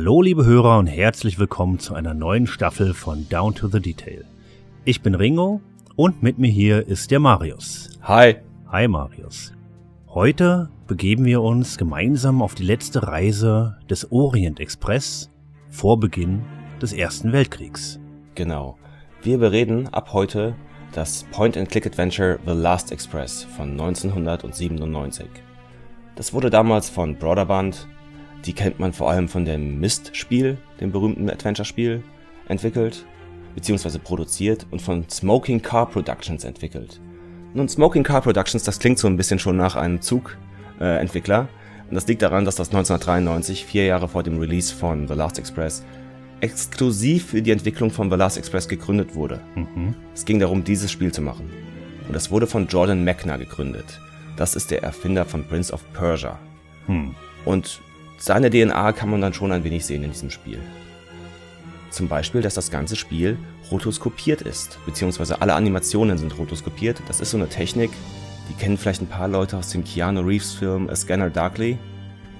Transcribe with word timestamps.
Hallo 0.00 0.22
liebe 0.22 0.44
Hörer 0.44 0.78
und 0.78 0.86
herzlich 0.86 1.40
willkommen 1.40 1.80
zu 1.80 1.92
einer 1.92 2.14
neuen 2.14 2.46
Staffel 2.46 2.94
von 2.94 3.28
Down 3.28 3.56
to 3.56 3.66
the 3.66 3.80
Detail. 3.80 4.24
Ich 4.84 5.02
bin 5.02 5.16
Ringo 5.16 5.60
und 5.96 6.22
mit 6.22 6.38
mir 6.38 6.52
hier 6.52 6.86
ist 6.86 7.10
der 7.10 7.18
Marius. 7.18 7.98
Hi. 8.02 8.36
Hi 8.70 8.86
Marius. 8.86 9.52
Heute 10.06 10.70
begeben 10.86 11.24
wir 11.24 11.42
uns 11.42 11.78
gemeinsam 11.78 12.42
auf 12.42 12.54
die 12.54 12.62
letzte 12.62 13.08
Reise 13.08 13.76
des 13.90 14.12
Orient 14.12 14.60
Express 14.60 15.32
vor 15.68 15.98
Beginn 15.98 16.44
des 16.80 16.92
Ersten 16.92 17.32
Weltkriegs. 17.32 17.98
Genau. 18.36 18.78
Wir 19.22 19.38
bereden 19.38 19.88
ab 19.88 20.12
heute 20.12 20.54
das 20.92 21.24
Point-and-Click-Adventure 21.32 22.38
The 22.46 22.52
Last 22.52 22.92
Express 22.92 23.42
von 23.56 23.72
1997. 23.72 25.26
Das 26.14 26.32
wurde 26.32 26.50
damals 26.50 26.88
von 26.88 27.16
Broderband, 27.16 27.88
die 28.44 28.52
kennt 28.52 28.78
man 28.78 28.92
vor 28.92 29.10
allem 29.10 29.28
von 29.28 29.44
dem 29.44 29.80
Myst-Spiel, 29.80 30.58
dem 30.80 30.92
berühmten 30.92 31.28
Adventure-Spiel, 31.28 32.02
entwickelt 32.48 33.04
bzw. 33.54 33.98
produziert 33.98 34.66
und 34.70 34.80
von 34.80 35.08
Smoking 35.08 35.60
Car 35.62 35.88
Productions 35.88 36.44
entwickelt. 36.44 37.00
Nun, 37.54 37.68
Smoking 37.68 38.02
Car 38.02 38.20
Productions, 38.20 38.62
das 38.62 38.78
klingt 38.78 38.98
so 38.98 39.08
ein 39.08 39.16
bisschen 39.16 39.38
schon 39.38 39.56
nach 39.56 39.74
einem 39.74 40.00
Zug-Entwickler. 40.00 41.48
Äh, 41.48 41.88
und 41.88 41.94
das 41.94 42.06
liegt 42.06 42.22
daran, 42.22 42.44
dass 42.44 42.56
das 42.56 42.68
1993, 42.68 43.64
vier 43.64 43.86
Jahre 43.86 44.08
vor 44.08 44.22
dem 44.22 44.38
Release 44.38 44.74
von 44.74 45.08
The 45.08 45.14
Last 45.14 45.38
Express, 45.38 45.82
exklusiv 46.40 47.26
für 47.26 47.42
die 47.42 47.50
Entwicklung 47.50 47.90
von 47.90 48.10
The 48.10 48.16
Last 48.16 48.36
Express 48.36 48.68
gegründet 48.68 49.14
wurde. 49.14 49.40
Mhm. 49.54 49.94
Es 50.14 50.24
ging 50.24 50.38
darum, 50.38 50.62
dieses 50.62 50.90
Spiel 50.90 51.12
zu 51.12 51.22
machen. 51.22 51.50
Und 52.08 52.14
es 52.14 52.30
wurde 52.30 52.46
von 52.46 52.66
Jordan 52.66 53.04
Mechner 53.04 53.38
gegründet. 53.38 54.00
Das 54.36 54.54
ist 54.54 54.70
der 54.70 54.82
Erfinder 54.82 55.24
von 55.24 55.44
Prince 55.44 55.72
of 55.72 55.84
Persia. 55.92 56.38
Hm. 56.86 57.14
Und 57.44 57.80
seine 58.18 58.50
DNA 58.50 58.92
kann 58.92 59.10
man 59.10 59.20
dann 59.20 59.32
schon 59.32 59.52
ein 59.52 59.62
wenig 59.62 59.86
sehen 59.86 60.02
in 60.02 60.10
diesem 60.10 60.30
Spiel. 60.30 60.58
Zum 61.90 62.08
Beispiel, 62.08 62.42
dass 62.42 62.54
das 62.54 62.70
ganze 62.70 62.96
Spiel 62.96 63.38
rotoskopiert 63.70 64.42
ist, 64.42 64.78
beziehungsweise 64.84 65.40
alle 65.40 65.54
Animationen 65.54 66.18
sind 66.18 66.36
rotoskopiert. 66.36 67.00
Das 67.06 67.20
ist 67.20 67.30
so 67.30 67.36
eine 67.36 67.48
Technik, 67.48 67.90
die 68.48 68.54
kennen 68.54 68.76
vielleicht 68.76 69.02
ein 69.02 69.06
paar 69.06 69.28
Leute 69.28 69.56
aus 69.56 69.70
dem 69.70 69.84
Keanu 69.84 70.20
Reeves 70.20 70.52
Film 70.52 70.90
A 70.90 70.96
Scanner 70.96 71.30
Darkly. 71.30 71.78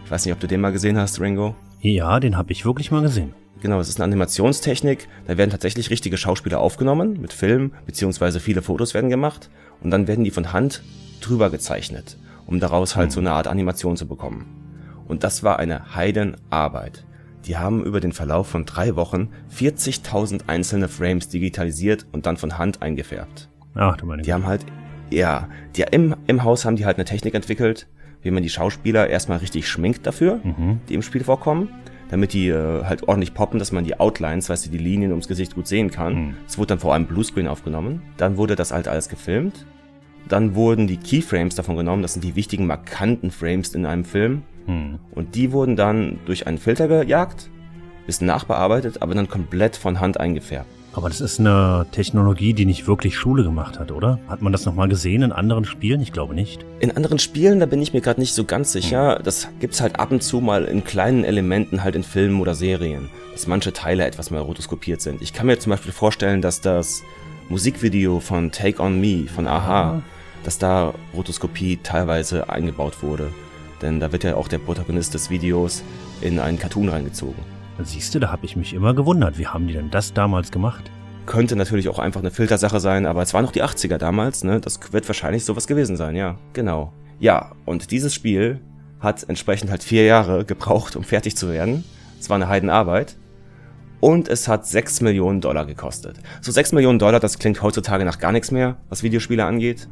Ich 0.05 0.11
weiß 0.11 0.25
nicht, 0.25 0.35
ob 0.35 0.41
du 0.41 0.49
den 0.49 0.61
mal 0.61 0.73
gesehen 0.73 0.99
hast, 0.99 1.21
Ringo. 1.21 1.55
Ja, 1.81 2.19
den 2.19 2.37
habe 2.37 2.53
ich 2.53 2.65
wirklich 2.65 2.91
mal 2.91 3.03
gesehen. 3.03 3.35
Genau, 3.61 3.79
es 3.79 3.89
ist 3.89 3.99
eine 3.99 4.05
Animationstechnik. 4.05 5.09
Da 5.27 5.39
werden 5.39 5.51
tatsächlich 5.51 5.91
richtige 5.91 6.17
Schauspieler 6.17 6.59
aufgenommen 6.59 7.21
mit 7.21 7.33
Film, 7.33 7.73
beziehungsweise 7.87 8.41
viele 8.41 8.63
Fotos 8.63 8.95
werden 8.95 9.11
gemacht 9.11 9.49
und 9.81 9.91
dann 9.91 10.09
werden 10.09 10.25
die 10.25 10.31
von 10.31 10.53
Hand 10.53 10.83
drüber 11.21 11.51
gezeichnet, 11.51 12.17
um 12.47 12.59
daraus 12.59 12.97
halt 12.97 13.13
so 13.13 13.21
eine 13.21 13.33
Art 13.33 13.47
Animation 13.47 13.97
zu 13.97 14.07
bekommen. 14.07 14.68
Und 15.09 15.25
das 15.25 15.43
war 15.43 15.59
eine 15.59 15.95
Heidenarbeit. 15.95 17.05
Die 17.47 17.57
haben 17.57 17.85
über 17.85 18.01
den 18.01 18.13
Verlauf 18.13 18.49
von 18.49 18.67
drei 18.67 18.95
Wochen 18.95 19.31
40.000 19.55 20.43
einzelne 20.49 20.89
Frames 20.89 21.29
digitalisiert 21.29 22.07
und 22.13 22.27
dann 22.27 22.37
von 22.37 22.59
Hand 22.59 22.83
eingefärbt. 22.83 23.49
Ach, 23.75 23.97
du 23.97 24.07
meine 24.07 24.23
Die 24.23 24.33
haben 24.33 24.47
halt, 24.47 24.67
ja, 25.11 25.49
die, 25.77 25.85
im, 25.91 26.15
im 26.27 26.45
Haus 26.45 26.65
haben 26.65 26.77
die 26.77 26.85
halt 26.85 26.99
eine 26.99 27.05
Technik 27.05 27.35
entwickelt, 27.35 27.87
wie 28.23 28.31
man 28.31 28.43
die 28.43 28.51
Schauspieler 28.51 29.09
erstmal 29.09 29.39
richtig 29.39 29.69
schminkt 29.69 30.07
dafür, 30.07 30.41
mhm. 30.43 30.81
die 30.89 30.95
im 30.95 31.03
Spiel 31.03 31.25
vorkommen 31.25 31.69
damit 32.11 32.33
die 32.33 32.49
äh, 32.49 32.85
halt 32.85 33.07
ordentlich 33.07 33.35
poppen, 33.35 33.59
dass 33.59 33.73
man 33.73 33.85
die 33.85 33.99
Outlines, 33.99 34.49
weißt 34.49 34.67
du, 34.67 34.71
die 34.71 34.79
Linien 34.79 35.11
ums 35.11 35.29
Gesicht 35.29 35.55
gut 35.55 35.67
sehen 35.67 35.91
kann. 35.91 36.37
Es 36.47 36.57
mhm. 36.57 36.61
wurde 36.61 36.69
dann 36.69 36.79
vor 36.81 36.95
allem 36.95 37.07
Bluescreen 37.07 37.49
aufgenommen. 37.49 38.03
Dann 38.17 38.37
wurde 38.37 38.57
das 38.57 38.73
halt 38.73 38.89
alles 38.89 39.09
gefilmt. 39.09 39.67
Dann 40.29 40.55
wurden 40.55 40.87
die 40.87 40.97
Keyframes 40.97 41.55
davon 41.55 41.77
genommen, 41.77 42.03
das 42.03 42.15
sind 42.15 42.25
die 42.25 42.37
wichtigen 42.37 42.67
markanten 42.67 43.31
Frames 43.31 43.75
in 43.75 43.87
einem 43.87 44.05
Film. 44.05 44.43
Mhm. 44.69 45.01
Und 45.11 45.35
die 45.35 45.51
wurden 45.51 45.75
dann 45.75 46.21
durch 46.27 46.47
einen 46.47 46.59
Filter 46.59 46.87
gejagt, 46.87 47.51
bisschen 48.07 48.27
nachbearbeitet, 48.27 49.03
aber 49.03 49.15
dann 49.15 49.29
komplett 49.29 49.77
von 49.77 50.01
Hand 50.01 50.21
eingefärbt. 50.21 50.69
Aber 50.95 51.09
das 51.09 51.21
ist 51.21 51.39
eine 51.39 51.87
Technologie, 51.93 52.55
die 52.55 52.65
nicht 52.65 52.87
wirklich 52.87 53.17
Schule 53.17 53.45
gemacht 53.45 53.79
hat, 53.79 53.93
oder? 53.93 54.19
Hat 54.27 54.43
man 54.43 54.53
das 54.53 54.65
nochmal 54.65 54.89
gesehen 54.89 55.23
in 55.23 55.33
anderen 55.33 55.65
Spielen? 55.65 56.01
Ich 56.01 56.13
glaube 56.13 56.35
nicht. 56.35 56.65
In 56.81 56.97
anderen 56.97 57.19
Spielen, 57.19 57.61
da 57.61 57.67
bin 57.67 57.83
ich 57.83 57.93
mir 57.93 58.01
gerade 58.01 58.19
nicht 58.19 58.35
so 58.35 58.45
ganz 58.45 58.73
sicher. 58.73 59.21
Das 59.23 59.49
gibt's 59.61 59.81
halt 59.81 60.01
ab 60.01 60.11
und 60.11 60.23
zu 60.23 60.41
mal 60.41 60.65
in 60.65 60.83
kleinen 60.83 61.25
Elementen, 61.25 61.85
halt 61.85 61.95
in 61.95 62.03
Filmen 62.03 62.41
oder 62.41 62.55
Serien, 62.55 63.11
dass 63.33 63.47
manche 63.47 63.73
Teile 63.73 64.07
etwas 64.07 64.31
mal 64.31 64.41
rotoskopiert 64.41 65.01
sind. 65.01 65.23
Ich 65.23 65.33
kann 65.33 65.47
mir 65.47 65.59
zum 65.59 65.71
Beispiel 65.71 65.93
vorstellen, 65.93 66.41
dass 66.41 66.63
das 66.63 67.03
Musikvideo 67.49 68.19
von 68.19 68.51
Take 68.51 68.83
On 68.83 68.99
Me 69.01 69.27
von 69.29 69.47
Aha, 69.47 70.03
dass 70.43 70.59
da 70.59 70.95
Rotoskopie 71.15 71.79
teilweise 71.83 72.49
eingebaut 72.49 73.03
wurde. 73.03 73.29
Denn 73.83 74.01
da 74.01 74.13
wird 74.13 74.25
ja 74.25 74.35
auch 74.35 74.49
der 74.49 74.59
Protagonist 74.59 75.15
des 75.15 75.31
Videos 75.31 75.83
in 76.21 76.39
einen 76.39 76.59
Cartoon 76.59 76.89
reingezogen. 76.89 77.43
Siehst 77.83 78.15
du, 78.15 78.19
da 78.19 78.33
habe 78.33 78.45
ich 78.45 78.57
mich 78.57 78.75
immer 78.75 78.93
gewundert. 78.95 79.39
Wie 79.39 79.47
haben 79.47 79.69
die 79.69 79.75
denn 79.75 79.91
das 79.91 80.13
damals 80.13 80.51
gemacht? 80.51 80.91
Könnte 81.27 81.55
natürlich 81.55 81.89
auch 81.89 81.99
einfach 81.99 82.21
eine 82.21 82.31
Filtersache 82.31 82.81
sein, 82.81 83.07
aber 83.07 83.23
es 83.23 83.35
waren 83.35 83.45
noch 83.45 83.53
die 83.53 83.63
80er 83.63 83.99
damals, 83.99 84.43
ne? 84.43 84.61
Das 84.61 84.93
wird 84.93 85.07
wahrscheinlich 85.09 85.45
sowas 85.45 85.67
gewesen 85.67 85.97
sein, 85.97 86.17
ja. 86.17 86.37
Genau. 86.55 86.93
Ja, 87.21 87.53
und 87.67 87.91
dieses 87.91 88.15
Spiel 88.15 88.61
hat 89.01 89.29
entsprechend 89.29 89.71
halt 89.71 89.85
vier 89.85 90.05
Jahre 90.05 90.45
gebraucht, 90.45 90.97
um 90.97 91.05
fertig 91.05 91.37
zu 91.37 91.49
werden. 91.51 91.85
Es 92.19 92.29
war 92.31 92.37
eine 92.37 92.49
Heidenarbeit. 92.49 93.17
Und 94.01 94.29
es 94.29 94.49
hat 94.49 94.67
6 94.67 95.01
Millionen 95.01 95.41
Dollar 95.41 95.67
gekostet. 95.67 96.19
So 96.41 96.53
6 96.53 96.73
Millionen 96.73 96.99
Dollar, 96.99 97.21
das 97.21 97.39
klingt 97.39 97.63
heutzutage 97.63 98.05
nach 98.05 98.19
gar 98.19 98.33
nichts 98.33 98.51
mehr, 98.51 98.77
was 98.89 99.03
Videospiele 99.03 99.45
angeht. 99.45 99.89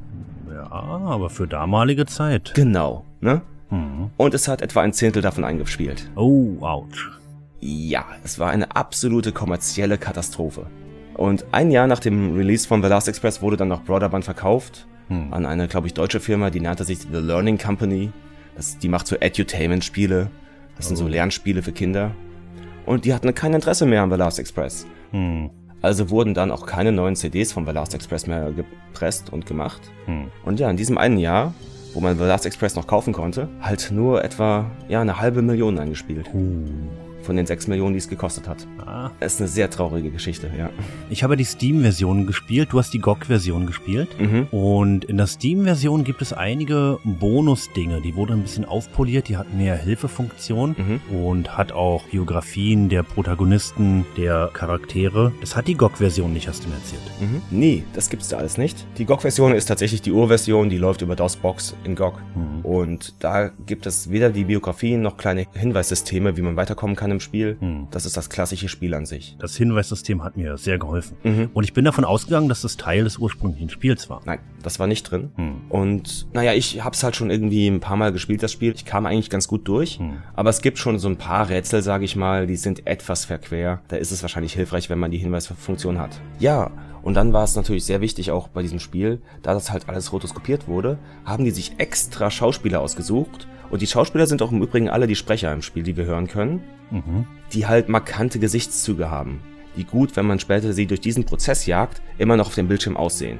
Ja, 0.53 0.71
aber 0.71 1.29
für 1.29 1.47
damalige 1.47 2.07
Zeit. 2.07 2.53
Genau, 2.55 3.05
ne? 3.21 3.43
Mhm. 3.71 4.11
Und 4.17 4.35
es 4.35 4.49
hat 4.49 4.63
etwa 4.63 4.83
ein 4.83 4.93
Zehntel 4.93 5.23
davon 5.23 5.45
eingespielt. 5.45 6.11
Oh, 6.17 6.57
ouch. 6.61 6.87
Ja, 7.61 8.05
es 8.23 8.39
war 8.39 8.51
eine 8.51 8.77
absolute 8.77 9.33
kommerzielle 9.33 9.99
Katastrophe. 9.99 10.67
Und 11.15 11.47
ein 11.53 11.71
Jahr 11.71 11.87
nach 11.87 12.01
dem 12.01 12.37
Release 12.37 12.69
von 12.69 12.83
The 12.83 12.89
Last 12.89 13.09
Express 13.09 13.41
wurde 13.41 13.57
dann 13.57 13.69
noch 13.69 13.83
Broderband 13.85 14.25
verkauft 14.25 14.87
hm. 15.09 15.33
an 15.33 15.47
eine, 15.47 15.67
glaube 15.69 15.87
ich, 15.87 15.95
deutsche 15.95 16.21
Firma, 16.21 16.51
die 16.51 16.61
nannte 16.61 16.85
sich 16.85 16.99
The 17.01 17.19
Learning 17.19 17.59
Company. 17.59 18.11
Das, 18.55 18.79
die 18.79 18.89
macht 18.89 19.07
so 19.07 19.17
Edutainment-Spiele. 19.17 20.31
Das 20.77 20.87
oh. 20.87 20.89
sind 20.89 20.97
so 20.97 21.05
oh. 21.05 21.09
Lernspiele 21.09 21.63
für 21.63 21.73
Kinder. 21.73 22.13
Und 22.85 23.05
die 23.05 23.15
hatten 23.15 23.33
kein 23.35 23.55
Interesse 23.55 23.87
mehr 23.87 24.03
an 24.03 24.11
The 24.11 24.17
Last 24.17 24.39
Express. 24.39 24.87
Hm. 25.13 25.51
Also 25.83 26.11
wurden 26.11 26.35
dann 26.35 26.51
auch 26.51 26.67
keine 26.67 26.93
neuen 26.93 27.17
CDs 27.17 27.53
von 27.53 27.67
The 27.67 27.73
Last 27.73 27.95
Express 27.95 28.27
mehr 28.27 28.53
gepresst 28.53 29.33
und 29.33 29.47
gemacht. 29.47 29.81
Hm. 30.07 30.31
Und 30.45 30.61
ja, 30.61 30.71
in 30.71 30.77
diesem 30.77 30.99
einen 30.99 31.19
Jahr, 31.19 31.55
wo 31.97 32.01
man 32.01 32.19
The 32.19 32.25
Last 32.25 32.45
Express 32.45 32.77
noch 32.77 32.87
kaufen 32.87 33.15
konnte, 33.15 33.49
halt 33.63 33.91
nur 33.91 34.23
etwa 34.23 34.71
ja, 34.87 35.01
eine 35.01 35.19
halbe 35.19 35.41
Million 35.41 35.79
eingespielt. 35.79 36.29
Uh 36.35 37.06
von 37.27 37.37
den 37.37 37.45
6 37.45 37.67
Millionen, 37.67 37.93
die 37.93 37.99
es 37.99 38.09
gekostet 38.09 38.49
hat. 38.49 38.67
Ah. 38.79 39.11
Das 39.21 39.35
ist 39.35 39.41
eine 39.41 39.49
sehr 39.49 39.69
traurige 39.69 40.11
Geschichte, 40.11 40.51
ja. 40.57 40.71
Ich 41.11 41.23
habe 41.23 41.37
die 41.37 41.45
Steam-Version 41.45 42.27
gespielt, 42.27 42.69
du 42.73 42.79
hast 42.79 42.95
die 42.95 43.01
GOG-Version 43.01 43.67
gespielt. 43.67 44.09
Mhm. 44.19 44.47
Und 44.51 45.05
in 45.05 45.19
der 45.19 45.27
Steam-Version 45.27 46.05
gibt 46.05 46.23
es 46.23 46.33
einige 46.33 46.99
Bonus-Dinge, 47.05 48.01
die 48.01 48.15
wurden 48.15 48.35
ein 48.35 48.43
bisschen 48.43 48.65
aufpoliert, 48.65 49.29
die 49.29 49.37
hatten 49.37 49.59
mehr 49.59 49.77
Hilfefunktion 49.77 50.77
mhm. 50.79 51.17
und 51.17 51.57
hat 51.57 51.73
auch 51.73 52.05
Biografien 52.05 52.89
der 52.89 53.03
Protagonisten, 53.03 54.07
der 54.17 54.51
Charaktere. 54.53 55.33
Das 55.41 55.57
hat 55.57 55.67
die 55.69 55.75
GOG-Version 55.75 56.33
nicht, 56.33 56.49
hast 56.49 56.65
du 56.65 56.69
mir 56.69 56.77
erzählt. 56.77 57.03
Mhm. 57.21 57.43
Nee, 57.51 57.83
das 57.93 58.09
gibt's 58.09 58.29
da 58.29 58.39
alles 58.39 58.57
nicht. 58.57 58.87
Die 58.99 59.05
GOG-Version 59.05 59.53
ist 59.53 59.67
tatsächlich 59.67 60.01
die 60.01 60.13
Urversion, 60.13 60.71
die 60.71 60.79
läuft 60.79 61.03
über 61.03 61.17
DOSBox 61.17 61.75
in 61.85 61.97
GOG. 61.97 62.21
Mhm. 62.35 62.65
Und 62.65 63.15
da 63.19 63.51
gibt 63.67 63.87
es 63.87 64.11
weder 64.11 64.31
die 64.31 64.45
Biografien 64.45 65.03
noch 65.03 65.17
kleine 65.17 65.47
Hinweissysteme, 65.53 66.37
wie 66.37 66.43
man 66.43 66.57
weiterkommen 66.57 66.95
kann 66.95 67.11
im 67.17 67.21
Spiel. 67.21 67.57
Hm. 67.59 67.89
Das 67.91 68.07
ist 68.07 68.17
das 68.17 68.31
klassische 68.31 68.69
Spiel 68.69 68.95
an 68.95 69.07
sich. 69.07 69.37
Das 69.39 69.57
Hinweissystem 69.57 70.23
hat 70.23 70.37
mir 70.37 70.57
sehr 70.57 70.79
geholfen. 70.79 71.17
Mhm. 71.25 71.51
Und 71.53 71.65
ich 71.65 71.73
bin 71.73 71.85
davon 71.85 72.05
ausgegangen, 72.05 72.49
dass 72.49 72.63
das 72.63 72.77
Teil 72.77 73.05
des 73.05 73.19
ursprünglichen 73.19 73.71
Spiels 73.71 74.09
war. 74.09 74.21
Nein, 74.25 74.39
das 74.63 74.79
war 74.79 74.87
nicht 74.87 75.03
drin. 75.11 75.31
Hm. 75.37 75.63
Und 75.69 76.27
naja, 76.33 76.53
ich 76.53 76.85
hab's 76.85 77.03
halt 77.03 77.17
schon 77.17 77.31
irgendwie 77.31 77.67
ein 77.67 77.81
paar 77.81 77.97
Mal 77.97 78.13
gespielt, 78.13 78.43
das 78.43 78.53
Spiel. 78.53 78.73
Ich 78.75 78.85
kam 78.85 79.07
eigentlich 79.07 79.31
ganz 79.31 79.49
gut 79.49 79.67
durch. 79.69 79.99
Hm. 79.99 80.19
Aber 80.35 80.51
es 80.51 80.63
gibt 80.63 80.79
schon 80.79 80.99
so 80.99 81.09
ein 81.09 81.17
paar 81.17 81.49
Rätsel, 81.49 81.83
sage 81.83 82.05
ich 82.05 82.17
mal, 82.17 82.47
die 82.47 82.57
sind 82.57 82.87
etwas 82.87 83.25
verquer. 83.25 83.81
Da 83.89 83.97
ist 83.97 84.13
es 84.13 84.23
wahrscheinlich 84.23 84.53
hilfreich, 84.53 84.91
wenn 84.91 84.99
man 84.99 85.11
die 85.11 85.19
Hinweisfunktion 85.19 85.99
hat. 85.99 86.21
Ja, 86.39 86.71
und 87.07 87.15
dann 87.15 87.33
war 87.33 87.45
es 87.45 87.55
natürlich 87.55 87.85
sehr 87.85 88.01
wichtig 88.01 88.33
auch 88.33 88.49
bei 88.49 88.63
diesem 88.63 88.81
Spiel, 88.81 89.23
da 89.43 89.55
das 89.55 89.71
halt 89.71 89.89
alles 89.89 90.13
rotoskopiert 90.13 90.67
wurde, 90.67 90.99
haben 91.25 91.45
die 91.45 91.53
sich 91.53 91.79
extra 91.79 92.33
Schauspieler 92.33 92.81
ausgesucht. 92.81 93.47
Und 93.71 93.83
die 93.83 93.87
Schauspieler 93.87 94.27
sind 94.27 94.43
auch 94.43 94.53
im 94.53 94.63
Übrigen 94.63 94.89
alle 94.89 95.07
die 95.07 95.17
Sprecher 95.17 95.53
im 95.53 95.63
Spiel, 95.63 95.83
die 95.83 95.97
wir 95.97 96.05
hören 96.05 96.29
können 96.29 96.63
mhm. 96.91 97.27
die 97.53 97.67
halt 97.67 97.89
markante 97.89 98.39
Gesichtszüge 98.39 99.11
haben, 99.11 99.41
die 99.77 99.85
gut, 99.85 100.17
wenn 100.17 100.27
man 100.27 100.39
später 100.39 100.73
sie 100.73 100.87
durch 100.87 101.01
diesen 101.01 101.25
Prozess 101.25 101.67
jagt, 101.67 102.01
immer 102.19 102.37
noch 102.37 102.49
auf 102.49 102.55
dem 102.55 102.69
Bildschirm 102.69 102.97
aussehen. 102.97 103.39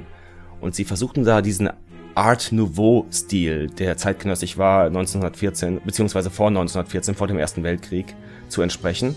Und 0.61 0.75
sie 0.75 0.85
versuchten 0.85 1.25
da 1.25 1.43
diesen 1.43 1.71
Art 2.15 2.51
Nouveau-Stil, 2.51 3.69
der 3.69 3.97
zeitgenössisch 3.97 4.57
war 4.57 4.87
1914, 4.87 5.83
beziehungsweise 5.85 6.31
vor 6.31 6.49
1914, 6.49 7.15
vor 7.15 7.27
dem 7.27 7.39
Ersten 7.39 7.63
Weltkrieg, 7.63 8.15
zu 8.49 8.63
entsprechen, 8.63 9.15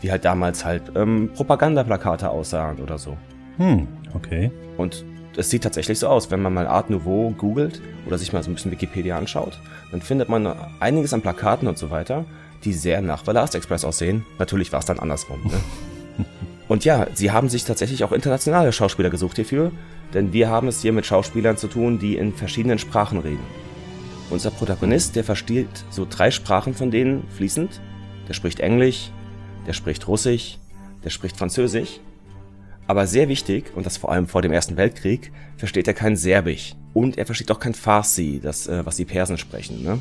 wie 0.00 0.10
halt 0.10 0.24
damals 0.24 0.64
halt 0.64 0.92
ähm, 0.94 1.30
Propagandaplakate 1.34 2.30
aussahen 2.30 2.78
oder 2.78 2.98
so. 2.98 3.16
Hm, 3.58 3.86
okay. 4.14 4.50
Und 4.78 5.04
es 5.36 5.50
sieht 5.50 5.62
tatsächlich 5.62 5.98
so 5.98 6.08
aus, 6.08 6.30
wenn 6.30 6.42
man 6.42 6.52
mal 6.52 6.66
Art 6.66 6.90
Nouveau 6.90 7.30
googelt 7.30 7.80
oder 8.06 8.18
sich 8.18 8.32
mal 8.32 8.42
so 8.42 8.50
ein 8.50 8.54
bisschen 8.54 8.72
Wikipedia 8.72 9.16
anschaut, 9.16 9.58
dann 9.90 10.02
findet 10.02 10.28
man 10.28 10.54
einiges 10.80 11.12
an 11.12 11.22
Plakaten 11.22 11.68
und 11.68 11.78
so 11.78 11.90
weiter, 11.90 12.24
die 12.64 12.72
sehr 12.72 13.00
nach 13.00 13.24
The 13.24 13.32
Last 13.32 13.54
Express 13.54 13.84
aussehen. 13.84 14.24
Natürlich 14.38 14.72
war 14.72 14.80
es 14.80 14.86
dann 14.86 14.98
andersrum. 14.98 15.40
Ne? 15.44 16.24
Und 16.68 16.84
ja, 16.84 17.08
sie 17.14 17.32
haben 17.32 17.48
sich 17.48 17.64
tatsächlich 17.64 18.04
auch 18.04 18.12
internationale 18.12 18.72
Schauspieler 18.72 19.10
gesucht 19.10 19.34
hierfür, 19.34 19.72
denn 20.14 20.32
wir 20.32 20.48
haben 20.48 20.68
es 20.68 20.82
hier 20.82 20.92
mit 20.92 21.04
Schauspielern 21.04 21.56
zu 21.56 21.66
tun, 21.66 21.98
die 21.98 22.16
in 22.16 22.32
verschiedenen 22.32 22.78
Sprachen 22.78 23.18
reden. 23.18 23.42
Unser 24.30 24.52
Protagonist, 24.52 25.16
der 25.16 25.24
versteht 25.24 25.84
so 25.90 26.06
drei 26.08 26.30
Sprachen 26.30 26.72
von 26.72 26.92
denen 26.92 27.24
fließend. 27.36 27.80
Der 28.28 28.34
spricht 28.34 28.60
Englisch, 28.60 29.10
der 29.66 29.72
spricht 29.72 30.06
Russisch, 30.06 30.58
der 31.02 31.10
spricht 31.10 31.36
Französisch. 31.36 31.98
Aber 32.90 33.06
sehr 33.06 33.28
wichtig, 33.28 33.70
und 33.76 33.86
das 33.86 33.98
vor 33.98 34.10
allem 34.10 34.26
vor 34.26 34.42
dem 34.42 34.50
Ersten 34.50 34.76
Weltkrieg, 34.76 35.30
versteht 35.56 35.86
er 35.86 35.94
kein 35.94 36.16
Serbisch. 36.16 36.74
Und 36.92 37.18
er 37.18 37.24
versteht 37.24 37.52
auch 37.52 37.60
kein 37.60 37.72
Farsi, 37.72 38.40
das, 38.42 38.66
äh, 38.66 38.84
was 38.84 38.96
die 38.96 39.04
Persen 39.04 39.38
sprechen, 39.38 39.84
ne? 39.84 40.00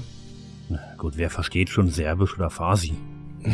Gut, 0.97 1.13
wer 1.15 1.29
versteht 1.29 1.69
schon 1.69 1.89
Serbisch 1.91 2.35
oder 2.35 2.49
Farsi? 2.49 2.93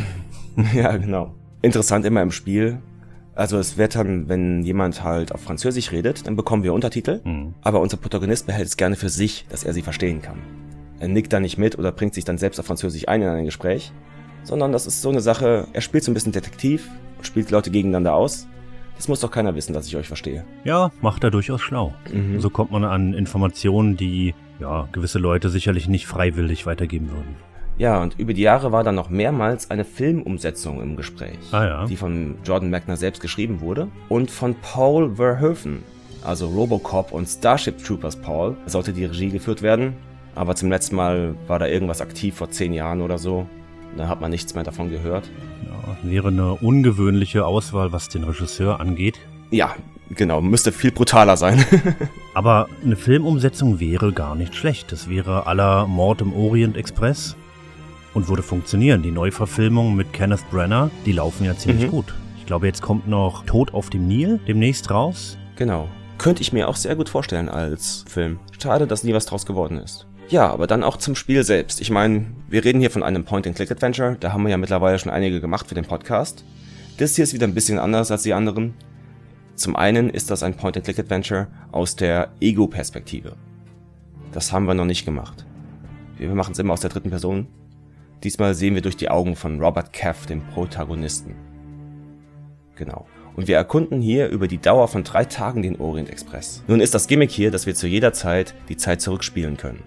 ja, 0.74 0.96
genau. 0.96 1.34
Interessant 1.60 2.06
immer 2.06 2.22
im 2.22 2.30
Spiel, 2.30 2.80
also 3.34 3.58
es 3.58 3.76
wird 3.76 3.94
dann, 3.94 4.30
wenn 4.30 4.62
jemand 4.62 5.04
halt 5.04 5.32
auf 5.32 5.42
Französisch 5.42 5.92
redet, 5.92 6.26
dann 6.26 6.34
bekommen 6.34 6.62
wir 6.62 6.72
Untertitel, 6.72 7.20
mhm. 7.22 7.52
aber 7.60 7.82
unser 7.82 7.98
Protagonist 7.98 8.46
behält 8.46 8.68
es 8.68 8.78
gerne 8.78 8.96
für 8.96 9.10
sich, 9.10 9.44
dass 9.50 9.64
er 9.64 9.74
sie 9.74 9.82
verstehen 9.82 10.22
kann. 10.22 10.38
Er 10.98 11.08
nickt 11.08 11.34
da 11.34 11.40
nicht 11.40 11.58
mit 11.58 11.78
oder 11.78 11.92
bringt 11.92 12.14
sich 12.14 12.24
dann 12.24 12.38
selbst 12.38 12.58
auf 12.58 12.64
Französisch 12.64 13.06
ein 13.06 13.20
in 13.20 13.28
ein 13.28 13.44
Gespräch, 13.44 13.92
sondern 14.44 14.72
das 14.72 14.86
ist 14.86 15.02
so 15.02 15.10
eine 15.10 15.20
Sache, 15.20 15.68
er 15.74 15.82
spielt 15.82 16.04
so 16.04 16.10
ein 16.10 16.14
bisschen 16.14 16.32
Detektiv 16.32 16.88
und 17.18 17.26
spielt 17.26 17.50
Leute 17.50 17.70
gegeneinander 17.70 18.14
aus. 18.14 18.46
Das 18.96 19.08
muss 19.08 19.20
doch 19.20 19.30
keiner 19.30 19.54
wissen, 19.54 19.72
dass 19.72 19.86
ich 19.86 19.96
euch 19.96 20.08
verstehe. 20.08 20.44
Ja, 20.64 20.90
macht 21.00 21.22
er 21.24 21.30
durchaus 21.30 21.60
schlau. 21.60 21.94
Mhm. 22.12 22.40
So 22.40 22.50
kommt 22.50 22.70
man 22.70 22.84
an 22.84 23.14
Informationen, 23.14 23.96
die 23.96 24.34
ja 24.58 24.88
gewisse 24.92 25.18
Leute 25.18 25.50
sicherlich 25.50 25.88
nicht 25.88 26.06
freiwillig 26.06 26.66
weitergeben 26.66 27.10
würden. 27.10 27.36
Ja, 27.78 28.00
und 28.00 28.18
über 28.18 28.32
die 28.32 28.42
Jahre 28.42 28.72
war 28.72 28.84
dann 28.84 28.94
noch 28.94 29.10
mehrmals 29.10 29.70
eine 29.70 29.84
Filmumsetzung 29.84 30.80
im 30.80 30.96
Gespräch, 30.96 31.38
ah, 31.52 31.64
ja. 31.64 31.86
die 31.86 31.96
von 31.96 32.36
Jordan 32.42 32.70
Magner 32.70 32.96
selbst 32.96 33.20
geschrieben 33.20 33.60
wurde 33.60 33.88
und 34.08 34.30
von 34.30 34.54
Paul 34.54 35.16
Verhoeven, 35.16 35.82
also 36.24 36.48
Robocop 36.48 37.12
und 37.12 37.26
Starship 37.26 37.84
Troopers 37.84 38.16
Paul, 38.16 38.56
sollte 38.64 38.94
die 38.94 39.04
Regie 39.04 39.28
geführt 39.28 39.60
werden. 39.60 39.94
Aber 40.34 40.54
zum 40.54 40.70
letzten 40.70 40.96
Mal 40.96 41.34
war 41.46 41.58
da 41.58 41.66
irgendwas 41.66 42.00
aktiv 42.00 42.34
vor 42.34 42.50
zehn 42.50 42.72
Jahren 42.72 43.00
oder 43.00 43.18
so. 43.18 43.46
Da 43.96 44.08
hat 44.08 44.20
man 44.20 44.30
nichts 44.30 44.54
mehr 44.54 44.64
davon 44.64 44.90
gehört. 44.90 45.30
Ja, 45.64 45.96
wäre 46.10 46.28
eine 46.28 46.54
ungewöhnliche 46.54 47.46
Auswahl, 47.46 47.92
was 47.92 48.08
den 48.08 48.24
Regisseur 48.24 48.80
angeht. 48.80 49.18
Ja, 49.50 49.74
genau, 50.10 50.40
müsste 50.40 50.72
viel 50.72 50.92
brutaler 50.92 51.36
sein. 51.36 51.64
Aber 52.34 52.68
eine 52.84 52.96
Filmumsetzung 52.96 53.80
wäre 53.80 54.12
gar 54.12 54.34
nicht 54.34 54.54
schlecht. 54.54 54.92
Das 54.92 55.08
wäre 55.08 55.46
aller 55.46 55.86
Mord 55.86 56.20
im 56.20 56.32
Orient 56.32 56.76
Express 56.76 57.36
und 58.12 58.28
würde 58.28 58.42
funktionieren. 58.42 59.02
Die 59.02 59.10
Neuverfilmungen 59.10 59.96
mit 59.96 60.12
Kenneth 60.12 60.48
Brenner, 60.50 60.90
die 61.04 61.12
laufen 61.12 61.44
ja 61.44 61.56
ziemlich 61.56 61.86
mhm. 61.86 61.90
gut. 61.90 62.14
Ich 62.38 62.46
glaube, 62.46 62.66
jetzt 62.66 62.82
kommt 62.82 63.08
noch 63.08 63.44
Tod 63.44 63.74
auf 63.74 63.90
dem 63.90 64.06
Nil 64.06 64.40
demnächst 64.46 64.90
raus. 64.90 65.36
Genau. 65.56 65.88
Könnte 66.18 66.42
ich 66.42 66.52
mir 66.52 66.68
auch 66.68 66.76
sehr 66.76 66.96
gut 66.96 67.08
vorstellen 67.08 67.48
als 67.48 68.04
Film. 68.08 68.38
Schade, 68.62 68.86
dass 68.86 69.04
nie 69.04 69.12
was 69.12 69.26
draus 69.26 69.44
geworden 69.46 69.78
ist. 69.78 70.06
Ja, 70.28 70.50
aber 70.50 70.66
dann 70.66 70.82
auch 70.82 70.96
zum 70.96 71.14
Spiel 71.14 71.44
selbst. 71.44 71.80
Ich 71.80 71.90
meine, 71.90 72.26
wir 72.48 72.64
reden 72.64 72.80
hier 72.80 72.90
von 72.90 73.04
einem 73.04 73.24
Point-and-Click-Adventure. 73.24 74.16
Da 74.18 74.32
haben 74.32 74.42
wir 74.42 74.50
ja 74.50 74.56
mittlerweile 74.56 74.98
schon 74.98 75.12
einige 75.12 75.40
gemacht 75.40 75.68
für 75.68 75.76
den 75.76 75.84
Podcast. 75.84 76.44
Das 76.96 77.14
hier 77.14 77.22
ist 77.22 77.32
wieder 77.32 77.46
ein 77.46 77.54
bisschen 77.54 77.78
anders 77.78 78.10
als 78.10 78.24
die 78.24 78.34
anderen. 78.34 78.74
Zum 79.54 79.76
einen 79.76 80.10
ist 80.10 80.30
das 80.32 80.42
ein 80.42 80.56
Point-and-Click-Adventure 80.56 81.46
aus 81.70 81.94
der 81.94 82.32
Ego-Perspektive. 82.40 83.36
Das 84.32 84.52
haben 84.52 84.66
wir 84.66 84.74
noch 84.74 84.84
nicht 84.84 85.04
gemacht. 85.04 85.46
Wir 86.18 86.28
machen 86.34 86.52
es 86.52 86.58
immer 86.58 86.72
aus 86.72 86.80
der 86.80 86.90
dritten 86.90 87.10
Person. 87.10 87.46
Diesmal 88.24 88.54
sehen 88.54 88.74
wir 88.74 88.82
durch 88.82 88.96
die 88.96 89.10
Augen 89.10 89.36
von 89.36 89.60
Robert 89.60 89.92
Caff, 89.92 90.26
dem 90.26 90.42
Protagonisten. 90.48 91.36
Genau. 92.74 93.06
Und 93.36 93.46
wir 93.46 93.56
erkunden 93.56 94.00
hier 94.00 94.28
über 94.28 94.48
die 94.48 94.58
Dauer 94.58 94.88
von 94.88 95.04
drei 95.04 95.24
Tagen 95.24 95.62
den 95.62 95.78
Orient 95.78 96.10
Express. 96.10 96.64
Nun 96.66 96.80
ist 96.80 96.94
das 96.94 97.06
Gimmick 97.06 97.30
hier, 97.30 97.52
dass 97.52 97.66
wir 97.66 97.76
zu 97.76 97.86
jeder 97.86 98.12
Zeit 98.12 98.54
die 98.68 98.76
Zeit 98.76 99.00
zurückspielen 99.00 99.56
können. 99.56 99.82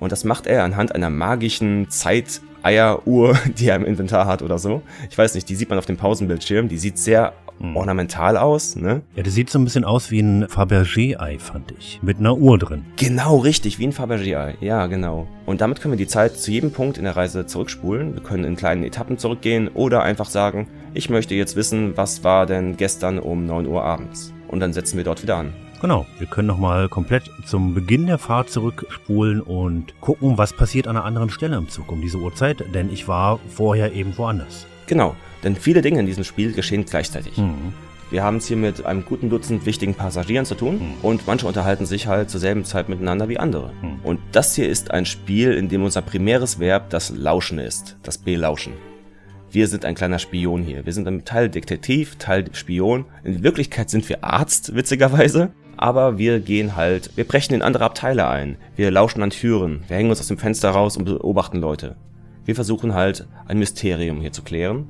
Und 0.00 0.10
das 0.10 0.24
macht 0.24 0.46
er 0.46 0.64
anhand 0.64 0.94
einer 0.94 1.10
magischen 1.10 1.88
Zeiteieruhr, 1.90 3.38
die 3.58 3.68
er 3.68 3.76
im 3.76 3.84
Inventar 3.84 4.26
hat 4.26 4.42
oder 4.42 4.58
so. 4.58 4.82
Ich 5.10 5.16
weiß 5.16 5.34
nicht, 5.34 5.48
die 5.48 5.54
sieht 5.54 5.68
man 5.68 5.78
auf 5.78 5.86
dem 5.86 5.96
Pausenbildschirm. 5.96 6.68
Die 6.68 6.78
sieht 6.78 6.98
sehr 6.98 7.34
hm. 7.60 7.76
ornamental 7.76 8.38
aus, 8.38 8.74
ne? 8.74 9.02
Ja, 9.14 9.22
das 9.22 9.34
sieht 9.34 9.50
so 9.50 9.58
ein 9.58 9.64
bisschen 9.64 9.84
aus 9.84 10.10
wie 10.10 10.20
ein 10.20 10.46
Fabergé-Ei, 10.46 11.38
fand 11.38 11.72
ich. 11.78 12.00
Mit 12.02 12.18
einer 12.18 12.36
Uhr 12.36 12.58
drin. 12.58 12.86
Genau, 12.96 13.36
richtig, 13.36 13.78
wie 13.78 13.86
ein 13.86 13.92
Fabergé-Ei. 13.92 14.56
Ja, 14.60 14.86
genau. 14.86 15.28
Und 15.44 15.60
damit 15.60 15.80
können 15.80 15.92
wir 15.92 15.98
die 15.98 16.06
Zeit 16.06 16.38
zu 16.38 16.50
jedem 16.50 16.72
Punkt 16.72 16.96
in 16.96 17.04
der 17.04 17.16
Reise 17.16 17.44
zurückspulen. 17.44 18.14
Wir 18.14 18.22
können 18.22 18.44
in 18.44 18.56
kleinen 18.56 18.82
Etappen 18.82 19.18
zurückgehen 19.18 19.68
oder 19.68 20.02
einfach 20.02 20.30
sagen, 20.30 20.66
ich 20.94 21.10
möchte 21.10 21.34
jetzt 21.34 21.54
wissen, 21.54 21.96
was 21.96 22.24
war 22.24 22.46
denn 22.46 22.78
gestern 22.78 23.18
um 23.18 23.44
9 23.44 23.66
Uhr 23.66 23.84
abends. 23.84 24.32
Und 24.48 24.60
dann 24.60 24.72
setzen 24.72 24.96
wir 24.96 25.04
dort 25.04 25.22
wieder 25.22 25.36
an. 25.36 25.52
Genau, 25.80 26.06
wir 26.18 26.26
können 26.26 26.46
nochmal 26.46 26.90
komplett 26.90 27.30
zum 27.46 27.72
Beginn 27.72 28.06
der 28.06 28.18
Fahrt 28.18 28.50
zurückspulen 28.50 29.40
und 29.40 29.98
gucken, 30.02 30.36
was 30.36 30.52
passiert 30.52 30.86
an 30.86 30.96
einer 30.96 31.06
anderen 31.06 31.30
Stelle 31.30 31.56
im 31.56 31.70
Zug 31.70 31.90
um 31.90 32.02
diese 32.02 32.18
Uhrzeit, 32.18 32.62
denn 32.74 32.92
ich 32.92 33.08
war 33.08 33.40
vorher 33.48 33.94
eben 33.94 34.16
woanders. 34.18 34.66
Genau, 34.86 35.16
denn 35.42 35.56
viele 35.56 35.80
Dinge 35.80 36.00
in 36.00 36.06
diesem 36.06 36.24
Spiel 36.24 36.52
geschehen 36.52 36.84
gleichzeitig. 36.84 37.38
Mhm. 37.38 37.72
Wir 38.10 38.22
haben 38.22 38.36
es 38.36 38.46
hier 38.46 38.58
mit 38.58 38.84
einem 38.84 39.06
guten 39.06 39.30
Dutzend 39.30 39.64
wichtigen 39.64 39.94
Passagieren 39.94 40.44
zu 40.44 40.54
tun 40.54 40.74
mhm. 40.74 40.94
und 41.00 41.26
manche 41.26 41.46
unterhalten 41.46 41.86
sich 41.86 42.08
halt 42.08 42.28
zur 42.28 42.40
selben 42.40 42.64
Zeit 42.64 42.90
miteinander 42.90 43.30
wie 43.30 43.38
andere. 43.38 43.72
Mhm. 43.80 44.00
Und 44.02 44.20
das 44.32 44.54
hier 44.54 44.68
ist 44.68 44.90
ein 44.90 45.06
Spiel, 45.06 45.52
in 45.52 45.70
dem 45.70 45.82
unser 45.82 46.02
primäres 46.02 46.58
Verb 46.58 46.90
das 46.90 47.08
Lauschen 47.08 47.58
ist, 47.58 47.96
das 48.02 48.18
Belauschen. 48.18 48.74
Wir 49.52 49.66
sind 49.66 49.84
ein 49.84 49.94
kleiner 49.94 50.18
Spion 50.18 50.62
hier. 50.62 50.86
Wir 50.86 50.92
sind 50.92 51.08
ein 51.08 51.24
Teil 51.24 51.48
Detektiv, 51.48 52.16
Teil 52.16 52.44
Spion. 52.52 53.06
In 53.24 53.42
Wirklichkeit 53.42 53.90
sind 53.90 54.08
wir 54.08 54.22
Arzt, 54.22 54.76
witzigerweise. 54.76 55.50
Aber 55.76 56.18
wir 56.18 56.40
gehen 56.40 56.76
halt, 56.76 57.16
wir 57.16 57.26
brechen 57.26 57.54
in 57.54 57.62
andere 57.62 57.84
Abteile 57.84 58.28
ein. 58.28 58.56
Wir 58.76 58.90
lauschen 58.90 59.22
an 59.22 59.30
Türen. 59.30 59.82
Wir 59.88 59.96
hängen 59.96 60.10
uns 60.10 60.20
aus 60.20 60.28
dem 60.28 60.38
Fenster 60.38 60.70
raus 60.70 60.96
und 60.96 61.04
beobachten 61.04 61.58
Leute. 61.58 61.96
Wir 62.44 62.54
versuchen 62.54 62.94
halt, 62.94 63.26
ein 63.46 63.58
Mysterium 63.58 64.20
hier 64.20 64.32
zu 64.32 64.42
klären 64.42 64.86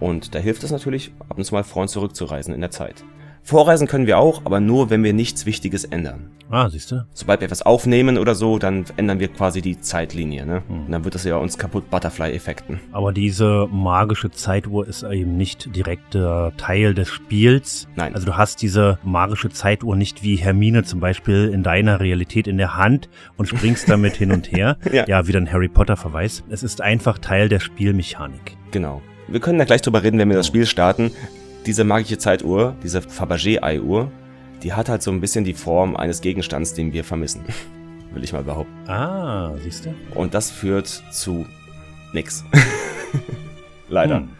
und 0.00 0.34
da 0.34 0.38
hilft 0.38 0.62
es 0.62 0.70
natürlich, 0.70 1.12
ab 1.28 1.38
und 1.38 1.44
zu 1.44 1.54
mal 1.54 1.64
vor 1.64 1.82
und 1.82 1.88
zurückzureisen 1.88 2.54
in 2.54 2.60
der 2.60 2.70
Zeit. 2.70 3.04
Vorreisen 3.48 3.86
können 3.86 4.06
wir 4.06 4.18
auch, 4.18 4.42
aber 4.44 4.60
nur, 4.60 4.90
wenn 4.90 5.02
wir 5.02 5.14
nichts 5.14 5.46
Wichtiges 5.46 5.84
ändern. 5.84 6.32
Ah, 6.50 6.68
siehst 6.68 6.90
du? 6.90 7.06
Sobald 7.14 7.40
wir 7.40 7.46
etwas 7.46 7.62
aufnehmen 7.62 8.18
oder 8.18 8.34
so, 8.34 8.58
dann 8.58 8.84
ändern 8.98 9.20
wir 9.20 9.28
quasi 9.28 9.62
die 9.62 9.80
Zeitlinie, 9.80 10.44
ne? 10.44 10.62
Hm. 10.68 10.84
Und 10.84 10.92
dann 10.92 11.04
wird 11.04 11.14
das 11.14 11.24
ja 11.24 11.38
uns 11.38 11.56
kaputt 11.56 11.88
Butterfly-Effekten. 11.88 12.78
Aber 12.92 13.10
diese 13.10 13.66
magische 13.70 14.30
Zeituhr 14.30 14.86
ist 14.86 15.02
eben 15.02 15.38
nicht 15.38 15.74
direkter 15.74 16.52
Teil 16.58 16.92
des 16.92 17.08
Spiels. 17.08 17.88
Nein. 17.96 18.14
Also 18.14 18.26
du 18.26 18.36
hast 18.36 18.60
diese 18.60 18.98
magische 19.02 19.48
Zeituhr 19.48 19.96
nicht 19.96 20.22
wie 20.22 20.36
Hermine 20.36 20.84
zum 20.84 21.00
Beispiel 21.00 21.48
in 21.48 21.62
deiner 21.62 22.00
Realität 22.00 22.48
in 22.48 22.58
der 22.58 22.76
Hand 22.76 23.08
und 23.38 23.48
springst 23.48 23.88
damit 23.88 24.14
hin 24.16 24.30
und 24.30 24.52
her. 24.52 24.76
ja. 24.92 25.06
ja, 25.06 25.26
wieder 25.26 25.40
ein 25.40 25.50
Harry 25.50 25.68
Potter-Verweis. 25.68 26.44
Es 26.50 26.62
ist 26.62 26.82
einfach 26.82 27.16
Teil 27.16 27.48
der 27.48 27.60
Spielmechanik. 27.60 28.58
Genau. 28.72 29.00
Wir 29.26 29.40
können 29.40 29.58
da 29.58 29.64
gleich 29.64 29.80
drüber 29.80 30.02
reden, 30.02 30.18
wenn 30.18 30.28
wir 30.28 30.36
das 30.36 30.46
Spiel 30.46 30.66
starten. 30.66 31.12
Diese 31.66 31.84
magische 31.84 32.18
Zeituhr, 32.18 32.74
diese 32.82 33.00
Fabergé-Ei-Uhr, 33.00 34.10
die 34.62 34.72
hat 34.72 34.88
halt 34.88 35.02
so 35.02 35.10
ein 35.10 35.20
bisschen 35.20 35.44
die 35.44 35.54
Form 35.54 35.96
eines 35.96 36.20
Gegenstands, 36.20 36.74
den 36.74 36.92
wir 36.92 37.04
vermissen. 37.04 37.42
Will 38.12 38.24
ich 38.24 38.32
mal 38.32 38.42
behaupten. 38.42 38.88
Ah, 38.88 39.54
siehst 39.62 39.86
du? 39.86 39.94
Und 40.14 40.34
das 40.34 40.50
führt 40.50 40.86
zu 40.86 41.46
nix. 42.12 42.44
Leider. 43.88 44.16
Hm. 44.18 44.30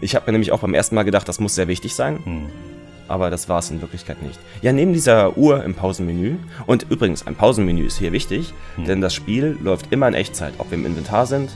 Ich 0.00 0.14
habe 0.14 0.26
mir 0.26 0.32
nämlich 0.32 0.52
auch 0.52 0.60
beim 0.60 0.74
ersten 0.74 0.94
Mal 0.94 1.04
gedacht, 1.04 1.28
das 1.28 1.38
muss 1.38 1.54
sehr 1.54 1.68
wichtig 1.68 1.94
sein. 1.94 2.18
Hm. 2.24 2.46
Aber 3.06 3.28
das 3.28 3.48
war 3.50 3.58
es 3.58 3.70
in 3.70 3.82
Wirklichkeit 3.82 4.22
nicht. 4.22 4.38
Ja, 4.62 4.72
neben 4.72 4.94
dieser 4.94 5.36
Uhr 5.36 5.62
im 5.62 5.74
Pausenmenü, 5.74 6.36
und 6.66 6.86
übrigens, 6.90 7.26
ein 7.26 7.34
Pausenmenü 7.34 7.86
ist 7.86 7.98
hier 7.98 8.12
wichtig, 8.12 8.54
hm. 8.76 8.86
denn 8.86 9.00
das 9.02 9.14
Spiel 9.14 9.58
läuft 9.62 9.92
immer 9.92 10.08
in 10.08 10.14
Echtzeit, 10.14 10.54
ob 10.58 10.70
wir 10.70 10.78
im 10.78 10.86
Inventar 10.86 11.26
sind 11.26 11.50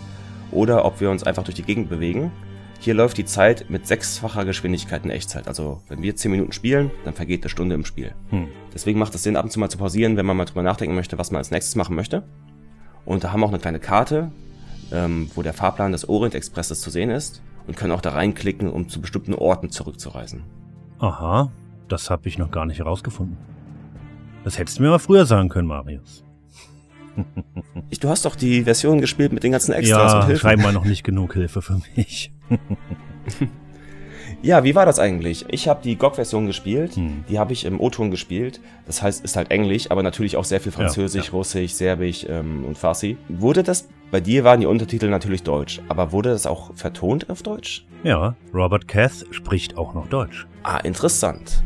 oder 0.51 0.85
ob 0.85 1.01
wir 1.01 1.11
uns 1.11 1.25
einfach 1.25 1.45
durch 1.45 1.57
die 1.57 1.63
Gegend 1.63 1.89
bewegen. 1.89 2.31
Hier 2.81 2.95
läuft 2.95 3.19
die 3.19 3.25
Zeit 3.25 3.69
mit 3.69 3.87
sechsfacher 3.87 4.45
Geschwindigkeit 4.45 5.05
in 5.05 5.11
Echtzeit. 5.11 5.49
Also 5.49 5.83
wenn 5.89 6.01
wir 6.01 6.15
zehn 6.15 6.31
Minuten 6.31 6.53
spielen, 6.53 6.91
dann 7.05 7.15
vergeht 7.15 7.43
eine 7.43 7.51
Stunde 7.51 7.75
im 7.75 7.85
Spiel. 7.85 8.15
Hm. 8.31 8.49
Deswegen 8.73 8.99
macht 8.99 9.15
es 9.15 9.25
Sinn, 9.25 9.37
ab 9.37 9.45
und 9.45 9.51
zu 9.51 9.59
mal 9.59 9.69
zu 9.69 9.79
pausieren, 9.79 10.17
wenn 10.17 10.27
man 10.27 10.37
mal 10.37 10.45
drüber 10.45 10.63
nachdenken 10.63 10.95
möchte, 10.95 11.19
was 11.19 11.31
man 11.33 11.39
als 11.39 11.51
nächstes 11.51 11.75
machen 11.75 11.97
möchte. 11.97 12.23
Und 13.05 13.25
da 13.25 13.33
haben 13.33 13.41
wir 13.41 13.47
auch 13.47 13.51
eine 13.51 13.59
kleine 13.59 13.81
Karte, 13.81 14.31
ähm, 14.93 15.31
wo 15.35 15.43
der 15.43 15.55
Fahrplan 15.55 15.93
des 15.93 16.09
Orient 16.09 16.35
Expresses 16.35 16.81
zu 16.81 16.91
sehen 16.91 17.11
ist 17.11 17.43
und 17.67 17.77
können 17.77 17.93
auch 17.93 18.01
da 18.01 18.11
reinklicken, 18.11 18.71
um 18.71 18.89
zu 18.89 19.01
bestimmten 19.01 19.35
Orten 19.35 19.71
zurückzureisen. 19.71 20.45
Aha, 21.01 21.51
das 21.89 22.11
habe 22.11 22.29
ich 22.29 22.39
noch 22.39 22.51
gar 22.51 22.65
nicht 22.65 22.79
herausgefunden. 22.79 23.37
Das 24.45 24.59
hättest 24.59 24.79
du 24.79 24.83
mir 24.83 24.91
mal 24.91 24.99
früher 24.99 25.27
sagen 25.27 25.49
können, 25.49 25.69
Marius. 25.69 26.25
Ich, 27.91 27.99
du 27.99 28.09
hast 28.11 28.27
doch 28.27 28.37
die 28.37 28.65
Version 28.65 29.01
gespielt 29.01 29.33
mit 29.33 29.43
den 29.43 29.51
ganzen 29.51 29.73
Extras 29.73 30.13
ja, 30.13 30.21
und 30.21 30.27
Hilfen. 30.27 30.41
scheinbar 30.43 30.73
noch 30.73 30.85
nicht 30.85 31.03
genug 31.03 31.33
Hilfe 31.33 31.63
für 31.63 31.81
mich. 31.97 32.33
Ja, 34.41 34.63
wie 34.63 34.75
war 34.75 34.87
das 34.87 35.01
eigentlich? 35.01 35.47
Ich 35.49 35.67
habe 35.67 35.81
die 35.83 35.97
GOG-Version 35.97 36.47
gespielt, 36.47 36.95
hm. 36.95 37.25
die 37.29 37.39
habe 37.39 37.53
ich 37.53 37.65
im 37.65 37.81
O-Ton 37.81 38.11
gespielt. 38.11 38.61
Das 38.87 39.03
heißt, 39.03 39.25
ist 39.25 39.37
halt 39.37 39.51
Englisch, 39.51 39.91
aber 39.91 40.03
natürlich 40.03 40.37
auch 40.37 40.45
sehr 40.45 40.61
viel 40.61 40.71
Französisch, 40.71 41.27
ja, 41.27 41.33
ja. 41.33 41.37
Russisch, 41.37 41.73
Serbisch 41.73 42.27
ähm, 42.29 42.65
und 42.65 42.79
Farsi. 42.79 43.17
Wurde 43.29 43.63
das, 43.63 43.89
bei 44.11 44.21
dir 44.21 44.45
waren 44.45 44.61
die 44.61 44.67
Untertitel 44.67 45.09
natürlich 45.09 45.43
Deutsch, 45.43 45.81
aber 45.89 46.13
wurde 46.13 46.31
das 46.31 46.47
auch 46.47 46.71
vertont 46.77 47.29
auf 47.31 47.43
Deutsch? 47.43 47.85
Ja, 48.05 48.37
Robert 48.55 48.87
Cath 48.87 49.27
spricht 49.33 49.77
auch 49.77 49.95
noch 49.95 50.07
Deutsch. 50.07 50.47
Ah, 50.63 50.79
interessant. 50.79 51.65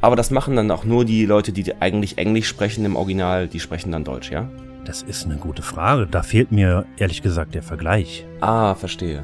Aber 0.00 0.16
das 0.16 0.32
machen 0.32 0.56
dann 0.56 0.72
auch 0.72 0.84
nur 0.84 1.04
die 1.04 1.24
Leute, 1.24 1.52
die 1.52 1.80
eigentlich 1.80 2.18
Englisch 2.18 2.48
sprechen 2.48 2.84
im 2.84 2.96
Original, 2.96 3.46
die 3.46 3.60
sprechen 3.60 3.92
dann 3.92 4.02
Deutsch, 4.02 4.32
ja? 4.32 4.50
Das 4.84 5.02
ist 5.02 5.26
eine 5.26 5.36
gute 5.36 5.62
Frage. 5.62 6.08
Da 6.08 6.24
fehlt 6.24 6.50
mir 6.50 6.86
ehrlich 6.96 7.22
gesagt 7.22 7.54
der 7.54 7.62
Vergleich. 7.62 8.26
Ah, 8.40 8.74
verstehe 8.74 9.22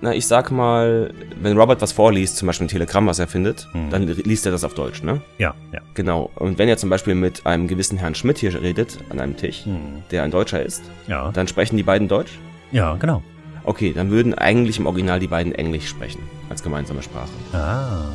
na, 0.00 0.14
ich 0.14 0.26
sag 0.26 0.50
mal, 0.50 1.12
wenn 1.40 1.56
Robert 1.56 1.80
was 1.80 1.92
vorliest, 1.92 2.36
zum 2.36 2.46
Beispiel 2.46 2.66
ein 2.66 2.68
Telegramm, 2.68 3.06
was 3.06 3.18
er 3.18 3.26
findet, 3.26 3.66
hm. 3.72 3.90
dann 3.90 4.06
liest 4.06 4.44
er 4.44 4.52
das 4.52 4.62
auf 4.62 4.74
Deutsch, 4.74 5.02
ne? 5.02 5.22
Ja, 5.38 5.54
ja. 5.72 5.80
Genau. 5.94 6.30
Und 6.36 6.58
wenn 6.58 6.68
er 6.68 6.76
zum 6.76 6.90
Beispiel 6.90 7.14
mit 7.14 7.46
einem 7.46 7.66
gewissen 7.66 7.96
Herrn 7.96 8.14
Schmidt 8.14 8.38
hier 8.38 8.60
redet, 8.60 8.98
an 9.08 9.20
einem 9.20 9.36
Tisch, 9.36 9.64
hm. 9.64 10.02
der 10.10 10.22
ein 10.22 10.30
Deutscher 10.30 10.62
ist, 10.62 10.82
ja. 11.08 11.30
dann 11.32 11.48
sprechen 11.48 11.76
die 11.76 11.82
beiden 11.82 12.08
Deutsch? 12.08 12.38
Ja, 12.72 12.94
genau. 12.96 13.22
Okay, 13.64 13.92
dann 13.92 14.10
würden 14.10 14.34
eigentlich 14.34 14.78
im 14.78 14.86
Original 14.86 15.18
die 15.18 15.26
beiden 15.26 15.54
Englisch 15.54 15.88
sprechen, 15.88 16.20
als 16.50 16.62
gemeinsame 16.62 17.02
Sprache. 17.02 17.30
Ah. 17.52 18.10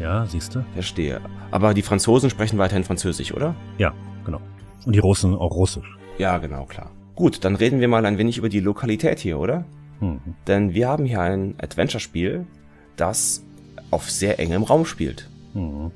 Ja, 0.00 0.26
siehst 0.26 0.54
du? 0.54 0.64
Verstehe. 0.74 1.20
Aber 1.50 1.74
die 1.74 1.82
Franzosen 1.82 2.30
sprechen 2.30 2.58
weiterhin 2.58 2.82
Französisch, 2.82 3.32
oder? 3.32 3.54
Ja, 3.78 3.92
genau. 4.24 4.40
Und 4.84 4.94
die 4.94 4.98
Russen 4.98 5.34
auch 5.34 5.54
Russisch. 5.54 5.86
Ja, 6.18 6.38
genau, 6.38 6.64
klar. 6.64 6.90
Gut, 7.14 7.44
dann 7.44 7.54
reden 7.54 7.78
wir 7.78 7.88
mal 7.88 8.04
ein 8.06 8.18
wenig 8.18 8.38
über 8.38 8.48
die 8.48 8.60
Lokalität 8.60 9.20
hier, 9.20 9.38
oder? 9.38 9.64
Mhm. 10.00 10.20
Denn 10.46 10.74
wir 10.74 10.88
haben 10.88 11.04
hier 11.04 11.20
ein 11.20 11.54
Adventure-Spiel, 11.58 12.46
das 12.96 13.44
auf 13.90 14.10
sehr 14.10 14.38
engem 14.38 14.62
Raum 14.62 14.84
spielt. 14.84 15.28
Mhm. 15.54 15.90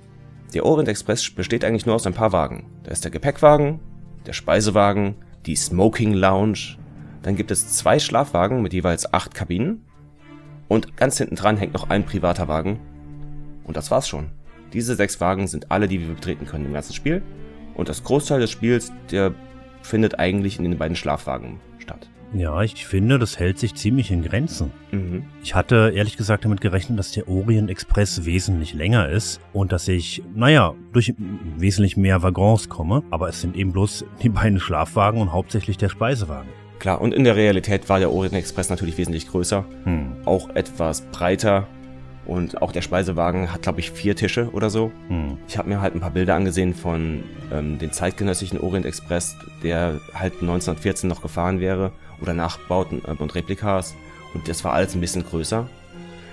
Der 0.54 0.64
Orient 0.64 0.88
Express 0.88 1.30
besteht 1.30 1.64
eigentlich 1.64 1.86
nur 1.86 1.94
aus 1.94 2.06
ein 2.06 2.14
paar 2.14 2.32
Wagen. 2.32 2.66
Da 2.84 2.90
ist 2.90 3.04
der 3.04 3.10
Gepäckwagen, 3.10 3.80
der 4.26 4.32
Speisewagen, 4.32 5.16
die 5.46 5.56
Smoking 5.56 6.14
Lounge. 6.14 6.78
Dann 7.22 7.36
gibt 7.36 7.50
es 7.50 7.68
zwei 7.74 7.98
Schlafwagen 7.98 8.62
mit 8.62 8.72
jeweils 8.72 9.12
acht 9.12 9.34
Kabinen. 9.34 9.84
Und 10.68 10.96
ganz 10.96 11.18
hinten 11.18 11.36
dran 11.36 11.56
hängt 11.56 11.74
noch 11.74 11.90
ein 11.90 12.04
privater 12.04 12.48
Wagen. 12.48 12.78
Und 13.64 13.76
das 13.76 13.90
war's 13.90 14.08
schon. 14.08 14.30
Diese 14.72 14.94
sechs 14.94 15.20
Wagen 15.20 15.46
sind 15.46 15.70
alle, 15.70 15.88
die 15.88 16.00
wir 16.00 16.14
betreten 16.14 16.46
können 16.46 16.66
im 16.66 16.72
ganzen 16.72 16.94
Spiel. 16.94 17.22
Und 17.74 17.88
das 17.88 18.04
Großteil 18.04 18.40
des 18.40 18.50
Spiels, 18.50 18.92
der 19.10 19.34
findet 19.82 20.18
eigentlich 20.18 20.58
in 20.58 20.64
den 20.64 20.78
beiden 20.78 20.96
Schlafwagen. 20.96 21.60
Ja, 22.34 22.62
ich 22.62 22.86
finde, 22.86 23.18
das 23.18 23.38
hält 23.38 23.58
sich 23.58 23.74
ziemlich 23.74 24.10
in 24.10 24.22
Grenzen. 24.22 24.70
Mhm. 24.90 25.24
Ich 25.42 25.54
hatte 25.54 25.92
ehrlich 25.94 26.16
gesagt 26.16 26.44
damit 26.44 26.60
gerechnet, 26.60 26.98
dass 26.98 27.12
der 27.12 27.28
Orient 27.28 27.70
Express 27.70 28.24
wesentlich 28.24 28.74
länger 28.74 29.08
ist 29.08 29.40
und 29.52 29.72
dass 29.72 29.88
ich, 29.88 30.22
naja, 30.34 30.74
durch 30.92 31.14
wesentlich 31.56 31.96
mehr 31.96 32.22
Waggons 32.22 32.68
komme, 32.68 33.02
aber 33.10 33.28
es 33.28 33.40
sind 33.40 33.56
eben 33.56 33.72
bloß 33.72 34.04
die 34.22 34.28
beiden 34.28 34.60
Schlafwagen 34.60 35.20
und 35.20 35.32
hauptsächlich 35.32 35.78
der 35.78 35.88
Speisewagen. 35.88 36.48
Klar, 36.78 37.00
und 37.00 37.12
in 37.12 37.24
der 37.24 37.34
Realität 37.34 37.88
war 37.88 37.98
der 37.98 38.12
Orient 38.12 38.34
Express 38.34 38.68
natürlich 38.68 38.98
wesentlich 38.98 39.28
größer, 39.28 39.64
hm. 39.84 40.12
auch 40.26 40.50
etwas 40.50 41.00
breiter 41.10 41.66
und 42.26 42.60
auch 42.60 42.72
der 42.72 42.82
Speisewagen 42.82 43.52
hat, 43.52 43.62
glaube 43.62 43.80
ich, 43.80 43.90
vier 43.90 44.14
Tische 44.14 44.50
oder 44.52 44.68
so. 44.68 44.92
Hm. 45.08 45.38
Ich 45.48 45.56
habe 45.56 45.68
mir 45.68 45.80
halt 45.80 45.94
ein 45.94 46.00
paar 46.00 46.10
Bilder 46.10 46.34
angesehen 46.34 46.74
von 46.74 47.24
ähm, 47.50 47.78
den 47.78 47.90
zeitgenössischen 47.90 48.60
Orient 48.60 48.86
Express, 48.86 49.34
der 49.62 49.98
halt 50.14 50.34
1914 50.34 51.08
noch 51.08 51.22
gefahren 51.22 51.58
wäre 51.58 51.90
oder 52.20 52.34
Nachbauten 52.34 53.02
äh, 53.06 53.12
und 53.12 53.34
Replikas. 53.34 53.96
Und 54.34 54.48
das 54.48 54.64
war 54.64 54.72
alles 54.74 54.94
ein 54.94 55.00
bisschen 55.00 55.24
größer. 55.24 55.68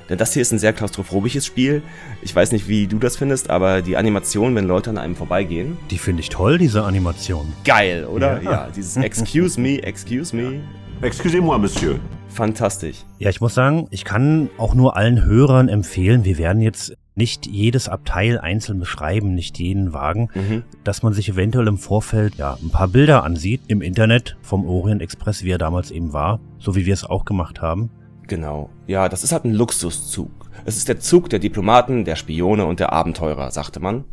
Denn 0.10 0.18
das 0.18 0.34
hier 0.34 0.42
ist 0.42 0.52
ein 0.52 0.60
sehr 0.60 0.74
klaustrophobisches 0.74 1.46
Spiel. 1.46 1.82
Ich 2.22 2.36
weiß 2.36 2.52
nicht, 2.52 2.68
wie 2.68 2.86
du 2.86 3.00
das 3.00 3.18
findest, 3.18 3.50
aber 3.50 3.82
die 3.82 3.98
Animation, 3.98 4.54
wenn 4.56 4.66
Leute 4.66 4.92
an 4.92 4.98
einem 4.98 5.16
vorbeigehen. 5.16 5.78
Die 5.90 5.98
finde 5.98 6.22
ich 6.22 6.30
toll, 6.30 6.58
diese 6.58 6.84
Animation. 6.84 7.52
Geil, 7.64 8.06
oder? 8.06 8.42
Ja, 8.44 8.52
ja 8.52 8.70
dieses 8.76 8.98
Excuse 8.98 9.60
me, 9.60 9.82
excuse 9.82 10.36
me. 10.36 10.62
Excusez-moi, 11.02 11.58
Monsieur. 11.58 12.00
Fantastisch. 12.30 12.98
Ja, 13.18 13.30
ich 13.30 13.42
muss 13.42 13.54
sagen, 13.54 13.88
ich 13.92 14.06
kann 14.06 14.50
auch 14.58 14.76
nur 14.76 14.96
allen 14.96 15.24
Hörern 15.24 15.70
empfehlen, 15.70 16.24
wir 16.24 16.38
werden 16.38 16.62
jetzt 16.62 16.96
nicht 17.16 17.48
jedes 17.48 17.88
Abteil 17.88 18.40
einzeln 18.40 18.80
beschreiben, 18.80 19.34
nicht 19.34 19.58
jeden 19.58 19.94
Wagen, 19.94 20.30
mhm. 20.34 20.64
dass 20.84 21.02
man 21.02 21.14
sich 21.14 21.30
eventuell 21.30 21.68
im 21.68 21.78
Vorfeld 21.78 22.36
ja 22.36 22.58
ein 22.62 22.70
paar 22.70 22.90
Bilder 22.90 23.24
ansieht 23.24 23.62
im 23.68 23.82
Internet 23.82 24.38
vom 24.42 24.66
Orient 24.66 25.02
Express, 25.02 25.44
wie 25.44 25.52
er 25.52 25.58
damals 25.58 25.92
eben 25.92 26.14
war, 26.14 26.40
so 26.60 26.76
wie 26.76 26.86
wir 26.86 26.94
es 26.94 27.06
auch 27.06 27.26
gemacht 27.26 27.62
haben. 27.62 27.90
Genau. 28.28 28.70
Ja, 28.88 29.08
das 29.08 29.24
ist 29.24 29.32
halt 29.32 29.46
ein 29.46 29.54
Luxuszug. 29.54 30.32
Es 30.66 30.78
ist 30.78 30.88
der 30.88 31.00
Zug 31.00 31.30
der 31.30 31.40
Diplomaten, 31.40 32.06
der 32.06 32.16
Spione 32.16 32.66
und 32.66 32.80
der 32.80 32.92
Abenteurer, 32.92 33.52
sagte 33.52 33.80
man. 33.80 34.04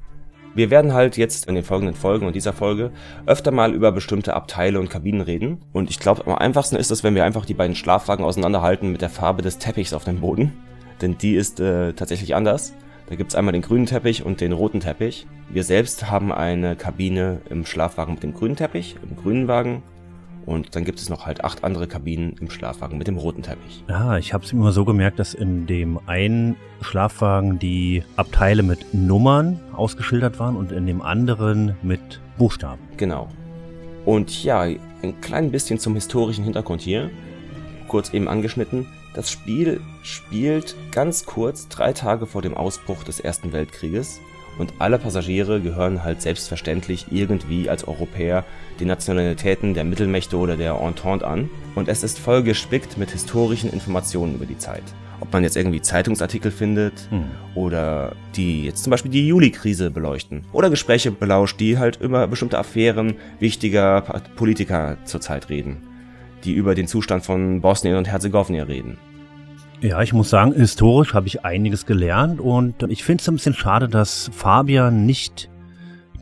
Wir 0.54 0.68
werden 0.68 0.92
halt 0.92 1.16
jetzt 1.16 1.46
in 1.48 1.54
den 1.54 1.64
folgenden 1.64 1.94
Folgen 1.94 2.26
und 2.26 2.36
dieser 2.36 2.52
Folge 2.52 2.90
öfter 3.24 3.52
mal 3.52 3.72
über 3.72 3.90
bestimmte 3.90 4.34
Abteile 4.34 4.78
und 4.80 4.90
Kabinen 4.90 5.22
reden. 5.22 5.64
Und 5.72 5.88
ich 5.88 5.98
glaube, 5.98 6.26
am 6.26 6.34
einfachsten 6.34 6.76
ist 6.76 6.90
es, 6.90 7.02
wenn 7.02 7.14
wir 7.14 7.24
einfach 7.24 7.46
die 7.46 7.54
beiden 7.54 7.74
Schlafwagen 7.74 8.24
auseinanderhalten 8.24 8.92
mit 8.92 9.00
der 9.00 9.08
Farbe 9.08 9.40
des 9.40 9.56
Teppichs 9.56 9.94
auf 9.94 10.04
dem 10.04 10.20
Boden. 10.20 10.52
Denn 11.00 11.16
die 11.16 11.34
ist 11.34 11.58
äh, 11.58 11.94
tatsächlich 11.94 12.34
anders. 12.34 12.74
Da 13.08 13.16
gibt's 13.16 13.34
einmal 13.34 13.52
den 13.52 13.62
grünen 13.62 13.86
Teppich 13.86 14.24
und 14.24 14.40
den 14.40 14.52
roten 14.52 14.80
Teppich. 14.80 15.26
Wir 15.50 15.64
selbst 15.64 16.10
haben 16.10 16.32
eine 16.32 16.76
Kabine 16.76 17.40
im 17.50 17.66
Schlafwagen 17.66 18.14
mit 18.14 18.22
dem 18.22 18.34
grünen 18.34 18.56
Teppich, 18.56 18.96
im 19.02 19.16
grünen 19.16 19.48
Wagen. 19.48 19.82
Und 20.46 20.74
dann 20.74 20.84
gibt 20.84 20.98
es 20.98 21.08
noch 21.08 21.26
halt 21.26 21.44
acht 21.44 21.62
andere 21.62 21.86
Kabinen 21.86 22.34
im 22.40 22.50
Schlafwagen 22.50 22.98
mit 22.98 23.06
dem 23.06 23.16
roten 23.16 23.42
Teppich. 23.42 23.84
Ah, 23.88 24.18
ich 24.18 24.32
habe 24.32 24.44
es 24.44 24.52
immer 24.52 24.72
so 24.72 24.84
gemerkt, 24.84 25.18
dass 25.18 25.34
in 25.34 25.66
dem 25.66 26.00
einen 26.06 26.56
Schlafwagen 26.80 27.58
die 27.58 28.02
Abteile 28.16 28.62
mit 28.62 28.92
Nummern 28.92 29.60
ausgeschildert 29.72 30.38
waren 30.40 30.56
und 30.56 30.72
in 30.72 30.86
dem 30.86 31.00
anderen 31.00 31.76
mit 31.82 32.20
Buchstaben. 32.38 32.80
Genau. 32.96 33.28
Und 34.04 34.42
ja, 34.42 34.62
ein 34.62 35.20
klein 35.20 35.52
bisschen 35.52 35.78
zum 35.78 35.94
historischen 35.94 36.42
Hintergrund 36.44 36.80
hier. 36.80 37.10
Kurz 37.86 38.12
eben 38.12 38.26
angeschnitten. 38.26 38.86
Das 39.14 39.30
Spiel 39.30 39.80
spielt 40.02 40.74
ganz 40.90 41.26
kurz 41.26 41.68
drei 41.68 41.92
Tage 41.92 42.26
vor 42.26 42.40
dem 42.40 42.54
Ausbruch 42.54 43.04
des 43.04 43.20
Ersten 43.20 43.52
Weltkrieges 43.52 44.20
und 44.58 44.72
alle 44.78 44.98
Passagiere 44.98 45.60
gehören 45.60 46.02
halt 46.02 46.22
selbstverständlich 46.22 47.06
irgendwie 47.10 47.68
als 47.68 47.86
Europäer 47.86 48.44
den 48.80 48.88
Nationalitäten 48.88 49.74
der 49.74 49.84
Mittelmächte 49.84 50.38
oder 50.38 50.56
der 50.56 50.80
Entente 50.80 51.26
an 51.26 51.50
und 51.74 51.88
es 51.88 52.02
ist 52.02 52.18
voll 52.18 52.42
gespickt 52.42 52.96
mit 52.96 53.10
historischen 53.10 53.70
Informationen 53.70 54.34
über 54.34 54.46
die 54.46 54.58
Zeit. 54.58 54.82
Ob 55.20 55.30
man 55.32 55.44
jetzt 55.44 55.56
irgendwie 55.56 55.82
Zeitungsartikel 55.82 56.50
findet 56.50 57.06
hm. 57.10 57.24
oder 57.54 58.16
die 58.34 58.64
jetzt 58.64 58.82
zum 58.82 58.90
Beispiel 58.90 59.10
die 59.10 59.28
Juli-Krise 59.28 59.90
beleuchten 59.90 60.44
oder 60.52 60.70
Gespräche 60.70 61.10
belauscht, 61.10 61.60
die 61.60 61.78
halt 61.78 62.00
über 62.00 62.26
bestimmte 62.26 62.58
Affären 62.58 63.16
wichtiger 63.38 64.00
Politiker 64.36 64.96
zurzeit 65.04 65.50
reden 65.50 65.91
die 66.44 66.52
über 66.52 66.74
den 66.74 66.86
Zustand 66.86 67.24
von 67.24 67.60
Bosnien 67.60 67.96
und 67.96 68.08
Herzegowina 68.08 68.64
reden. 68.64 68.98
Ja, 69.80 70.00
ich 70.00 70.12
muss 70.12 70.30
sagen, 70.30 70.52
historisch 70.52 71.12
habe 71.12 71.26
ich 71.26 71.44
einiges 71.44 71.86
gelernt 71.86 72.40
und 72.40 72.84
ich 72.88 73.02
finde 73.02 73.22
es 73.22 73.28
ein 73.28 73.34
bisschen 73.34 73.54
schade, 73.54 73.88
dass 73.88 74.30
Fabian 74.32 75.06
nicht 75.06 75.50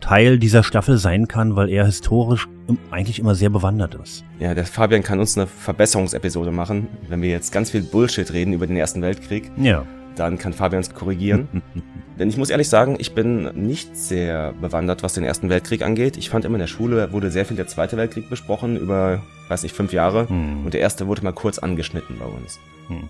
Teil 0.01 0.39
dieser 0.39 0.63
Staffel 0.63 0.97
sein 0.97 1.29
kann, 1.29 1.57
weil 1.57 1.69
er 1.69 1.85
historisch 1.85 2.49
eigentlich 2.91 3.19
immer 3.19 3.35
sehr 3.35 3.51
bewandert 3.51 3.97
ist. 3.97 4.25
Ja, 4.39 4.55
der 4.55 4.65
Fabian 4.65 5.03
kann 5.03 5.21
uns 5.21 5.37
eine 5.37 5.47
Verbesserungsepisode 5.47 6.51
machen, 6.51 6.89
wenn 7.09 7.21
wir 7.21 7.29
jetzt 7.29 7.53
ganz 7.53 7.71
viel 7.71 7.83
Bullshit 7.83 8.33
reden 8.33 8.55
über 8.55 8.67
den 8.67 8.77
Ersten 8.77 9.03
Weltkrieg. 9.03 9.51
Ja. 9.59 9.85
Dann 10.21 10.39
kann 10.39 10.53
Fabian 10.53 10.79
uns 10.79 10.93
korrigieren. 10.93 11.49
Denn 12.19 12.29
ich 12.29 12.37
muss 12.37 12.51
ehrlich 12.51 12.69
sagen, 12.69 12.97
ich 12.99 13.15
bin 13.15 13.45
nicht 13.55 13.97
sehr 13.97 14.53
bewandert, 14.53 15.03
was 15.03 15.15
den 15.15 15.25
Ersten 15.25 15.49
Weltkrieg 15.49 15.83
angeht. 15.83 16.19
Ich 16.19 16.29
fand 16.29 16.45
immer 16.45 16.57
in 16.57 16.61
der 16.61 16.67
Schule 16.67 17.13
wurde 17.13 17.31
sehr 17.31 17.47
viel 17.47 17.57
der 17.57 17.67
Zweite 17.67 17.97
Weltkrieg 17.97 18.29
besprochen 18.29 18.77
über 18.77 19.23
weiß 19.51 19.65
nicht, 19.65 19.75
fünf 19.75 19.93
Jahre. 19.93 20.29
Hm. 20.29 20.65
Und 20.65 20.75
der 20.75 20.81
erste 20.81 21.07
wurde 21.07 21.25
mal 21.25 21.33
kurz 21.33 21.59
angeschnitten 21.59 22.17
bei 22.19 22.27
uns. 22.27 22.61
Hm. 22.89 23.09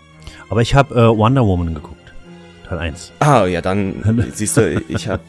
Aber 0.49 0.63
ich 0.63 0.75
habe 0.75 0.95
äh, 0.95 1.19
Wonder 1.19 1.45
Woman 1.45 1.75
geguckt. 1.75 2.13
Teil 2.69 2.79
1. 2.79 3.13
Ah, 3.19 3.47
ja, 3.47 3.61
dann 3.61 4.31
siehst 4.35 4.57
du, 4.57 4.81
ich 4.89 5.09
habe, 5.09 5.23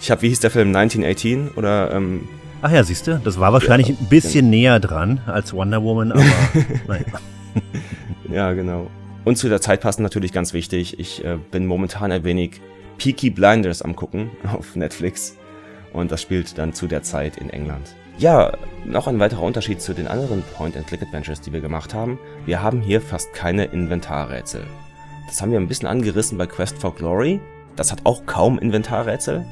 ich 0.00 0.10
hab, 0.10 0.22
wie 0.22 0.28
hieß 0.28 0.40
der 0.40 0.50
Film, 0.50 0.68
1918 0.68 1.50
oder... 1.56 1.92
Ähm, 1.92 2.28
Ach 2.62 2.72
ja, 2.72 2.84
siehst 2.84 3.06
du, 3.06 3.20
das 3.22 3.38
war 3.38 3.52
wahrscheinlich 3.52 3.88
ja, 3.88 3.96
ein 4.00 4.08
bisschen 4.08 4.46
ja. 4.46 4.50
näher 4.50 4.80
dran 4.80 5.20
als 5.26 5.52
Wonder 5.52 5.82
Woman, 5.82 6.12
aber 6.12 6.24
naja. 6.88 7.04
ja, 8.30 8.52
genau. 8.52 8.90
Und 9.28 9.36
zu 9.36 9.50
der 9.50 9.60
Zeit 9.60 9.82
passen 9.82 10.02
natürlich 10.02 10.32
ganz 10.32 10.54
wichtig, 10.54 10.98
ich 10.98 11.22
äh, 11.22 11.36
bin 11.50 11.66
momentan 11.66 12.10
ein 12.12 12.24
wenig 12.24 12.62
Peaky 12.96 13.28
Blinders 13.28 13.82
am 13.82 13.94
gucken 13.94 14.30
auf 14.58 14.74
Netflix. 14.74 15.36
Und 15.92 16.10
das 16.10 16.22
spielt 16.22 16.56
dann 16.56 16.72
zu 16.72 16.86
der 16.86 17.02
Zeit 17.02 17.36
in 17.36 17.50
England. 17.50 17.94
Ja, 18.16 18.56
noch 18.86 19.06
ein 19.06 19.18
weiterer 19.18 19.42
Unterschied 19.42 19.82
zu 19.82 19.92
den 19.92 20.08
anderen 20.08 20.42
Point-and-Click-Adventures, 20.56 21.42
die 21.42 21.52
wir 21.52 21.60
gemacht 21.60 21.92
haben. 21.92 22.18
Wir 22.46 22.62
haben 22.62 22.80
hier 22.80 23.02
fast 23.02 23.34
keine 23.34 23.66
Inventarrätsel. 23.66 24.62
Das 25.26 25.42
haben 25.42 25.52
wir 25.52 25.60
ein 25.60 25.68
bisschen 25.68 25.88
angerissen 25.88 26.38
bei 26.38 26.46
Quest 26.46 26.78
for 26.78 26.94
Glory. 26.94 27.38
Das 27.76 27.92
hat 27.92 28.06
auch 28.06 28.24
kaum 28.24 28.58
Inventarrätsel. 28.58 29.44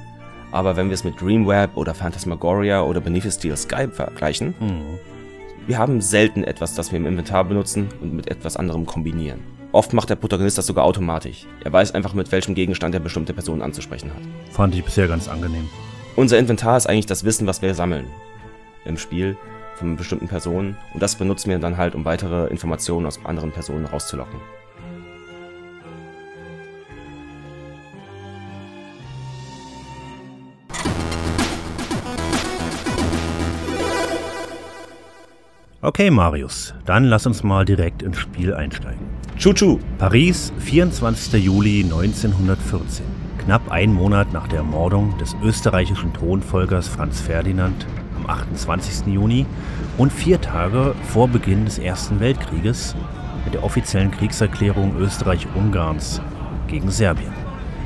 Aber 0.52 0.78
wenn 0.78 0.88
wir 0.88 0.94
es 0.94 1.04
mit 1.04 1.20
Dreamweb 1.20 1.76
oder 1.76 1.92
Phantasmagoria 1.92 2.80
oder 2.80 3.02
Beneath 3.02 3.30
Steel 3.30 3.58
Sky 3.58 3.88
vergleichen, 3.88 4.54
mhm. 4.58 4.98
wir 5.66 5.76
haben 5.76 6.00
selten 6.00 6.44
etwas, 6.44 6.74
das 6.74 6.92
wir 6.92 6.98
im 6.98 7.04
Inventar 7.04 7.44
benutzen 7.44 7.88
und 8.00 8.14
mit 8.14 8.30
etwas 8.30 8.56
anderem 8.56 8.86
kombinieren. 8.86 9.55
Oft 9.76 9.92
macht 9.92 10.10
der 10.10 10.16
Protagonist 10.16 10.58
das 10.58 10.66
sogar 10.66 10.84
automatisch. 10.84 11.46
Er 11.62 11.72
weiß 11.72 11.94
einfach, 11.94 12.14
mit 12.14 12.32
welchem 12.32 12.54
Gegenstand 12.54 12.94
er 12.94 13.00
bestimmte 13.00 13.34
Personen 13.34 13.62
anzusprechen 13.62 14.10
hat. 14.10 14.52
Fand 14.52 14.74
ich 14.74 14.84
bisher 14.84 15.06
ganz 15.06 15.28
angenehm. 15.28 15.68
Unser 16.16 16.38
Inventar 16.38 16.76
ist 16.76 16.88
eigentlich 16.88 17.06
das 17.06 17.24
Wissen, 17.24 17.46
was 17.46 17.62
wir 17.62 17.74
sammeln 17.74 18.06
im 18.86 18.96
Spiel 18.96 19.36
von 19.76 19.96
bestimmten 19.96 20.28
Personen. 20.28 20.76
Und 20.94 21.02
das 21.02 21.16
benutzen 21.16 21.50
wir 21.50 21.58
dann 21.58 21.76
halt, 21.76 21.94
um 21.94 22.04
weitere 22.04 22.46
Informationen 22.46 23.06
aus 23.06 23.20
anderen 23.24 23.52
Personen 23.52 23.84
rauszulocken. 23.84 24.40
Okay, 35.86 36.10
Marius, 36.10 36.74
dann 36.84 37.04
lass 37.04 37.28
uns 37.28 37.44
mal 37.44 37.64
direkt 37.64 38.02
ins 38.02 38.18
Spiel 38.18 38.52
einsteigen. 38.52 39.06
Chuchu! 39.38 39.78
Paris, 39.98 40.52
24. 40.58 41.34
Juli 41.34 41.84
1914. 41.84 43.06
Knapp 43.44 43.70
ein 43.70 43.92
Monat 43.92 44.32
nach 44.32 44.48
der 44.48 44.58
Ermordung 44.58 45.16
des 45.18 45.36
österreichischen 45.44 46.12
Thronfolgers 46.12 46.88
Franz 46.88 47.20
Ferdinand 47.20 47.86
am 48.16 48.28
28. 48.28 49.06
Juni 49.14 49.46
und 49.96 50.12
vier 50.12 50.40
Tage 50.40 50.92
vor 51.04 51.28
Beginn 51.28 51.66
des 51.66 51.78
Ersten 51.78 52.18
Weltkrieges 52.18 52.96
mit 53.44 53.54
der 53.54 53.62
offiziellen 53.62 54.10
Kriegserklärung 54.10 54.96
Österreich-Ungarns 54.98 56.20
gegen 56.66 56.90
Serbien. 56.90 57.32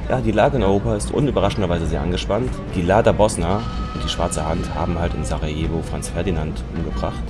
Ja, 0.09 0.23
die 0.23 0.33
Lage 0.33 0.57
in 0.57 0.63
Europa 0.63 0.97
ist 0.97 1.13
unüberraschenderweise 1.13 1.85
sehr 1.85 2.01
angespannt. 2.01 2.51
Die 2.75 2.81
Lada 2.81 3.13
Bosna 3.13 3.61
und 3.93 4.03
die 4.03 4.09
Schwarze 4.09 4.49
Hand 4.49 4.75
haben 4.75 4.99
halt 4.99 5.13
in 5.13 5.23
Sarajevo 5.23 5.83
Franz 5.83 6.09
Ferdinand 6.09 6.65
umgebracht. 6.75 7.23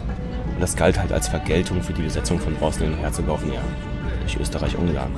Und 0.61 0.65
das 0.65 0.77
galt 0.77 1.01
halt 1.01 1.11
als 1.11 1.27
Vergeltung 1.27 1.81
für 1.81 1.95
die 1.95 2.03
Besetzung 2.03 2.39
von 2.39 2.55
Bosnien 2.57 2.93
und 2.93 2.99
Herzegowina 2.99 3.63
durch 4.21 4.39
Österreich-Ungarn. 4.39 5.11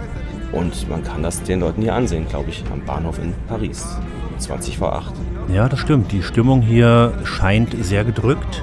Und 0.52 0.88
man 0.88 1.02
kann 1.02 1.24
das 1.24 1.42
den 1.42 1.58
Leuten 1.58 1.82
hier 1.82 1.96
ansehen, 1.96 2.28
glaube 2.28 2.50
ich, 2.50 2.62
am 2.72 2.80
Bahnhof 2.84 3.18
in 3.18 3.34
Paris. 3.48 3.84
20 4.38 4.78
vor 4.78 4.92
8. 4.94 5.12
Ja, 5.52 5.68
das 5.68 5.80
stimmt. 5.80 6.12
Die 6.12 6.22
Stimmung 6.22 6.62
hier 6.62 7.12
scheint 7.24 7.74
sehr 7.84 8.04
gedrückt. 8.04 8.62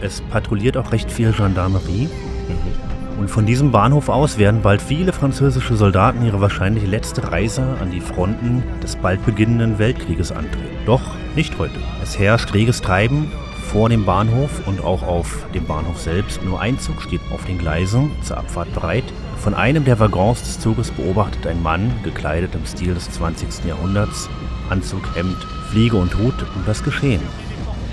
Es 0.00 0.22
patrouilliert 0.22 0.78
auch 0.78 0.90
recht 0.90 1.12
viel 1.12 1.32
Gendarmerie. 1.32 2.08
Mhm. 2.08 3.20
Und 3.20 3.30
von 3.30 3.44
diesem 3.44 3.70
Bahnhof 3.70 4.08
aus 4.08 4.38
werden 4.38 4.62
bald 4.62 4.80
viele 4.80 5.12
französische 5.12 5.76
Soldaten 5.76 6.24
ihre 6.24 6.40
wahrscheinlich 6.40 6.86
letzte 6.86 7.30
Reise 7.30 7.76
an 7.82 7.90
die 7.90 8.00
Fronten 8.00 8.62
des 8.82 8.96
bald 8.96 9.22
beginnenden 9.26 9.78
Weltkrieges 9.78 10.32
antreten. 10.32 10.78
Doch 10.86 11.02
nicht 11.34 11.58
heute. 11.58 11.76
Es 12.02 12.18
herrscht 12.18 12.54
reges 12.54 12.80
Treiben 12.80 13.30
vor 13.66 13.88
dem 13.88 14.04
Bahnhof 14.04 14.66
und 14.66 14.82
auch 14.82 15.02
auf 15.02 15.46
dem 15.52 15.66
Bahnhof 15.66 16.00
selbst. 16.00 16.42
Nur 16.44 16.60
ein 16.60 16.78
Zug 16.78 17.02
steht 17.02 17.20
auf 17.32 17.44
den 17.44 17.58
Gleisen 17.58 18.10
zur 18.22 18.38
Abfahrt 18.38 18.72
bereit. 18.72 19.04
Von 19.38 19.54
einem 19.54 19.84
der 19.84 19.98
Waggons 19.98 20.42
des 20.42 20.60
Zuges 20.60 20.90
beobachtet 20.90 21.46
ein 21.46 21.62
Mann, 21.62 21.92
gekleidet 22.02 22.54
im 22.54 22.64
Stil 22.64 22.94
des 22.94 23.10
20. 23.10 23.64
Jahrhunderts, 23.66 24.30
Anzug, 24.70 25.02
Hemd, 25.14 25.36
Fliege 25.70 25.96
und 25.96 26.16
Hut, 26.16 26.34
das 26.64 26.82
Geschehen. 26.82 27.20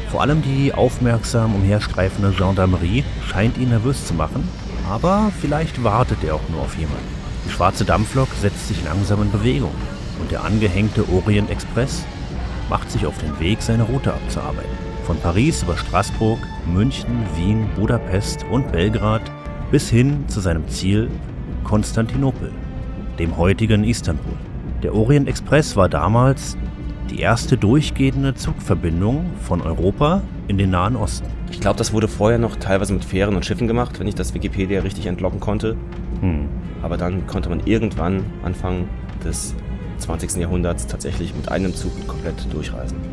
Vor 0.09 0.21
allem 0.21 0.43
die 0.43 0.73
aufmerksam 0.73 1.55
umherstreifende 1.55 2.31
Gendarmerie 2.31 3.03
scheint 3.27 3.57
ihn 3.57 3.69
nervös 3.69 4.05
zu 4.05 4.13
machen, 4.13 4.47
aber 4.89 5.31
vielleicht 5.41 5.83
wartet 5.83 6.23
er 6.23 6.35
auch 6.35 6.49
nur 6.49 6.61
auf 6.61 6.77
jemanden. 6.77 7.23
Die 7.45 7.51
schwarze 7.51 7.83
Dampflok 7.83 8.29
setzt 8.39 8.67
sich 8.67 8.83
langsam 8.85 9.23
in 9.23 9.31
Bewegung 9.31 9.73
und 10.21 10.31
der 10.31 10.43
angehängte 10.43 11.03
Orient 11.09 11.49
Express 11.49 12.05
macht 12.69 12.91
sich 12.91 13.05
auf 13.05 13.17
den 13.17 13.39
Weg, 13.39 13.61
seine 13.61 13.83
Route 13.83 14.13
abzuarbeiten. 14.13 14.92
Von 15.05 15.17
Paris 15.17 15.63
über 15.63 15.75
Straßburg, 15.75 16.39
München, 16.65 17.25
Wien, 17.35 17.67
Budapest 17.75 18.45
und 18.49 18.71
Belgrad 18.71 19.21
bis 19.69 19.89
hin 19.89 20.23
zu 20.27 20.39
seinem 20.39 20.65
Ziel 20.69 21.09
Konstantinopel, 21.65 22.51
dem 23.19 23.35
heutigen 23.35 23.83
Istanbul. 23.83 24.37
Der 24.81 24.95
Orient 24.95 25.27
Express 25.27 25.75
war 25.75 25.89
damals 25.89 26.55
die 27.09 27.19
erste 27.19 27.57
durchgehende 27.57 28.33
Zugverbindung 28.33 29.25
von 29.41 29.61
Europa 29.61 30.21
in 30.47 30.57
den 30.57 30.69
Nahen 30.69 30.95
Osten. 30.95 31.27
Ich 31.51 31.59
glaube, 31.59 31.77
das 31.77 31.91
wurde 31.91 32.07
vorher 32.07 32.39
noch 32.39 32.55
teilweise 32.55 32.93
mit 32.93 33.03
Fähren 33.03 33.35
und 33.35 33.45
Schiffen 33.45 33.67
gemacht, 33.67 33.99
wenn 33.99 34.07
ich 34.07 34.15
das 34.15 34.33
Wikipedia 34.33 34.81
richtig 34.81 35.07
entlocken 35.07 35.41
konnte. 35.41 35.75
Hm. 36.21 36.47
Aber 36.81 36.95
dann 36.95 37.27
konnte 37.27 37.49
man 37.49 37.59
irgendwann 37.65 38.23
Anfang 38.41 38.87
des 39.23 39.53
20. 39.97 40.37
Jahrhunderts 40.37 40.87
tatsächlich 40.87 41.35
mit 41.35 41.49
einem 41.49 41.75
Zug 41.75 41.91
komplett 42.07 42.51
durchreisen 42.53 43.12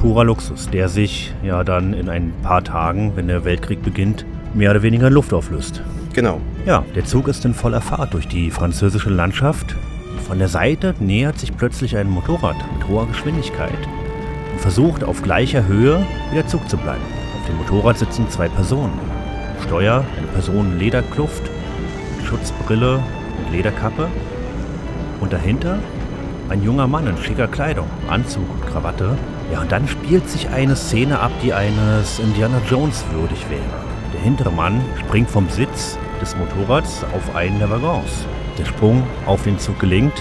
purer 0.00 0.24
Luxus, 0.24 0.70
der 0.70 0.88
sich 0.88 1.34
ja 1.42 1.62
dann 1.62 1.92
in 1.92 2.08
ein 2.08 2.32
paar 2.42 2.64
Tagen, 2.64 3.12
wenn 3.16 3.28
der 3.28 3.44
Weltkrieg 3.44 3.82
beginnt, 3.82 4.24
mehr 4.54 4.70
oder 4.70 4.82
weniger 4.82 5.08
in 5.08 5.12
Luft 5.12 5.34
auflöst. 5.34 5.82
Genau. 6.14 6.40
Ja, 6.64 6.84
der 6.94 7.04
Zug 7.04 7.28
ist 7.28 7.44
in 7.44 7.52
voller 7.52 7.82
Fahrt 7.82 8.14
durch 8.14 8.26
die 8.26 8.50
französische 8.50 9.10
Landschaft. 9.10 9.76
Von 10.26 10.38
der 10.38 10.48
Seite 10.48 10.94
nähert 11.00 11.38
sich 11.38 11.54
plötzlich 11.54 11.96
ein 11.98 12.08
Motorrad 12.08 12.56
mit 12.74 12.88
hoher 12.88 13.06
Geschwindigkeit 13.06 13.78
und 14.52 14.60
versucht 14.60 15.04
auf 15.04 15.22
gleicher 15.22 15.66
Höhe 15.66 16.04
wieder 16.32 16.46
Zug 16.46 16.66
zu 16.68 16.78
bleiben. 16.78 17.02
Auf 17.38 17.46
dem 17.46 17.58
Motorrad 17.58 17.98
sitzen 17.98 18.28
zwei 18.30 18.48
Personen. 18.48 18.98
Steuer, 19.66 20.04
eine 20.16 20.26
Person 20.28 20.72
in 20.72 20.78
Lederkluft, 20.78 21.42
Schutzbrille 22.24 22.96
und 22.96 23.52
Lederkappe. 23.52 24.08
Und 25.20 25.32
dahinter 25.32 25.78
ein 26.48 26.62
junger 26.62 26.86
Mann 26.86 27.06
in 27.06 27.18
schicker 27.18 27.48
Kleidung, 27.48 27.86
Anzug 28.08 28.48
und 28.50 28.66
Krawatte, 28.66 29.16
ja, 29.52 29.60
und 29.60 29.72
dann 29.72 29.88
spielt 29.88 30.28
sich 30.28 30.48
eine 30.48 30.76
Szene 30.76 31.18
ab, 31.18 31.32
die 31.42 31.52
eines 31.52 32.20
Indiana 32.20 32.60
Jones 32.68 33.04
würdig 33.12 33.48
wäre. 33.50 33.62
Der 34.14 34.20
hintere 34.20 34.52
Mann 34.52 34.80
springt 34.98 35.28
vom 35.28 35.48
Sitz 35.48 35.98
des 36.20 36.36
Motorrads 36.36 37.04
auf 37.14 37.34
einen 37.34 37.58
der 37.58 37.70
Waggons. 37.70 38.26
Der 38.58 38.64
Sprung 38.64 39.02
auf 39.26 39.42
den 39.42 39.58
Zug 39.58 39.78
gelingt. 39.80 40.12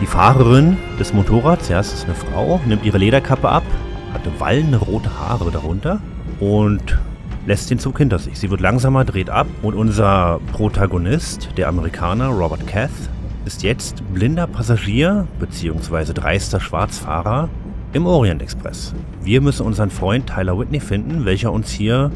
Die 0.00 0.06
Fahrerin 0.06 0.76
des 0.98 1.12
Motorrads, 1.12 1.68
ja, 1.68 1.80
es 1.80 1.92
ist 1.92 2.04
eine 2.04 2.14
Frau, 2.14 2.60
nimmt 2.66 2.84
ihre 2.84 2.98
Lederkappe 2.98 3.48
ab, 3.48 3.64
hatte 4.12 4.30
wallende 4.38 4.78
rote 4.78 5.10
Haare 5.18 5.50
darunter 5.50 6.00
und 6.40 6.98
lässt 7.46 7.70
den 7.70 7.78
Zug 7.78 7.98
hinter 7.98 8.18
sich. 8.18 8.38
Sie 8.38 8.50
wird 8.50 8.60
langsamer, 8.60 9.04
dreht 9.04 9.30
ab 9.30 9.46
und 9.62 9.74
unser 9.74 10.40
Protagonist, 10.52 11.50
der 11.56 11.68
Amerikaner 11.68 12.28
Robert 12.28 12.66
Cath, 12.66 12.90
ist 13.44 13.62
jetzt 13.62 14.02
blinder 14.14 14.46
Passagier 14.46 15.26
bzw. 15.38 16.14
dreister 16.14 16.60
Schwarzfahrer 16.60 17.50
im 17.94 18.06
Orient 18.06 18.42
Express. 18.42 18.92
Wir 19.22 19.40
müssen 19.40 19.64
unseren 19.64 19.88
Freund 19.88 20.26
Tyler 20.26 20.58
Whitney 20.58 20.80
finden, 20.80 21.24
welcher 21.24 21.52
uns 21.52 21.70
hier, 21.70 22.10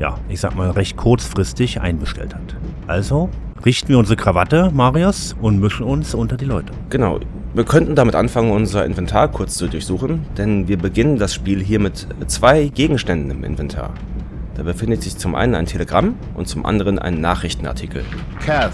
ja, 0.00 0.18
ich 0.28 0.40
sag 0.40 0.56
mal, 0.56 0.70
recht 0.70 0.96
kurzfristig 0.96 1.80
einbestellt 1.80 2.34
hat. 2.34 2.56
Also 2.88 3.30
richten 3.64 3.88
wir 3.90 3.98
unsere 3.98 4.16
Krawatte, 4.16 4.70
Marius, 4.74 5.36
und 5.40 5.60
mischen 5.60 5.86
uns 5.86 6.14
unter 6.14 6.36
die 6.36 6.46
Leute. 6.46 6.72
Genau. 6.90 7.20
Wir 7.54 7.64
könnten 7.64 7.94
damit 7.94 8.16
anfangen, 8.16 8.50
unser 8.50 8.84
Inventar 8.84 9.28
kurz 9.28 9.54
zu 9.54 9.68
durchsuchen, 9.68 10.26
denn 10.36 10.66
wir 10.66 10.78
beginnen 10.78 11.16
das 11.16 11.32
Spiel 11.32 11.62
hier 11.62 11.78
mit 11.78 12.06
zwei 12.26 12.66
Gegenständen 12.66 13.30
im 13.30 13.44
Inventar. 13.44 13.94
Da 14.56 14.64
befindet 14.64 15.02
sich 15.02 15.16
zum 15.16 15.36
einen 15.36 15.54
ein 15.54 15.66
Telegramm 15.66 16.16
und 16.34 16.48
zum 16.48 16.66
anderen 16.66 16.98
ein 16.98 17.20
Nachrichtenartikel. 17.20 18.04
Cath, 18.44 18.72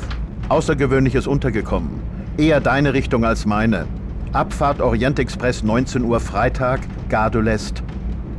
Außergewöhnliches 0.49 1.27
untergekommen. 1.27 2.01
Eher 2.38 2.61
deine 2.61 2.95
Richtung 2.95 3.25
als 3.25 3.45
meine. 3.45 3.87
Abfahrt 4.37 4.83
Orient 4.83 5.18
Express 5.18 5.62
19 5.62 6.05
Uhr 6.05 6.20
Freitag, 6.20 6.81
Gare. 7.09 7.42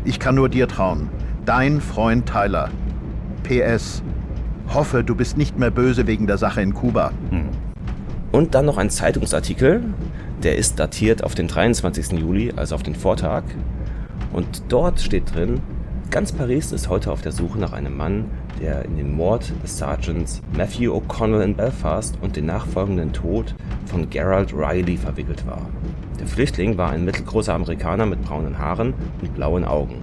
Ich 0.06 0.20
kann 0.20 0.36
nur 0.36 0.48
dir 0.48 0.68
trauen. 0.68 1.10
Dein 1.44 1.82
Freund 1.82 2.30
Tyler. 2.30 2.70
PS. 3.42 4.04
Hoffe, 4.72 5.04
du 5.04 5.16
bist 5.16 5.38
nicht 5.38 5.58
mehr 5.58 5.72
böse 5.72 6.06
wegen 6.06 6.28
der 6.28 6.38
Sache 6.38 6.62
in 6.62 6.76
Kuba. 6.76 7.14
Hm. 7.32 7.48
Und 8.32 8.54
dann 8.54 8.68
noch 8.68 8.78
ein 8.78 8.92
Zeitungsartikel, 8.92 9.82
der 10.44 10.58
ist 10.58 10.78
datiert 10.78 11.24
auf 11.24 11.34
den 11.34 11.48
23. 11.48 12.12
Juli, 12.12 12.54
also 12.56 12.76
auf 12.76 12.84
den 12.84 12.94
Vortag. 12.94 13.42
Und 14.32 14.66
dort 14.70 15.00
steht 15.00 15.34
drin, 15.34 15.62
ganz 16.12 16.32
Paris 16.32 16.74
ist 16.74 16.90
heute 16.90 17.12
auf 17.12 17.24
der 17.24 17.32
Suche 17.32 17.58
nach 17.58 17.74
einem 17.74 17.98
Mann, 17.98 18.26
der 18.60 18.86
in 18.86 18.98
den 18.98 19.16
Mord 19.16 19.52
des 19.64 19.78
Sergeants 19.78 20.42
Matthew 20.56 20.94
O'Connell 20.94 21.42
in 21.42 21.56
Belfast 21.56 22.18
und 22.22 22.36
den 22.36 22.46
nachfolgenden 22.46 23.14
Tod 23.14 23.56
von 23.86 24.10
Gerald 24.10 24.54
Riley 24.54 24.98
verwickelt 24.98 25.46
war. 25.46 25.68
Der 26.20 26.28
Flüchtling 26.28 26.78
war 26.78 26.92
ein 26.92 27.06
mittelgroßer 27.06 27.54
Amerikaner 27.54 28.06
mit 28.06 28.22
braunen 28.24 28.58
Haaren 28.58 28.94
und 29.22 29.36
blauen 29.36 29.64
Augen. 29.66 29.96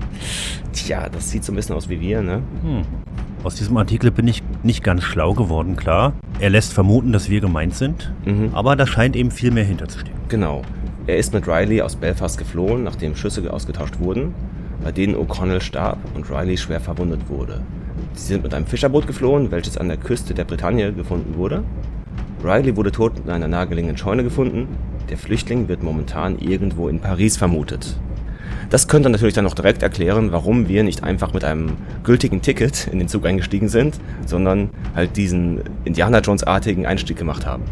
Tja, 0.73 1.09
das 1.09 1.31
sieht 1.31 1.45
so 1.45 1.53
ein 1.53 1.57
bisschen 1.57 1.75
aus 1.75 1.88
wie 1.88 2.01
wir, 2.01 2.23
ne? 2.23 2.43
Hm. 2.62 2.83
Aus 3.43 3.57
diesem 3.57 3.77
Artikel 3.77 4.11
bin 4.11 4.27
ich 4.27 4.43
nicht 4.62 4.83
ganz 4.83 5.03
schlau 5.03 5.35
geworden, 5.35 5.77
klar. 5.77 6.14
Er 6.40 6.51
lässt 6.51 6.73
vermuten, 6.73 7.12
dass 7.12 7.29
wir 7.29 7.40
gemeint 7.40 7.75
sind, 7.75 8.12
mhm. 8.25 8.51
aber 8.55 8.75
da 8.75 8.87
scheint 8.87 9.17
eben 9.17 9.31
viel 9.31 9.51
mehr 9.51 9.64
hinterzustehen. 9.64 10.17
Genau. 10.29 10.62
Er 11.07 11.19
ist 11.19 11.35
mit 11.35 11.47
Riley 11.47 11.83
aus 11.83 11.97
Belfast 11.97 12.38
geflohen, 12.38 12.85
nachdem 12.85 13.14
Schüsse 13.14 13.53
ausgetauscht 13.53 13.99
wurden, 13.99 14.35
bei 14.83 14.93
denen 14.93 15.14
O'Connell 15.14 15.61
starb 15.61 15.99
und 16.14 16.31
Riley 16.31 16.57
schwer 16.57 16.81
verwundet 16.81 17.29
wurde. 17.29 17.61
Sie 18.14 18.29
sind 18.29 18.44
mit 18.44 18.55
einem 18.55 18.66
Fischerboot 18.66 19.07
geflohen, 19.07 19.50
welches 19.50 19.77
an 19.77 19.88
der 19.88 19.96
Küste 19.96 20.35
der 20.35 20.44
Bretagne 20.44 20.92
gefunden 20.92 21.37
wurde. 21.37 21.64
Riley 22.42 22.77
wurde 22.77 22.92
tot 22.92 23.14
in 23.24 23.31
einer 23.31 23.48
nahegelegenen 23.48 23.96
Scheune 23.96 24.22
gefunden. 24.22 24.68
Der 25.11 25.18
Flüchtling 25.18 25.68
wird 25.68 25.83
momentan 25.83 26.38
irgendwo 26.38 26.88
in 26.88 27.00
Paris 27.00 27.37
vermutet. 27.37 27.96
Das 28.70 28.88
könnte 28.88 29.11
natürlich 29.11 29.35
dann 29.35 29.44
noch 29.44 29.55
direkt 29.55 29.83
erklären, 29.83 30.33
warum 30.33 30.68
wir 30.68 30.85
nicht 30.85 31.03
einfach 31.03 31.33
mit 31.33 31.44
einem 31.44 31.72
gültigen 32.03 32.40
Ticket 32.40 32.87
in 32.87 32.98
den 32.98 33.09
Zug 33.09 33.27
eingestiegen 33.27 33.68
sind, 33.68 33.98
sondern 34.27 34.70
halt 34.94 35.16
diesen 35.16 35.61
Indiana 35.85 36.20
Jones-artigen 36.20 36.87
Einstieg 36.87 37.16
gemacht 37.16 37.46
haben. 37.46 37.64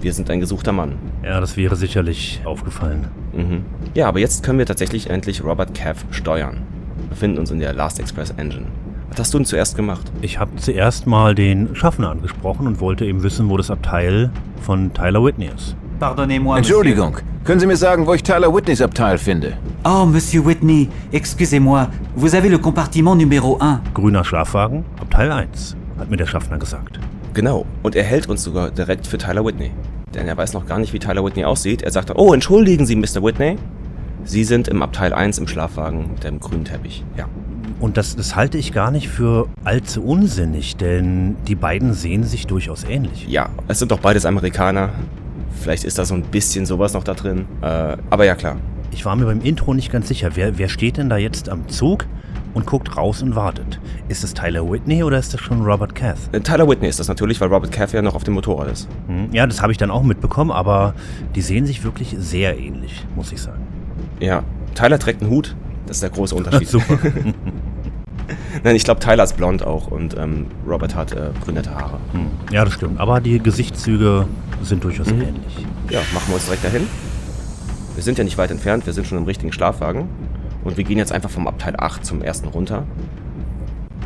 Wir 0.00 0.12
sind 0.12 0.30
ein 0.30 0.40
gesuchter 0.40 0.72
Mann. 0.72 0.96
Ja, 1.24 1.40
das 1.40 1.56
wäre 1.56 1.76
sicherlich 1.76 2.40
aufgefallen. 2.44 3.08
Mhm. 3.34 3.64
Ja, 3.94 4.08
aber 4.08 4.20
jetzt 4.20 4.42
können 4.44 4.58
wir 4.58 4.66
tatsächlich 4.66 5.10
endlich 5.10 5.42
Robert 5.42 5.74
Cav 5.74 6.04
steuern. 6.10 6.62
Wir 6.96 7.08
befinden 7.08 7.38
uns 7.38 7.50
in 7.50 7.58
der 7.58 7.72
Last 7.72 7.98
Express 7.98 8.30
Engine. 8.36 8.66
Was 9.10 9.20
hast 9.20 9.34
du 9.34 9.38
denn 9.38 9.46
zuerst 9.46 9.76
gemacht? 9.76 10.10
Ich 10.20 10.38
habe 10.38 10.54
zuerst 10.56 11.06
mal 11.06 11.34
den 11.34 11.74
Schaffner 11.74 12.10
angesprochen 12.10 12.66
und 12.66 12.80
wollte 12.80 13.04
eben 13.04 13.22
wissen, 13.22 13.48
wo 13.48 13.56
das 13.56 13.70
Abteil 13.70 14.30
von 14.62 14.92
Tyler 14.92 15.24
Whitney 15.24 15.50
ist. 15.54 15.76
Pardonnez-moi. 15.98 16.58
Entschuldigung. 16.58 17.16
Können 17.44 17.60
Sie 17.60 17.66
mir 17.66 17.76
sagen, 17.76 18.06
wo 18.06 18.12
ich 18.14 18.22
Tyler 18.22 18.54
Whitneys 18.54 18.82
Abteil 18.82 19.16
finde? 19.18 19.54
Oh, 19.84 20.04
Monsieur 20.04 20.44
Whitney, 20.44 20.88
excusez-moi. 21.12 21.88
Vous 22.14 22.34
avez 22.34 22.50
le 22.50 22.58
compartiment 22.58 23.16
numéro 23.16 23.58
1. 23.58 23.80
Grüner 23.94 24.22
Schlafwagen, 24.22 24.84
Abteil 25.00 25.32
1, 25.32 25.76
hat 25.98 26.10
mir 26.10 26.18
der 26.18 26.26
Schaffner 26.26 26.58
gesagt. 26.58 27.00
Genau. 27.32 27.64
Und 27.82 27.96
er 27.96 28.04
hält 28.04 28.28
uns 28.28 28.44
sogar 28.44 28.70
direkt 28.70 29.06
für 29.06 29.16
Tyler 29.16 29.44
Whitney. 29.44 29.70
Denn 30.14 30.28
er 30.28 30.36
weiß 30.36 30.52
noch 30.52 30.66
gar 30.66 30.78
nicht, 30.78 30.92
wie 30.92 30.98
Tyler 30.98 31.24
Whitney 31.24 31.44
aussieht. 31.44 31.82
Er 31.82 31.90
sagt, 31.90 32.12
oh, 32.14 32.34
entschuldigen 32.34 32.84
Sie, 32.84 32.96
Mr. 32.96 33.22
Whitney. 33.22 33.56
Sie 34.24 34.44
sind 34.44 34.68
im 34.68 34.82
Abteil 34.82 35.14
1 35.14 35.38
im 35.38 35.48
Schlafwagen 35.48 36.10
mit 36.12 36.24
dem 36.24 36.38
grünen 36.40 36.64
Teppich. 36.64 37.04
Ja. 37.16 37.26
Und 37.80 37.96
das, 37.96 38.16
das 38.16 38.34
halte 38.34 38.58
ich 38.58 38.72
gar 38.72 38.90
nicht 38.90 39.08
für 39.08 39.48
allzu 39.64 40.02
unsinnig, 40.02 40.76
denn 40.76 41.36
die 41.46 41.54
beiden 41.54 41.92
sehen 41.92 42.24
sich 42.24 42.46
durchaus 42.46 42.84
ähnlich. 42.84 43.26
Ja, 43.28 43.50
es 43.68 43.78
sind 43.78 43.92
doch 43.92 44.00
beides 44.00 44.26
Amerikaner. 44.26 44.90
Vielleicht 45.60 45.84
ist 45.84 45.98
da 45.98 46.04
so 46.04 46.14
ein 46.14 46.22
bisschen 46.22 46.66
sowas 46.66 46.92
noch 46.92 47.04
da 47.04 47.14
drin. 47.14 47.46
Äh, 47.62 47.96
aber 48.10 48.24
ja, 48.24 48.34
klar. 48.34 48.56
Ich 48.90 49.04
war 49.04 49.14
mir 49.14 49.26
beim 49.26 49.40
Intro 49.42 49.74
nicht 49.74 49.92
ganz 49.92 50.08
sicher. 50.08 50.30
Wer, 50.34 50.58
wer 50.58 50.68
steht 50.68 50.96
denn 50.96 51.08
da 51.08 51.16
jetzt 51.18 51.48
am 51.48 51.68
Zug 51.68 52.06
und 52.54 52.66
guckt 52.66 52.96
raus 52.96 53.22
und 53.22 53.36
wartet? 53.36 53.78
Ist 54.08 54.24
es 54.24 54.34
Tyler 54.34 54.68
Whitney 54.68 55.04
oder 55.04 55.18
ist 55.18 55.32
das 55.34 55.40
schon 55.40 55.64
Robert 55.64 55.94
Cath? 55.94 56.18
Äh, 56.32 56.40
Tyler 56.40 56.68
Whitney 56.68 56.88
ist 56.88 56.98
das 56.98 57.06
natürlich, 57.06 57.40
weil 57.40 57.48
Robert 57.48 57.70
Cath 57.70 57.92
ja 57.92 58.02
noch 58.02 58.14
auf 58.14 58.24
dem 58.24 58.34
Motorrad 58.34 58.72
ist. 58.72 58.88
Hm, 59.06 59.28
ja, 59.32 59.46
das 59.46 59.62
habe 59.62 59.70
ich 59.70 59.78
dann 59.78 59.90
auch 59.90 60.02
mitbekommen, 60.02 60.50
aber 60.50 60.94
die 61.36 61.42
sehen 61.42 61.66
sich 61.66 61.84
wirklich 61.84 62.16
sehr 62.18 62.58
ähnlich, 62.58 63.04
muss 63.14 63.30
ich 63.30 63.40
sagen. 63.40 63.64
Ja, 64.20 64.42
Tyler 64.74 64.98
trägt 64.98 65.22
einen 65.22 65.30
Hut. 65.30 65.54
Das 65.88 65.96
ist 65.96 66.02
der 66.02 66.10
große 66.10 66.34
Unterschied. 66.34 66.68
Super. 66.68 66.98
Nein, 68.62 68.76
ich 68.76 68.84
glaube, 68.84 69.00
Tyler 69.00 69.24
ist 69.24 69.36
blond 69.36 69.62
auch 69.62 69.88
und 69.88 70.16
ähm, 70.18 70.46
Robert 70.68 70.94
hat 70.94 71.12
äh, 71.12 71.30
brünette 71.44 71.74
Haare. 71.74 71.98
Hm. 72.12 72.26
Ja, 72.52 72.64
das 72.64 72.74
stimmt. 72.74 73.00
Aber 73.00 73.20
die 73.20 73.38
Gesichtszüge 73.38 74.26
sind 74.62 74.84
durchaus 74.84 75.06
mhm. 75.06 75.22
ähnlich. 75.22 75.66
Ja, 75.88 76.00
machen 76.12 76.28
wir 76.28 76.34
uns 76.34 76.44
direkt 76.44 76.64
dahin. 76.64 76.86
Wir 77.94 78.02
sind 78.02 78.18
ja 78.18 78.24
nicht 78.24 78.36
weit 78.36 78.50
entfernt, 78.50 78.84
wir 78.84 78.92
sind 78.92 79.06
schon 79.06 79.18
im 79.18 79.24
richtigen 79.24 79.52
Schlafwagen. 79.52 80.08
Und 80.62 80.76
wir 80.76 80.84
gehen 80.84 80.98
jetzt 80.98 81.12
einfach 81.12 81.30
vom 81.30 81.46
Abteil 81.46 81.74
8 81.78 82.04
zum 82.04 82.20
ersten 82.20 82.48
runter. 82.48 82.84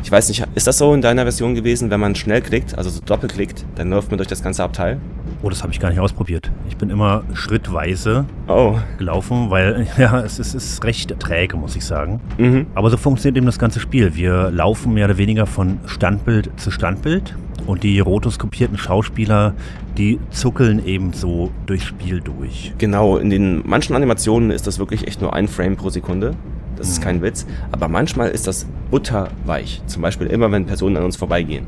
Ich 0.03 0.11
weiß 0.11 0.29
nicht, 0.29 0.45
ist 0.55 0.67
das 0.67 0.77
so 0.77 0.93
in 0.93 1.01
deiner 1.01 1.23
Version 1.23 1.55
gewesen, 1.55 1.89
wenn 1.89 1.99
man 1.99 2.15
schnell 2.15 2.41
klickt, 2.41 2.77
also 2.77 2.89
so 2.89 3.01
doppelklickt, 3.01 3.65
dann 3.75 3.89
läuft 3.89 4.11
man 4.11 4.17
durch 4.17 4.27
das 4.27 4.43
ganze 4.43 4.63
Abteil? 4.63 4.99
Oh, 5.43 5.49
das 5.49 5.61
habe 5.61 5.73
ich 5.73 5.79
gar 5.81 5.89
nicht 5.89 5.99
ausprobiert. 5.99 6.49
Ich 6.69 6.77
bin 6.77 6.89
immer 6.89 7.25
schrittweise 7.33 8.25
oh. 8.47 8.75
gelaufen, 8.97 9.49
weil 9.49 9.85
ja, 9.97 10.21
es 10.21 10.39
ist, 10.39 10.55
es 10.55 10.63
ist 10.71 10.83
recht 10.85 11.19
träge, 11.19 11.57
muss 11.57 11.75
ich 11.75 11.83
sagen. 11.83 12.21
Mhm. 12.37 12.67
Aber 12.75 12.89
so 12.89 12.95
funktioniert 12.95 13.35
eben 13.35 13.45
das 13.45 13.59
ganze 13.59 13.81
Spiel. 13.81 14.15
Wir 14.15 14.49
laufen 14.51 14.93
mehr 14.93 15.03
oder 15.03 15.17
weniger 15.17 15.45
von 15.45 15.79
Standbild 15.85 16.49
zu 16.55 16.71
Standbild 16.71 17.35
und 17.67 17.83
die 17.83 17.99
rotoskopierten 17.99 18.77
Schauspieler, 18.77 19.53
die 19.97 20.17
zuckeln 20.29 20.85
eben 20.85 21.11
so 21.11 21.51
durchs 21.65 21.87
Spiel 21.87 22.21
durch. 22.21 22.73
Genau, 22.77 23.17
in 23.17 23.29
den 23.29 23.63
manchen 23.67 23.97
Animationen 23.97 24.49
ist 24.49 24.65
das 24.65 24.79
wirklich 24.79 25.07
echt 25.07 25.21
nur 25.21 25.33
ein 25.33 25.49
Frame 25.49 25.75
pro 25.75 25.89
Sekunde. 25.89 26.35
Das 26.77 26.87
ist 26.87 27.01
kein 27.01 27.21
Witz. 27.21 27.45
Aber 27.73 27.89
manchmal 27.89 28.29
ist 28.29 28.47
das 28.47 28.65
butterweich. 28.89 29.81
Zum 29.87 30.01
Beispiel 30.01 30.27
immer, 30.27 30.49
wenn 30.53 30.65
Personen 30.65 30.95
an 30.95 31.03
uns 31.03 31.17
vorbeigehen 31.17 31.67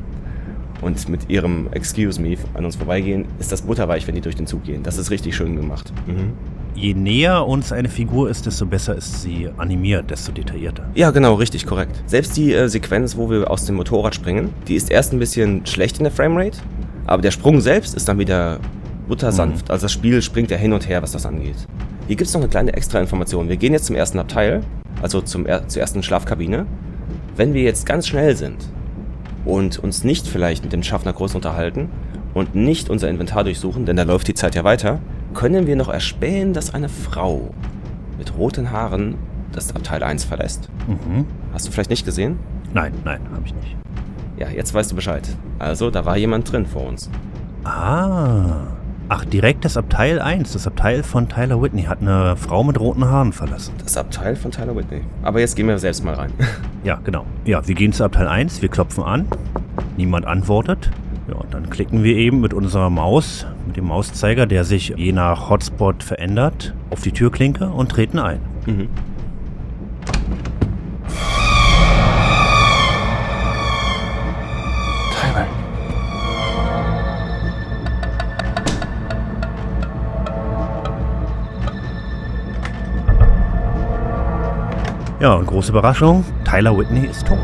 und 0.82 1.08
mit 1.08 1.28
ihrem 1.28 1.68
Excuse 1.72 2.20
me 2.20 2.36
an 2.54 2.64
uns 2.64 2.76
vorbeigehen, 2.76 3.26
ist 3.38 3.52
das 3.52 3.62
butterweich, 3.62 4.06
wenn 4.06 4.14
die 4.14 4.20
durch 4.20 4.36
den 4.36 4.46
Zug 4.46 4.64
gehen. 4.64 4.82
Das 4.82 4.98
ist 4.98 5.10
richtig 5.10 5.36
schön 5.36 5.56
gemacht. 5.56 5.92
Mhm. 6.06 6.32
Je 6.74 6.92
näher 6.92 7.46
uns 7.46 7.72
eine 7.72 7.88
Figur 7.88 8.28
ist, 8.28 8.44
desto 8.44 8.66
besser 8.66 8.94
ist 8.96 9.22
sie 9.22 9.48
animiert, 9.56 10.10
desto 10.10 10.32
detaillierter. 10.32 10.84
Ja, 10.94 11.10
genau, 11.10 11.34
richtig, 11.34 11.66
korrekt. 11.66 12.02
Selbst 12.06 12.36
die 12.36 12.52
äh, 12.52 12.68
Sequenz, 12.68 13.16
wo 13.16 13.30
wir 13.30 13.50
aus 13.50 13.64
dem 13.64 13.76
Motorrad 13.76 14.14
springen, 14.14 14.52
die 14.68 14.74
ist 14.74 14.90
erst 14.90 15.12
ein 15.12 15.18
bisschen 15.18 15.64
schlecht 15.64 15.98
in 15.98 16.04
der 16.04 16.12
Framerate, 16.12 16.58
aber 17.06 17.22
der 17.22 17.30
Sprung 17.30 17.60
selbst 17.60 17.94
ist 17.94 18.08
dann 18.08 18.18
wieder 18.18 18.60
buttersanft. 19.08 19.68
Mhm. 19.68 19.72
Also 19.72 19.84
das 19.84 19.92
Spiel 19.92 20.20
springt 20.20 20.50
ja 20.50 20.58
hin 20.58 20.72
und 20.72 20.86
her, 20.88 21.00
was 21.02 21.12
das 21.12 21.24
angeht. 21.24 21.56
Hier 22.06 22.16
gibt 22.16 22.28
es 22.28 22.34
noch 22.34 22.42
eine 22.42 22.50
kleine 22.50 22.74
extra 22.74 23.00
Information. 23.00 23.48
Wir 23.48 23.56
gehen 23.56 23.72
jetzt 23.72 23.86
zum 23.86 23.96
ersten 23.96 24.18
Abteil 24.18 24.62
also 25.02 25.20
zum, 25.20 25.46
zur 25.66 25.80
ersten 25.80 26.02
Schlafkabine. 26.02 26.66
Wenn 27.36 27.54
wir 27.54 27.62
jetzt 27.62 27.86
ganz 27.86 28.06
schnell 28.06 28.36
sind 28.36 28.56
und 29.46 29.78
uns 29.78 30.04
nicht 30.04 30.26
vielleicht 30.26 30.64
mit 30.64 30.72
dem 30.72 30.82
Schaffner 30.82 31.12
groß 31.12 31.34
unterhalten 31.34 31.88
und 32.34 32.54
nicht 32.54 32.90
unser 32.90 33.08
Inventar 33.08 33.44
durchsuchen, 33.44 33.86
denn 33.86 33.96
da 33.96 34.02
läuft 34.02 34.28
die 34.28 34.34
Zeit 34.34 34.54
ja 34.54 34.64
weiter, 34.64 34.98
können 35.32 35.66
wir 35.66 35.76
noch 35.76 35.88
erspähen, 35.88 36.52
dass 36.52 36.74
eine 36.74 36.88
Frau 36.88 37.54
mit 38.18 38.36
roten 38.36 38.70
Haaren 38.70 39.14
das 39.52 39.74
Abteil 39.74 40.02
1 40.02 40.24
verlässt. 40.24 40.68
Mhm. 40.86 41.24
Hast 41.52 41.66
du 41.66 41.72
vielleicht 41.72 41.90
nicht 41.90 42.04
gesehen? 42.04 42.38
Nein, 42.74 42.92
nein, 43.04 43.20
habe 43.32 43.42
ich 43.46 43.54
nicht. 43.54 43.76
Ja, 44.38 44.50
jetzt 44.50 44.74
weißt 44.74 44.90
du 44.90 44.96
Bescheid. 44.96 45.26
Also, 45.58 45.90
da 45.90 46.04
war 46.04 46.16
jemand 46.18 46.50
drin 46.52 46.66
vor 46.66 46.86
uns. 46.86 47.08
Ah. 47.64 48.66
Ach, 49.08 49.24
direkt 49.24 49.64
das 49.64 49.76
Abteil 49.76 50.20
1, 50.20 50.52
das 50.54 50.66
Abteil 50.66 51.04
von 51.04 51.28
Tyler 51.28 51.62
Whitney, 51.62 51.84
hat 51.84 52.00
eine 52.00 52.36
Frau 52.36 52.64
mit 52.64 52.80
roten 52.80 53.04
Haaren 53.04 53.32
verlassen. 53.32 53.72
Das 53.84 53.96
Abteil 53.96 54.34
von 54.34 54.50
Tyler 54.50 54.74
Whitney. 54.74 55.02
Aber 55.22 55.38
jetzt 55.38 55.54
gehen 55.54 55.68
wir 55.68 55.78
selbst 55.78 56.04
mal 56.04 56.14
rein. 56.14 56.32
Ja, 56.82 57.00
genau. 57.02 57.24
Ja, 57.44 57.66
wir 57.66 57.74
gehen 57.74 57.92
zu 57.92 58.04
Abteil 58.04 58.28
1, 58.28 58.62
wir 58.62 58.68
klopfen 58.68 59.02
an, 59.02 59.26
niemand 59.96 60.24
antwortet. 60.24 60.90
Ja, 61.26 61.34
und 61.34 61.52
dann 61.52 61.68
klicken 61.68 62.04
wir 62.04 62.14
eben 62.14 62.40
mit 62.40 62.54
unserer 62.54 62.90
Maus, 62.90 63.44
mit 63.66 63.76
dem 63.76 63.86
Mauszeiger, 63.86 64.46
der 64.46 64.62
sich 64.62 64.94
je 64.96 65.10
nach 65.10 65.50
Hotspot 65.50 66.04
verändert, 66.04 66.74
auf 66.90 67.02
die 67.02 67.10
Türklinke 67.10 67.66
und 67.66 67.90
treten 67.90 68.20
ein. 68.20 68.38
Mhm. 68.66 68.88
Ja, 85.18 85.32
und 85.32 85.46
große 85.46 85.70
Überraschung, 85.70 86.26
Tyler 86.44 86.76
Whitney 86.76 87.06
ist 87.06 87.26
tot. 87.26 87.38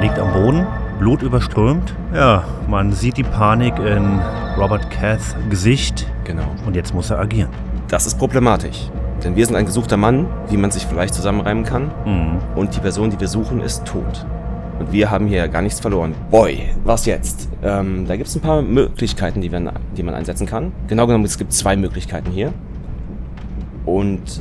Liegt 0.00 0.18
am 0.18 0.32
Boden, 0.32 0.66
Blut 0.98 1.22
überströmt. 1.22 1.94
Ja, 2.14 2.42
man 2.68 2.92
sieht 2.92 3.18
die 3.18 3.22
Panik 3.22 3.78
in 3.78 4.18
Robert 4.56 4.90
Caths 4.90 5.36
Gesicht. 5.50 6.10
Genau. 6.24 6.46
Und 6.64 6.74
jetzt 6.74 6.94
muss 6.94 7.10
er 7.10 7.18
agieren. 7.18 7.50
Das 7.88 8.06
ist 8.06 8.18
problematisch. 8.18 8.90
Denn 9.22 9.36
wir 9.36 9.44
sind 9.44 9.56
ein 9.56 9.66
gesuchter 9.66 9.98
Mann, 9.98 10.26
wie 10.48 10.56
man 10.56 10.70
sich 10.70 10.86
vielleicht 10.86 11.12
zusammenreimen 11.12 11.64
kann. 11.64 11.90
Mhm. 12.06 12.38
Und 12.56 12.74
die 12.74 12.80
Person, 12.80 13.10
die 13.10 13.20
wir 13.20 13.28
suchen, 13.28 13.60
ist 13.60 13.84
tot. 13.84 14.24
Und 14.78 14.90
wir 14.90 15.10
haben 15.10 15.26
hier 15.26 15.48
gar 15.48 15.60
nichts 15.60 15.80
verloren. 15.80 16.14
Boy, 16.30 16.70
was 16.84 17.04
jetzt? 17.04 17.50
Ähm, 17.62 18.06
da 18.08 18.16
gibt 18.16 18.30
es 18.30 18.36
ein 18.36 18.40
paar 18.40 18.62
Möglichkeiten, 18.62 19.42
die, 19.42 19.52
wir, 19.52 19.72
die 19.94 20.02
man 20.02 20.14
einsetzen 20.14 20.46
kann. 20.46 20.72
Genau 20.86 21.06
genommen, 21.06 21.26
es 21.26 21.36
gibt 21.36 21.52
zwei 21.52 21.76
Möglichkeiten 21.76 22.30
hier. 22.30 22.54
Und 23.84 24.40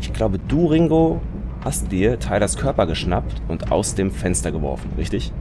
ich 0.00 0.12
glaube, 0.12 0.38
du, 0.38 0.66
Ringo, 0.66 1.22
hast 1.66 1.90
dir 1.90 2.20
Tylers 2.20 2.56
Körper 2.56 2.86
geschnappt 2.86 3.42
und 3.48 3.72
aus 3.72 3.96
dem 3.96 4.12
Fenster 4.12 4.52
geworfen, 4.52 4.88
richtig? 4.96 5.32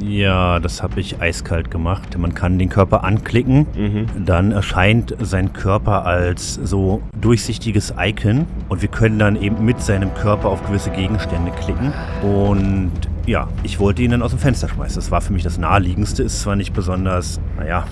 Ja, 0.00 0.60
das 0.60 0.84
habe 0.84 1.00
ich 1.00 1.20
eiskalt 1.20 1.68
gemacht. 1.72 2.16
Man 2.16 2.32
kann 2.32 2.60
den 2.60 2.68
Körper 2.68 3.02
anklicken, 3.02 3.66
mhm. 3.76 4.06
dann 4.24 4.52
erscheint 4.52 5.16
sein 5.20 5.52
Körper 5.52 6.06
als 6.06 6.54
so 6.54 7.02
durchsichtiges 7.20 7.92
Icon 7.98 8.46
und 8.68 8.82
wir 8.82 8.88
können 8.88 9.18
dann 9.18 9.34
eben 9.34 9.64
mit 9.64 9.80
seinem 9.80 10.14
Körper 10.14 10.48
auf 10.48 10.64
gewisse 10.64 10.90
Gegenstände 10.90 11.50
klicken 11.50 11.92
und 12.22 12.92
ja, 13.26 13.48
ich 13.64 13.80
wollte 13.80 14.02
ihn 14.02 14.12
dann 14.12 14.22
aus 14.22 14.30
dem 14.30 14.38
Fenster 14.38 14.68
schmeißen. 14.68 14.94
Das 14.94 15.10
war 15.10 15.22
für 15.22 15.32
mich 15.32 15.42
das 15.42 15.58
naheliegendste, 15.58 16.22
ist 16.22 16.40
zwar 16.40 16.54
nicht 16.54 16.72
besonders, 16.72 17.40
naja, 17.58 17.84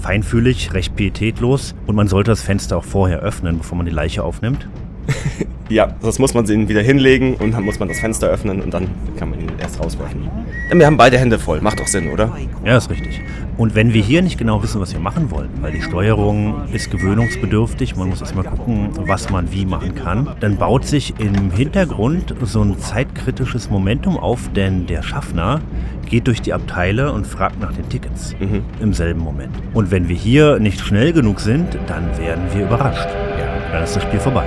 feinfühlig, 0.00 0.72
recht 0.72 0.96
pietätlos 0.96 1.74
und 1.86 1.96
man 1.96 2.08
sollte 2.08 2.30
das 2.30 2.40
Fenster 2.40 2.78
auch 2.78 2.84
vorher 2.84 3.18
öffnen, 3.18 3.58
bevor 3.58 3.76
man 3.76 3.84
die 3.84 3.92
Leiche 3.92 4.24
aufnimmt. 4.24 4.66
Ja, 5.70 5.94
sonst 6.00 6.18
muss 6.18 6.34
man 6.34 6.46
sie 6.46 6.68
wieder 6.68 6.82
hinlegen 6.82 7.34
und 7.34 7.54
dann 7.54 7.62
muss 7.62 7.78
man 7.78 7.88
das 7.88 8.00
Fenster 8.00 8.26
öffnen 8.26 8.60
und 8.60 8.74
dann 8.74 8.88
kann 9.16 9.30
man 9.30 9.40
ihn 9.40 9.52
erst 9.60 9.78
rauswerfen. 9.78 10.28
Denn 10.68 10.80
wir 10.80 10.86
haben 10.86 10.96
beide 10.96 11.16
Hände 11.16 11.38
voll. 11.38 11.60
Macht 11.60 11.78
doch 11.78 11.86
Sinn, 11.86 12.10
oder? 12.10 12.36
Ja, 12.64 12.76
ist 12.76 12.90
richtig. 12.90 13.20
Und 13.56 13.76
wenn 13.76 13.94
wir 13.94 14.02
hier 14.02 14.20
nicht 14.20 14.36
genau 14.36 14.62
wissen, 14.64 14.80
was 14.80 14.92
wir 14.94 15.00
machen 15.00 15.30
wollen, 15.30 15.48
weil 15.60 15.70
die 15.70 15.82
Steuerung 15.82 16.68
ist 16.72 16.90
gewöhnungsbedürftig, 16.90 17.94
man 17.94 18.08
muss 18.08 18.20
erstmal 18.20 18.46
gucken, 18.46 18.88
was 19.06 19.30
man 19.30 19.52
wie 19.52 19.64
machen 19.64 19.94
kann, 19.94 20.30
dann 20.40 20.56
baut 20.56 20.86
sich 20.86 21.14
im 21.20 21.52
Hintergrund 21.52 22.34
so 22.42 22.62
ein 22.62 22.76
zeitkritisches 22.80 23.70
Momentum 23.70 24.16
auf, 24.16 24.50
denn 24.56 24.86
der 24.86 25.02
Schaffner 25.04 25.60
geht 26.08 26.26
durch 26.26 26.42
die 26.42 26.52
Abteile 26.52 27.12
und 27.12 27.28
fragt 27.28 27.60
nach 27.60 27.72
den 27.72 27.88
Tickets 27.88 28.34
mhm. 28.40 28.62
im 28.80 28.92
selben 28.92 29.20
Moment. 29.20 29.54
Und 29.72 29.92
wenn 29.92 30.08
wir 30.08 30.16
hier 30.16 30.58
nicht 30.58 30.80
schnell 30.80 31.12
genug 31.12 31.38
sind, 31.38 31.78
dann 31.86 32.18
werden 32.18 32.42
wir 32.52 32.64
überrascht. 32.64 33.08
Ja, 33.38 33.72
dann 33.72 33.84
ist 33.84 33.94
das 33.94 34.02
Spiel 34.02 34.18
vorbei. 34.18 34.46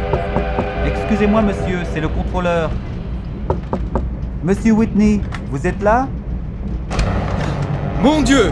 Excusez-moi, 1.13 1.43
monsieur, 1.43 1.77
c'est 1.93 2.01
le 2.01 2.07
contrôleur. 2.07 2.71
Monsieur 4.43 4.73
Whitney, 4.73 5.21
vous 5.51 5.67
êtes 5.67 5.79
là 5.83 6.07
Mon 8.01 8.23
Dieu 8.23 8.51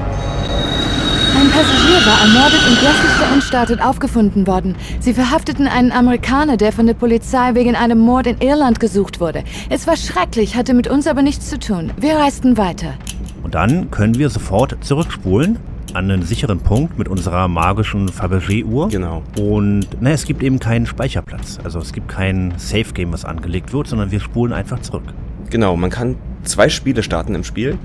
Ein 1.36 1.50
Passagier 1.50 2.06
war 2.06 2.21
ermordet 2.21 2.62
und 2.69 2.80
gänzlich 2.80 3.12
verunstartet 3.17 3.82
aufgefunden 3.82 4.45
worden. 4.45 4.76
Sie 5.00 5.15
verhafteten 5.15 5.67
einen 5.67 5.91
Amerikaner, 5.91 6.56
der 6.56 6.71
von 6.71 6.86
der 6.86 6.93
Polizei 6.93 7.56
wegen 7.56 7.76
einem 7.76 7.97
Mord 7.97 8.28
in 8.28 8.39
Irland 8.39 8.80
gesucht 8.80 9.19
wurde. 9.19 9.43
Es 9.71 9.88
war 9.88 9.97
schrecklich, 9.97 10.56
hatte 10.56 10.76
mit 10.76 10.88
uns 10.88 11.08
aber 11.08 11.24
nichts 11.24 11.50
zu 11.50 11.58
tun. 11.58 11.91
Wir 11.97 12.17
reisten 12.17 12.58
weiter. 12.58 12.93
Und 13.41 13.56
dann 13.56 13.89
können 13.89 14.19
wir 14.19 14.30
sofort 14.30 14.78
zurückspulen 14.82 15.58
an 15.93 16.10
einen 16.10 16.23
sicheren 16.23 16.60
Punkt 16.60 16.97
mit 16.97 17.08
unserer 17.08 17.47
magischen 17.47 18.10
Fabergé-Uhr. 18.10 18.89
Genau. 18.89 19.23
Und 19.39 19.88
na, 19.99 20.12
es 20.12 20.25
gibt 20.25 20.43
eben 20.43 20.60
keinen 20.60 20.86
Speicherplatz. 20.86 21.60
Also 21.63 21.80
es 21.80 21.93
gibt 21.93 22.08
kein 22.08 22.54
Safe-Game, 22.58 23.12
was 23.12 23.25
angelegt 23.25 23.73
wird, 23.73 23.88
sondern 23.88 24.12
wir 24.12 24.19
spulen 24.19 24.54
einfach 24.54 24.80
zurück. 24.80 25.04
Genau, 25.49 25.75
man 25.75 25.89
kann 25.89 26.15
zwei 26.43 26.69
Spiele 26.69 27.04
starten 27.04 27.36
im 27.36 27.43
Spiel. 27.43 27.77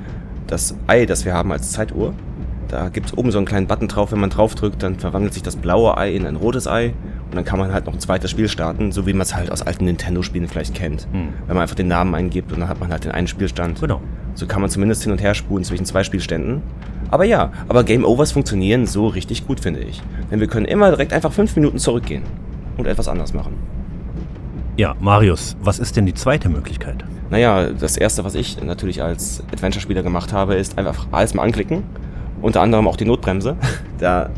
Das 0.46 0.76
Ei, 0.86 1.06
das 1.06 1.24
wir 1.24 1.34
haben 1.34 1.50
als 1.50 1.72
Zeituhr, 1.72 2.14
da 2.68 2.88
gibt 2.88 3.06
es 3.06 3.18
oben 3.18 3.30
so 3.30 3.38
einen 3.38 3.46
kleinen 3.46 3.66
Button 3.66 3.88
drauf. 3.88 4.12
Wenn 4.12 4.20
man 4.20 4.30
drauf 4.30 4.54
drückt, 4.54 4.82
dann 4.82 4.98
verwandelt 4.98 5.34
sich 5.34 5.42
das 5.42 5.56
blaue 5.56 5.96
Ei 5.96 6.14
in 6.14 6.26
ein 6.26 6.36
rotes 6.36 6.66
Ei. 6.66 6.94
Und 7.30 7.34
dann 7.34 7.44
kann 7.44 7.58
man 7.58 7.72
halt 7.72 7.86
noch 7.86 7.92
ein 7.92 8.00
zweites 8.00 8.30
Spiel 8.30 8.48
starten, 8.48 8.92
so 8.92 9.06
wie 9.06 9.12
man 9.12 9.22
es 9.22 9.34
halt 9.34 9.50
aus 9.50 9.62
alten 9.62 9.84
Nintendo-Spielen 9.84 10.46
vielleicht 10.46 10.74
kennt. 10.74 11.08
Hm. 11.10 11.28
Wenn 11.46 11.54
man 11.54 11.62
einfach 11.62 11.74
den 11.74 11.88
Namen 11.88 12.14
eingibt 12.14 12.52
und 12.52 12.60
dann 12.60 12.68
hat 12.68 12.78
man 12.78 12.90
halt 12.90 13.04
den 13.04 13.12
einen 13.12 13.26
Spielstand. 13.26 13.80
Genau. 13.80 14.00
So 14.34 14.46
kann 14.46 14.60
man 14.60 14.70
zumindest 14.70 15.02
hin 15.02 15.12
und 15.12 15.20
her 15.20 15.34
spulen 15.34 15.64
zwischen 15.64 15.84
zwei 15.84 16.04
Spielständen. 16.04 16.62
Aber 17.10 17.24
ja, 17.24 17.52
aber 17.68 17.84
Game 17.84 18.04
Overs 18.04 18.32
funktionieren 18.32 18.86
so 18.86 19.06
richtig 19.06 19.46
gut, 19.46 19.60
finde 19.60 19.80
ich. 19.80 20.02
Denn 20.30 20.40
wir 20.40 20.46
können 20.48 20.66
immer 20.66 20.90
direkt 20.90 21.12
einfach 21.12 21.32
fünf 21.32 21.54
Minuten 21.56 21.78
zurückgehen 21.78 22.22
und 22.76 22.86
etwas 22.86 23.08
anders 23.08 23.32
machen. 23.34 23.54
Ja, 24.76 24.94
Marius, 25.00 25.56
was 25.62 25.78
ist 25.78 25.96
denn 25.96 26.04
die 26.06 26.14
zweite 26.14 26.48
Möglichkeit? 26.48 27.04
Naja, 27.30 27.68
das 27.70 27.96
erste, 27.96 28.24
was 28.24 28.34
ich 28.34 28.62
natürlich 28.62 29.02
als 29.02 29.42
Adventure-Spieler 29.52 30.02
gemacht 30.02 30.32
habe, 30.32 30.54
ist 30.54 30.78
einfach 30.78 31.06
alles 31.12 31.34
mal 31.34 31.42
anklicken. 31.42 31.82
Unter 32.42 32.60
anderem 32.60 32.86
auch 32.86 32.96
die 32.96 33.04
Notbremse. 33.06 33.56
Da 33.98 34.28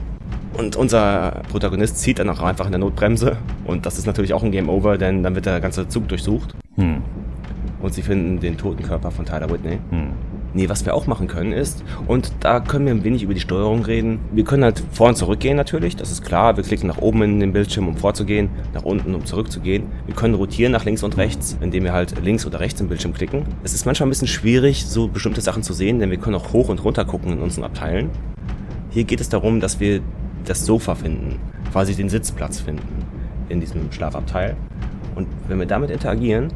und 0.56 0.74
unser 0.76 1.42
Protagonist 1.50 1.98
zieht 1.98 2.18
dann 2.18 2.28
auch 2.30 2.40
einfach 2.42 2.66
in 2.66 2.72
der 2.72 2.78
Notbremse. 2.80 3.36
Und 3.64 3.86
das 3.86 3.98
ist 3.98 4.06
natürlich 4.06 4.34
auch 4.34 4.42
ein 4.42 4.50
Game 4.50 4.68
Over, 4.68 4.98
denn 4.98 5.22
dann 5.22 5.34
wird 5.34 5.46
der 5.46 5.60
ganze 5.60 5.86
Zug 5.88 6.08
durchsucht. 6.08 6.54
Hm, 6.76 7.02
Und 7.80 7.94
sie 7.94 8.02
finden 8.02 8.40
den 8.40 8.56
toten 8.56 8.82
Körper 8.82 9.10
von 9.10 9.24
Tyler 9.24 9.48
Whitney. 9.50 9.78
hm. 9.90 10.08
Nee, 10.54 10.68
was 10.68 10.86
wir 10.86 10.94
auch 10.94 11.06
machen 11.06 11.28
können 11.28 11.52
ist, 11.52 11.84
und 12.06 12.32
da 12.40 12.60
können 12.60 12.86
wir 12.86 12.94
ein 12.94 13.04
wenig 13.04 13.22
über 13.22 13.34
die 13.34 13.40
Steuerung 13.40 13.84
reden. 13.84 14.18
Wir 14.32 14.44
können 14.44 14.64
halt 14.64 14.82
vor 14.92 15.08
und 15.08 15.16
zurück 15.16 15.40
gehen 15.40 15.56
natürlich, 15.56 15.94
das 15.94 16.10
ist 16.10 16.24
klar. 16.24 16.56
Wir 16.56 16.64
klicken 16.64 16.88
nach 16.88 16.98
oben 16.98 17.22
in 17.22 17.40
den 17.40 17.52
Bildschirm, 17.52 17.86
um 17.86 17.96
vorzugehen, 17.96 18.48
nach 18.72 18.82
unten, 18.82 19.14
um 19.14 19.26
zurückzugehen. 19.26 19.84
Wir 20.06 20.14
können 20.14 20.34
rotieren 20.34 20.72
nach 20.72 20.84
links 20.84 21.02
und 21.02 21.16
rechts, 21.18 21.58
indem 21.60 21.84
wir 21.84 21.92
halt 21.92 22.14
links 22.24 22.46
oder 22.46 22.60
rechts 22.60 22.80
im 22.80 22.88
Bildschirm 22.88 23.12
klicken. 23.12 23.44
Es 23.62 23.74
ist 23.74 23.84
manchmal 23.84 24.06
ein 24.06 24.10
bisschen 24.10 24.28
schwierig, 24.28 24.86
so 24.86 25.08
bestimmte 25.08 25.42
Sachen 25.42 25.62
zu 25.62 25.74
sehen, 25.74 25.98
denn 25.98 26.10
wir 26.10 26.18
können 26.18 26.36
auch 26.36 26.52
hoch 26.52 26.70
und 26.70 26.82
runter 26.82 27.04
gucken 27.04 27.32
in 27.32 27.40
unseren 27.40 27.64
Abteilen. 27.64 28.10
Hier 28.90 29.04
geht 29.04 29.20
es 29.20 29.28
darum, 29.28 29.60
dass 29.60 29.80
wir 29.80 30.00
das 30.46 30.64
Sofa 30.64 30.94
finden, 30.94 31.38
quasi 31.72 31.94
den 31.94 32.08
Sitzplatz 32.08 32.58
finden 32.58 33.04
in 33.50 33.60
diesem 33.60 33.92
Schlafabteil. 33.92 34.56
Und 35.14 35.26
wenn 35.46 35.58
wir 35.58 35.66
damit 35.66 35.90
interagieren, 35.90 36.48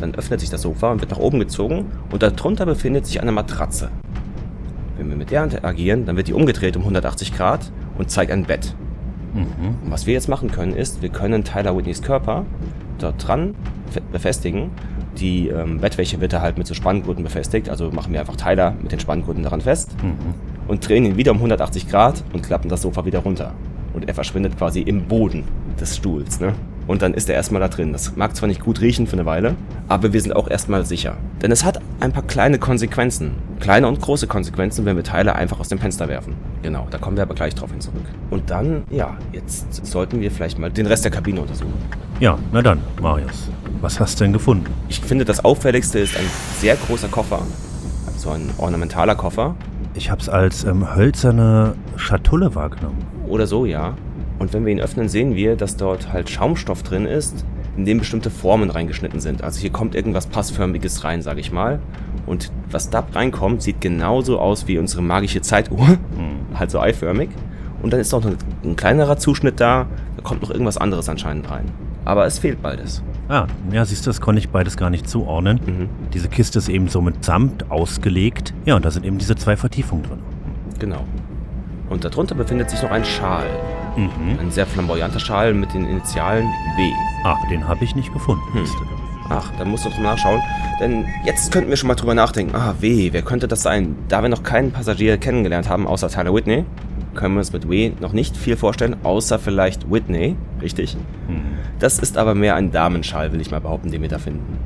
dann 0.00 0.14
öffnet 0.14 0.40
sich 0.40 0.50
das 0.50 0.62
Sofa 0.62 0.90
und 0.92 1.00
wird 1.00 1.10
nach 1.10 1.18
oben 1.18 1.38
gezogen 1.38 1.86
und 2.10 2.22
darunter 2.22 2.66
befindet 2.66 3.06
sich 3.06 3.20
eine 3.20 3.32
Matratze. 3.32 3.90
Wenn 4.96 5.08
wir 5.10 5.16
mit 5.16 5.30
der 5.30 5.44
interagieren, 5.44 6.06
dann 6.06 6.16
wird 6.16 6.28
die 6.28 6.32
umgedreht 6.32 6.76
um 6.76 6.82
180 6.82 7.34
Grad 7.36 7.70
und 7.98 8.10
zeigt 8.10 8.30
ein 8.32 8.44
Bett. 8.44 8.74
Und 9.84 9.90
was 9.90 10.06
wir 10.06 10.14
jetzt 10.14 10.28
machen 10.28 10.50
können, 10.50 10.72
ist, 10.74 11.02
wir 11.02 11.10
können 11.10 11.44
Tyler 11.44 11.76
Whitneys 11.76 12.02
Körper 12.02 12.44
dort 12.98 13.26
dran 13.26 13.54
fe- 13.90 14.00
befestigen. 14.10 14.70
Die 15.20 15.48
ähm, 15.48 15.78
Bettwäsche 15.80 16.20
wird 16.20 16.32
da 16.32 16.40
halt 16.40 16.58
mit 16.58 16.66
so 16.66 16.74
Spanngurten 16.74 17.22
befestigt, 17.24 17.68
also 17.68 17.90
machen 17.90 18.12
wir 18.12 18.20
einfach 18.20 18.36
Tyler 18.36 18.74
mit 18.82 18.90
den 18.92 19.00
Spanngurten 19.00 19.42
daran 19.42 19.60
fest 19.60 19.90
und 20.68 20.88
drehen 20.88 21.04
ihn 21.04 21.16
wieder 21.16 21.32
um 21.32 21.38
180 21.38 21.88
Grad 21.88 22.22
und 22.32 22.42
klappen 22.42 22.68
das 22.68 22.82
Sofa 22.82 23.04
wieder 23.04 23.20
runter. 23.20 23.52
Und 23.94 24.08
er 24.08 24.14
verschwindet 24.14 24.56
quasi 24.56 24.80
im 24.80 25.06
Boden 25.06 25.44
des 25.80 25.96
Stuhls, 25.96 26.40
ne? 26.40 26.54
Und 26.88 27.02
dann 27.02 27.14
ist 27.14 27.28
er 27.28 27.36
erstmal 27.36 27.60
da 27.60 27.68
drin. 27.68 27.92
Das 27.92 28.16
mag 28.16 28.34
zwar 28.34 28.48
nicht 28.48 28.60
gut 28.60 28.80
riechen 28.80 29.06
für 29.06 29.12
eine 29.12 29.26
Weile, 29.26 29.54
aber 29.88 30.12
wir 30.12 30.20
sind 30.20 30.34
auch 30.34 30.48
erstmal 30.48 30.84
sicher. 30.86 31.18
Denn 31.42 31.52
es 31.52 31.62
hat 31.62 31.80
ein 32.00 32.12
paar 32.12 32.22
kleine 32.24 32.58
Konsequenzen. 32.58 33.32
Kleine 33.60 33.86
und 33.86 34.00
große 34.00 34.26
Konsequenzen, 34.26 34.86
wenn 34.86 34.96
wir 34.96 35.04
Teile 35.04 35.36
einfach 35.36 35.60
aus 35.60 35.68
dem 35.68 35.78
Fenster 35.78 36.08
werfen. 36.08 36.34
Genau, 36.62 36.86
da 36.90 36.96
kommen 36.96 37.16
wir 37.16 37.22
aber 37.22 37.34
gleich 37.34 37.54
drauf 37.54 37.70
hin 37.70 37.80
zurück. 37.80 38.04
Und 38.30 38.50
dann, 38.50 38.84
ja, 38.90 39.16
jetzt 39.32 39.86
sollten 39.86 40.20
wir 40.20 40.30
vielleicht 40.30 40.58
mal 40.58 40.70
den 40.70 40.86
Rest 40.86 41.04
der 41.04 41.12
Kabine 41.12 41.42
untersuchen. 41.42 41.74
Ja, 42.20 42.38
na 42.52 42.62
dann, 42.62 42.80
Marius. 43.02 43.50
Was 43.82 44.00
hast 44.00 44.18
du 44.18 44.24
denn 44.24 44.32
gefunden? 44.32 44.66
Ich 44.88 45.00
finde, 45.00 45.26
das 45.26 45.44
auffälligste 45.44 45.98
ist 45.98 46.16
ein 46.16 46.26
sehr 46.58 46.74
großer 46.76 47.08
Koffer. 47.08 47.42
So 48.16 48.30
ein 48.30 48.50
ornamentaler 48.56 49.14
Koffer. 49.14 49.54
Ich 49.94 50.10
hab's 50.10 50.28
als 50.28 50.64
ähm, 50.64 50.96
hölzerne 50.96 51.74
Schatulle 51.96 52.54
wahrgenommen. 52.54 53.04
Oder 53.28 53.46
so, 53.46 53.66
ja. 53.66 53.94
Und 54.38 54.52
wenn 54.52 54.64
wir 54.64 54.72
ihn 54.72 54.80
öffnen, 54.80 55.08
sehen 55.08 55.34
wir, 55.34 55.56
dass 55.56 55.76
dort 55.76 56.12
halt 56.12 56.30
Schaumstoff 56.30 56.82
drin 56.82 57.06
ist, 57.06 57.44
in 57.76 57.84
dem 57.84 57.98
bestimmte 57.98 58.30
Formen 58.30 58.70
reingeschnitten 58.70 59.20
sind. 59.20 59.42
Also 59.42 59.60
hier 59.60 59.70
kommt 59.70 59.94
irgendwas 59.94 60.26
Passförmiges 60.26 61.04
rein, 61.04 61.22
sage 61.22 61.40
ich 61.40 61.52
mal. 61.52 61.80
Und 62.26 62.52
was 62.70 62.90
da 62.90 63.04
reinkommt, 63.12 63.62
sieht 63.62 63.80
genauso 63.80 64.38
aus 64.38 64.68
wie 64.68 64.78
unsere 64.78 65.02
magische 65.02 65.40
Zeituhr. 65.40 65.98
Halt 66.54 66.70
so 66.70 66.80
eiförmig. 66.80 67.30
Und 67.82 67.92
dann 67.92 68.00
ist 68.00 68.12
noch 68.12 68.24
ein, 68.24 68.36
ein 68.64 68.76
kleinerer 68.76 69.16
Zuschnitt 69.18 69.60
da. 69.60 69.86
Da 70.16 70.22
kommt 70.22 70.42
noch 70.42 70.50
irgendwas 70.50 70.76
anderes 70.76 71.08
anscheinend 71.08 71.50
rein. 71.50 71.66
Aber 72.04 72.26
es 72.26 72.38
fehlt 72.38 72.62
beides. 72.62 73.02
Ah, 73.28 73.46
ja, 73.70 73.84
siehst 73.84 74.06
du, 74.06 74.10
das 74.10 74.20
konnte 74.20 74.40
ich 74.40 74.48
beides 74.48 74.76
gar 74.76 74.90
nicht 74.90 75.08
zuordnen. 75.08 75.60
Mhm. 75.64 75.88
Diese 76.14 76.28
Kiste 76.28 76.58
ist 76.58 76.68
eben 76.68 76.88
so 76.88 77.00
mit 77.00 77.24
Samt 77.24 77.70
ausgelegt. 77.70 78.54
Ja, 78.64 78.76
und 78.76 78.84
da 78.84 78.90
sind 78.90 79.04
eben 79.04 79.18
diese 79.18 79.36
zwei 79.36 79.56
Vertiefungen 79.56 80.02
drin. 80.04 80.18
Genau. 80.78 81.04
Und 81.90 82.04
darunter 82.04 82.34
befindet 82.34 82.70
sich 82.70 82.82
noch 82.82 82.90
ein 82.90 83.04
Schal. 83.04 83.46
Mhm. 83.96 84.38
Ein 84.40 84.50
sehr 84.50 84.66
flamboyanter 84.66 85.20
Schal 85.20 85.54
mit 85.54 85.74
den 85.74 85.88
Initialen 85.88 86.44
W. 86.76 86.92
Ach, 87.24 87.38
den 87.50 87.66
habe 87.66 87.84
ich 87.84 87.94
nicht 87.94 88.12
gefunden. 88.12 88.42
Hm. 88.52 88.64
Ach, 89.30 89.50
dann 89.58 89.70
musst 89.70 89.84
du 89.84 89.90
noch 89.90 89.98
nachschauen. 89.98 90.40
Denn 90.80 91.04
jetzt 91.24 91.52
könnten 91.52 91.68
wir 91.68 91.76
schon 91.76 91.88
mal 91.88 91.94
drüber 91.94 92.14
nachdenken. 92.14 92.54
Ah, 92.54 92.74
W, 92.80 93.12
wer 93.12 93.22
könnte 93.22 93.48
das 93.48 93.62
sein? 93.62 93.96
Da 94.08 94.22
wir 94.22 94.28
noch 94.28 94.42
keinen 94.42 94.72
Passagier 94.72 95.18
kennengelernt 95.18 95.68
haben, 95.68 95.86
außer 95.86 96.08
Tyler 96.08 96.34
Whitney, 96.34 96.64
können 97.14 97.34
wir 97.34 97.40
uns 97.40 97.52
mit 97.52 97.68
W 97.68 97.92
noch 98.00 98.12
nicht 98.12 98.36
viel 98.36 98.56
vorstellen, 98.56 98.96
außer 99.02 99.38
vielleicht 99.38 99.90
Whitney. 99.90 100.36
Richtig? 100.62 100.96
Hm. 101.26 101.42
Das 101.78 101.98
ist 101.98 102.16
aber 102.16 102.34
mehr 102.34 102.54
ein 102.54 102.70
Damenschal, 102.70 103.32
will 103.32 103.40
ich 103.40 103.50
mal 103.50 103.60
behaupten, 103.60 103.90
den 103.90 104.02
wir 104.02 104.08
da 104.08 104.18
finden. 104.18 104.58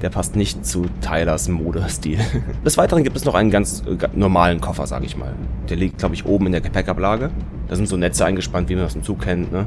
Der 0.00 0.10
passt 0.10 0.36
nicht 0.36 0.64
zu 0.66 0.86
Tylers 1.00 1.48
Modestil. 1.48 2.18
Des 2.64 2.76
Weiteren 2.76 3.04
gibt 3.04 3.16
es 3.16 3.24
noch 3.24 3.34
einen 3.34 3.50
ganz 3.50 3.82
äh, 3.86 4.08
normalen 4.14 4.60
Koffer, 4.60 4.86
sage 4.86 5.06
ich 5.06 5.16
mal. 5.16 5.34
Der 5.68 5.76
liegt, 5.76 5.98
glaube 5.98 6.14
ich, 6.14 6.26
oben 6.26 6.46
in 6.46 6.52
der 6.52 6.60
Gepäckablage. 6.60 7.30
Da 7.68 7.76
sind 7.76 7.88
so 7.88 7.96
Netze 7.96 8.24
eingespannt, 8.24 8.68
wie 8.68 8.74
man 8.74 8.84
das 8.84 8.94
im 8.94 9.02
Zug 9.02 9.20
kennt, 9.22 9.52
ne? 9.52 9.66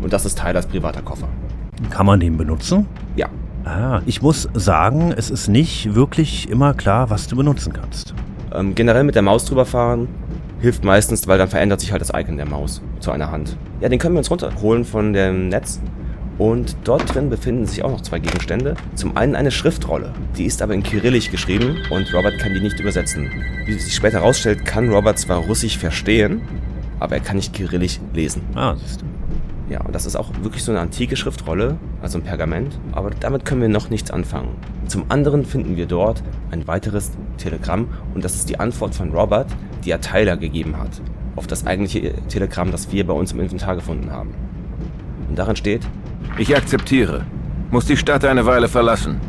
Und 0.00 0.12
das 0.12 0.24
ist 0.24 0.38
Tylers 0.38 0.66
privater 0.66 1.02
Koffer. 1.02 1.28
Kann 1.90 2.06
man 2.06 2.20
den 2.20 2.36
benutzen? 2.36 2.86
Ja, 3.16 3.28
Ah, 3.64 4.00
ich 4.06 4.22
muss 4.22 4.48
sagen, 4.54 5.12
es 5.14 5.28
ist 5.30 5.48
nicht 5.48 5.94
wirklich 5.94 6.48
immer 6.48 6.72
klar, 6.72 7.10
was 7.10 7.26
du 7.26 7.36
benutzen 7.36 7.74
kannst. 7.74 8.14
Ähm, 8.54 8.74
generell 8.74 9.04
mit 9.04 9.14
der 9.14 9.22
Maus 9.22 9.44
drüber 9.44 9.66
fahren 9.66 10.08
hilft 10.60 10.84
meistens, 10.84 11.26
weil 11.26 11.38
dann 11.38 11.48
verändert 11.48 11.80
sich 11.80 11.90
halt 11.92 12.00
das 12.02 12.10
Icon 12.14 12.36
der 12.36 12.46
Maus 12.46 12.82
zu 13.00 13.10
einer 13.10 13.30
Hand. 13.30 13.56
Ja, 13.80 13.88
den 13.88 13.98
können 13.98 14.14
wir 14.14 14.18
uns 14.18 14.30
runterholen 14.30 14.84
von 14.84 15.12
dem 15.12 15.48
Netz. 15.48 15.80
Und 16.38 16.76
dort 16.84 17.14
drin 17.14 17.28
befinden 17.28 17.66
sich 17.66 17.82
auch 17.84 17.90
noch 17.90 18.00
zwei 18.00 18.18
Gegenstände. 18.18 18.74
Zum 18.94 19.16
einen 19.16 19.36
eine 19.36 19.50
Schriftrolle. 19.50 20.12
Die 20.36 20.44
ist 20.44 20.62
aber 20.62 20.72
in 20.74 20.82
Kyrillisch 20.82 21.30
geschrieben 21.30 21.76
und 21.90 22.12
Robert 22.14 22.38
kann 22.38 22.54
die 22.54 22.60
nicht 22.60 22.80
übersetzen. 22.80 23.30
Wie 23.66 23.72
sich 23.74 23.94
später 23.94 24.20
herausstellt, 24.20 24.64
kann 24.64 24.88
Robert 24.88 25.18
zwar 25.18 25.38
Russisch 25.38 25.76
verstehen, 25.76 26.40
aber 27.00 27.16
er 27.16 27.20
kann 27.20 27.36
nicht 27.36 27.52
Kyrillisch 27.54 28.00
lesen. 28.14 28.42
Ah, 28.54 28.76
siehst 28.76 29.00
du. 29.02 29.06
Ja, 29.70 29.80
und 29.82 29.94
das 29.94 30.04
ist 30.04 30.16
auch 30.16 30.30
wirklich 30.42 30.64
so 30.64 30.72
eine 30.72 30.80
antike 30.80 31.16
Schriftrolle, 31.16 31.76
also 32.02 32.18
ein 32.18 32.24
Pergament, 32.24 32.78
aber 32.92 33.10
damit 33.10 33.44
können 33.44 33.60
wir 33.60 33.68
noch 33.68 33.88
nichts 33.88 34.10
anfangen. 34.10 34.56
Zum 34.88 35.04
anderen 35.08 35.44
finden 35.44 35.76
wir 35.76 35.86
dort 35.86 36.22
ein 36.50 36.66
weiteres 36.66 37.12
Telegramm 37.38 37.88
und 38.14 38.24
das 38.24 38.34
ist 38.34 38.48
die 38.48 38.58
Antwort 38.58 38.94
von 38.94 39.10
Robert, 39.10 39.46
die 39.84 39.92
er 39.92 40.00
Tyler 40.00 40.36
gegeben 40.36 40.76
hat, 40.76 41.00
auf 41.36 41.46
das 41.46 41.66
eigentliche 41.66 42.14
Telegramm, 42.28 42.72
das 42.72 42.90
wir 42.90 43.06
bei 43.06 43.12
uns 43.12 43.32
im 43.32 43.40
Inventar 43.40 43.76
gefunden 43.76 44.10
haben. 44.10 44.34
Und 45.28 45.38
darin 45.38 45.54
steht, 45.54 45.82
Ich 46.38 46.56
akzeptiere. 46.56 47.24
Muss 47.70 47.86
die 47.86 47.96
Stadt 47.96 48.24
eine 48.24 48.46
Weile 48.46 48.68
verlassen. 48.68 49.20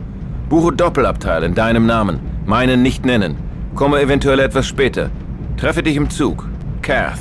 Buche 0.49 0.73
Doppelabteil 0.73 1.43
in 1.43 1.53
deinem 1.53 1.85
Namen. 1.85 2.19
Meinen 2.45 2.81
nicht 2.81 3.05
nennen. 3.05 3.35
Komme 3.75 4.01
eventuell 4.01 4.39
etwas 4.39 4.65
später. 4.65 5.11
Treffe 5.57 5.83
dich 5.83 5.95
im 5.95 6.09
Zug. 6.09 6.47
Kath. 6.81 7.19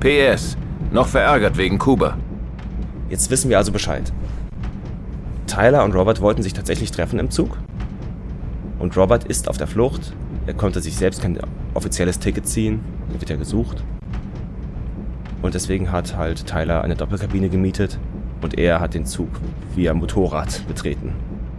PS. 0.00 0.56
Noch 0.92 1.08
verärgert 1.08 1.56
wegen 1.56 1.78
Kuba. 1.78 2.16
jetzt 3.08 3.30
wissen 3.30 3.48
wir 3.50 3.58
also 3.58 3.72
Bescheid. 3.72 4.12
Tyler 5.46 5.84
und 5.84 5.94
Robert 5.94 6.20
wollten 6.20 6.42
sich 6.42 6.52
tatsächlich 6.52 6.90
treffen 6.90 7.18
im 7.18 7.30
Zug. 7.30 7.56
Und 8.78 8.96
Robert 8.96 9.24
ist 9.24 9.48
auf 9.48 9.56
der 9.56 9.66
Flucht. 9.66 10.12
Er 10.46 10.54
konnte 10.54 10.80
sich 10.80 10.96
selbst 10.96 11.22
kein 11.22 11.38
offizielles 11.74 12.18
Ticket 12.18 12.46
ziehen. 12.46 12.80
Er 13.12 13.20
wird 13.20 13.30
ja 13.30 13.36
gesucht. 13.36 13.82
Und 15.42 15.54
deswegen 15.54 15.90
hat 15.92 16.16
halt 16.16 16.46
Tyler 16.46 16.82
eine 16.82 16.94
Doppelkabine 16.94 17.48
gemietet. 17.48 17.98
Und 18.42 18.58
er 18.58 18.80
hat 18.80 18.94
den 18.94 19.06
Zug 19.06 19.30
via 19.74 19.94
Motorrad 19.94 20.66
betreten. 20.68 21.14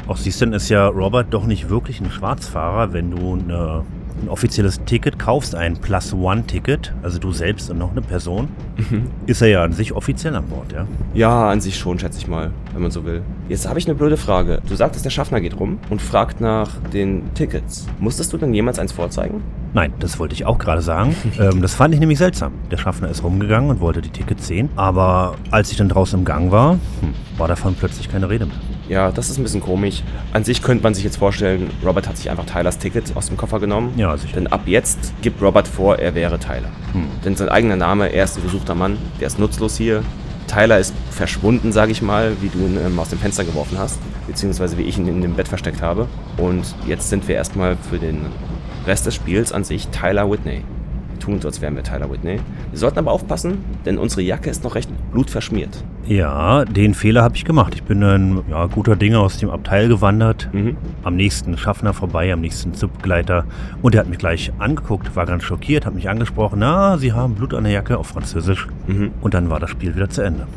Auch 0.07 0.17
siehst 0.17 0.39
du, 0.39 0.45
dann 0.45 0.53
ist 0.53 0.69
ja 0.69 0.87
Robert 0.87 1.33
doch 1.33 1.45
nicht 1.45 1.69
wirklich 1.69 1.99
ein 2.01 2.11
Schwarzfahrer, 2.11 2.93
wenn 2.93 3.11
du 3.11 3.33
eine 3.33 3.83
ein 4.21 4.29
offizielles 4.29 4.81
Ticket 4.85 5.19
kaufst, 5.19 5.55
ein 5.55 5.77
Plus-One-Ticket, 5.77 6.93
also 7.03 7.19
du 7.19 7.31
selbst 7.31 7.69
und 7.69 7.77
noch 7.77 7.91
eine 7.91 8.01
Person, 8.01 8.49
Mhm. 8.77 9.07
ist 9.25 9.41
er 9.41 9.47
ja 9.47 9.63
an 9.63 9.73
sich 9.73 9.93
offiziell 9.93 10.35
an 10.35 10.45
Bord, 10.45 10.71
ja? 10.71 10.85
Ja, 11.13 11.49
an 11.49 11.61
sich 11.61 11.77
schon, 11.77 11.99
schätze 11.99 12.19
ich 12.19 12.27
mal, 12.27 12.51
wenn 12.73 12.81
man 12.81 12.91
so 12.91 13.05
will. 13.05 13.21
Jetzt 13.49 13.67
habe 13.67 13.79
ich 13.79 13.87
eine 13.87 13.95
blöde 13.95 14.17
Frage. 14.17 14.61
Du 14.67 14.75
sagtest, 14.75 15.03
der 15.05 15.09
Schaffner 15.09 15.41
geht 15.41 15.59
rum 15.59 15.79
und 15.89 16.01
fragt 16.01 16.41
nach 16.41 16.69
den 16.93 17.33
Tickets. 17.33 17.87
Musstest 17.99 18.33
du 18.33 18.37
denn 18.37 18.53
jemals 18.53 18.79
eins 18.79 18.91
vorzeigen? 18.91 19.41
Nein, 19.73 19.93
das 19.99 20.19
wollte 20.19 20.33
ich 20.33 20.45
auch 20.45 20.57
gerade 20.57 20.81
sagen. 20.81 21.15
ähm, 21.39 21.61
das 21.61 21.75
fand 21.75 21.93
ich 21.93 21.99
nämlich 21.99 22.17
seltsam. 22.17 22.53
Der 22.71 22.77
Schaffner 22.77 23.09
ist 23.09 23.23
rumgegangen 23.23 23.69
und 23.69 23.79
wollte 23.79 24.01
die 24.01 24.09
Tickets 24.09 24.47
sehen, 24.47 24.69
aber 24.75 25.35
als 25.51 25.71
ich 25.71 25.77
dann 25.77 25.89
draußen 25.89 26.19
im 26.19 26.25
Gang 26.25 26.51
war, 26.51 26.73
hm, 26.73 26.79
war 27.37 27.47
davon 27.47 27.75
plötzlich 27.75 28.09
keine 28.09 28.29
Rede 28.29 28.45
mehr. 28.45 28.55
Ja, 28.89 29.11
das 29.11 29.29
ist 29.29 29.37
ein 29.37 29.43
bisschen 29.43 29.61
komisch. 29.61 30.01
An 30.31 30.43
sich 30.45 30.61
könnte 30.61 30.83
man 30.83 30.93
sich 30.93 31.03
jetzt 31.03 31.17
vorstellen, 31.17 31.69
Robert 31.85 32.07
hat 32.07 32.17
sich 32.17 32.29
einfach 32.29 32.45
Tylers 32.45 32.77
Ticket 32.77 33.15
aus 33.15 33.27
dem 33.27 33.35
Koffer 33.35 33.59
genommen. 33.59 33.93
Ja, 33.97 34.15
sicher. 34.15 34.35
Denn 34.35 34.47
ab 34.47 34.61
jetzt 34.65 35.13
gibt 35.21 35.41
Robert 35.41 35.67
vor, 35.67 35.99
er 35.99 36.15
wäre 36.15 36.39
Tyler. 36.39 36.69
Hm. 36.93 37.03
Denn 37.25 37.35
sein 37.35 37.49
eigener 37.49 37.75
Name, 37.75 38.13
er 38.13 38.23
ist 38.23 38.37
ein 38.37 38.43
gesuchter 38.43 38.66
Mann, 38.75 38.97
der 39.19 39.27
ist 39.27 39.39
nutzlos 39.39 39.77
hier. 39.77 40.03
Tyler 40.47 40.79
ist 40.79 40.93
verschwunden, 41.11 41.71
sage 41.71 41.91
ich 41.91 42.01
mal, 42.01 42.37
wie 42.41 42.49
du 42.49 42.59
ihn 42.59 42.77
ähm, 42.77 42.99
aus 42.99 43.09
dem 43.09 43.19
Fenster 43.19 43.43
geworfen 43.43 43.77
hast, 43.77 43.99
beziehungsweise 44.27 44.77
wie 44.77 44.83
ich 44.83 44.97
ihn 44.97 45.07
in 45.07 45.21
dem 45.21 45.33
Bett 45.33 45.47
versteckt 45.47 45.81
habe. 45.81 46.07
Und 46.37 46.73
jetzt 46.87 47.09
sind 47.09 47.27
wir 47.27 47.35
erstmal 47.35 47.75
für 47.89 47.97
den 47.97 48.21
Rest 48.85 49.05
des 49.05 49.15
Spiels 49.15 49.51
an 49.51 49.63
sich 49.63 49.89
Tyler 49.89 50.31
Whitney. 50.31 50.63
Wir 51.11 51.19
tun 51.19 51.41
so, 51.41 51.49
als 51.49 51.61
wären 51.61 51.75
wir 51.75 51.83
Tyler 51.83 52.09
Whitney. 52.09 52.39
Wir 52.71 52.79
sollten 52.79 52.99
aber 52.99 53.11
aufpassen, 53.11 53.63
denn 53.85 53.97
unsere 53.97 54.21
Jacke 54.21 54.49
ist 54.49 54.63
noch 54.63 54.75
recht 54.75 54.89
blutverschmiert. 55.11 55.83
Ja, 56.07 56.63
den 56.63 56.93
Fehler 56.93 57.21
habe 57.23 57.35
ich 57.35 57.43
gemacht. 57.43 57.75
Ich 57.75 57.83
bin 57.83 57.99
dann 58.01 58.43
ja, 58.49 58.65
guter 58.67 58.95
Dinge 58.95 59.19
aus 59.19 59.37
dem 59.39 59.49
Abteil 59.49 59.89
gewandert, 59.89 60.47
Mhm. 60.53 60.77
am 61.03 61.15
nächsten 61.15 61.57
Schaffner 61.57 61.93
vorbei, 61.93 62.31
am 62.31 62.39
nächsten 62.39 62.73
Zugbegleiter. 62.73 63.43
Und 63.81 63.93
er 63.93 64.01
hat 64.01 64.07
mich 64.07 64.17
gleich 64.17 64.51
angeguckt, 64.57 65.15
war 65.17 65.25
ganz 65.25 65.43
schockiert, 65.43 65.85
hat 65.85 65.95
mich 65.95 66.09
angesprochen, 66.09 66.59
na, 66.59 66.97
Sie 66.97 67.11
haben 67.11 67.35
Blut 67.35 67.53
an 67.53 67.65
der 67.65 67.73
Jacke 67.73 67.97
auf 67.97 68.07
Französisch. 68.07 68.67
Mhm. 68.87 69.11
Und 69.19 69.33
dann 69.33 69.49
war 69.49 69.59
das 69.59 69.69
Spiel 69.69 69.95
wieder 69.95 70.09
zu 70.09 70.21
Ende. 70.21 70.47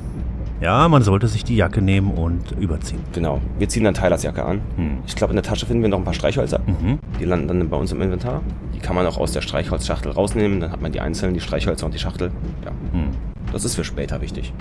Ja, 0.61 0.87
man 0.89 1.03
sollte 1.03 1.27
sich 1.27 1.43
die 1.43 1.57
Jacke 1.57 1.81
nehmen 1.83 2.11
und 2.13 2.53
überziehen. 2.53 3.01
Genau. 3.15 3.41
Wir 3.59 3.69
ziehen 3.69 3.83
dann 3.85 3.95
Tylers 3.95 4.23
Jacke 4.23 4.45
an. 4.45 4.61
Hm. 4.77 4.99
Ich 5.07 5.17
glaube, 5.17 5.33
in 5.33 5.37
der 5.37 5.43
Tasche 5.43 5.65
finden 5.65 5.81
wir 5.83 5.89
noch 5.89 5.97
ein 5.97 6.05
paar 6.05 6.13
Streichhölzer. 6.13 6.61
Mhm. 6.67 6.99
Die 7.19 7.25
landen 7.25 7.49
dann 7.49 7.67
bei 7.71 7.79
uns 7.79 7.93
im 7.93 8.03
Inventar. 8.03 8.43
Die 8.75 8.79
kann 8.79 8.95
man 8.95 9.07
auch 9.07 9.17
aus 9.17 9.33
der 9.33 9.41
Streichholzschachtel 9.41 10.13
rausnehmen. 10.13 10.61
Dann 10.61 10.71
hat 10.71 10.83
man 10.83 10.93
die 10.93 11.01
einzelnen, 11.01 11.33
die 11.33 11.41
Streichhölzer 11.41 11.87
und 11.87 11.95
die 11.95 11.99
Schachtel. 11.99 12.31
Ja, 12.63 12.73
Hm. 12.93 13.09
das 13.55 13.65
ist 13.65 13.75
für 13.75 13.85
später 13.85 14.21
wichtig. 14.21 14.53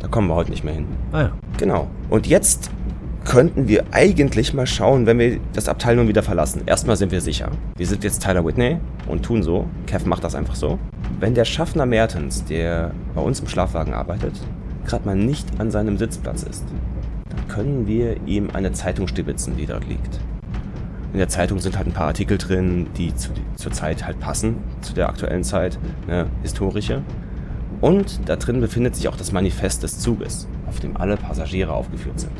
Da 0.00 0.08
kommen 0.08 0.28
wir 0.28 0.34
heute 0.34 0.50
nicht 0.50 0.64
mehr 0.64 0.74
hin. 0.74 0.86
Ah 1.12 1.20
ja. 1.20 1.32
Genau. 1.58 1.88
Und 2.08 2.26
jetzt 2.26 2.70
könnten 3.24 3.68
wir 3.68 3.84
eigentlich 3.92 4.54
mal 4.54 4.66
schauen, 4.66 5.06
wenn 5.06 5.18
wir 5.18 5.40
das 5.52 5.68
Abteil 5.68 5.96
nun 5.96 6.08
wieder 6.08 6.22
verlassen. 6.22 6.62
Erstmal 6.66 6.96
sind 6.96 7.12
wir 7.12 7.20
sicher. 7.20 7.50
Wir 7.76 7.86
sind 7.86 8.02
jetzt 8.02 8.22
Tyler 8.22 8.44
Whitney 8.44 8.78
und 9.06 9.22
tun 9.22 9.42
so. 9.42 9.66
Kev 9.86 10.08
macht 10.08 10.24
das 10.24 10.34
einfach 10.34 10.54
so. 10.54 10.78
Wenn 11.20 11.34
der 11.34 11.44
Schaffner 11.44 11.86
Mertens, 11.86 12.44
der 12.44 12.92
bei 13.14 13.20
uns 13.20 13.40
im 13.40 13.46
Schlafwagen 13.46 13.92
arbeitet, 13.92 14.40
gerade 14.86 15.04
mal 15.04 15.16
nicht 15.16 15.46
an 15.60 15.70
seinem 15.70 15.98
Sitzplatz 15.98 16.42
ist, 16.42 16.64
dann 17.28 17.48
können 17.48 17.86
wir 17.86 18.16
ihm 18.26 18.48
eine 18.52 18.72
Zeitung 18.72 19.06
stibitzen, 19.06 19.56
die 19.56 19.66
dort 19.66 19.86
liegt. 19.86 20.18
In 21.12 21.18
der 21.18 21.28
Zeitung 21.28 21.58
sind 21.58 21.76
halt 21.76 21.88
ein 21.88 21.92
paar 21.92 22.06
Artikel 22.06 22.38
drin, 22.38 22.86
die 22.96 23.14
zu, 23.14 23.30
zur 23.56 23.72
Zeit 23.72 24.06
halt 24.06 24.20
passen, 24.20 24.56
zu 24.80 24.94
der 24.94 25.08
aktuellen 25.08 25.42
Zeit, 25.42 25.78
ne, 26.06 26.26
historische. 26.42 27.02
Und 27.80 28.20
da 28.26 28.36
drin 28.36 28.60
befindet 28.60 28.94
sich 28.94 29.08
auch 29.08 29.16
das 29.16 29.32
Manifest 29.32 29.82
des 29.82 29.98
Zuges, 29.98 30.46
auf 30.68 30.80
dem 30.80 30.96
alle 30.96 31.16
Passagiere 31.16 31.72
aufgeführt 31.72 32.20
sind. 32.20 32.32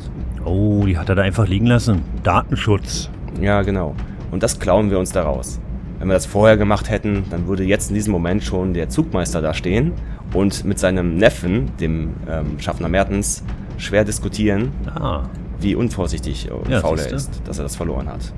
Oh, 0.45 0.83
die 0.85 0.97
hat 0.97 1.09
er 1.09 1.15
da 1.15 1.23
einfach 1.23 1.47
liegen 1.47 1.65
lassen. 1.65 2.03
Datenschutz. 2.23 3.09
Ja, 3.41 3.61
genau. 3.63 3.95
Und 4.31 4.43
das 4.43 4.59
klauen 4.59 4.91
wir 4.91 4.99
uns 4.99 5.11
daraus. 5.11 5.59
Wenn 5.99 6.07
wir 6.07 6.13
das 6.13 6.25
vorher 6.25 6.57
gemacht 6.57 6.89
hätten, 6.89 7.25
dann 7.29 7.47
würde 7.47 7.63
jetzt 7.63 7.89
in 7.89 7.95
diesem 7.95 8.11
Moment 8.11 8.43
schon 8.43 8.73
der 8.73 8.89
Zugmeister 8.89 9.41
da 9.41 9.53
stehen 9.53 9.93
und 10.33 10.63
mit 10.65 10.79
seinem 10.79 11.15
Neffen, 11.17 11.75
dem 11.77 12.11
ähm, 12.29 12.59
Schaffner 12.59 12.89
Mertens, 12.89 13.43
schwer 13.77 14.03
diskutieren, 14.03 14.71
Ah, 14.95 15.23
wie 15.59 15.75
unvorsichtig 15.75 16.51
und 16.51 16.69
Ja, 16.69 16.79
faul 16.79 16.99
er 16.99 17.11
ist, 17.13 17.41
dass 17.45 17.59
er 17.59 17.63
das 17.63 17.75
verloren 17.75 18.07
hat. 18.07 18.33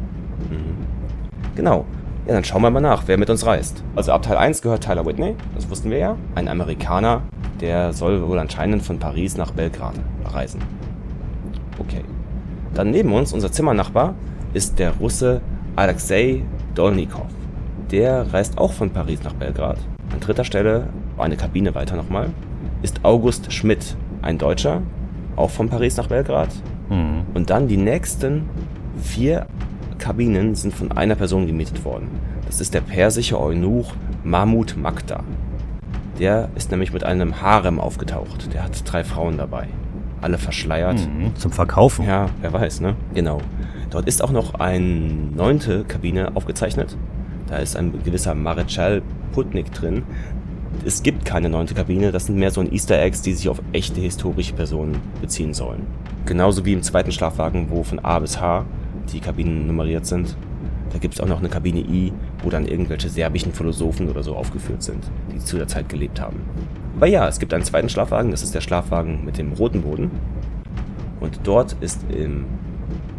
Mhm. 0.50 1.56
Genau. 1.56 1.86
Ja, 2.26 2.34
dann 2.34 2.44
schauen 2.46 2.62
wir 2.62 2.70
mal 2.70 2.80
nach, 2.80 3.04
wer 3.08 3.18
mit 3.18 3.30
uns 3.30 3.46
reist. 3.46 3.84
Also 3.98 4.14
Abteil 4.14 4.38
1 4.38 4.62
gehört 4.62 4.84
Tyler 4.86 5.06
Whitney, 5.06 5.36
das 5.56 5.70
wussten 5.70 5.92
wir 5.92 5.98
ja. 5.98 6.18
Ein 6.36 6.48
Amerikaner, 6.48 7.24
der 7.60 7.92
soll 7.92 8.26
wohl 8.26 8.40
anscheinend 8.40 8.82
von 8.82 8.98
Paris 8.98 9.36
nach 9.36 9.52
Belgrad 9.52 9.96
reisen. 10.26 10.62
Okay. 11.80 12.02
Dann 12.74 12.92
neben 12.92 13.12
uns, 13.14 13.34
unser 13.34 13.52
Zimmernachbar, 13.52 14.16
ist 14.54 14.80
der 14.80 14.92
Russe 14.98 15.42
Alexei 15.76 16.44
Dolnikov. 16.76 17.28
Der 17.92 18.32
reist 18.34 18.58
auch 18.58 18.72
von 18.72 18.90
Paris 18.90 19.22
nach 19.24 19.34
Belgrad. 19.34 19.78
An 20.14 20.20
dritter 20.22 20.46
Stelle, 20.46 20.88
eine 21.18 21.36
Kabine 21.36 21.76
weiter 21.76 21.98
nochmal, 21.98 22.30
ist 22.84 23.04
August 23.04 23.52
Schmidt, 23.52 23.98
ein 24.22 24.38
Deutscher, 24.38 24.82
auch 25.36 25.50
von 25.50 25.68
Paris 25.68 25.98
nach 25.98 26.08
Belgrad. 26.08 26.50
hm. 26.90 27.24
Und 27.34 27.50
dann 27.50 27.68
die 27.68 27.78
nächsten 27.78 28.50
vier 29.02 29.46
Kabinen 30.04 30.54
sind 30.54 30.76
von 30.76 30.92
einer 30.92 31.16
Person 31.16 31.48
gemietet 31.48 31.86
worden. 31.86 32.10
Das 32.46 32.60
ist 32.60 32.74
der 32.74 32.82
persische 32.82 33.40
Eunuch 33.40 33.94
Mahmud 34.26 34.76
Makta. 34.76 35.24
Der 36.20 36.50
ist 36.56 36.72
nämlich 36.72 36.92
mit 36.92 37.06
einem 37.06 37.42
Harem 37.42 37.80
aufgetaucht. 37.80 38.54
Der 38.54 38.66
hat 38.66 38.84
drei 38.84 39.06
Frauen 39.06 39.38
dabei. 39.38 39.70
Alle 40.20 40.38
verschleiert. 40.38 41.00
Mhm. 41.00 41.34
Zum 41.38 41.54
Verkaufen. 41.54 42.06
Ja, 42.06 42.30
wer 42.42 42.52
weiß, 42.52 42.82
ne? 42.82 42.98
Genau. 43.14 43.40
Dort 43.92 44.06
ist 44.10 44.22
auch 44.22 44.32
noch 44.32 44.56
eine 44.56 44.82
neunte 44.82 45.86
Kabine 45.86 46.36
aufgezeichnet. 46.36 46.98
Da 47.48 47.60
ist 47.60 47.78
ein 47.78 47.94
gewisser 48.04 48.36
Marechal 48.36 49.04
Putnik 49.32 49.72
drin. 49.72 50.04
Es 50.84 51.02
gibt 51.02 51.24
keine 51.24 51.48
neunte 51.48 51.76
Kabine, 51.76 52.12
das 52.12 52.26
sind 52.26 52.38
mehr 52.38 52.52
so 52.52 52.60
ein 52.60 52.74
Easter 52.74 53.02
Eggs, 53.02 53.22
die 53.22 53.34
sich 53.34 53.48
auf 53.48 53.62
echte 53.72 54.02
historische 54.02 54.54
Personen 54.54 55.00
beziehen 55.22 55.54
sollen. 55.54 55.88
Genauso 56.26 56.66
wie 56.66 56.74
im 56.74 56.84
zweiten 56.84 57.14
Schlafwagen, 57.14 57.68
wo 57.70 57.84
von 57.84 58.00
A 58.00 58.20
bis 58.20 58.42
H 58.42 58.66
die 59.12 59.20
Kabinen 59.20 59.68
nummeriert 59.68 60.06
sind. 60.06 60.36
Da 60.92 61.00
gibt 61.00 61.16
es 61.16 61.22
auch 61.22 61.28
noch 61.28 61.40
eine 61.40 61.50
Kabine 61.50 61.80
I, 61.80 62.14
wo 62.44 62.50
dann 62.50 62.68
irgendwelche 62.68 63.10
serbischen 63.10 63.52
Philosophen 63.52 64.10
oder 64.10 64.22
so 64.22 64.36
aufgeführt 64.36 64.84
sind, 64.84 65.04
die 65.34 65.40
zu 65.40 65.58
der 65.58 65.68
Zeit 65.68 65.90
gelebt 65.90 66.22
haben. 66.22 66.40
Aber 66.96 67.08
ja, 67.08 67.28
es 67.28 67.40
gibt 67.40 67.54
einen 67.54 67.64
zweiten 67.64 67.90
Schlafwagen, 67.90 68.32
das 68.32 68.44
ist 68.44 68.54
der 68.54 68.62
Schlafwagen 68.62 69.26
mit 69.26 69.38
dem 69.38 69.54
roten 69.54 69.82
Boden. 69.82 70.12
Und 71.20 71.40
dort 71.44 71.76
ist 71.82 72.02
im, 72.10 72.46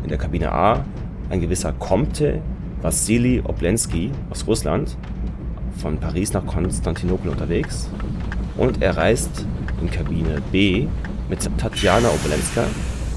in 0.02 0.08
der 0.08 0.18
Kabine 0.18 0.52
A 0.52 0.84
ein 1.30 1.40
gewisser 1.40 1.72
Comte 1.72 2.40
Wassili 2.82 3.42
Oblensky 3.44 4.10
aus 4.30 4.46
Russland 4.46 4.96
von 5.78 5.98
Paris 5.98 6.32
nach 6.32 6.46
Konstantinopel 6.46 7.30
unterwegs. 7.30 7.88
Und 8.56 8.82
er 8.82 8.96
reist 8.96 9.46
in 9.80 9.90
Kabine 9.90 10.40
B 10.52 10.86
mit 11.28 11.48
Tatjana 11.58 12.08
Obolenska. 12.08 12.64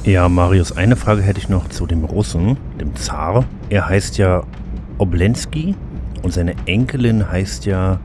Ja, 0.04 0.30
Marius, 0.30 0.72
eine 0.76 0.96
Frage 0.96 1.22
hätte 1.22 1.40
ich 1.40 1.50
noch 1.50 1.68
zu 1.70 1.86
dem 1.86 2.06
Russen, 2.06 2.58
dem 2.80 2.96
Zar. 2.96 3.46
Er 3.70 3.88
heißt 3.90 4.18
ja 4.18 4.44
Oblensky 4.98 5.76
und 6.24 6.34
seine 6.34 6.54
Enkelin 6.66 7.30
heißt 7.30 7.66
ja 7.66 8.00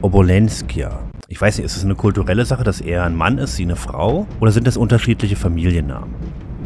Obolenskia. 0.00 1.00
Ich 1.26 1.40
weiß 1.40 1.58
nicht, 1.58 1.66
ist 1.66 1.76
es 1.76 1.84
eine 1.84 1.96
kulturelle 1.96 2.44
Sache, 2.46 2.64
dass 2.64 2.80
er 2.80 3.04
ein 3.04 3.14
Mann 3.16 3.38
ist, 3.38 3.56
sie 3.56 3.64
eine 3.64 3.76
Frau? 3.76 4.26
Oder 4.40 4.52
sind 4.52 4.66
das 4.66 4.76
unterschiedliche 4.76 5.36
Familiennamen? 5.36 6.14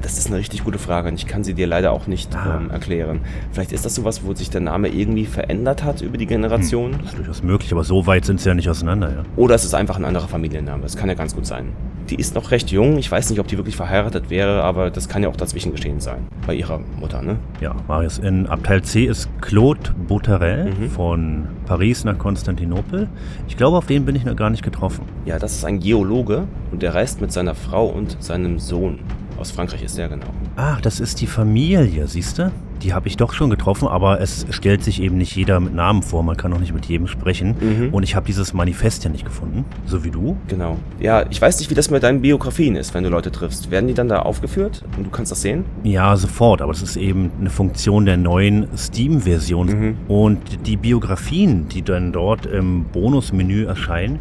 Das 0.03 0.19
ist 0.19 0.27
eine 0.29 0.37
richtig 0.37 0.65
gute 0.65 0.79
Frage 0.79 1.09
und 1.09 1.15
ich 1.15 1.27
kann 1.27 1.43
sie 1.45 1.55
dir 1.55 1.67
leider 1.67 1.93
auch 1.93 2.07
nicht 2.07 2.35
Ah. 2.37 2.59
ähm, 2.61 2.71
erklären. 2.71 3.21
Vielleicht 3.53 3.73
ist 3.73 3.85
das 3.85 3.95
sowas, 3.95 4.23
wo 4.25 4.35
sich 4.35 4.51
der 4.51 4.61
Name 4.61 4.89
irgendwie 4.89 5.27
verändert 5.27 5.85
hat 5.85 6.03
über 6.03 6.19
die 6.19 6.27
Generation. 6.27 6.93
Das 7.01 7.13
ist 7.13 7.19
durchaus 7.19 7.43
möglich, 7.43 7.73
aber 7.73 7.85
so 7.85 8.07
weit 8.07 8.25
sind 8.25 8.41
sie 8.41 8.49
ja 8.49 8.55
nicht 8.55 8.69
auseinander, 8.69 9.11
ja. 9.11 9.23
Oder 9.37 9.55
es 9.55 9.65
ist 9.65 9.75
einfach 9.75 9.97
ein 9.97 10.05
anderer 10.05 10.29
Familienname. 10.29 10.83
Das 10.83 10.97
kann 10.97 11.09
ja 11.09 11.15
ganz 11.15 11.35
gut 11.35 11.47
sein. 11.47 11.69
Die 12.13 12.21
ist 12.21 12.35
noch 12.35 12.51
recht 12.51 12.71
jung. 12.71 12.99
Ich 12.99 13.11
weiß 13.11 13.31
nicht, 13.31 13.39
ob 13.41 13.49
die 13.49 13.57
wirklich 13.57 13.75
verheiratet 13.75 14.29
wäre, 14.29 14.63
aber 14.63 14.91
das 14.91 15.09
kann 15.09 15.23
ja 15.23 15.31
auch 15.31 15.37
dazwischen 15.37 15.73
geschehen 15.73 15.99
sein. 15.99 16.27
Bei 16.47 16.53
ihrer 16.55 16.79
Mutter, 17.01 17.23
ne? 17.23 17.39
Ja, 17.63 17.75
Marius, 17.89 18.19
in 18.19 18.47
Abteil 18.47 18.83
C 18.83 19.05
ist 19.07 19.31
Claude 19.41 19.95
Bouterel 20.09 20.73
Mhm. 20.75 20.91
von 20.91 21.47
Paris 21.65 22.05
nach 22.05 22.19
Konstantinopel. 22.19 23.09
Ich 23.49 23.57
glaube, 23.57 23.79
auf 23.79 23.87
den 23.87 24.05
bin 24.05 24.15
ich 24.15 24.27
noch 24.27 24.37
gar 24.37 24.51
nicht 24.51 24.63
getroffen. 24.63 25.07
Ja, 25.25 25.39
das 25.39 25.53
ist 25.55 25.65
ein 25.65 25.81
Geologe 25.81 26.45
und 26.71 26.83
der 26.83 26.95
reist 26.95 27.23
mit 27.23 27.33
seiner 27.33 27.55
Frau 27.55 27.87
und 27.87 28.23
seinem 28.23 28.59
Sohn. 28.59 28.99
Aus 29.39 29.51
Frankreich 29.51 29.83
ist 29.83 29.97
der 29.97 30.11
genau. 30.11 30.27
Ach, 30.57 30.83
das 30.83 31.01
ist 31.01 31.19
die 31.23 31.27
Familie, 31.27 32.07
siehst 32.09 32.39
du? 32.39 32.53
Die 32.83 32.93
habe 32.93 33.09
ich 33.09 33.17
doch 33.17 33.33
schon 33.33 33.51
getroffen, 33.51 33.87
aber 33.87 34.21
es 34.21 34.47
stellt 34.51 34.83
sich 34.83 35.01
eben 35.01 35.17
nicht 35.17 35.37
jeder 35.37 35.61
mit 35.61 35.75
Namen 35.75 36.03
vor. 36.03 36.23
Man 36.23 36.37
kann 36.37 36.53
auch 36.53 36.59
nicht 36.59 36.75
mit 36.75 36.87
jedem 36.87 37.07
sprechen. 37.07 37.55
Mhm. 37.61 37.95
Und 37.95 38.03
ich 38.03 38.17
habe 38.17 38.27
dieses 38.27 38.53
Manifest 38.53 39.05
ja 39.05 39.11
nicht 39.11 39.25
gefunden, 39.25 39.65
so 39.87 40.05
wie 40.05 40.11
du. 40.11 40.37
Genau. 40.49 40.79
Ja, 41.01 41.25
ich 41.31 41.41
weiß 41.41 41.59
nicht, 41.61 41.71
wie 41.71 41.75
das 41.75 41.91
mit 41.91 42.03
deinen 42.03 42.23
Biografien 42.23 42.77
ist, 42.77 42.95
wenn 42.95 43.05
du 43.05 43.11
Leute 43.11 43.31
triffst. 43.31 43.71
Werden 43.71 43.87
die 43.87 43.95
dann 43.95 44.09
da 44.09 44.21
aufgeführt 44.21 44.83
und 44.97 45.05
du 45.05 45.11
kannst 45.11 45.31
das 45.31 45.43
sehen? 45.43 45.65
Ja, 45.85 46.17
sofort, 46.17 46.61
aber 46.61 46.73
das 46.73 46.83
ist 46.83 46.97
eben 46.97 47.31
eine 47.39 47.51
Funktion 47.51 48.07
der 48.07 48.17
neuen 48.17 48.67
Steam-Version. 48.77 49.67
Mhm. 49.67 49.97
Und 50.09 50.67
die 50.67 50.77
Biografien, 50.77 51.69
die 51.69 51.83
dann 51.83 52.13
dort 52.13 52.47
im 52.47 52.85
Bonusmenü 52.85 53.65
erscheinen, 53.65 54.19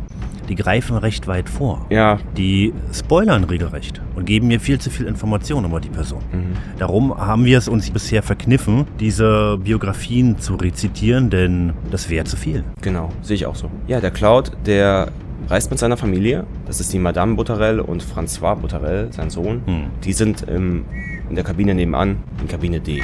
die 0.51 0.55
greifen 0.55 0.97
recht 0.97 1.28
weit 1.28 1.49
vor. 1.49 1.86
Ja. 1.89 2.20
Die 2.36 2.74
spoilern 2.93 3.45
regelrecht 3.45 4.01
und 4.16 4.26
geben 4.26 4.47
mir 4.47 4.59
viel 4.59 4.80
zu 4.80 4.89
viel 4.89 5.07
Information 5.07 5.64
über 5.64 5.80
die 5.80 5.89
Person. 5.89 6.22
Mhm. 6.32 6.78
Darum 6.78 7.18
haben 7.18 7.45
wir 7.45 7.57
es 7.57 7.70
uns 7.70 7.89
bisher 7.89 8.22
verkniffen, 8.22 8.51
verkniffen, 8.52 8.86
diese 8.99 9.58
Biografien 9.64 10.38
zu 10.39 10.56
rezitieren, 10.56 11.30
denn 11.30 11.74
das 11.89 12.10
wäre 12.10 12.26
zu 12.26 12.36
viel. 12.36 12.64
Genau, 12.82 13.10
sehe 13.22 13.36
ich 13.36 13.45
auch 13.45 13.56
so. 13.56 13.70
Ja, 13.88 14.02
der 14.02 14.12
Cloud, 14.12 14.52
der 14.66 15.12
reist 15.47 15.72
mit 15.72 15.80
seiner 15.80 15.97
Familie. 15.97 16.45
Das 16.66 16.80
ist 16.80 16.91
die 16.91 16.99
Madame 16.99 17.36
Boutarel 17.36 17.80
und 17.80 18.04
François 18.04 18.56
Boutarel, 18.56 19.12
sein 19.12 19.30
Sohn. 19.30 19.62
Hm. 19.66 19.84
Die 20.04 20.14
sind 20.14 20.43
im, 20.43 20.84
in 21.30 21.36
der 21.36 21.43
Kabine 21.43 21.74
nebenan, 21.74 22.18
in 22.41 22.47
Kabine 22.47 22.80
D. 22.80 23.02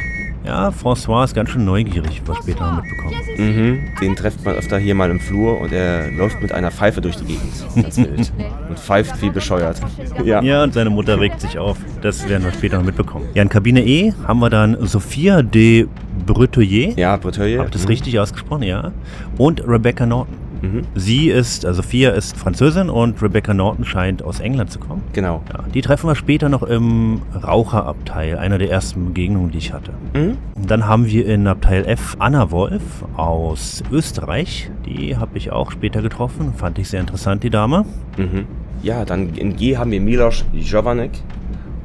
Ja, 0.47 0.69
François 0.69 1.25
ist 1.25 1.35
ganz 1.35 1.49
schön 1.49 1.65
neugierig, 1.65 2.21
was 2.25 2.37
später 2.37 2.71
noch 2.71 2.81
mitbekommen. 2.81 3.15
Mhm. 3.37 3.79
Den 4.01 4.15
trifft 4.15 4.45
man 4.45 4.55
öfter 4.55 4.77
hier 4.79 4.95
mal 4.95 5.11
im 5.11 5.19
Flur 5.19 5.59
und 5.59 5.73
er 5.73 6.09
läuft 6.09 6.41
mit 6.41 6.53
einer 6.53 6.71
Pfeife 6.71 7.01
durch 7.01 7.17
die 7.17 7.25
Gegend. 7.25 7.51
Ganz 7.75 7.97
wild. 7.97 8.31
Und 8.69 8.79
pfeift 8.79 9.21
wie 9.21 9.29
bescheuert. 9.29 9.81
Ja. 10.23 10.41
Ja, 10.41 10.63
und 10.63 10.73
seine 10.73 10.89
Mutter 10.89 11.19
regt 11.19 11.41
sich 11.41 11.59
auf. 11.59 11.77
Das 12.01 12.27
werden 12.29 12.45
wir 12.45 12.53
später 12.53 12.77
noch 12.77 12.85
mitbekommen. 12.85 13.25
Ja, 13.33 13.41
in 13.43 13.49
Kabine 13.49 13.85
E 13.85 14.13
haben 14.25 14.39
wir 14.39 14.49
dann 14.49 14.77
Sophia 14.87 15.41
de 15.41 15.87
Breteuil. 16.25 16.93
Ja, 16.95 17.17
Breteuil. 17.17 17.57
Habe 17.57 17.67
ich 17.67 17.73
das 17.73 17.83
Mhm. 17.83 17.87
richtig 17.89 18.17
ausgesprochen? 18.19 18.63
Ja. 18.63 18.91
Und 19.37 19.61
Rebecca 19.67 20.05
Norton. 20.05 20.33
Mhm. 20.61 20.81
Sie 20.95 21.29
ist, 21.29 21.65
also 21.65 21.81
Sophia 21.81 22.11
ist 22.11 22.35
Französin 22.37 22.89
und 22.89 23.21
Rebecca 23.21 23.53
Norton 23.53 23.85
scheint 23.85 24.23
aus 24.23 24.39
England 24.39 24.71
zu 24.71 24.79
kommen. 24.79 25.03
Genau. 25.13 25.41
Ja, 25.51 25.63
die 25.73 25.81
treffen 25.81 26.07
wir 26.07 26.15
später 26.15 26.49
noch 26.49 26.63
im 26.63 27.21
Raucherabteil, 27.33 28.37
einer 28.37 28.57
der 28.57 28.71
ersten 28.71 29.05
Begegnungen, 29.05 29.51
die 29.51 29.59
ich 29.59 29.73
hatte. 29.73 29.91
Mhm. 30.13 30.37
Dann 30.55 30.87
haben 30.87 31.05
wir 31.05 31.25
in 31.25 31.47
Abteil 31.47 31.85
F 31.85 32.15
Anna 32.19 32.51
Wolf 32.51 33.05
aus 33.15 33.83
Österreich. 33.91 34.71
Die 34.85 35.17
habe 35.17 35.37
ich 35.37 35.51
auch 35.51 35.71
später 35.71 36.01
getroffen. 36.01 36.53
Fand 36.55 36.79
ich 36.79 36.89
sehr 36.89 37.01
interessant, 37.01 37.43
die 37.43 37.49
Dame. 37.49 37.85
Mhm. 38.17 38.45
Ja, 38.83 39.05
dann 39.05 39.33
in 39.35 39.55
G 39.55 39.77
haben 39.77 39.91
wir 39.91 40.01
Milos 40.01 40.45
Jovanek 40.53 41.11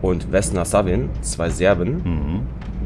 und 0.03 0.31
Vesna 0.31 0.65
Savin, 0.65 1.09
zwei 1.21 1.49
Serben. 1.49 2.03
Mhm. 2.05 2.41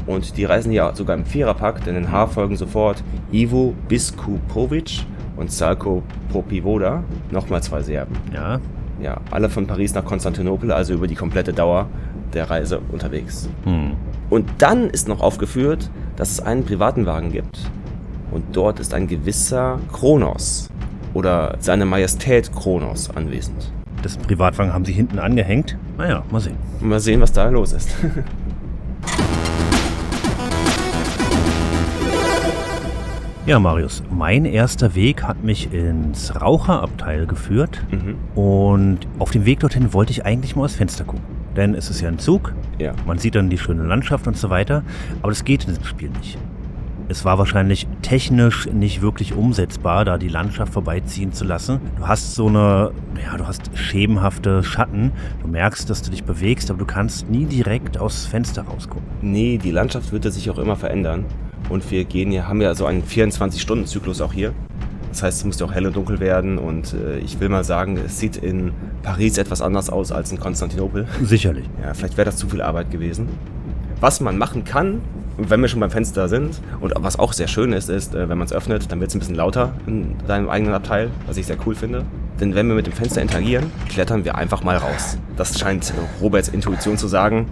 Und 0.05 0.37
die 0.37 0.45
reisen 0.45 0.71
hier 0.71 0.91
sogar 0.93 1.17
im 1.17 1.25
Viererpack, 1.25 1.83
denn 1.83 1.95
in 1.95 2.11
H 2.11 2.27
folgen 2.27 2.55
sofort 2.55 3.03
Ivo 3.31 3.73
Biskupovic 3.89 5.05
und 5.37 5.51
Salko 5.51 6.03
Popivoda, 6.31 7.03
nochmal 7.31 7.61
zwei 7.63 7.81
Serben. 7.81 8.15
Ja, 8.33 8.59
Ja, 9.01 9.21
alle 9.31 9.49
von 9.49 9.67
Paris 9.67 9.93
nach 9.93 10.03
Konstantinopel, 10.03 10.71
also 10.71 10.93
über 10.93 11.07
die 11.07 11.15
komplette 11.15 11.53
Dauer 11.53 11.87
der 12.33 12.49
Reise 12.49 12.79
unterwegs. 12.91 13.47
hm. 13.63 13.91
Und 14.29 14.49
dann 14.57 14.89
ist 14.89 15.07
noch 15.07 15.21
aufgeführt, 15.21 15.89
dass 16.17 16.31
es 16.31 16.39
einen 16.41 16.65
privaten 16.65 17.05
Wagen 17.05 17.31
gibt. 17.31 17.59
Und 18.31 18.43
dort 18.51 18.79
ist 18.79 18.93
ein 18.93 19.07
gewisser 19.07 19.79
Kronos 19.93 20.69
oder 21.13 21.55
seine 21.59 21.85
Majestät 21.85 22.51
Kronos 22.53 23.09
anwesend. 23.15 23.71
Das 24.01 24.17
Privatwagen 24.17 24.73
haben 24.73 24.83
sie 24.83 24.91
hinten 24.91 25.17
angehängt. 25.19 25.77
Naja, 25.97 26.23
mal 26.29 26.41
sehen. 26.41 26.57
Mal 26.81 26.99
sehen, 26.99 27.21
was 27.21 27.31
da 27.31 27.49
los 27.49 27.71
ist. 27.71 27.95
Ja, 33.47 33.59
Marius, 33.59 34.03
mein 34.11 34.43
erster 34.43 34.93
Weg 34.93 35.23
hat 35.23 35.41
mich 35.41 35.71
ins 35.73 36.39
Raucherabteil 36.39 37.25
geführt. 37.27 37.81
mhm. 37.89 38.15
Und 38.35 39.07
auf 39.19 39.31
dem 39.31 39.45
Weg 39.45 39.61
dorthin 39.61 39.93
wollte 39.93 40.11
ich 40.11 40.25
eigentlich 40.25 40.57
mal 40.57 40.65
aus 40.65 40.75
Fenster 40.75 41.05
gucken. 41.05 41.23
Denn 41.55 41.73
es 41.73 41.89
ist 41.89 42.01
ja 42.01 42.09
ein 42.09 42.19
Zug, 42.19 42.53
Ja. 42.77 42.91
man 43.05 43.17
sieht 43.19 43.35
dann 43.35 43.49
die 43.49 43.57
schöne 43.57 43.83
Landschaft 43.83 44.27
und 44.27 44.35
so 44.37 44.49
weiter. 44.49 44.83
Aber 45.21 45.31
das 45.31 45.45
geht 45.45 45.63
in 45.63 45.69
diesem 45.69 45.85
Spiel 45.85 46.09
nicht. 46.09 46.37
Es 47.07 47.23
war 47.23 47.37
wahrscheinlich 47.37 47.87
technisch 48.01 48.67
nicht 48.69 49.01
wirklich 49.01 49.33
umsetzbar, 49.33 50.03
da 50.03 50.17
die 50.17 50.27
Landschaft 50.27 50.73
vorbeiziehen 50.73 51.31
zu 51.31 51.45
lassen. 51.45 51.79
Du 51.97 52.05
hast 52.05 52.35
so 52.35 52.47
eine, 52.47 52.91
ja, 53.23 53.37
du 53.37 53.47
hast 53.47 53.71
schemenhafte 53.77 54.61
Schatten. 54.61 55.13
Du 55.41 55.47
merkst, 55.47 55.89
dass 55.89 56.01
du 56.01 56.11
dich 56.11 56.25
bewegst, 56.25 56.69
aber 56.69 56.79
du 56.79 56.85
kannst 56.85 57.29
nie 57.29 57.45
direkt 57.45 57.97
aus 57.97 58.25
Fenster 58.25 58.63
rausgucken. 58.63 59.05
Nee, 59.21 59.57
die 59.57 59.71
Landschaft 59.71 60.11
wird 60.11 60.25
sich 60.33 60.49
auch 60.49 60.57
immer 60.59 60.75
verändern. 60.75 61.23
Und 61.69 61.89
wir 61.91 62.05
gehen 62.05 62.31
hier, 62.31 62.47
haben 62.47 62.61
ja 62.61 62.73
so 62.75 62.85
einen 62.85 63.03
24-Stunden-Zyklus 63.03 64.21
auch 64.21 64.33
hier. 64.33 64.53
Das 65.09 65.23
heißt, 65.23 65.39
es 65.39 65.45
muss 65.45 65.59
ja 65.59 65.65
auch 65.65 65.73
hell 65.73 65.87
und 65.87 65.95
dunkel 65.95 66.19
werden. 66.19 66.57
Und 66.57 66.93
äh, 66.93 67.19
ich 67.19 67.39
will 67.39 67.49
mal 67.49 67.63
sagen, 67.63 67.97
es 67.97 68.19
sieht 68.19 68.37
in 68.37 68.71
Paris 69.03 69.37
etwas 69.37 69.61
anders 69.61 69.89
aus 69.89 70.11
als 70.11 70.31
in 70.31 70.39
Konstantinopel. 70.39 71.07
Sicherlich. 71.23 71.65
Ja, 71.81 71.93
vielleicht 71.93 72.17
wäre 72.17 72.25
das 72.25 72.37
zu 72.37 72.47
viel 72.47 72.61
Arbeit 72.61 72.91
gewesen. 72.91 73.27
Was 73.99 74.21
man 74.21 74.37
machen 74.37 74.63
kann, 74.63 75.01
wenn 75.37 75.59
wir 75.59 75.67
schon 75.67 75.79
beim 75.79 75.89
Fenster 75.89 76.29
sind, 76.29 76.61
und 76.81 76.93
was 76.97 77.17
auch 77.17 77.33
sehr 77.33 77.47
schön 77.47 77.73
ist, 77.73 77.89
ist, 77.89 78.13
äh, 78.13 78.29
wenn 78.29 78.37
man 78.37 78.45
es 78.45 78.53
öffnet, 78.53 78.91
dann 78.91 78.99
wird 78.99 79.09
es 79.09 79.15
ein 79.15 79.19
bisschen 79.19 79.35
lauter 79.35 79.73
in 79.87 80.15
deinem 80.27 80.49
eigenen 80.49 80.75
Abteil, 80.75 81.09
was 81.25 81.37
ich 81.37 81.47
sehr 81.47 81.57
cool 81.65 81.73
finde. 81.73 82.05
Denn 82.39 82.53
wenn 82.53 82.67
wir 82.67 82.75
mit 82.75 82.85
dem 82.85 82.93
Fenster 82.93 83.21
interagieren, 83.23 83.71
klettern 83.89 84.23
wir 84.23 84.35
einfach 84.35 84.63
mal 84.63 84.77
raus. 84.77 85.17
Das 85.35 85.57
scheint 85.57 85.93
Roberts 86.21 86.49
Intuition 86.49 86.97
zu 86.97 87.07
sagen. 87.07 87.47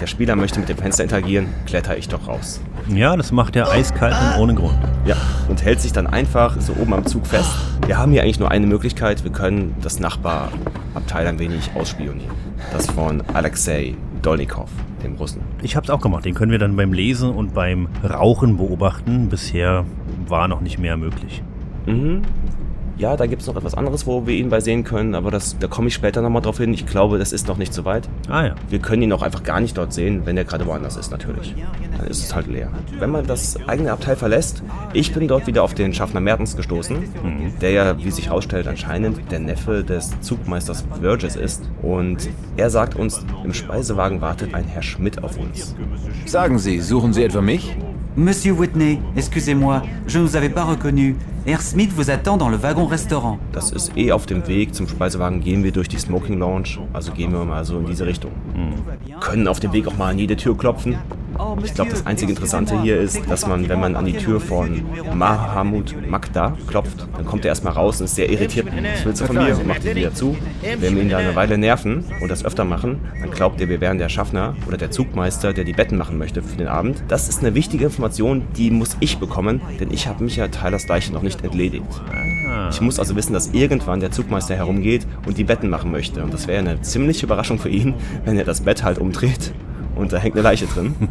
Der 0.00 0.08
Spieler 0.08 0.34
möchte 0.34 0.58
mit 0.58 0.68
dem 0.68 0.78
Fenster 0.78 1.04
interagieren, 1.04 1.46
kletter 1.66 1.96
ich 1.96 2.08
doch 2.08 2.26
raus. 2.26 2.60
Ja, 2.88 3.16
das 3.16 3.30
macht 3.30 3.54
er 3.54 3.70
eiskalt 3.70 4.14
und 4.14 4.42
ohne 4.42 4.54
Grund. 4.54 4.76
Ja, 5.06 5.16
und 5.48 5.64
hält 5.64 5.80
sich 5.80 5.92
dann 5.92 6.08
einfach 6.08 6.60
so 6.60 6.74
oben 6.80 6.94
am 6.94 7.06
Zug 7.06 7.26
fest. 7.26 7.50
Wir 7.86 7.98
haben 7.98 8.10
hier 8.10 8.22
eigentlich 8.22 8.40
nur 8.40 8.50
eine 8.50 8.66
Möglichkeit, 8.66 9.22
wir 9.22 9.30
können 9.30 9.76
das 9.80 10.00
Nachbarabteil 10.00 11.28
ein 11.28 11.38
wenig 11.38 11.70
ausspionieren. 11.76 12.20
Das 12.72 12.86
von 12.86 13.22
Alexei 13.32 13.94
Dolnikov, 14.22 14.68
dem 15.04 15.14
Russen. 15.14 15.42
Ich 15.62 15.76
hab's 15.76 15.90
auch 15.90 16.00
gemacht. 16.00 16.24
Den 16.24 16.34
können 16.34 16.50
wir 16.50 16.58
dann 16.58 16.76
beim 16.76 16.92
Lesen 16.92 17.30
und 17.30 17.54
beim 17.54 17.88
Rauchen 18.02 18.56
beobachten. 18.56 19.28
Bisher 19.28 19.84
war 20.26 20.48
noch 20.48 20.60
nicht 20.60 20.78
mehr 20.78 20.96
möglich. 20.96 21.42
Mhm. 21.86 22.22
Ja, 22.96 23.16
da 23.16 23.26
gibt 23.26 23.42
es 23.42 23.48
noch 23.48 23.56
etwas 23.56 23.74
anderes, 23.74 24.06
wo 24.06 24.26
wir 24.26 24.34
ihn 24.36 24.50
bei 24.50 24.60
sehen 24.60 24.84
können, 24.84 25.16
aber 25.16 25.32
das, 25.32 25.58
da 25.58 25.66
komme 25.66 25.88
ich 25.88 25.94
später 25.94 26.22
nochmal 26.22 26.42
drauf 26.42 26.58
hin. 26.58 26.72
Ich 26.72 26.86
glaube, 26.86 27.18
das 27.18 27.32
ist 27.32 27.48
noch 27.48 27.56
nicht 27.56 27.74
so 27.74 27.84
weit. 27.84 28.08
Ah 28.28 28.46
ja. 28.46 28.54
Wir 28.68 28.78
können 28.78 29.02
ihn 29.02 29.12
auch 29.12 29.22
einfach 29.22 29.42
gar 29.42 29.60
nicht 29.60 29.76
dort 29.76 29.92
sehen, 29.92 30.22
wenn 30.26 30.36
er 30.36 30.44
gerade 30.44 30.64
woanders 30.66 30.96
ist, 30.96 31.10
natürlich. 31.10 31.54
Dann 31.98 32.06
ist 32.06 32.22
es 32.22 32.34
halt 32.34 32.46
leer. 32.46 32.70
Wenn 32.98 33.10
man 33.10 33.26
das 33.26 33.56
eigene 33.66 33.90
Abteil 33.90 34.14
verlässt, 34.14 34.62
ich 34.92 35.12
bin 35.12 35.26
dort 35.26 35.48
wieder 35.48 35.64
auf 35.64 35.74
den 35.74 35.92
Schaffner 35.92 36.20
Mertens 36.20 36.56
gestoßen, 36.56 36.98
der 37.60 37.70
ja, 37.72 37.98
wie 37.98 38.10
sich 38.12 38.28
herausstellt, 38.28 38.68
anscheinend 38.68 39.30
der 39.32 39.40
Neffe 39.40 39.82
des 39.82 40.12
Zugmeisters 40.20 40.82
Burgess 40.82 41.34
ist. 41.34 41.68
Und 41.82 42.28
er 42.56 42.70
sagt 42.70 42.94
uns, 42.94 43.26
im 43.42 43.52
Speisewagen 43.54 44.20
wartet 44.20 44.54
ein 44.54 44.64
Herr 44.64 44.82
Schmidt 44.82 45.22
auf 45.24 45.36
uns. 45.36 45.74
Sagen 46.26 46.58
Sie, 46.58 46.80
suchen 46.80 47.12
Sie 47.12 47.24
etwa 47.24 47.40
mich? 47.40 47.76
Monsieur 48.16 48.56
Whitney, 48.56 49.00
excusez-moi, 49.16 49.82
je 50.06 50.20
ne 50.20 50.24
vous 50.24 50.36
avais 50.36 50.48
pas 50.48 50.62
reconnu. 50.62 51.16
Herr 51.46 51.60
Smith 51.60 51.90
vous 51.92 52.10
attend 52.10 52.36
dans 52.36 52.48
le 52.48 52.62
wagon-restaurant. 52.62 53.40
Das 53.52 53.72
ist 53.72 53.90
eh 53.96 54.12
auf 54.12 54.26
dem 54.26 54.46
Weg 54.46 54.72
zum 54.72 54.86
Speisewagen, 54.86 55.40
gehen 55.40 55.64
wir 55.64 55.72
durch 55.72 55.88
die 55.88 55.98
Smoking 55.98 56.38
Lounge, 56.38 56.78
also 56.92 57.10
gehen 57.10 57.32
wir 57.32 57.44
mal 57.44 57.64
so 57.64 57.76
in 57.80 57.86
diese 57.86 58.06
Richtung. 58.06 58.30
Können 59.20 59.48
auf 59.48 59.58
dem 59.58 59.72
Weg 59.72 59.88
auch 59.88 59.96
mal 59.96 60.10
an 60.10 60.18
jede 60.20 60.36
Tür 60.36 60.56
klopfen. 60.56 60.96
Ich 61.64 61.74
glaube, 61.74 61.90
das 61.90 62.06
einzige 62.06 62.30
Interessante 62.30 62.80
hier 62.82 62.98
ist, 63.00 63.28
dass 63.28 63.46
man, 63.46 63.68
wenn 63.68 63.80
man 63.80 63.96
an 63.96 64.04
die 64.04 64.12
Tür 64.12 64.40
von 64.40 64.84
Mahamud 65.14 65.94
Magda 66.08 66.56
klopft, 66.66 67.06
dann 67.16 67.24
kommt 67.24 67.44
er 67.44 67.50
erstmal 67.50 67.72
raus 67.72 68.00
und 68.00 68.04
ist 68.04 68.14
sehr 68.14 68.30
irritiert. 68.30 68.66
Was 68.66 69.04
willst 69.04 69.20
du 69.22 69.26
von 69.26 69.36
mir? 69.36 69.56
Und 69.56 69.66
macht 69.66 69.84
die 69.84 69.94
wieder 69.94 70.14
zu. 70.14 70.36
Wenn 70.78 70.96
wir 70.96 71.02
ihn 71.02 71.08
da 71.08 71.18
eine 71.18 71.34
Weile 71.34 71.58
nerven 71.58 72.04
und 72.20 72.28
das 72.28 72.44
öfter 72.44 72.64
machen, 72.64 73.00
dann 73.20 73.30
glaubt 73.30 73.60
er, 73.60 73.68
wir 73.68 73.80
wären 73.80 73.98
der 73.98 74.08
Schaffner 74.08 74.54
oder 74.66 74.76
der 74.76 74.90
Zugmeister, 74.90 75.52
der 75.52 75.64
die 75.64 75.72
Betten 75.72 75.98
machen 75.98 76.18
möchte 76.18 76.42
für 76.42 76.56
den 76.56 76.68
Abend. 76.68 77.02
Das 77.08 77.28
ist 77.28 77.40
eine 77.40 77.54
wichtige 77.54 77.86
Information, 77.86 78.42
die 78.56 78.70
muss 78.70 78.96
ich 79.00 79.18
bekommen, 79.18 79.60
denn 79.80 79.90
ich 79.90 80.06
habe 80.06 80.24
mich 80.24 80.36
ja 80.36 80.48
Tylers 80.48 80.86
Leiche 80.88 81.12
noch 81.12 81.22
nicht 81.22 81.42
entledigt. 81.42 81.86
Ich 82.70 82.80
muss 82.80 82.98
also 82.98 83.16
wissen, 83.16 83.32
dass 83.32 83.48
irgendwann 83.48 84.00
der 84.00 84.10
Zugmeister 84.10 84.54
herumgeht 84.54 85.06
und 85.26 85.38
die 85.38 85.44
Betten 85.44 85.70
machen 85.70 85.90
möchte. 85.90 86.22
Und 86.22 86.32
das 86.32 86.46
wäre 86.46 86.60
eine 86.60 86.80
ziemliche 86.82 87.26
Überraschung 87.26 87.58
für 87.58 87.68
ihn, 87.68 87.94
wenn 88.24 88.38
er 88.38 88.44
das 88.44 88.60
Bett 88.60 88.84
halt 88.84 88.98
umdreht 88.98 89.52
und 89.96 90.12
da 90.12 90.18
hängt 90.18 90.34
eine 90.34 90.42
Leiche 90.42 90.66
drin. 90.66 90.94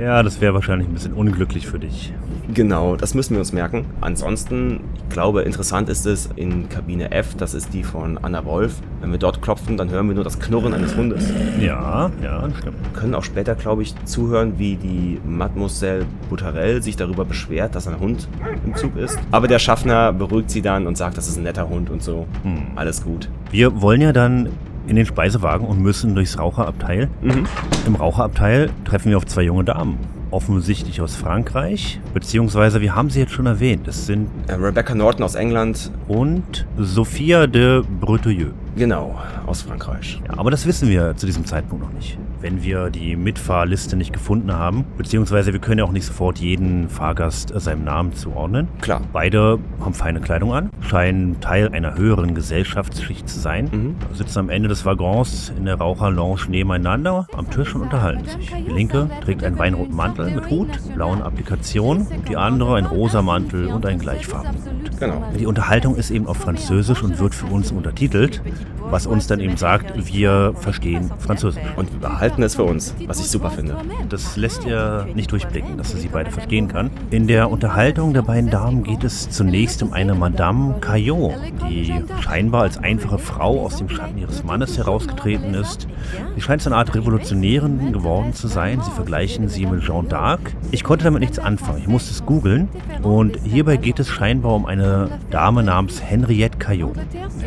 Ja, 0.00 0.22
das 0.22 0.40
wäre 0.40 0.54
wahrscheinlich 0.54 0.88
ein 0.88 0.94
bisschen 0.94 1.12
unglücklich 1.12 1.66
für 1.66 1.78
dich. 1.78 2.14
Genau, 2.54 2.96
das 2.96 3.12
müssen 3.12 3.34
wir 3.34 3.40
uns 3.40 3.52
merken. 3.52 3.84
Ansonsten, 4.00 4.80
ich 4.94 5.08
glaube, 5.10 5.42
interessant 5.42 5.90
ist 5.90 6.06
es 6.06 6.30
in 6.36 6.70
Kabine 6.70 7.12
F, 7.12 7.34
das 7.36 7.52
ist 7.52 7.74
die 7.74 7.84
von 7.84 8.16
Anna 8.16 8.46
Wolf. 8.46 8.76
Wenn 9.02 9.12
wir 9.12 9.18
dort 9.18 9.42
klopfen, 9.42 9.76
dann 9.76 9.90
hören 9.90 10.08
wir 10.08 10.14
nur 10.14 10.24
das 10.24 10.40
Knurren 10.40 10.72
eines 10.72 10.96
Hundes. 10.96 11.30
Ja, 11.60 12.10
ja, 12.22 12.48
stimmt. 12.58 12.76
Wir 12.82 12.98
können 12.98 13.14
auch 13.14 13.24
später, 13.24 13.54
glaube 13.54 13.82
ich, 13.82 13.94
zuhören, 14.06 14.58
wie 14.58 14.76
die 14.76 15.20
Mademoiselle 15.22 16.06
Boutarel 16.30 16.82
sich 16.82 16.96
darüber 16.96 17.26
beschwert, 17.26 17.74
dass 17.74 17.86
ein 17.86 18.00
Hund 18.00 18.26
im 18.64 18.74
Zug 18.76 18.96
ist. 18.96 19.18
Aber 19.30 19.48
der 19.48 19.58
Schaffner 19.58 20.14
beruhigt 20.14 20.50
sie 20.50 20.62
dann 20.62 20.86
und 20.86 20.96
sagt, 20.96 21.18
das 21.18 21.28
ist 21.28 21.36
ein 21.36 21.42
netter 21.42 21.68
Hund 21.68 21.90
und 21.90 22.02
so. 22.02 22.26
Alles 22.74 23.04
gut. 23.04 23.28
Wir 23.50 23.82
wollen 23.82 24.00
ja 24.00 24.14
dann 24.14 24.48
in 24.86 24.96
den 24.96 25.06
Speisewagen 25.06 25.66
und 25.66 25.80
müssen 25.80 26.14
durchs 26.14 26.38
Raucherabteil. 26.38 27.08
Mhm. 27.22 27.46
Im 27.86 27.94
Raucherabteil 27.94 28.70
treffen 28.84 29.10
wir 29.10 29.16
auf 29.16 29.26
zwei 29.26 29.42
junge 29.42 29.64
Damen. 29.64 29.98
Offensichtlich 30.32 31.00
aus 31.00 31.16
Frankreich, 31.16 32.00
beziehungsweise 32.14 32.80
wir 32.80 32.94
haben 32.94 33.10
sie 33.10 33.18
jetzt 33.18 33.32
schon 33.32 33.46
erwähnt. 33.46 33.88
Es 33.88 34.06
sind 34.06 34.28
Äh, 34.46 34.54
Rebecca 34.54 34.94
Norton 34.94 35.24
aus 35.24 35.34
England, 35.34 35.90
und 36.06 36.66
Sophia 36.78 37.48
de 37.48 37.82
Breteuil. 38.00 38.52
genau, 38.76 39.18
aus 39.46 39.62
Frankreich. 39.62 40.20
Ja, 40.28 40.38
aber 40.38 40.52
das 40.52 40.66
wissen 40.66 40.88
wir 40.88 41.16
zu 41.16 41.26
diesem 41.26 41.44
Zeitpunkt 41.44 41.84
noch 41.84 41.92
nicht. 41.92 42.16
Wenn 42.40 42.62
wir 42.62 42.90
die 42.90 43.16
Mitfahrliste 43.16 43.96
nicht 43.96 44.12
gefunden 44.12 44.52
haben. 44.52 44.84
Beziehungsweise 44.96 45.52
wir 45.52 45.60
können 45.60 45.78
ja 45.78 45.84
auch 45.84 45.92
nicht 45.92 46.06
sofort 46.06 46.38
jeden 46.38 46.88
Fahrgast 46.88 47.54
äh, 47.54 47.60
seinem 47.60 47.84
Namen 47.84 48.14
zuordnen. 48.14 48.68
Klar. 48.80 49.00
Beide 49.12 49.58
haben 49.80 49.94
feine 49.94 50.20
Kleidung 50.20 50.52
an, 50.52 50.70
scheinen 50.80 51.40
Teil 51.40 51.68
einer 51.68 51.96
höheren 51.96 52.34
Gesellschaftsschicht 52.34 53.28
zu 53.28 53.38
sein, 53.38 53.68
Mhm. 53.70 53.94
sitzen 54.14 54.38
am 54.38 54.50
Ende 54.50 54.68
des 54.68 54.84
Waggons 54.84 55.52
in 55.56 55.64
der 55.64 55.76
Raucherlounge 55.76 56.40
nebeneinander 56.48 57.26
am 57.36 57.50
Tisch 57.50 57.74
und 57.74 57.82
unterhalten 57.82 58.24
sich. 58.24 58.52
Die 58.52 58.70
linke 58.72 59.08
trägt 59.24 59.44
einen 59.44 59.58
weinroten 59.58 59.94
Mantel 59.94 60.30
mit 60.30 60.48
Hut, 60.50 60.68
blauen 60.94 61.22
Applikationen 61.22 62.06
und 62.06 62.28
die 62.28 62.36
andere 62.36 62.76
einen 62.76 62.86
rosa 62.86 63.22
Mantel 63.22 63.66
und 63.68 63.84
einen 63.86 63.98
gleichfarbenen 63.98 64.56
Hut. 64.64 64.98
Genau. 64.98 65.24
Die 65.38 65.46
Unterhaltung 65.46 65.96
ist 65.96 66.10
eben 66.10 66.26
auf 66.26 66.36
Französisch 66.36 67.02
und 67.02 67.18
wird 67.18 67.34
für 67.34 67.46
uns 67.46 67.72
untertitelt, 67.72 68.42
was 68.90 69.06
uns 69.06 69.26
dann 69.26 69.40
eben 69.40 69.56
sagt, 69.56 69.92
wir 70.12 70.52
verstehen 70.56 71.10
Französisch. 71.18 71.62
Und 71.76 71.92
wir 71.92 72.00
behalten 72.00 72.29
es 72.38 72.54
für 72.54 72.64
uns, 72.64 72.94
was 73.06 73.20
ich 73.20 73.28
super 73.28 73.50
finde. 73.50 73.76
Das 74.08 74.36
lässt 74.36 74.64
ja 74.64 75.06
nicht 75.14 75.30
durchblicken, 75.32 75.76
dass 75.76 75.94
er 75.94 76.00
sie 76.00 76.08
beide 76.08 76.30
verstehen 76.30 76.68
kann. 76.68 76.90
In 77.10 77.26
der 77.26 77.50
Unterhaltung 77.50 78.14
der 78.14 78.22
beiden 78.22 78.50
Damen 78.50 78.82
geht 78.82 79.04
es 79.04 79.30
zunächst 79.30 79.82
um 79.82 79.92
eine 79.92 80.14
Madame 80.14 80.76
Caillot, 80.80 81.34
die 81.68 81.92
scheinbar 82.20 82.62
als 82.62 82.78
einfache 82.78 83.18
Frau 83.18 83.64
aus 83.64 83.76
dem 83.76 83.88
Schatten 83.88 84.18
ihres 84.18 84.44
Mannes 84.44 84.78
herausgetreten 84.78 85.54
ist. 85.54 85.86
Sie 86.34 86.40
scheint 86.40 86.62
so 86.62 86.70
eine 86.70 86.76
Art 86.76 86.94
Revolutionärin 86.94 87.92
geworden 87.92 88.32
zu 88.32 88.48
sein. 88.48 88.80
Sie 88.82 88.90
vergleichen 88.90 89.48
sie 89.48 89.66
mit 89.66 89.82
Jeanne 89.82 90.08
d'Arc. 90.08 90.40
Ich 90.70 90.84
konnte 90.84 91.04
damit 91.04 91.20
nichts 91.20 91.38
anfangen. 91.38 91.78
Ich 91.78 91.88
musste 91.88 92.12
es 92.12 92.24
googeln. 92.24 92.68
Und 93.02 93.38
hierbei 93.44 93.76
geht 93.76 93.98
es 93.98 94.08
scheinbar 94.08 94.54
um 94.54 94.66
eine 94.66 95.08
Dame 95.30 95.62
namens 95.62 96.02
Henriette 96.02 96.58
Caillot. 96.58 96.96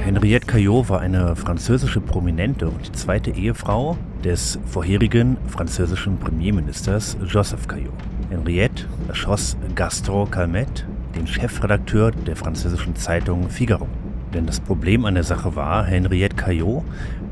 Henriette 0.04 0.46
Caillot 0.46 0.90
war 0.90 1.00
eine 1.00 1.36
französische 1.36 2.02
Prominente 2.02 2.68
und 2.68 2.88
die 2.88 2.92
zweite 2.92 3.32
Ehefrau 3.32 3.98
des 4.24 4.58
vorherigen 4.66 5.38
französischen 5.48 6.18
Premierministers 6.18 7.18
Joseph 7.28 7.68
Caillot. 7.68 7.94
Henriette 8.30 8.86
erschoss 9.08 9.58
Gaston 9.76 10.32
Calmette, 10.32 10.86
den 11.16 11.28
Chefredakteur 11.28 12.12
der 12.12 12.36
französischen 12.36 12.96
Zeitung 12.96 13.50
Figaro. 13.50 13.88
Denn 14.34 14.48
das 14.48 14.60
Problem 14.60 15.06
an 15.06 15.14
der 15.14 15.24
Sache 15.24 15.56
war, 15.56 15.86
Henriette 15.86 16.36
Caillot 16.36 16.84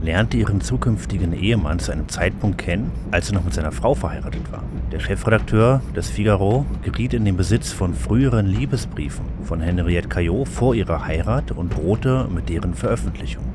lernte 0.03 0.37
ihren 0.37 0.61
zukünftigen 0.61 1.33
Ehemann 1.33 1.79
zu 1.79 1.91
einem 1.91 2.07
Zeitpunkt 2.09 2.59
kennen, 2.59 2.91
als 3.09 3.29
er 3.29 3.35
noch 3.35 3.43
mit 3.43 3.53
seiner 3.53 3.71
Frau 3.71 3.95
verheiratet 3.95 4.51
war. 4.51 4.63
Der 4.91 4.99
Chefredakteur 4.99 5.81
des 5.95 6.09
Figaro 6.09 6.65
geriet 6.83 7.13
in 7.13 7.25
den 7.25 7.37
Besitz 7.37 7.71
von 7.71 7.93
früheren 7.95 8.45
Liebesbriefen 8.45 9.25
von 9.43 9.61
Henriette 9.61 10.09
Caillot 10.09 10.47
vor 10.47 10.75
ihrer 10.75 11.05
Heirat 11.05 11.51
und 11.51 11.73
drohte 11.73 12.27
mit 12.33 12.49
deren 12.49 12.75
Veröffentlichung. 12.75 13.45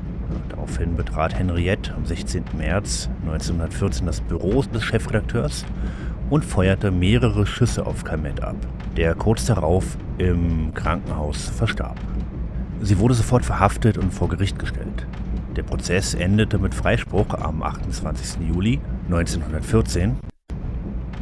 Daraufhin 0.57 0.95
betrat 0.95 1.37
Henriette 1.37 1.93
am 1.93 2.03
16. 2.03 2.43
März 2.57 3.09
1914 3.21 4.07
das 4.07 4.21
Büro 4.21 4.63
des 4.63 4.83
Chefredakteurs 4.83 5.63
und 6.31 6.43
feuerte 6.43 6.89
mehrere 6.89 7.45
Schüsse 7.45 7.85
auf 7.85 8.03
Calmette 8.03 8.45
ab, 8.45 8.55
der 8.97 9.13
kurz 9.13 9.45
darauf 9.45 9.97
im 10.17 10.73
Krankenhaus 10.73 11.47
verstarb. 11.49 11.99
Sie 12.81 12.97
wurde 12.97 13.13
sofort 13.13 13.45
verhaftet 13.45 13.99
und 13.99 14.11
vor 14.11 14.29
Gericht 14.29 14.57
gestellt. 14.57 15.05
Der 15.55 15.61
Prozess 15.61 16.15
endete 16.15 16.57
mit 16.57 16.73
Freispruch 16.73 17.35
am 17.35 17.61
28. 17.61 18.41
Juli 18.47 18.79
1914. 19.11 20.15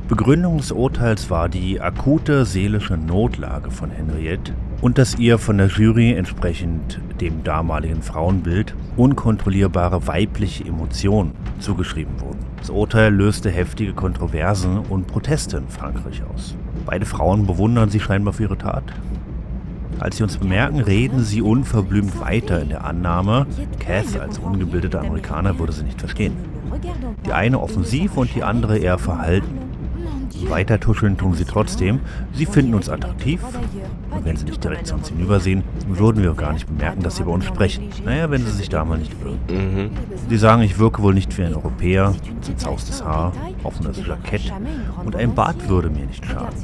Begründung 0.07 0.59
des 0.59 0.71
Urteils 0.71 1.29
war 1.29 1.49
die 1.49 1.81
akute 1.81 2.45
seelische 2.45 2.95
Notlage 2.95 3.69
von 3.69 3.91
Henriette 3.91 4.53
und 4.81 4.97
dass 4.97 5.17
ihr 5.17 5.37
von 5.37 5.57
der 5.57 5.67
Jury 5.67 6.13
entsprechend 6.13 6.99
dem 7.21 7.43
damaligen 7.43 8.01
Frauenbild 8.01 8.75
unkontrollierbare 8.97 10.07
weibliche 10.07 10.65
Emotionen 10.65 11.31
zugeschrieben 11.59 12.19
wurden. 12.19 12.39
Das 12.57 12.69
Urteil 12.69 13.13
löste 13.13 13.49
heftige 13.49 13.93
Kontroversen 13.93 14.79
und 14.79 15.07
Proteste 15.07 15.57
in 15.57 15.67
Frankreich 15.67 16.21
aus. 16.33 16.55
Beide 16.85 17.05
Frauen 17.05 17.45
bewundern 17.45 17.89
sie 17.89 17.99
scheinbar 17.99 18.33
für 18.33 18.43
ihre 18.43 18.57
Tat. 18.57 18.83
Als 19.99 20.17
sie 20.17 20.23
uns 20.23 20.37
bemerken, 20.37 20.81
reden 20.81 21.23
sie 21.23 21.41
unverblümt 21.41 22.19
weiter 22.19 22.61
in 22.61 22.69
der 22.69 22.83
Annahme, 22.83 23.47
Cass 23.79 24.17
als 24.17 24.39
ungebildeter 24.39 24.99
Amerikaner 24.99 25.57
würde 25.57 25.71
sie 25.71 25.83
nicht 25.83 25.99
verstehen. 25.99 26.33
Die 27.25 27.31
eine 27.31 27.61
offensiv 27.61 28.17
und 28.17 28.35
die 28.35 28.43
andere 28.43 28.77
eher 28.77 28.97
verhalten. 28.97 29.54
Weiter 30.49 30.79
tuscheln 30.79 31.17
tun 31.17 31.33
sie 31.33 31.45
trotzdem. 31.45 31.99
Sie 32.33 32.45
finden 32.45 32.73
uns 32.73 32.89
attraktiv. 32.89 33.41
Und 34.11 34.25
wenn 34.25 34.35
sie 34.35 34.45
nicht 34.45 34.63
direkt 34.63 34.87
zu 34.87 34.95
uns 34.95 35.09
hinübersehen, 35.09 35.63
würden 35.87 36.23
wir 36.23 36.33
gar 36.33 36.53
nicht 36.53 36.67
bemerken, 36.67 37.01
dass 37.01 37.17
sie 37.17 37.23
bei 37.23 37.31
uns 37.31 37.45
sprechen. 37.45 37.89
Naja, 38.03 38.29
wenn 38.29 38.45
sie 38.45 38.51
sich 38.51 38.69
da 38.69 38.85
mal 38.85 38.97
nicht 38.97 39.13
irren. 39.23 39.39
Mhm. 39.49 39.89
Sie 40.29 40.37
sagen, 40.37 40.61
ich 40.61 40.77
wirke 40.77 41.01
wohl 41.01 41.13
nicht 41.13 41.37
wie 41.37 41.43
ein 41.43 41.53
Europäer. 41.53 42.13
Zerzaustes 42.41 43.03
Haar, 43.03 43.33
offenes 43.63 44.05
Jackett 44.05 44.53
und 45.03 45.15
ein 45.15 45.33
Bart 45.33 45.69
würde 45.69 45.89
mir 45.89 46.05
nicht 46.05 46.25
schaden. 46.25 46.55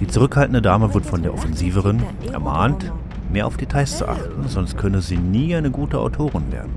Die 0.00 0.06
zurückhaltende 0.06 0.62
Dame 0.62 0.94
wird 0.94 1.06
von 1.06 1.22
der 1.22 1.34
Offensiveren 1.34 2.02
ermahnt, 2.32 2.92
mehr 3.32 3.46
auf 3.46 3.56
Details 3.56 3.98
zu 3.98 4.08
achten, 4.08 4.48
sonst 4.48 4.76
könne 4.76 5.00
sie 5.00 5.16
nie 5.16 5.54
eine 5.54 5.70
gute 5.70 5.98
Autorin 5.98 6.50
werden. 6.50 6.72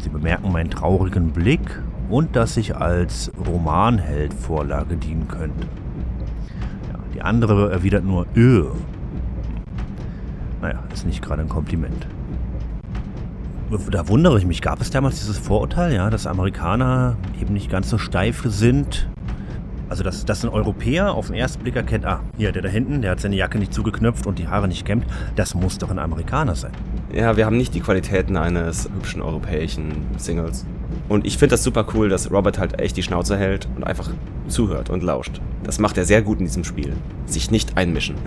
Sie 0.00 0.08
bemerken 0.10 0.52
meinen 0.52 0.70
traurigen 0.70 1.30
Blick 1.30 1.82
und 2.08 2.36
dass 2.36 2.56
ich 2.56 2.76
als 2.76 3.30
Romanheld-Vorlage 3.46 4.96
dienen 4.96 5.28
könnte. 5.28 5.66
Ja, 6.92 6.98
die 7.14 7.22
andere 7.22 7.70
erwidert 7.72 8.04
nur 8.04 8.26
Öh. 8.36 8.64
Naja, 10.60 10.82
ist 10.92 11.06
nicht 11.06 11.22
gerade 11.22 11.42
ein 11.42 11.48
Kompliment. 11.48 12.06
Da 13.90 14.08
wundere 14.08 14.38
ich 14.38 14.46
mich, 14.46 14.62
gab 14.62 14.80
es 14.80 14.90
damals 14.90 15.18
dieses 15.18 15.38
Vorurteil, 15.38 15.94
ja, 15.94 16.10
dass 16.10 16.26
Amerikaner 16.26 17.16
eben 17.40 17.54
nicht 17.54 17.70
ganz 17.70 17.90
so 17.90 17.98
steif 17.98 18.42
sind? 18.46 19.08
Also, 19.88 20.02
dass, 20.02 20.24
dass 20.24 20.44
ein 20.44 20.48
Europäer 20.48 21.12
auf 21.12 21.26
den 21.26 21.36
ersten 21.36 21.62
Blick 21.62 21.76
erkennt, 21.76 22.06
ah, 22.06 22.20
hier, 22.36 22.52
der 22.52 22.62
da 22.62 22.68
hinten, 22.68 23.02
der 23.02 23.12
hat 23.12 23.20
seine 23.20 23.36
Jacke 23.36 23.58
nicht 23.58 23.74
zugeknöpft 23.74 24.26
und 24.26 24.38
die 24.38 24.48
Haare 24.48 24.68
nicht 24.68 24.84
kämmt, 24.84 25.06
das 25.36 25.54
muss 25.54 25.78
doch 25.78 25.90
ein 25.90 25.98
Amerikaner 25.98 26.54
sein. 26.54 26.72
Ja, 27.12 27.36
wir 27.36 27.46
haben 27.46 27.56
nicht 27.56 27.74
die 27.74 27.80
Qualitäten 27.80 28.36
eines 28.36 28.86
hübschen 28.86 29.22
europäischen 29.22 29.92
Singles. 30.16 30.66
Und 31.08 31.26
ich 31.26 31.38
finde 31.38 31.54
das 31.54 31.64
super 31.64 31.86
cool, 31.94 32.08
dass 32.08 32.30
Robert 32.30 32.58
halt 32.58 32.80
echt 32.80 32.96
die 32.96 33.02
Schnauze 33.02 33.36
hält 33.36 33.68
und 33.76 33.84
einfach 33.84 34.10
zuhört 34.48 34.90
und 34.90 35.02
lauscht. 35.02 35.40
Das 35.62 35.78
macht 35.78 35.98
er 35.98 36.04
sehr 36.04 36.22
gut 36.22 36.38
in 36.40 36.46
diesem 36.46 36.64
Spiel. 36.64 36.92
Sich 37.26 37.50
nicht 37.50 37.76
einmischen. 37.76 38.16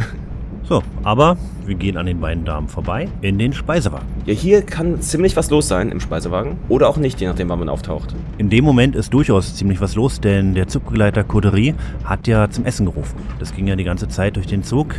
So, 0.68 0.84
aber 1.04 1.38
wir 1.66 1.76
gehen 1.76 1.96
an 1.96 2.08
den 2.08 2.20
beiden 2.20 2.44
Damen 2.44 2.68
vorbei 2.68 3.08
in 3.22 3.40
den 3.40 3.54
Speisewagen. 3.54 4.06
Ja, 4.26 4.34
hier 4.34 4.62
kann 4.64 5.00
ziemlich 5.00 5.38
was 5.38 5.50
los 5.50 5.70
sein 5.70 5.94
im 5.94 6.02
Speisewagen. 6.02 6.58
Oder 6.68 6.90
auch 6.90 6.98
nicht, 6.98 7.22
je 7.22 7.28
nachdem, 7.28 7.48
wann 7.48 7.60
man 7.60 7.70
auftaucht. 7.70 8.14
In 8.38 8.50
dem 8.50 8.66
Moment 8.66 8.94
ist 8.94 9.14
durchaus 9.14 9.56
ziemlich 9.56 9.80
was 9.80 9.96
los, 9.96 10.20
denn 10.20 10.56
der 10.56 10.68
Zugbegleiter 10.68 11.24
Coterie 11.24 11.74
hat 12.04 12.28
ja 12.28 12.50
zum 12.50 12.66
Essen 12.66 12.86
gerufen. 12.86 13.16
Das 13.40 13.56
ging 13.56 13.68
ja 13.68 13.78
die 13.78 13.86
ganze 13.86 14.10
Zeit 14.10 14.36
durch 14.36 14.48
den 14.48 14.62
Zug. 14.62 14.96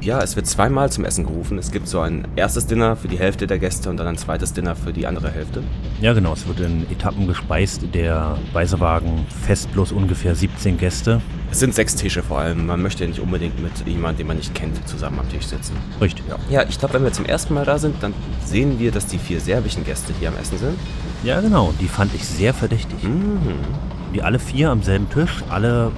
Ja, 0.00 0.20
es 0.20 0.36
wird 0.36 0.46
zweimal 0.46 0.90
zum 0.92 1.04
Essen 1.04 1.26
gerufen. 1.26 1.58
Es 1.58 1.72
gibt 1.72 1.88
so 1.88 2.00
ein 2.00 2.26
erstes 2.36 2.66
Dinner 2.66 2.94
für 2.94 3.08
die 3.08 3.18
Hälfte 3.18 3.46
der 3.46 3.58
Gäste 3.58 3.90
und 3.90 3.96
dann 3.96 4.06
ein 4.06 4.16
zweites 4.16 4.52
Dinner 4.52 4.76
für 4.76 4.92
die 4.92 5.06
andere 5.06 5.30
Hälfte. 5.30 5.62
Ja, 6.00 6.12
genau, 6.12 6.34
es 6.34 6.46
wird 6.46 6.60
in 6.60 6.88
Etappen 6.90 7.26
gespeist. 7.26 7.82
Der 7.92 8.38
Speisewagen 8.50 9.26
fest 9.44 9.72
bloß 9.72 9.92
ungefähr 9.92 10.34
17 10.34 10.78
Gäste. 10.78 11.20
Es 11.50 11.58
sind 11.58 11.74
sechs 11.74 11.96
Tische 11.96 12.22
vor 12.22 12.38
allem. 12.38 12.66
Man 12.66 12.80
möchte 12.80 13.06
nicht 13.06 13.20
unbedingt 13.20 13.60
mit 13.60 13.72
jemandem, 13.86 14.18
den 14.18 14.26
man 14.28 14.36
nicht 14.36 14.54
kennt, 14.54 14.86
zusammen 14.88 15.18
am 15.18 15.28
Tisch 15.28 15.46
sitzen. 15.46 15.76
Richtig, 16.00 16.24
ja. 16.28 16.36
Ja, 16.48 16.68
ich 16.68 16.78
glaube, 16.78 16.94
wenn 16.94 17.02
wir 17.02 17.12
zum 17.12 17.24
ersten 17.24 17.54
Mal 17.54 17.64
da 17.64 17.78
sind, 17.78 17.96
dann 18.00 18.14
sehen 18.44 18.78
wir, 18.78 18.92
dass 18.92 19.06
die 19.06 19.18
vier 19.18 19.40
serbischen 19.40 19.84
Gäste 19.84 20.12
hier 20.18 20.28
am 20.28 20.36
Essen 20.36 20.58
sind. 20.58 20.78
Ja, 21.24 21.40
genau, 21.40 21.74
die 21.80 21.88
fand 21.88 22.14
ich 22.14 22.24
sehr 22.24 22.54
verdächtig. 22.54 23.02
Mhm. 23.02 23.40
Die 24.14 24.22
alle 24.22 24.38
vier 24.38 24.70
am 24.70 24.82
selben 24.82 25.10
Tisch, 25.10 25.42
alle, 25.50 25.90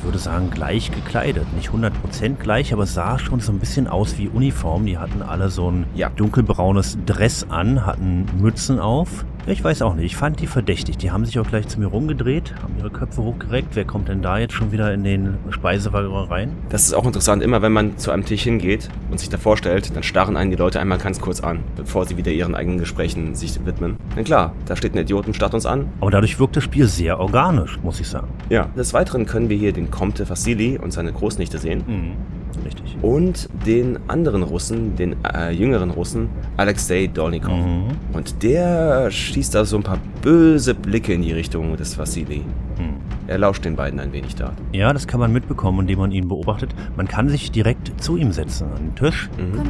ich 0.00 0.04
würde 0.04 0.18
sagen, 0.18 0.48
gleich 0.50 0.90
gekleidet. 0.90 1.52
Nicht 1.54 1.68
100% 1.70 2.36
gleich, 2.38 2.72
aber 2.72 2.84
es 2.84 2.94
sah 2.94 3.18
schon 3.18 3.40
so 3.40 3.52
ein 3.52 3.58
bisschen 3.58 3.86
aus 3.86 4.16
wie 4.16 4.28
Uniform. 4.28 4.86
Die 4.86 4.96
hatten 4.96 5.20
alle 5.20 5.50
so 5.50 5.70
ein 5.70 5.84
Ja. 5.94 6.08
dunkelbraunes 6.08 6.96
Dress 7.04 7.44
an, 7.50 7.84
hatten 7.84 8.24
Mützen 8.40 8.80
auf. 8.80 9.26
Ich 9.50 9.64
weiß 9.64 9.82
auch 9.82 9.96
nicht, 9.96 10.04
ich 10.04 10.16
fand 10.16 10.38
die 10.38 10.46
verdächtig. 10.46 10.96
Die 10.98 11.10
haben 11.10 11.24
sich 11.24 11.36
auch 11.40 11.46
gleich 11.46 11.66
zu 11.66 11.80
mir 11.80 11.86
rumgedreht, 11.86 12.54
haben 12.62 12.74
ihre 12.78 12.88
Köpfe 12.88 13.20
hochgereckt. 13.20 13.74
Wer 13.74 13.84
kommt 13.84 14.08
denn 14.08 14.22
da 14.22 14.38
jetzt 14.38 14.54
schon 14.54 14.70
wieder 14.70 14.94
in 14.94 15.02
den 15.02 15.38
Speisewagen 15.50 16.14
rein? 16.14 16.52
Das 16.68 16.84
ist 16.84 16.94
auch 16.94 17.04
interessant. 17.04 17.42
Immer 17.42 17.60
wenn 17.60 17.72
man 17.72 17.98
zu 17.98 18.12
einem 18.12 18.24
Tisch 18.24 18.44
hingeht 18.44 18.88
und 19.10 19.18
sich 19.18 19.28
da 19.28 19.38
vorstellt, 19.38 19.94
dann 19.96 20.04
starren 20.04 20.36
einen 20.36 20.52
die 20.52 20.56
Leute 20.56 20.78
einmal 20.78 20.98
ganz 20.98 21.20
kurz 21.20 21.40
an, 21.40 21.64
bevor 21.74 22.06
sie 22.06 22.16
wieder 22.16 22.30
ihren 22.30 22.54
eigenen 22.54 22.78
Gesprächen 22.78 23.34
sich 23.34 23.58
widmen. 23.66 23.96
Denn 24.16 24.22
klar, 24.22 24.54
da 24.66 24.76
steht 24.76 24.94
ein 24.94 24.98
Idiot 24.98 25.26
und 25.26 25.34
starrt 25.34 25.54
uns 25.54 25.66
an. 25.66 25.88
Aber 26.00 26.12
dadurch 26.12 26.38
wirkt 26.38 26.54
das 26.54 26.62
Spiel 26.62 26.86
sehr 26.86 27.18
organisch, 27.18 27.80
muss 27.82 27.98
ich 27.98 28.06
sagen. 28.06 28.28
Ja. 28.50 28.68
Des 28.76 28.94
Weiteren 28.94 29.26
können 29.26 29.48
wir 29.48 29.56
hier 29.56 29.72
den 29.72 29.90
Comte 29.90 30.28
Vassili 30.28 30.78
und 30.78 30.92
seine 30.92 31.12
Großnichte 31.12 31.58
sehen. 31.58 31.82
Mhm. 31.88 32.39
Richtig. 32.64 32.96
Und 33.02 33.48
den 33.66 33.98
anderen 34.08 34.42
Russen, 34.42 34.96
den 34.96 35.16
äh, 35.24 35.50
jüngeren 35.50 35.90
Russen, 35.90 36.28
Alexei 36.56 37.06
Dolnikov. 37.06 37.54
Mhm. 37.54 37.84
Und 38.12 38.42
der 38.42 39.10
schießt 39.10 39.54
da 39.54 39.64
so 39.64 39.76
ein 39.76 39.82
paar 39.82 39.98
böse 40.22 40.74
Blicke 40.74 41.14
in 41.14 41.22
die 41.22 41.32
Richtung 41.32 41.76
des 41.76 41.98
Vassili. 41.98 42.38
Mhm. 42.38 42.96
Er 43.26 43.38
lauscht 43.38 43.64
den 43.64 43.76
beiden 43.76 44.00
ein 44.00 44.12
wenig 44.12 44.34
da. 44.34 44.52
Ja, 44.72 44.92
das 44.92 45.06
kann 45.06 45.20
man 45.20 45.32
mitbekommen, 45.32 45.80
indem 45.80 46.00
man 46.00 46.10
ihn 46.10 46.28
beobachtet. 46.28 46.74
Man 46.96 47.06
kann 47.06 47.28
sich 47.28 47.50
direkt 47.50 48.02
zu 48.02 48.16
ihm 48.16 48.32
setzen 48.32 48.68
an 48.72 48.82
den 48.86 48.94
Tisch. 48.96 49.30
Mhm. 49.38 49.60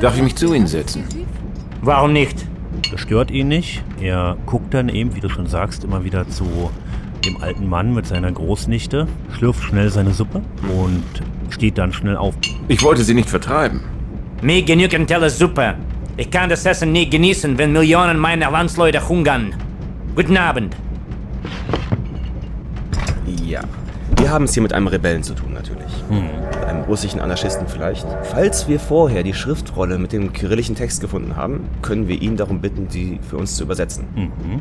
Darf 0.00 0.16
ich 0.16 0.22
mich 0.22 0.36
zu 0.36 0.52
Ihnen 0.54 0.66
setzen? 0.66 1.04
Warum 1.80 2.12
nicht? 2.12 2.46
Das 2.90 3.00
stört 3.00 3.30
ihn 3.30 3.48
nicht. 3.48 3.82
Er 4.00 4.36
guckt 4.46 4.74
dann 4.74 4.88
eben, 4.88 5.14
wie 5.14 5.20
du 5.20 5.28
schon 5.28 5.46
sagst, 5.46 5.84
immer 5.84 6.04
wieder 6.04 6.28
zu 6.28 6.70
dem 7.24 7.42
alten 7.42 7.68
Mann 7.68 7.94
mit 7.94 8.06
seiner 8.06 8.30
Großnichte, 8.32 9.06
schlürft 9.36 9.62
schnell 9.62 9.90
seine 9.90 10.12
Suppe 10.12 10.42
und 10.76 11.04
steht 11.50 11.78
dann 11.78 11.92
schnell 11.92 12.16
auf. 12.16 12.34
Ich 12.68 12.82
wollte 12.82 13.02
sie 13.02 13.14
nicht 13.14 13.30
vertreiben. 13.30 13.80
Mir 14.40 14.62
genügend 14.62 15.08
Teller 15.08 15.30
Suppe. 15.30 15.74
Ich 16.16 16.30
kann 16.30 16.50
das 16.50 16.66
Essen 16.66 16.92
nicht 16.92 17.10
genießen, 17.10 17.56
wenn 17.58 17.72
Millionen 17.72 18.18
meiner 18.18 18.50
Landsleute 18.50 19.08
hungern. 19.08 19.54
Guten 20.14 20.36
Abend. 20.36 20.76
Ja. 23.44 23.60
Wir 24.22 24.30
haben 24.30 24.44
es 24.44 24.54
hier 24.54 24.62
mit 24.62 24.72
einem 24.72 24.86
Rebellen 24.86 25.24
zu 25.24 25.34
tun, 25.34 25.52
natürlich. 25.52 25.90
Mit 26.08 26.64
einem 26.64 26.84
russischen 26.84 27.18
Anarchisten 27.18 27.66
vielleicht. 27.66 28.06
Falls 28.22 28.68
wir 28.68 28.78
vorher 28.78 29.24
die 29.24 29.34
Schriftrolle 29.34 29.98
mit 29.98 30.12
dem 30.12 30.32
kyrillischen 30.32 30.76
Text 30.76 31.00
gefunden 31.00 31.34
haben, 31.34 31.68
können 31.82 32.06
wir 32.06 32.22
ihn 32.22 32.36
darum 32.36 32.60
bitten, 32.60 32.86
die 32.86 33.18
für 33.28 33.36
uns 33.36 33.56
zu 33.56 33.64
übersetzen. 33.64 34.06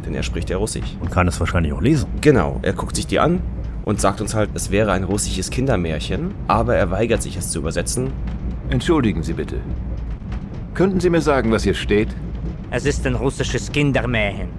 Denn 0.04 0.16
er 0.16 0.24
spricht 0.24 0.50
ja 0.50 0.58
Russisch. 0.58 0.98
Und 1.00 1.12
kann 1.12 1.28
es 1.28 1.40
wahrscheinlich 1.40 1.74
auch 1.74 1.82
lesen. 1.82 2.10
Genau, 2.22 2.58
er 2.64 2.74
guckt 2.74 2.96
sich 2.96 3.06
die 3.06 3.20
an 3.20 3.40
und 3.86 4.02
sagt 4.02 4.20
uns 4.20 4.34
halt, 4.34 4.50
es 4.56 4.72
wäre 4.72 4.94
ein 4.94 5.04
russisches 5.04 5.52
Kindermärchen, 5.52 6.34
aber 6.48 6.76
er 6.76 6.90
weigert 6.90 7.22
sich 7.22 7.38
es 7.38 7.52
zu 7.52 7.60
übersetzen. 7.60 8.10
Entschuldigen 8.72 9.22
Sie 9.22 9.34
bitte. 9.34 9.58
Könnten 10.74 11.00
Sie 11.00 11.12
mir 11.12 11.22
sagen, 11.22 11.52
was 11.52 11.62
hier 11.62 11.76
steht? 11.76 12.10
Es 12.72 12.88
ist 12.88 13.06
ein 13.06 13.14
russisches 13.14 13.72
Kindermärchen. 13.72 14.50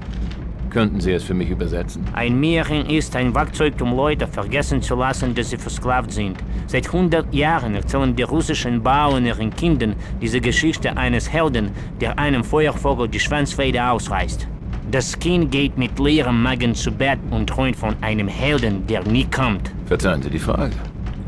Könnten 0.72 1.00
Sie 1.00 1.12
es 1.12 1.22
für 1.22 1.34
mich 1.34 1.50
übersetzen? 1.50 2.02
Ein 2.14 2.40
Märchen 2.40 2.86
ist 2.86 3.14
ein 3.14 3.34
Werkzeug, 3.34 3.74
um 3.82 3.94
Leute 3.94 4.26
vergessen 4.26 4.80
zu 4.80 4.94
lassen, 4.94 5.34
dass 5.34 5.50
sie 5.50 5.58
versklavt 5.58 6.10
sind. 6.12 6.38
Seit 6.66 6.86
100 6.86 7.34
Jahren 7.34 7.74
erzählen 7.74 8.16
die 8.16 8.22
russischen 8.22 8.82
Bauern 8.82 9.26
ihren 9.26 9.54
Kindern 9.54 9.94
diese 10.22 10.40
Geschichte 10.40 10.96
eines 10.96 11.30
Helden, 11.30 11.72
der 12.00 12.18
einem 12.18 12.42
Feuervogel 12.42 13.06
die 13.06 13.20
Schwanzfeder 13.20 13.92
ausreißt. 13.92 14.48
Das 14.90 15.18
Kind 15.18 15.50
geht 15.50 15.76
mit 15.76 15.98
leerem 15.98 16.42
Magen 16.42 16.74
zu 16.74 16.90
Bett 16.90 17.18
und 17.30 17.48
träumt 17.48 17.76
von 17.76 17.94
einem 18.00 18.28
Helden, 18.28 18.86
der 18.86 19.04
nie 19.04 19.26
kommt. 19.26 19.70
Verzeihen 19.84 20.22
Sie 20.22 20.30
die 20.30 20.38
Frage. 20.38 20.72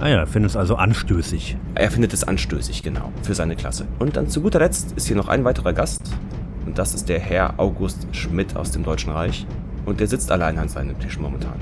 Ah 0.01 0.09
ja, 0.09 0.25
findet 0.25 0.53
es 0.53 0.57
also 0.57 0.77
anstößig. 0.77 1.59
Er 1.75 1.91
findet 1.91 2.15
es 2.15 2.25
anstößig, 2.25 2.83
genau, 2.83 3.13
für 3.23 3.35
seine 3.35 3.57
Klasse. 3.57 3.87
Und 3.99 4.17
dann 4.17 4.27
zu 4.29 4.41
guter 4.41 4.61
Letzt 4.61 4.93
ist 4.93 5.07
hier 5.07 5.17
noch 5.17 5.29
ein 5.29 5.45
weiterer 5.45 5.75
Gast. 5.75 6.01
Und 6.67 6.79
das 6.79 6.95
ist 6.95 7.09
der 7.09 7.21
Herr 7.21 7.55
August 7.59 8.07
Schmidt 8.13 8.57
aus 8.57 8.71
dem 8.71 8.83
Deutschen 8.85 9.13
Reich. 9.13 9.47
Und 9.87 10.01
der 10.01 10.07
sitzt 10.07 10.31
allein 10.33 10.59
an 10.59 10.69
seinem 10.69 10.99
Tisch 10.99 11.19
momentan. 11.19 11.55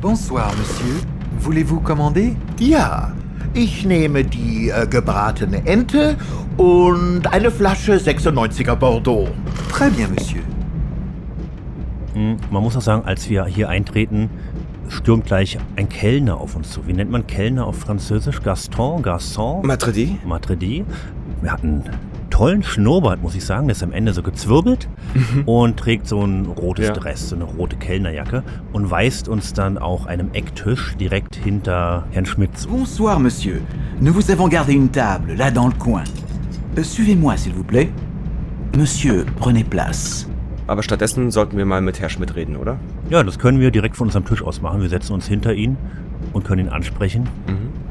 Bonsoir, 0.00 0.50
Monsieur. 0.58 0.96
Voulez-vous 1.40 1.80
commander 1.82 2.32
Ja, 2.60 3.12
ich 3.54 3.84
nehme 3.86 4.24
die 4.24 4.68
äh, 4.70 4.86
gebratene 4.86 5.66
Ente 5.66 6.16
und 6.56 7.26
eine 7.32 7.50
Flasche 7.50 7.94
96er 7.96 8.74
Bordeaux. 8.74 9.28
Très 9.72 9.90
bien, 9.90 10.10
Monsieur. 10.14 10.42
Hm, 12.14 12.36
Man 12.50 12.62
muss 12.62 12.76
auch 12.76 12.82
sagen, 12.82 13.04
als 13.06 13.28
wir 13.30 13.46
hier 13.46 13.68
eintreten, 13.68 14.28
stürmt 14.88 15.26
gleich 15.26 15.58
ein 15.76 15.88
Kellner 15.88 16.38
auf 16.38 16.56
uns 16.56 16.70
zu. 16.70 16.86
Wie 16.86 16.92
nennt 16.92 17.10
man 17.10 17.26
Kellner 17.26 17.66
auf 17.66 17.78
Französisch? 17.78 18.42
Gaston? 18.42 19.02
Garçon? 19.02 19.64
Matredi? 19.66 20.18
Matredi. 20.26 20.84
Wir 21.42 21.52
hatten 21.52 21.82
tollen 22.30 22.62
Schnurrbart, 22.62 23.22
muss 23.22 23.34
ich 23.34 23.44
sagen. 23.44 23.66
Der 23.68 23.76
ist 23.76 23.82
am 23.82 23.92
Ende 23.92 24.12
so 24.12 24.22
gezwirbelt 24.22 24.88
und 25.46 25.76
trägt 25.78 26.06
so 26.06 26.22
ein 26.24 26.46
rotes 26.46 26.86
Ja. 26.88 26.92
Dress, 26.92 27.28
so 27.30 27.36
eine 27.36 27.44
rote 27.44 27.76
Kellnerjacke 27.76 28.42
und 28.72 28.90
weist 28.90 29.28
uns 29.28 29.52
dann 29.52 29.78
auch 29.78 30.06
einem 30.06 30.30
Ecktisch 30.32 30.96
direkt 30.96 31.36
hinter 31.36 32.04
Herrn 32.10 32.26
Schmidt 32.26 32.56
zu. 32.58 32.68
Bonsoir, 32.68 33.18
Monsieur. 33.18 33.60
Nous 34.00 34.14
vous 34.14 34.30
avons 34.30 34.48
gardé 34.48 34.74
une 34.74 34.90
table, 34.90 35.34
là 35.34 35.50
dans 35.50 35.66
le 35.68 35.74
coin. 35.78 36.04
Euh, 36.76 36.82
Suivez-moi, 36.82 37.36
s'il 37.36 37.52
vous 37.54 37.64
plaît. 37.64 37.88
Monsieur, 38.76 39.24
prenez 39.38 39.64
place. 39.64 40.28
Aber 40.66 40.82
stattdessen 40.82 41.30
sollten 41.30 41.56
wir 41.56 41.64
mal 41.64 41.80
mit 41.80 41.98
Herr 41.98 42.10
Schmidt 42.10 42.36
reden, 42.36 42.54
oder? 42.56 42.78
Ja, 43.08 43.22
das 43.24 43.38
können 43.38 43.58
wir 43.58 43.70
direkt 43.70 43.96
von 43.96 44.08
unserem 44.08 44.26
Tisch 44.26 44.42
aus 44.42 44.60
machen. 44.60 44.82
Wir 44.82 44.90
setzen 44.90 45.14
uns 45.14 45.26
hinter 45.26 45.54
ihn 45.54 45.78
und 46.34 46.44
können 46.44 46.66
ihn 46.66 46.68
ansprechen. 46.72 47.26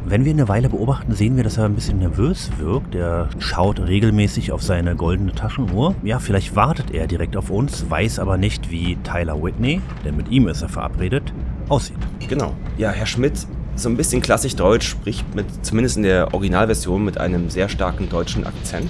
Wenn 0.10 0.24
wir 0.24 0.32
eine 0.32 0.47
Weile 0.47 0.70
beobachten, 0.70 1.14
sehen 1.14 1.36
wir, 1.36 1.43
dass 1.43 1.58
er 1.58 1.66
ein 1.66 1.76
bisschen 1.76 1.99
nervös 1.99 2.49
wirkt. 2.60 2.95
Er 2.95 3.28
schaut 3.39 3.82
regelmäßig 3.82 4.53
auf 4.53 4.64
seine 4.64 4.95
goldene 4.95 5.34
Taschenuhr. 5.34 5.95
Ja, 6.01 6.20
vielleicht 6.20 6.55
wartet 6.55 6.91
er 6.91 7.08
direkt 7.08 7.36
auf 7.36 7.49
uns, 7.49 7.89
weiß 7.89 8.20
aber 8.20 8.38
nicht, 8.38 8.72
wie 8.72 8.95
Tyler 9.03 9.43
Whitney, 9.43 9.82
denn 10.05 10.16
mit 10.16 10.30
ihm 10.30 10.47
ist 10.47 10.62
er 10.62 10.70
verabredet, 10.70 11.34
aussieht. 11.68 11.97
Genau. 12.26 12.53
Ja, 12.78 12.91
Herr 12.91 13.05
Schmidt, 13.05 13.45
so 13.76 13.89
ein 13.89 13.97
bisschen 13.97 14.22
klassisch 14.22 14.55
deutsch, 14.55 14.88
spricht 14.88 15.36
mit, 15.36 15.45
zumindest 15.66 15.97
in 15.97 16.03
der 16.03 16.34
Originalversion, 16.34 17.03
mit 17.03 17.18
einem 17.18 17.49
sehr 17.49 17.68
starken 17.68 18.08
deutschen 18.08 18.47
Akzent. 18.47 18.89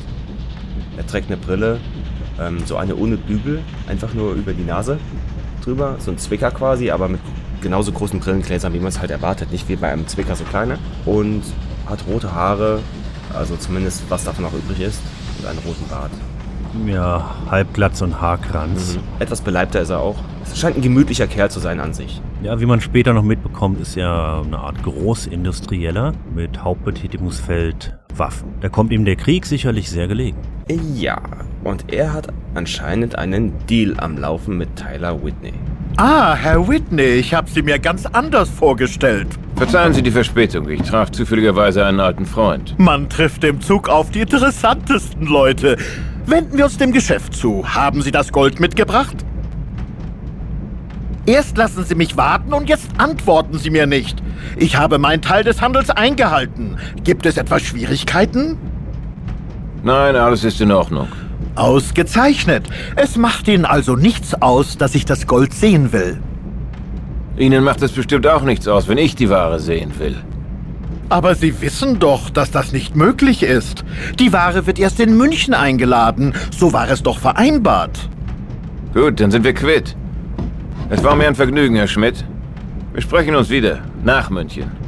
Er 0.98 1.08
trägt 1.08 1.32
eine 1.32 1.38
Brille, 1.38 1.80
ähm, 2.40 2.60
so 2.66 2.78
eine 2.78 2.96
ohne 2.96 3.18
Bügel, 3.18 3.62
einfach 3.88 4.14
nur 4.14 4.34
über 4.34 4.54
die 4.54 4.66
Nase 4.66 5.00
drüber, 5.64 5.96
so 5.98 6.12
ein 6.12 6.20
Zwicker 6.20 6.52
quasi, 6.52 6.92
aber 6.92 7.08
mit 7.08 7.22
genauso 7.62 7.92
großen 7.92 8.20
Brillengläsern, 8.20 8.74
wie 8.74 8.80
man 8.80 8.90
es 8.90 9.00
halt 9.00 9.12
erwartet, 9.12 9.52
nicht 9.52 9.68
wie 9.70 9.76
bei 9.76 9.92
einem 9.92 10.08
Zwicker 10.08 10.36
so 10.36 10.44
kleine. 10.44 10.78
Und 11.06 11.44
hat 11.86 12.06
rote 12.08 12.34
Haare, 12.34 12.80
also 13.34 13.56
zumindest 13.56 14.04
was 14.10 14.24
davon 14.24 14.44
noch 14.44 14.54
übrig 14.54 14.82
ist, 14.82 15.02
und 15.40 15.48
einen 15.48 15.60
roten 15.60 15.88
Bart. 15.90 16.12
Ja, 16.86 17.36
halbglatz 17.50 18.02
und 18.02 18.22
Haarkranz. 18.22 19.00
Etwas 19.20 19.42
beleibter 19.42 19.82
ist 19.82 19.90
er 19.90 20.00
auch. 20.00 20.18
Es 20.44 20.60
scheint 20.60 20.76
ein 20.76 20.82
gemütlicher 20.82 21.28
Kerl 21.28 21.50
zu 21.50 21.60
sein 21.60 21.80
an 21.80 21.94
sich. 21.94 22.22
Ja, 22.42 22.60
wie 22.60 22.66
man 22.66 22.82
später 22.82 23.14
noch 23.14 23.24
mitbekommt, 23.24 23.80
ist 23.80 23.98
er 23.98 24.44
eine 24.46 24.60
Art 24.60 24.84
Großindustrieller 24.84 26.14
mit 26.36 26.64
Hauptbetätigungsfeld 26.64 27.98
Waffen. 28.16 28.54
Da 28.62 28.70
kommt 28.70 28.92
ihm 28.92 29.06
der 29.06 29.16
Krieg 29.16 29.46
sicherlich 29.46 29.90
sehr 29.90 30.08
gelegen. 30.08 30.38
Ja, 30.96 31.22
und 31.64 31.92
er 31.92 32.14
hat 32.14 32.28
anscheinend 32.56 33.18
einen 33.18 33.54
Deal 33.68 33.96
am 33.98 34.18
Laufen 34.18 34.58
mit 34.58 34.76
Tyler 34.76 35.24
Whitney. 35.24 35.54
Ah, 36.00 36.36
Herr 36.36 36.68
Whitney, 36.68 37.02
ich 37.16 37.34
habe 37.34 37.50
Sie 37.50 37.64
mir 37.64 37.80
ganz 37.80 38.06
anders 38.06 38.50
vorgestellt. 38.50 39.28
Verzeihen 39.56 39.94
Sie 39.94 40.04
die 40.04 40.12
Verspätung. 40.12 40.70
Ich 40.70 40.84
traf 40.84 41.10
zufälligerweise 41.10 41.84
einen 41.84 42.00
alten 42.00 42.28
Freund. 42.28 42.76
Man 42.78 43.10
trifft 43.10 43.44
im 43.44 43.60
Zug 43.62 43.90
auf 43.90 44.12
die 44.12 44.22
interessantesten 44.22 45.26
Leute. 45.26 45.76
Wenden 46.28 46.56
wir 46.56 46.66
uns 46.66 46.78
dem 46.78 46.92
Geschäft 46.92 47.34
zu. 47.34 47.68
Haben 47.74 48.04
Sie 48.04 48.12
das 48.12 48.32
Gold 48.32 48.60
mitgebracht? 48.60 49.16
Erst 51.26 51.58
lassen 51.58 51.84
Sie 51.84 51.96
mich 51.96 52.16
warten 52.16 52.54
und 52.54 52.70
jetzt 52.70 52.90
antworten 53.00 53.58
Sie 53.58 53.72
mir 53.72 53.88
nicht. 53.88 54.22
Ich 54.56 54.78
habe 54.78 55.00
meinen 55.00 55.24
Teil 55.24 55.44
des 55.44 55.62
Handels 55.62 55.90
eingehalten. 55.90 56.78
Gibt 57.04 57.26
es 57.26 57.38
etwa 57.38 57.58
Schwierigkeiten? 57.58 58.60
Nein, 59.82 60.16
alles 60.16 60.44
ist 60.44 60.62
in 60.62 60.72
Ordnung. 60.72 61.08
Ausgezeichnet. 61.58 62.68
Es 62.96 63.18
macht 63.18 63.48
Ihnen 63.48 63.66
also 63.66 63.96
nichts 63.96 64.34
aus, 64.42 64.78
dass 64.78 64.96
ich 64.96 65.06
das 65.06 65.28
Gold 65.28 65.54
sehen 65.54 65.92
will. 65.92 66.20
Ihnen 67.38 67.64
macht 67.64 67.82
es 67.82 67.92
bestimmt 67.92 68.26
auch 68.28 68.44
nichts 68.44 68.68
aus, 68.68 68.88
wenn 68.88 68.98
ich 68.98 69.16
die 69.16 69.30
Ware 69.30 69.60
sehen 69.60 69.92
will. 70.00 70.16
Aber 71.10 71.36
Sie 71.36 71.62
wissen 71.62 72.00
doch, 72.00 72.30
dass 72.30 72.52
das 72.52 72.74
nicht 72.74 72.96
möglich 72.96 73.44
ist. 73.44 73.86
Die 74.20 74.34
Ware 74.34 74.66
wird 74.66 74.80
erst 74.80 75.00
in 75.00 75.16
München 75.18 75.54
eingeladen. 75.54 76.34
So 76.52 76.74
war 76.74 76.90
es 76.90 77.04
doch 77.04 77.20
vereinbart. 77.20 78.10
Gut, 78.94 79.20
dann 79.20 79.32
sind 79.32 79.44
wir 79.44 79.54
quitt. 79.54 79.96
Es 80.90 81.04
war 81.04 81.16
mir 81.16 81.28
ein 81.28 81.36
Vergnügen, 81.36 81.76
Herr 81.76 81.88
Schmidt. 81.88 82.26
Wir 82.94 83.02
sprechen 83.02 83.36
uns 83.36 83.50
wieder. 83.50 83.80
Nach 84.04 84.30
München. 84.30 84.87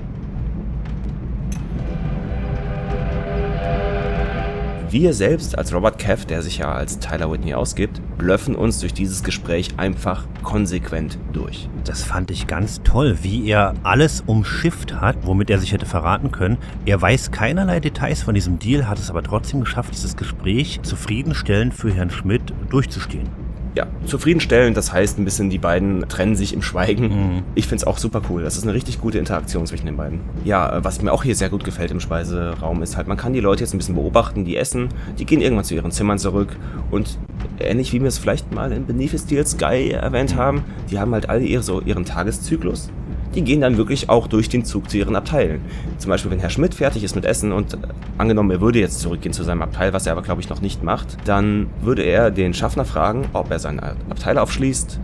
Wir 4.92 5.14
selbst 5.14 5.56
als 5.56 5.72
Robert 5.72 6.00
Kev, 6.00 6.26
der 6.26 6.42
sich 6.42 6.58
ja 6.58 6.72
als 6.72 6.98
Tyler 6.98 7.32
Whitney 7.32 7.54
ausgibt, 7.54 8.02
blöffen 8.18 8.56
uns 8.56 8.80
durch 8.80 8.92
dieses 8.92 9.22
Gespräch 9.22 9.70
einfach 9.78 10.26
konsequent 10.42 11.20
durch. 11.32 11.70
Das 11.84 12.02
fand 12.02 12.32
ich 12.32 12.48
ganz 12.48 12.82
toll, 12.82 13.20
wie 13.22 13.48
er 13.48 13.76
alles 13.84 14.24
umschifft 14.26 15.00
hat, 15.00 15.18
womit 15.28 15.52
er 15.52 15.60
sich 15.60 15.74
hätte 15.74 15.86
verraten 15.86 16.32
können. 16.32 16.58
Er 16.88 17.00
weiß 17.00 17.30
keinerlei 17.30 17.80
Details 17.80 18.24
von 18.24 18.34
diesem 18.34 18.58
Deal, 18.58 18.90
hat 18.90 18.98
es 18.98 19.12
aber 19.12 19.22
trotzdem 19.22 19.60
geschafft, 19.60 19.94
dieses 19.94 20.18
Gespräch 20.18 20.80
zufriedenstellend 20.82 21.76
für 21.76 21.94
Herrn 21.94 22.10
Schmidt 22.10 22.52
durchzustehen. 22.72 23.30
Ja, 23.76 23.88
zufriedenstellend, 24.06 24.76
das 24.76 24.92
heißt 24.92 25.20
ein 25.20 25.26
bisschen, 25.26 25.50
die 25.50 25.60
beiden 25.60 26.08
trennen 26.10 26.36
sich 26.36 26.54
im 26.54 26.62
Schweigen. 26.62 27.44
Ich 27.56 27.68
find's 27.68 27.84
auch 27.84 27.98
super 27.98 28.22
cool. 28.30 28.42
Das 28.44 28.58
ist 28.58 28.64
eine 28.64 28.74
richtig 28.74 29.00
gute 29.00 29.20
Interaktion 29.20 29.66
zwischen 29.68 29.86
den 29.86 29.96
beiden. 29.96 30.22
Ja, 30.44 30.78
äh, 30.78 30.84
was 30.84 31.02
mir 31.02 31.12
auch 31.12 31.24
hier 31.24 31.36
sehr 31.36 31.50
gut 31.50 31.64
gefällt 31.64 31.92
im 31.92 32.00
Speiseraum 32.00 32.82
ist 32.82 32.98
halt, 32.98 33.08
man 33.08 33.18
kann 33.18 33.34
die 33.34 33.40
Leute 33.40 33.64
jetzt 33.64 33.74
ein 33.74 33.78
bisschen 33.78 33.96
beobachten, 33.96 34.44
die 34.44 34.58
essen, 34.58 34.90
die 35.18 35.26
gehen 35.26 35.42
irgendwann 35.42 35.66
zu 35.66 35.76
ihren 35.76 35.92
Zimmern 35.92 36.18
zurück 36.18 36.56
und 36.90 37.18
ähnlich 37.60 37.94
wie 37.94 38.02
wir 38.02 38.08
es 38.08 38.18
vielleicht 38.18 38.54
mal 38.54 38.72
in 38.72 38.86
Beneath 38.86 39.20
Steel 39.20 39.46
Sky 39.46 39.92
erwähnt 39.92 40.36
haben, 40.36 40.64
die 40.90 41.00
haben 41.00 41.14
halt 41.14 41.30
alle 41.30 41.44
ihre, 41.44 41.64
so 41.64 41.82
ihren 41.82 42.06
Tageszyklus. 42.06 42.90
Die 43.36 43.44
gehen 43.44 43.62
dann 43.62 43.78
wirklich 43.78 44.10
auch 44.10 44.28
durch 44.28 44.50
den 44.50 44.66
Zug 44.66 44.90
zu 44.90 44.98
ihren 44.98 45.16
Abteilen. 45.16 45.62
Zum 46.00 46.10
Beispiel, 46.10 46.32
wenn 46.32 46.40
Herr 46.40 46.50
Schmidt 46.50 46.74
fertig 46.74 47.04
ist 47.04 47.16
mit 47.16 47.26
Essen 47.26 47.52
und 47.52 47.76
äh, 47.76 47.78
angenommen, 48.18 48.50
er 48.50 48.62
würde 48.62 48.80
jetzt 48.80 49.00
zurückgehen 49.02 49.34
zu 49.34 49.44
seinem 49.44 49.62
Abteil, 49.62 49.94
was 49.94 50.08
er 50.08 50.14
aber 50.14 50.24
glaube 50.24 50.42
ich 50.42 50.50
noch 50.50 50.62
nicht 50.62 50.84
macht, 50.84 51.18
dann 51.26 51.68
würde 51.82 52.02
er 52.02 52.32
den 52.32 52.54
Schaffner 52.54 52.86
fragen, 52.86 53.30
ob 53.34 53.52
er 53.52 53.60
sein 53.60 53.80
Abteil 53.80 54.38
aufschließt. 54.40 55.00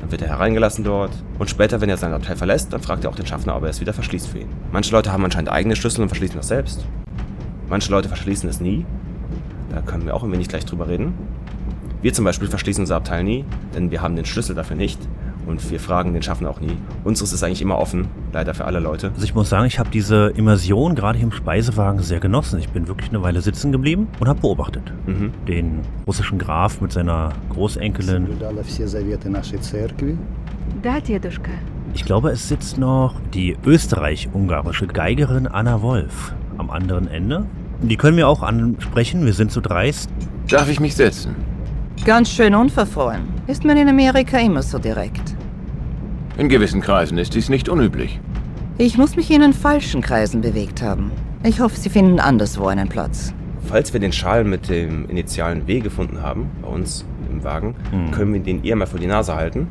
Dann 0.00 0.10
wird 0.12 0.22
er 0.22 0.28
hereingelassen 0.28 0.84
dort. 0.84 1.10
Und 1.38 1.50
später, 1.50 1.80
wenn 1.80 1.88
er 1.88 1.96
sein 1.96 2.12
Abteil 2.12 2.36
verlässt, 2.36 2.72
dann 2.72 2.80
fragt 2.80 3.04
er 3.04 3.10
auch 3.10 3.16
den 3.16 3.26
Schaffner, 3.26 3.56
ob 3.56 3.64
er 3.64 3.70
es 3.70 3.80
wieder 3.80 3.92
verschließt 3.92 4.28
für 4.28 4.38
ihn. 4.38 4.48
Manche 4.70 4.92
Leute 4.92 5.12
haben 5.12 5.24
anscheinend 5.24 5.50
eigene 5.50 5.74
Schlüssel 5.74 6.02
und 6.02 6.08
verschließen 6.08 6.36
das 6.36 6.48
selbst. 6.48 6.84
Manche 7.68 7.90
Leute 7.90 8.08
verschließen 8.08 8.48
es 8.48 8.60
nie. 8.60 8.84
Da 9.70 9.80
können 9.80 10.06
wir 10.06 10.14
auch 10.14 10.22
ein 10.22 10.30
wenig 10.30 10.48
gleich 10.48 10.64
drüber 10.64 10.86
reden. 10.86 11.14
Wir 12.02 12.12
zum 12.12 12.24
Beispiel 12.24 12.48
verschließen 12.48 12.82
unser 12.82 12.96
Abteil 12.96 13.24
nie, 13.24 13.44
denn 13.74 13.90
wir 13.90 14.02
haben 14.02 14.14
den 14.14 14.26
Schlüssel 14.26 14.54
dafür 14.54 14.76
nicht. 14.76 15.00
Und 15.46 15.70
wir 15.70 15.80
fragen 15.80 16.12
den 16.12 16.22
Schaffner 16.22 16.50
auch 16.50 16.60
nie. 16.60 16.76
Unseres 17.04 17.32
ist 17.32 17.42
eigentlich 17.42 17.62
immer 17.62 17.78
offen, 17.78 18.08
leider 18.32 18.54
für 18.54 18.64
alle 18.64 18.80
Leute. 18.80 19.08
Also 19.08 19.24
ich 19.24 19.34
muss 19.34 19.48
sagen, 19.48 19.66
ich 19.66 19.78
habe 19.78 19.90
diese 19.90 20.32
Immersion 20.36 20.94
gerade 20.94 21.18
hier 21.18 21.26
im 21.26 21.32
Speisewagen 21.32 22.00
sehr 22.00 22.20
genossen. 22.20 22.58
Ich 22.58 22.68
bin 22.70 22.88
wirklich 22.88 23.10
eine 23.10 23.22
Weile 23.22 23.40
sitzen 23.40 23.72
geblieben 23.72 24.08
und 24.20 24.28
habe 24.28 24.40
beobachtet. 24.40 24.92
Mhm. 25.06 25.32
Den 25.46 25.80
russischen 26.06 26.38
Graf 26.38 26.80
mit 26.80 26.92
seiner 26.92 27.32
Großenkelin. 27.50 28.26
Ich 31.94 32.04
glaube, 32.04 32.30
es 32.30 32.48
sitzt 32.48 32.78
noch 32.78 33.14
die 33.32 33.56
österreich-ungarische 33.64 34.86
Geigerin 34.86 35.46
Anna 35.46 35.82
Wolf 35.82 36.34
am 36.58 36.70
anderen 36.70 37.08
Ende. 37.08 37.46
Die 37.82 37.96
können 37.96 38.16
wir 38.16 38.28
auch 38.28 38.42
ansprechen, 38.42 39.24
wir 39.24 39.32
sind 39.32 39.52
zu 39.52 39.60
dreist. 39.60 40.10
Darf 40.48 40.68
ich 40.68 40.80
mich 40.80 40.94
setzen? 40.94 41.34
Ganz 42.04 42.28
schön 42.28 42.54
unverfroren. 42.54 43.22
Ist 43.46 43.64
man 43.64 43.78
in 43.78 43.88
Amerika 43.88 44.38
immer 44.38 44.62
so 44.62 44.78
direkt? 44.78 45.34
In 46.36 46.50
gewissen 46.50 46.82
Kreisen 46.82 47.16
ist 47.16 47.34
dies 47.34 47.48
nicht 47.48 47.68
unüblich. 47.68 48.20
Ich 48.76 48.98
muss 48.98 49.16
mich 49.16 49.30
in 49.30 49.40
den 49.40 49.54
falschen 49.54 50.02
Kreisen 50.02 50.42
bewegt 50.42 50.82
haben. 50.82 51.12
Ich 51.44 51.60
hoffe, 51.60 51.76
Sie 51.76 51.88
finden 51.88 52.20
anderswo 52.20 52.66
einen 52.66 52.88
Platz. 52.88 53.32
Falls 53.66 53.92
wir 53.92 54.00
den 54.00 54.12
Schal 54.12 54.44
mit 54.44 54.68
dem 54.68 55.08
initialen 55.08 55.66
W 55.66 55.80
gefunden 55.80 56.20
haben, 56.20 56.50
bei 56.60 56.68
uns 56.68 57.06
im 57.30 57.42
Wagen, 57.42 57.74
hm. 57.90 58.10
können 58.10 58.34
wir 58.34 58.40
den 58.40 58.62
ihr 58.64 58.76
mal 58.76 58.86
vor 58.86 59.00
die 59.00 59.06
Nase 59.06 59.34
halten. 59.34 59.68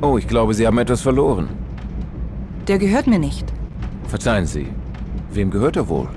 Oh, 0.00 0.16
ich 0.16 0.26
glaube, 0.26 0.54
Sie 0.54 0.66
haben 0.66 0.78
etwas 0.78 1.02
verloren. 1.02 1.48
Der 2.66 2.78
gehört 2.78 3.06
mir 3.06 3.18
nicht. 3.18 3.52
Verzeihen 4.06 4.46
Sie. 4.46 4.68
Wem 5.32 5.50
gehört 5.50 5.76
er 5.76 5.88
wohl? 5.88 6.08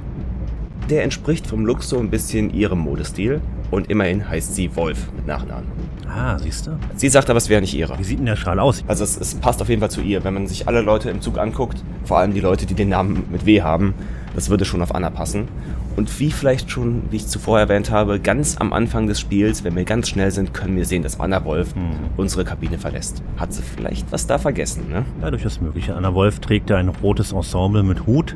Der 0.90 1.04
entspricht 1.04 1.48
vom 1.48 1.66
Look 1.66 1.84
so 1.84 1.98
ein 1.98 2.10
bisschen 2.10 2.54
ihrem 2.54 2.80
Modestil. 2.80 3.42
Und 3.72 3.90
immerhin 3.90 4.30
heißt 4.30 4.54
sie 4.54 4.76
Wolf 4.76 5.12
mit 5.16 5.26
Nachnamen. 5.26 5.66
Ah, 6.08 6.38
siehst 6.38 6.68
du? 6.68 6.72
Sie 6.98 7.08
sagt 7.08 7.30
aber, 7.30 7.38
es 7.38 7.48
wäre 7.48 7.62
nicht 7.62 7.74
ihre. 7.74 7.98
Wie 7.98 8.04
sieht 8.04 8.20
denn 8.20 8.26
der 8.26 8.36
Schal 8.36 8.60
aus? 8.60 8.84
Also 8.86 9.06
es, 9.06 9.18
es, 9.18 9.34
passt 9.36 9.62
auf 9.62 9.70
jeden 9.70 9.80
Fall 9.80 9.90
zu 9.90 10.02
ihr. 10.02 10.26
Wenn 10.26 10.34
man 10.34 10.46
sich 10.46 10.68
alle 10.68 10.82
Leute 10.82 11.10
im 11.10 11.22
Zug 11.22 11.38
anguckt, 11.38 11.82
vor 12.04 12.18
allem 12.18 12.34
die 12.34 12.42
Leute, 12.42 12.66
die 12.66 12.74
den 12.74 12.90
Namen 12.90 13.24
mit 13.32 13.46
W 13.46 13.62
haben, 13.62 13.94
das 14.36 14.50
würde 14.50 14.66
schon 14.66 14.82
auf 14.82 14.94
Anna 14.94 15.10
passen. 15.10 15.48
Und 15.96 16.20
wie 16.20 16.32
vielleicht 16.32 16.70
schon, 16.70 17.04
wie 17.12 17.18
ich 17.18 17.28
zuvor 17.28 17.60
erwähnt 17.60 17.92
habe, 17.92 18.20
ganz 18.20 18.58
am 18.58 18.74
Anfang 18.74 19.08
des 19.08 19.20
Spiels, 19.22 19.64
wenn 19.64 19.76
wir 19.76 19.86
ganz 19.86 20.10
schnell 20.10 20.32
sind, 20.32 20.54
können 20.54 20.76
wir 20.76 20.86
sehen, 20.86 21.04
dass 21.04 21.20
Anna 21.20 21.44
Wolf 21.46 21.76
mhm. 21.76 21.92
unsere 22.18 22.44
Kabine 22.44 22.78
verlässt. 22.78 23.22
Hat 23.38 23.54
sie 23.54 23.62
vielleicht 23.62 24.12
was 24.12 24.28
da 24.28 24.38
vergessen, 24.38 24.90
ne? 24.90 25.06
Ja, 25.22 25.32
durchaus 25.32 25.62
möglich. 25.62 25.92
Anna 25.92 26.14
Wolf 26.14 26.40
trägt 26.40 26.72
ein 26.72 26.90
rotes 26.90 27.32
Ensemble 27.32 27.84
mit 27.84 28.06
Hut 28.06 28.36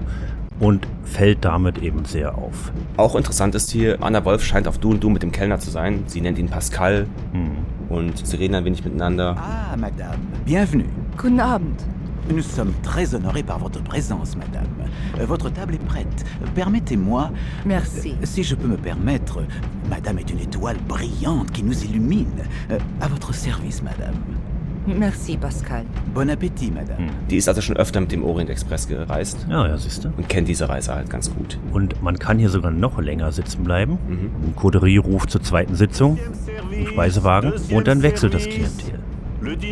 und 0.60 0.88
fällt 1.04 1.44
damit 1.46 1.78
eben 1.80 2.06
sehr 2.06 2.38
auf. 2.38 2.72
Auch 2.98 3.16
interessant 3.16 3.56
ist 3.56 3.72
hier, 3.72 3.98
Anna 4.02 4.24
Wolf 4.26 4.44
scheint 4.44 4.68
auf 4.68 4.78
Du 4.78 4.92
und 4.92 5.04
Du 5.04 5.10
mit 5.10 5.24
dem 5.24 5.32
Kellner 5.32 5.60
zu 5.60 5.70
sein. 5.70 6.04
Sie 6.08 6.22
nennt 6.22 6.38
ihn 6.38 6.48
Pascal 6.48 7.08
hm. 7.34 7.52
und 7.90 8.26
sie 8.26 8.38
reden 8.38 8.56
ein 8.56 8.66
wenig 8.66 8.84
miteinander. 8.84 9.36
Ah, 9.38 9.76
Madame, 9.76 10.20
bienvenue. 10.46 10.90
Guten 11.18 11.40
Abend. 11.40 11.84
Nous 12.28 12.42
sommes 12.42 12.74
très 12.82 13.14
honorés 13.14 13.44
par 13.44 13.60
votre 13.60 13.84
présence, 13.84 14.36
madame. 14.36 14.66
Euh, 15.20 15.28
votre 15.28 15.52
table 15.52 15.76
est 15.76 15.86
prête. 15.86 16.26
Permettez-moi. 16.56 17.30
Merci. 17.68 18.16
Euh, 18.20 18.26
si 18.26 18.44
je 18.44 18.56
peux 18.56 18.68
me 18.68 18.78
permettre, 18.78 19.44
madame 19.92 20.18
est 20.18 20.32
une 20.32 20.40
étoile 20.40 20.78
brillante 20.88 21.52
qui 21.52 21.62
nous 21.62 21.84
illumine. 21.84 22.44
Euh, 22.72 22.80
à 23.00 23.08
votre 23.08 23.32
service, 23.36 23.84
madame. 23.84 24.16
Merci, 24.86 25.38
Pascal. 25.38 25.84
Bon 26.14 26.30
Appetit, 26.30 26.74
Madame. 26.74 26.98
Hm. 26.98 27.10
Die 27.30 27.38
ist 27.38 27.48
also 27.48 27.62
schon 27.62 27.78
öfter 27.78 28.02
mit 28.02 28.12
dem 28.12 28.24
Orient 28.24 28.50
Express 28.50 28.88
gereist. 28.88 29.46
Ja, 29.50 29.68
ja, 29.68 29.78
siehst 29.78 30.04
du. 30.04 30.10
Und 30.16 30.30
kennt 30.30 30.48
diese 30.48 30.70
Reise 30.70 30.94
halt 30.94 31.10
ganz 31.10 31.34
gut. 31.34 31.58
Und 31.72 32.02
man 32.04 32.20
kann 32.20 32.38
hier 32.38 32.50
sogar 32.50 32.72
noch 32.72 33.00
länger 33.00 33.32
sitzen 33.32 33.64
bleiben. 33.64 33.98
Mhm. 34.08 34.32
Ein 34.48 34.56
Coterie 34.56 34.98
ruft 34.98 35.32
zur 35.32 35.42
zweiten 35.42 35.76
Sitzung 35.76 36.20
im 36.72 36.88
Speisewagen 36.88 37.54
und 37.72 37.88
dann 37.88 38.04
wechselt 38.04 38.34
das 38.34 38.44
Klientel. 38.44 39.00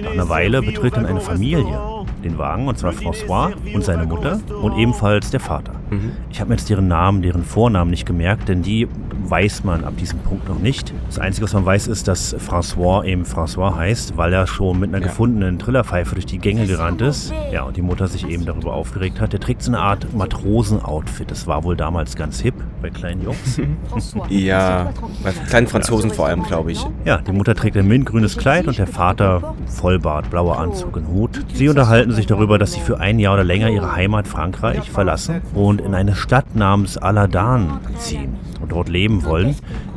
Nach 0.03 0.11
einer 0.11 0.29
Weile 0.29 0.61
betritt 0.61 0.95
dann 0.95 1.05
eine 1.05 1.21
Familie 1.21 1.79
den 2.23 2.37
Wagen, 2.37 2.67
und 2.67 2.77
zwar 2.77 2.93
François 2.93 3.53
und 3.73 3.83
seine 3.83 4.05
Mutter 4.05 4.39
und 4.61 4.77
ebenfalls 4.77 5.29
der 5.29 5.39
Vater. 5.39 5.73
Mhm. 5.93 6.11
Ich 6.31 6.39
habe 6.39 6.49
mir 6.49 6.55
jetzt 6.55 6.69
deren 6.69 6.87
Namen, 6.87 7.21
deren 7.21 7.43
Vornamen 7.43 7.91
nicht 7.91 8.05
gemerkt, 8.05 8.49
denn 8.49 8.61
die 8.61 8.87
weiß 9.29 9.63
man 9.63 9.83
ab 9.83 9.97
diesem 9.97 10.19
Punkt 10.19 10.47
noch 10.49 10.59
nicht. 10.59 10.93
Das 11.07 11.19
Einzige, 11.19 11.45
was 11.45 11.53
man 11.53 11.65
weiß, 11.65 11.87
ist, 11.87 12.07
dass 12.07 12.35
François 12.35 13.03
eben 13.05 13.23
François 13.23 13.75
heißt, 13.75 14.17
weil 14.17 14.33
er 14.33 14.47
schon 14.47 14.79
mit 14.79 14.89
einer 14.89 14.99
ja. 14.99 15.07
gefundenen 15.07 15.59
Trillerpfeife 15.59 16.15
durch 16.15 16.25
die 16.25 16.39
Gänge 16.39 16.67
gerannt 16.67 17.01
ist. 17.01 17.33
Ja, 17.51 17.63
und 17.63 17.77
die 17.77 17.81
Mutter 17.81 18.07
sich 18.07 18.27
eben 18.27 18.45
darüber 18.45 18.73
aufgeregt 18.73 19.21
hat. 19.21 19.33
Der 19.33 19.39
trägt 19.39 19.63
so 19.63 19.71
eine 19.71 19.79
Art 19.79 20.13
Matrosen-Outfit. 20.13 21.31
Das 21.31 21.47
war 21.47 21.63
wohl 21.63 21.75
damals 21.75 22.15
ganz 22.15 22.39
hip 22.39 22.55
bei 22.81 22.89
kleinen 22.89 23.23
Jungs. 23.23 23.59
ja, 24.29 24.91
bei 25.23 25.31
kleinen 25.31 25.67
Franzosen 25.67 26.11
vor 26.11 26.27
allem, 26.27 26.43
glaube 26.43 26.71
ich. 26.71 26.85
Ja, 27.05 27.17
die 27.17 27.31
Mutter 27.31 27.55
trägt 27.55 27.77
ein 27.77 27.87
mintgrünes 27.87 28.37
Kleid 28.37 28.67
und 28.67 28.77
der 28.77 28.87
Vater 28.87 29.55
Vollbart, 29.67 30.29
blauer 30.29 30.59
Anzug 30.59 30.97
und 30.97 31.07
Hut. 31.07 31.45
Sie 31.53 31.69
unterhalten 31.69 32.11
sich 32.11 32.25
darüber, 32.25 32.57
dass 32.57 32.73
sie 32.73 32.81
für 32.81 32.99
ein 32.99 33.19
Jahr 33.19 33.33
oder 33.33 33.43
länger 33.43 33.69
ihre 33.69 33.95
Heimat 33.95 34.27
Frankreich 34.27 34.89
verlassen 34.89 35.41
und 35.53 35.81
in 35.83 35.93
eine 35.95 36.15
Stadt 36.15 36.55
namens 36.55 36.97
Aladan 36.97 37.79
ziehen 37.97 38.35
und 38.61 38.71
dort 38.71 38.89
leben 38.89 39.23
wollen. 39.25 39.55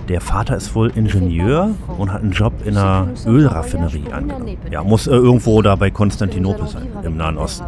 Der 0.08 0.20
Vater 0.20 0.56
ist 0.56 0.74
wohl 0.74 0.92
Ingenieur 0.94 1.70
und 1.98 2.12
hat 2.12 2.22
einen 2.22 2.30
Job 2.30 2.52
in 2.64 2.76
einer 2.76 3.08
Ölraffinerie 3.26 4.12
angenommen. 4.12 4.56
Ja, 4.70 4.84
muss 4.84 5.06
äh, 5.08 5.10
irgendwo 5.10 5.62
da 5.62 5.74
bei 5.74 5.90
Konstantinopel 5.90 6.68
sein, 6.68 6.86
im 7.02 7.16
Nahen 7.16 7.38
Osten. 7.38 7.64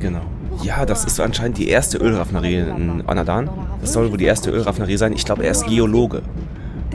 Genau. 0.00 0.22
Ja, 0.62 0.84
das 0.84 1.04
ist 1.04 1.20
anscheinend 1.20 1.58
die 1.58 1.68
erste 1.68 1.98
Ölraffinerie 1.98 2.58
in 2.58 3.02
Anadan. 3.06 3.48
Das 3.80 3.92
soll 3.92 4.10
wohl 4.10 4.18
die 4.18 4.24
erste 4.24 4.50
Ölraffinerie 4.50 4.96
sein. 4.96 5.12
Ich 5.12 5.24
glaube, 5.24 5.44
er 5.44 5.52
ist 5.52 5.66
Geologe. 5.66 6.22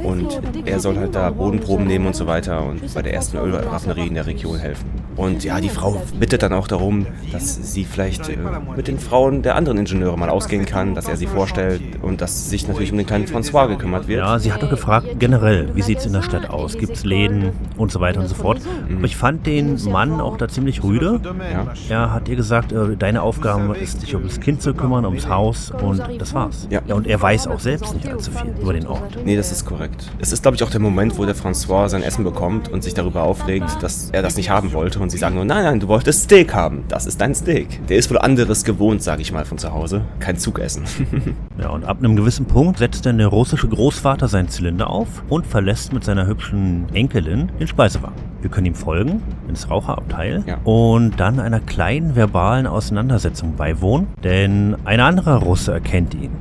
Und 0.03 0.41
er 0.65 0.79
soll 0.79 0.97
halt 0.97 1.15
da 1.15 1.29
Bodenproben 1.29 1.85
nehmen 1.85 2.07
und 2.07 2.15
so 2.15 2.27
weiter 2.27 2.65
und 2.65 2.93
bei 2.93 3.01
der 3.01 3.13
ersten 3.13 3.37
Ölraffinerie 3.37 4.07
in 4.07 4.15
der 4.15 4.25
Region 4.25 4.57
helfen. 4.57 5.01
Und 5.15 5.43
ja, 5.43 5.59
die 5.59 5.69
Frau 5.69 6.01
bittet 6.19 6.41
dann 6.41 6.53
auch 6.53 6.67
darum, 6.67 7.05
dass 7.31 7.73
sie 7.73 7.83
vielleicht 7.83 8.29
äh, 8.29 8.37
mit 8.75 8.87
den 8.87 8.97
Frauen 8.97 9.41
der 9.41 9.55
anderen 9.55 9.77
Ingenieure 9.77 10.17
mal 10.17 10.29
ausgehen 10.29 10.65
kann, 10.65 10.95
dass 10.95 11.07
er 11.07 11.17
sie 11.17 11.27
vorstellt 11.27 11.81
und 12.01 12.21
dass 12.21 12.49
sich 12.49 12.67
natürlich 12.67 12.91
um 12.91 12.97
den 12.97 13.05
kleinen 13.05 13.25
François 13.25 13.67
gekümmert 13.67 14.07
wird. 14.07 14.19
Ja, 14.19 14.39
sie 14.39 14.53
hat 14.53 14.63
doch 14.63 14.69
gefragt, 14.69 15.07
generell, 15.19 15.75
wie 15.75 15.81
sieht 15.81 15.99
es 15.99 16.05
in 16.05 16.13
der 16.13 16.21
Stadt 16.21 16.49
aus? 16.49 16.77
Gibt 16.77 16.93
es 16.93 17.03
Läden 17.03 17.51
und 17.77 17.91
so 17.91 17.99
weiter 17.99 18.21
und 18.21 18.27
so 18.27 18.35
fort. 18.35 18.61
Mhm. 18.87 18.97
Aber 18.97 19.05
ich 19.05 19.17
fand 19.17 19.45
den 19.45 19.77
Mann 19.91 20.21
auch 20.21 20.37
da 20.37 20.47
ziemlich 20.47 20.83
rüde. 20.83 21.19
Ja. 21.51 21.73
Er 21.89 22.13
hat 22.13 22.29
ihr 22.29 22.35
gesagt, 22.35 22.71
äh, 22.71 22.95
deine 22.97 23.21
Aufgabe 23.21 23.77
ist, 23.77 24.01
dich 24.01 24.15
um 24.15 24.23
das 24.23 24.39
Kind 24.39 24.61
zu 24.61 24.73
kümmern, 24.73 25.05
ums 25.05 25.27
Haus 25.27 25.71
und 25.71 26.01
das 26.19 26.33
war's. 26.33 26.67
Ja. 26.69 26.81
ja, 26.87 26.95
und 26.95 27.05
er 27.05 27.21
weiß 27.21 27.47
auch 27.47 27.59
selbst 27.59 27.93
nicht 27.93 28.07
allzu 28.07 28.31
viel 28.31 28.53
über 28.61 28.73
den 28.73 28.87
Ort. 28.87 29.17
Nee, 29.25 29.35
das 29.35 29.51
ist 29.51 29.65
korrekt. 29.65 29.90
Es 30.19 30.31
ist, 30.31 30.41
glaube 30.41 30.55
ich, 30.55 30.63
auch 30.63 30.69
der 30.69 30.79
Moment, 30.79 31.17
wo 31.17 31.25
der 31.25 31.35
François 31.35 31.89
sein 31.89 32.03
Essen 32.03 32.23
bekommt 32.23 32.69
und 32.69 32.83
sich 32.83 32.93
darüber 32.93 33.23
aufregt, 33.23 33.81
dass 33.81 34.09
er 34.11 34.21
das 34.21 34.35
nicht 34.37 34.49
haben 34.49 34.73
wollte 34.73 34.99
und 34.99 35.09
sie 35.09 35.17
sagen 35.17 35.35
nur, 35.35 35.45
nein, 35.45 35.63
nein, 35.63 35.79
du 35.79 35.87
wolltest 35.87 36.23
Steak 36.23 36.53
haben. 36.53 36.83
Das 36.87 37.05
ist 37.05 37.21
dein 37.21 37.33
Steak. 37.35 37.85
Der 37.87 37.97
ist 37.97 38.09
wohl 38.09 38.17
anderes 38.17 38.63
gewohnt, 38.63 39.03
sage 39.03 39.21
ich 39.21 39.31
mal, 39.31 39.45
von 39.45 39.57
zu 39.57 39.71
Hause. 39.71 40.05
Kein 40.19 40.37
Zugessen. 40.37 40.83
ja, 41.59 41.69
und 41.69 41.85
ab 41.85 41.97
einem 41.99 42.15
gewissen 42.15 42.45
Punkt 42.45 42.79
setzt 42.79 43.05
dann 43.05 43.17
der 43.17 43.27
russische 43.27 43.67
Großvater 43.67 44.27
seinen 44.27 44.49
Zylinder 44.49 44.89
auf 44.89 45.23
und 45.29 45.45
verlässt 45.45 45.93
mit 45.93 46.03
seiner 46.03 46.27
hübschen 46.27 46.85
Enkelin 46.93 47.51
den 47.59 47.67
Speisewagen. 47.67 48.15
Wir 48.41 48.49
können 48.49 48.67
ihm 48.67 48.75
folgen 48.75 49.21
ins 49.47 49.69
Raucherabteil 49.69 50.43
ja. 50.47 50.57
und 50.63 51.19
dann 51.19 51.39
einer 51.39 51.59
kleinen 51.59 52.15
verbalen 52.15 52.65
Auseinandersetzung 52.65 53.55
beiwohnen, 53.55 54.07
denn 54.23 54.75
ein 54.83 54.99
anderer 54.99 55.37
Russe 55.37 55.71
erkennt 55.71 56.13
ihn. 56.15 56.31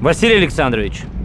Vassili 0.00 0.36
Alexandrovich, 0.36 1.04
Deduschka 1.04 1.23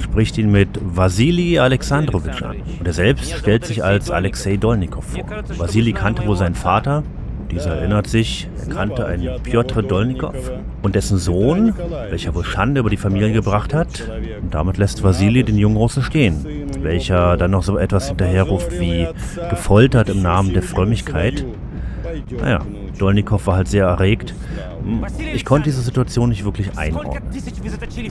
spricht 0.00 0.38
ihn 0.38 0.50
mit 0.50 0.68
Vasili 0.82 1.58
Alexandrowitsch 1.58 2.42
an. 2.42 2.56
Und 2.78 2.86
er 2.86 2.94
selbst 2.94 3.30
stellt 3.30 3.66
sich 3.66 3.84
als 3.84 4.10
Alexei 4.10 4.56
Dolnikow 4.56 5.04
vor. 5.04 5.24
Vasili 5.58 5.92
kannte 5.92 6.26
wohl 6.26 6.36
seinen 6.36 6.54
Vater. 6.54 7.02
Dieser 7.50 7.76
erinnert 7.76 8.06
sich, 8.06 8.48
er 8.58 8.74
kannte 8.74 9.04
einen 9.04 9.42
Piotr 9.42 9.82
Dolnikow 9.82 10.34
und 10.80 10.94
dessen 10.94 11.18
Sohn, 11.18 11.74
welcher 12.08 12.34
wohl 12.34 12.44
Schande 12.44 12.80
über 12.80 12.88
die 12.88 12.96
Familie 12.96 13.32
gebracht 13.32 13.74
hat. 13.74 14.08
Und 14.40 14.54
damit 14.54 14.78
lässt 14.78 15.02
Vasili 15.02 15.44
den 15.44 15.58
jungen 15.58 15.76
Russen 15.76 16.02
stehen, 16.02 16.44
welcher 16.80 17.36
dann 17.36 17.50
noch 17.50 17.62
so 17.62 17.76
etwas 17.76 18.08
hinterherruft 18.08 18.80
wie 18.80 19.06
gefoltert 19.50 20.08
im 20.08 20.22
Namen 20.22 20.54
der 20.54 20.62
Frömmigkeit. 20.62 21.44
Naja, 22.40 22.60
Dolnikow 22.98 23.46
war 23.46 23.56
halt 23.56 23.68
sehr 23.68 23.86
erregt 23.86 24.34
ich 25.34 25.44
konnte 25.44 25.70
diese 25.70 25.80
Situation 25.80 26.28
nicht 26.28 26.44
wirklich 26.44 26.76
einordnen. 26.76 27.22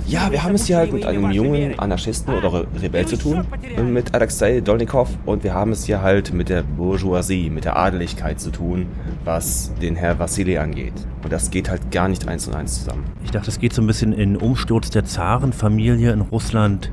Ja, 0.07 0.31
wir 0.31 0.43
haben 0.43 0.55
es 0.55 0.65
hier 0.65 0.77
halt 0.77 0.91
mit 0.91 1.05
einem 1.05 1.31
jungen 1.31 1.77
Anarchisten 1.77 2.33
oder 2.33 2.65
Rebell 2.81 3.05
zu 3.05 3.17
tun, 3.17 3.45
mit 3.91 4.13
Alexei 4.13 4.59
Dolnikov, 4.61 5.09
und 5.25 5.43
wir 5.43 5.53
haben 5.53 5.71
es 5.71 5.85
hier 5.85 6.01
halt 6.01 6.33
mit 6.33 6.49
der 6.49 6.63
Bourgeoisie, 6.63 7.49
mit 7.49 7.65
der 7.65 7.77
Adeligkeit 7.77 8.39
zu 8.39 8.49
tun, 8.49 8.87
was 9.23 9.71
den 9.81 9.95
Herr 9.95 10.17
Vassili 10.17 10.57
angeht. 10.57 10.93
Und 11.23 11.31
das 11.31 11.51
geht 11.51 11.69
halt 11.69 11.91
gar 11.91 12.07
nicht 12.07 12.27
eins 12.27 12.47
und 12.47 12.55
eins 12.55 12.79
zusammen. 12.79 13.05
Ich 13.23 13.31
dachte, 13.31 13.49
es 13.49 13.59
geht 13.59 13.73
so 13.73 13.81
ein 13.81 13.87
bisschen 13.87 14.11
in 14.11 14.35
Umsturz 14.35 14.89
der 14.89 15.05
Zarenfamilie 15.05 16.11
in 16.11 16.21
Russland 16.21 16.91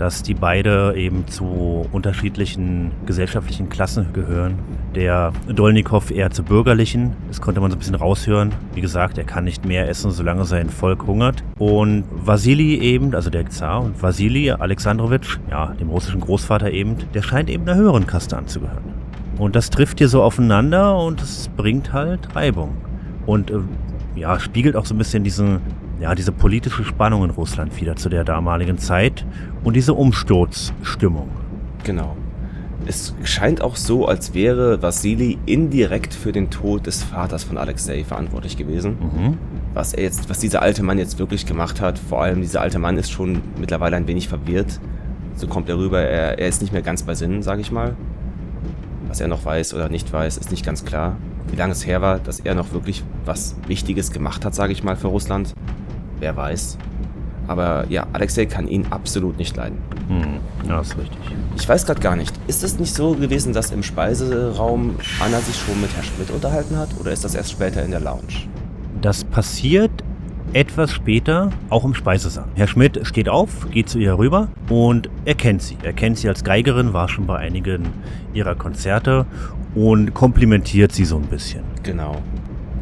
dass 0.00 0.22
die 0.22 0.32
beide 0.32 0.94
eben 0.96 1.26
zu 1.28 1.86
unterschiedlichen 1.92 2.90
gesellschaftlichen 3.04 3.68
Klassen 3.68 4.14
gehören. 4.14 4.58
Der 4.94 5.34
Dolnikow 5.46 6.10
eher 6.10 6.30
zu 6.30 6.42
bürgerlichen, 6.42 7.14
das 7.28 7.42
konnte 7.42 7.60
man 7.60 7.70
so 7.70 7.76
ein 7.76 7.80
bisschen 7.80 7.96
raushören. 7.96 8.52
Wie 8.74 8.80
gesagt, 8.80 9.18
er 9.18 9.24
kann 9.24 9.44
nicht 9.44 9.66
mehr 9.66 9.90
essen, 9.90 10.10
solange 10.10 10.46
sein 10.46 10.70
Volk 10.70 11.06
hungert. 11.06 11.44
Und 11.58 12.04
Vasili 12.10 12.78
eben, 12.78 13.14
also 13.14 13.28
der 13.28 13.50
Zar 13.50 13.82
und 13.82 14.02
Vasili 14.02 14.50
Alexandrowitsch, 14.50 15.38
ja, 15.50 15.74
dem 15.78 15.90
russischen 15.90 16.22
Großvater 16.22 16.70
eben, 16.70 16.96
der 17.12 17.20
scheint 17.20 17.50
eben 17.50 17.68
einer 17.68 17.76
höheren 17.76 18.06
Kaste 18.06 18.38
anzugehören. 18.38 18.94
Und 19.36 19.54
das 19.54 19.68
trifft 19.68 19.98
hier 19.98 20.08
so 20.08 20.22
aufeinander 20.22 20.96
und 20.96 21.20
es 21.20 21.48
bringt 21.48 21.92
halt 21.92 22.34
Reibung. 22.34 22.74
Und 23.26 23.50
äh, 23.50 23.58
ja, 24.16 24.40
spiegelt 24.40 24.76
auch 24.76 24.86
so 24.86 24.94
ein 24.94 24.98
bisschen 24.98 25.24
diesen, 25.24 25.60
ja, 26.00 26.14
diese 26.14 26.32
politische 26.32 26.82
Spannung 26.82 27.24
in 27.24 27.30
Russland 27.30 27.78
wieder 27.80 27.94
zu 27.94 28.08
der 28.08 28.24
damaligen 28.24 28.78
Zeit 28.78 29.26
und 29.62 29.74
diese 29.74 29.94
Umsturzstimmung. 29.94 31.28
Genau. 31.84 32.16
Es 32.86 33.14
scheint 33.22 33.60
auch 33.60 33.76
so, 33.76 34.06
als 34.06 34.32
wäre 34.32 34.80
Vasili 34.80 35.38
indirekt 35.44 36.14
für 36.14 36.32
den 36.32 36.50
Tod 36.50 36.86
des 36.86 37.02
Vaters 37.02 37.44
von 37.44 37.58
Alexei 37.58 38.04
verantwortlich 38.04 38.56
gewesen. 38.56 38.96
Mhm. 38.98 39.38
Was 39.74 39.92
er 39.92 40.02
jetzt, 40.02 40.30
was 40.30 40.38
dieser 40.38 40.62
alte 40.62 40.82
Mann 40.82 40.98
jetzt 40.98 41.18
wirklich 41.18 41.44
gemacht 41.44 41.80
hat, 41.80 41.98
vor 41.98 42.22
allem 42.22 42.40
dieser 42.40 42.62
alte 42.62 42.78
Mann 42.78 42.96
ist 42.96 43.10
schon 43.10 43.42
mittlerweile 43.58 43.96
ein 43.96 44.08
wenig 44.08 44.28
verwirrt. 44.28 44.80
So 45.36 45.46
kommt 45.46 45.68
er 45.68 45.76
rüber, 45.76 46.00
er, 46.00 46.38
er 46.38 46.48
ist 46.48 46.62
nicht 46.62 46.72
mehr 46.72 46.82
ganz 46.82 47.02
bei 47.02 47.14
Sinnen, 47.14 47.42
sage 47.42 47.60
ich 47.60 47.70
mal. 47.70 47.94
Was 49.06 49.20
er 49.20 49.28
noch 49.28 49.44
weiß 49.44 49.74
oder 49.74 49.88
nicht 49.90 50.10
weiß, 50.12 50.38
ist 50.38 50.50
nicht 50.50 50.64
ganz 50.64 50.84
klar. 50.84 51.16
Wie 51.50 51.56
lange 51.56 51.72
es 51.72 51.86
her 51.86 52.00
war, 52.00 52.18
dass 52.18 52.40
er 52.40 52.54
noch 52.54 52.72
wirklich 52.72 53.04
was 53.24 53.56
Wichtiges 53.66 54.12
gemacht 54.12 54.44
hat, 54.44 54.54
sage 54.54 54.72
ich 54.72 54.82
mal, 54.82 54.96
für 54.96 55.08
Russland. 55.08 55.54
Wer 56.20 56.36
weiß. 56.36 56.78
Aber 57.48 57.84
ja, 57.88 58.06
Alexei 58.12 58.46
kann 58.46 58.68
ihn 58.68 58.86
absolut 58.90 59.36
nicht 59.36 59.56
leiden. 59.56 59.78
Hm, 60.08 60.68
ja, 60.68 60.80
ist 60.80 60.96
richtig. 60.96 61.18
Ich 61.56 61.68
weiß 61.68 61.84
gerade 61.84 62.00
gar 62.00 62.14
nicht. 62.14 62.32
Ist 62.46 62.62
es 62.62 62.78
nicht 62.78 62.94
so 62.94 63.14
gewesen, 63.14 63.52
dass 63.52 63.72
im 63.72 63.82
Speiseraum 63.82 64.96
Anna 65.18 65.40
sich 65.40 65.56
schon 65.56 65.80
mit 65.80 65.90
Herr 65.96 66.04
Schmidt 66.04 66.30
unterhalten 66.30 66.76
hat? 66.76 66.90
Oder 67.00 67.10
ist 67.10 67.24
das 67.24 67.34
erst 67.34 67.50
später 67.50 67.82
in 67.82 67.90
der 67.90 68.00
Lounge? 68.00 68.46
Das 69.00 69.24
passiert 69.24 69.90
etwas 70.52 70.92
später 70.92 71.50
auch 71.68 71.84
im 71.84 71.94
Speisesaal. 71.94 72.46
Herr 72.54 72.66
Schmidt 72.66 73.00
steht 73.04 73.28
auf, 73.28 73.70
geht 73.70 73.88
zu 73.88 73.98
ihr 73.98 74.18
rüber 74.18 74.48
und 74.68 75.08
erkennt 75.24 75.62
sie. 75.62 75.76
Er 75.82 75.92
kennt 75.92 76.18
sie 76.18 76.28
als 76.28 76.44
Geigerin, 76.44 76.92
war 76.92 77.08
schon 77.08 77.26
bei 77.26 77.36
einigen 77.36 77.88
ihrer 78.32 78.54
Konzerte 78.54 79.26
und 79.74 80.14
komplimentiert 80.14 80.92
sie 80.92 81.04
so 81.04 81.16
ein 81.16 81.26
bisschen. 81.26 81.62
Genau. 81.82 82.20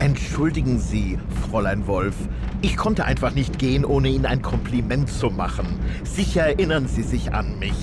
Entschuldigen 0.01 0.79
Sie, 0.79 1.19
Fräulein 1.51 1.89
Wolf. 1.89 2.15
Ich 2.63 2.77
konnte 2.77 3.05
einfach 3.05 3.35
nicht 3.35 3.59
gehen, 3.59 3.85
ohne 3.85 4.09
Ihnen 4.09 4.27
ein 4.27 4.43
Kompliment 4.43 5.09
zu 5.09 5.29
machen. 5.29 5.67
Sicher 6.05 6.43
erinnern 6.43 6.87
Sie 6.87 7.03
sich 7.03 7.35
an 7.35 7.59
mich. 7.59 7.75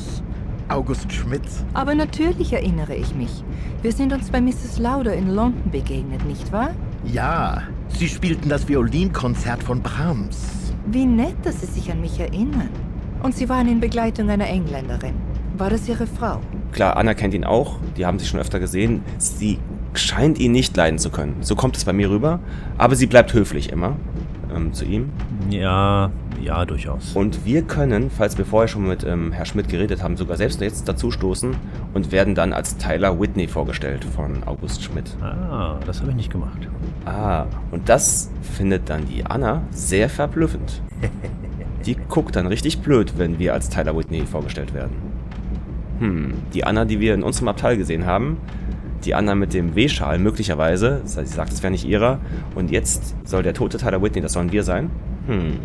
August 0.69 1.11
Schmidt. 1.11 1.43
Aber 1.73 1.93
natürlich 1.93 2.53
erinnere 2.53 2.95
ich 2.95 3.13
mich. 3.15 3.43
Wir 3.81 3.91
sind 3.91 4.13
uns 4.13 4.29
bei 4.29 4.39
Mrs. 4.39 4.79
Lauder 4.79 5.13
in 5.13 5.29
London 5.29 5.69
begegnet, 5.71 6.25
nicht 6.25 6.51
wahr? 6.53 6.71
Ja, 7.03 7.63
Sie 7.89 8.07
spielten 8.07 8.47
das 8.47 8.67
Violinkonzert 8.67 9.61
von 9.61 9.81
Brahms. 9.81 10.73
Wie 10.87 11.05
nett, 11.05 11.35
dass 11.43 11.61
Sie 11.61 11.67
sich 11.67 11.91
an 11.91 11.99
mich 11.99 12.19
erinnern. 12.19 12.69
Und 13.23 13.35
Sie 13.35 13.49
waren 13.49 13.67
in 13.67 13.81
Begleitung 13.81 14.29
einer 14.29 14.47
Engländerin. 14.47 15.15
War 15.57 15.69
das 15.69 15.87
Ihre 15.87 16.07
Frau? 16.07 16.39
Klar, 16.71 16.95
Anna 16.95 17.13
kennt 17.13 17.33
ihn 17.33 17.43
auch. 17.43 17.77
Die 17.97 18.05
haben 18.05 18.19
sich 18.19 18.29
schon 18.29 18.39
öfter 18.39 18.59
gesehen. 18.59 19.03
Sie 19.17 19.59
scheint 19.97 20.39
ihn 20.39 20.51
nicht 20.51 20.75
leiden 20.75 20.99
zu 20.99 21.09
können. 21.09 21.37
So 21.41 21.55
kommt 21.55 21.77
es 21.77 21.85
bei 21.85 21.93
mir 21.93 22.09
rüber. 22.09 22.39
Aber 22.77 22.95
sie 22.95 23.07
bleibt 23.07 23.33
höflich 23.33 23.71
immer 23.71 23.95
ähm, 24.55 24.73
zu 24.73 24.85
ihm. 24.85 25.09
Ja, 25.49 26.11
ja, 26.41 26.65
durchaus. 26.65 27.15
Und 27.15 27.45
wir 27.45 27.63
können, 27.63 28.09
falls 28.09 28.37
wir 28.37 28.45
vorher 28.45 28.67
schon 28.67 28.87
mit 28.87 29.03
ähm, 29.03 29.31
Herr 29.31 29.45
Schmidt 29.45 29.69
geredet 29.69 30.03
haben, 30.03 30.17
sogar 30.17 30.37
selbst 30.37 30.61
jetzt 30.61 30.87
dazu 30.87 31.11
stoßen 31.11 31.55
und 31.93 32.11
werden 32.11 32.35
dann 32.35 32.53
als 32.53 32.77
Tyler 32.77 33.19
Whitney 33.19 33.47
vorgestellt 33.47 34.05
von 34.05 34.43
August 34.45 34.83
Schmidt. 34.83 35.15
Ah, 35.21 35.79
das 35.85 36.01
habe 36.01 36.11
ich 36.11 36.17
nicht 36.17 36.31
gemacht. 36.31 36.67
Ah, 37.05 37.45
und 37.71 37.89
das 37.89 38.29
findet 38.41 38.89
dann 38.89 39.05
die 39.07 39.25
Anna 39.25 39.63
sehr 39.71 40.09
verblüffend. 40.09 40.81
die 41.85 41.95
guckt 42.09 42.35
dann 42.35 42.47
richtig 42.47 42.79
blöd, 42.79 43.13
wenn 43.17 43.39
wir 43.39 43.53
als 43.53 43.69
Tyler 43.69 43.97
Whitney 43.97 44.25
vorgestellt 44.25 44.73
werden. 44.73 44.95
Hm, 45.99 46.33
die 46.53 46.63
Anna, 46.63 46.85
die 46.85 46.99
wir 46.99 47.13
in 47.13 47.23
unserem 47.23 47.47
Abteil 47.47 47.77
gesehen 47.77 48.05
haben, 48.05 48.37
die 49.05 49.15
Anna 49.15 49.35
mit 49.35 49.53
dem 49.53 49.75
W-Schal 49.75 50.19
möglicherweise, 50.19 50.99
das 51.03 51.17
heißt, 51.17 51.29
sie 51.29 51.35
sagt, 51.35 51.53
es 51.53 51.63
wäre 51.63 51.71
nicht 51.71 51.85
ihrer, 51.85 52.19
und 52.55 52.71
jetzt 52.71 53.15
soll 53.23 53.43
der 53.43 53.53
tote 53.53 53.77
Tyler 53.77 54.01
Whitney, 54.01 54.21
das 54.21 54.33
sollen 54.33 54.51
wir 54.51 54.63
sein? 54.63 54.89
Hm. 55.27 55.59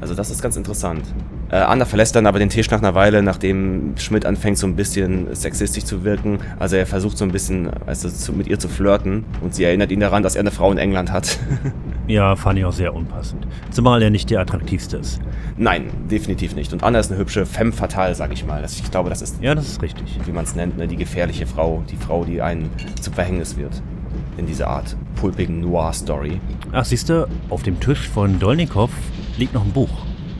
Also 0.00 0.14
das 0.14 0.30
ist 0.30 0.42
ganz 0.42 0.56
interessant. 0.56 1.02
Äh, 1.50 1.56
Anna 1.56 1.84
verlässt 1.84 2.16
dann 2.16 2.26
aber 2.26 2.38
den 2.38 2.48
Tisch 2.48 2.70
nach 2.70 2.78
einer 2.78 2.94
Weile, 2.94 3.22
nachdem 3.22 3.94
Schmidt 3.98 4.26
anfängt, 4.26 4.58
so 4.58 4.66
ein 4.66 4.74
bisschen 4.74 5.32
sexistisch 5.34 5.84
zu 5.84 6.02
wirken. 6.02 6.38
Also 6.58 6.76
er 6.76 6.86
versucht 6.86 7.16
so 7.16 7.24
ein 7.24 7.30
bisschen 7.30 7.70
also 7.86 8.08
zu, 8.08 8.32
mit 8.32 8.48
ihr 8.48 8.58
zu 8.58 8.68
flirten 8.68 9.24
und 9.40 9.54
sie 9.54 9.64
erinnert 9.64 9.92
ihn 9.92 10.00
daran, 10.00 10.22
dass 10.22 10.34
er 10.34 10.40
eine 10.40 10.50
Frau 10.50 10.72
in 10.72 10.78
England 10.78 11.12
hat. 11.12 11.38
ja, 12.08 12.34
fand 12.34 12.58
ich 12.58 12.64
auch 12.64 12.72
sehr 12.72 12.94
unpassend. 12.94 13.46
Zumal 13.70 14.02
er 14.02 14.10
nicht 14.10 14.30
der 14.30 14.40
attraktivste 14.40 14.96
ist. 14.96 15.20
Nein, 15.56 15.90
definitiv 16.10 16.56
nicht. 16.56 16.72
Und 16.72 16.82
Anna 16.82 16.98
ist 16.98 17.12
eine 17.12 17.20
hübsche 17.20 17.46
femme 17.46 17.72
fatale, 17.72 18.14
sag 18.14 18.32
ich 18.32 18.44
mal. 18.44 18.64
Ich 18.64 18.90
glaube, 18.90 19.08
das 19.08 19.22
ist. 19.22 19.40
Ja, 19.40 19.54
das 19.54 19.68
ist 19.68 19.82
richtig. 19.82 20.18
Wie 20.24 20.32
man 20.32 20.44
es 20.44 20.56
nennt, 20.56 20.76
ne? 20.76 20.88
die 20.88 20.96
gefährliche 20.96 21.46
Frau. 21.46 21.84
Die 21.90 21.96
Frau, 21.96 22.24
die 22.24 22.42
einen 22.42 22.70
zum 23.00 23.12
Verhängnis 23.12 23.56
wird. 23.56 23.82
In 24.36 24.46
dieser 24.46 24.68
Art 24.68 24.96
pulpigen 25.14 25.60
Noir-Story. 25.60 26.40
Ach, 26.72 26.84
siehst 26.84 27.08
du, 27.08 27.26
auf 27.48 27.62
dem 27.62 27.80
Tisch 27.80 28.08
von 28.08 28.38
Dolnikow 28.38 28.90
liegt 29.38 29.54
noch 29.54 29.64
ein 29.64 29.72
Buch, 29.72 29.90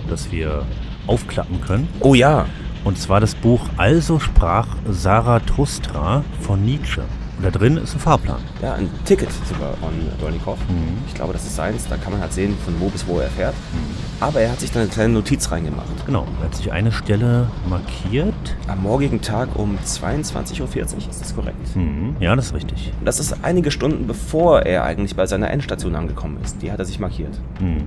das 0.09 0.31
wir 0.31 0.67
aufklappen 1.07 1.61
können. 1.61 1.89
Oh 2.01 2.15
ja. 2.15 2.47
Und 2.85 2.99
zwar 2.99 3.21
das 3.21 3.35
Buch 3.35 3.61
Also 3.77 4.19
sprach 4.21 4.69
Zarathustra 4.93 6.23
von 6.41 6.65
Nietzsche. 6.65 7.03
Und 7.37 7.45
da 7.45 7.51
drin 7.51 7.77
ist 7.77 7.95
ein 7.95 8.01
Fahrplan. 8.01 8.39
Ja, 8.63 8.75
ein 8.75 8.89
Ticket 9.05 9.29
sogar 9.31 9.75
von 9.75 9.91
Dolnikow. 10.19 10.57
Mhm. 10.69 10.99
Ich 11.07 11.15
glaube, 11.15 11.35
das 11.35 11.45
ist 11.45 11.57
seins. 11.57 11.87
Da 11.89 11.97
kann 11.97 12.13
man 12.13 12.23
halt 12.23 12.33
sehen, 12.33 12.57
von 12.65 12.75
wo 12.81 12.89
bis 12.89 13.07
wo 13.07 13.19
er 13.19 13.29
fährt. 13.29 13.55
Mhm. 13.73 13.97
Aber 14.21 14.41
er 14.41 14.53
hat 14.53 14.61
sich 14.61 14.73
da 14.73 14.81
eine 14.81 14.89
kleine 14.89 15.13
Notiz 15.13 15.51
reingemacht. 15.51 16.07
Genau, 16.07 16.27
er 16.41 16.47
hat 16.47 16.55
sich 16.55 16.73
eine 16.73 16.93
Stelle 16.93 17.49
markiert. 17.69 18.35
Am 18.69 18.83
morgigen 18.83 19.21
Tag 19.21 19.51
um 19.55 19.77
22.40 19.85 20.61
Uhr, 20.63 20.69
ist 21.11 21.21
das 21.21 21.35
korrekt? 21.35 21.77
Mhm. 21.77 22.17
Ja, 22.21 22.35
das 22.35 22.47
ist 22.47 22.55
richtig. 22.55 22.93
Das 23.05 23.21
ist 23.21 23.37
einige 23.43 23.71
Stunden 23.71 24.07
bevor 24.07 24.63
er 24.63 24.85
eigentlich 24.85 25.15
bei 25.15 25.27
seiner 25.27 25.51
Endstation 25.51 25.95
angekommen 25.95 26.39
ist. 26.43 26.63
Die 26.63 26.73
hat 26.73 26.79
er 26.79 26.87
sich 26.87 26.99
markiert. 26.99 27.39
Mhm. 27.61 27.85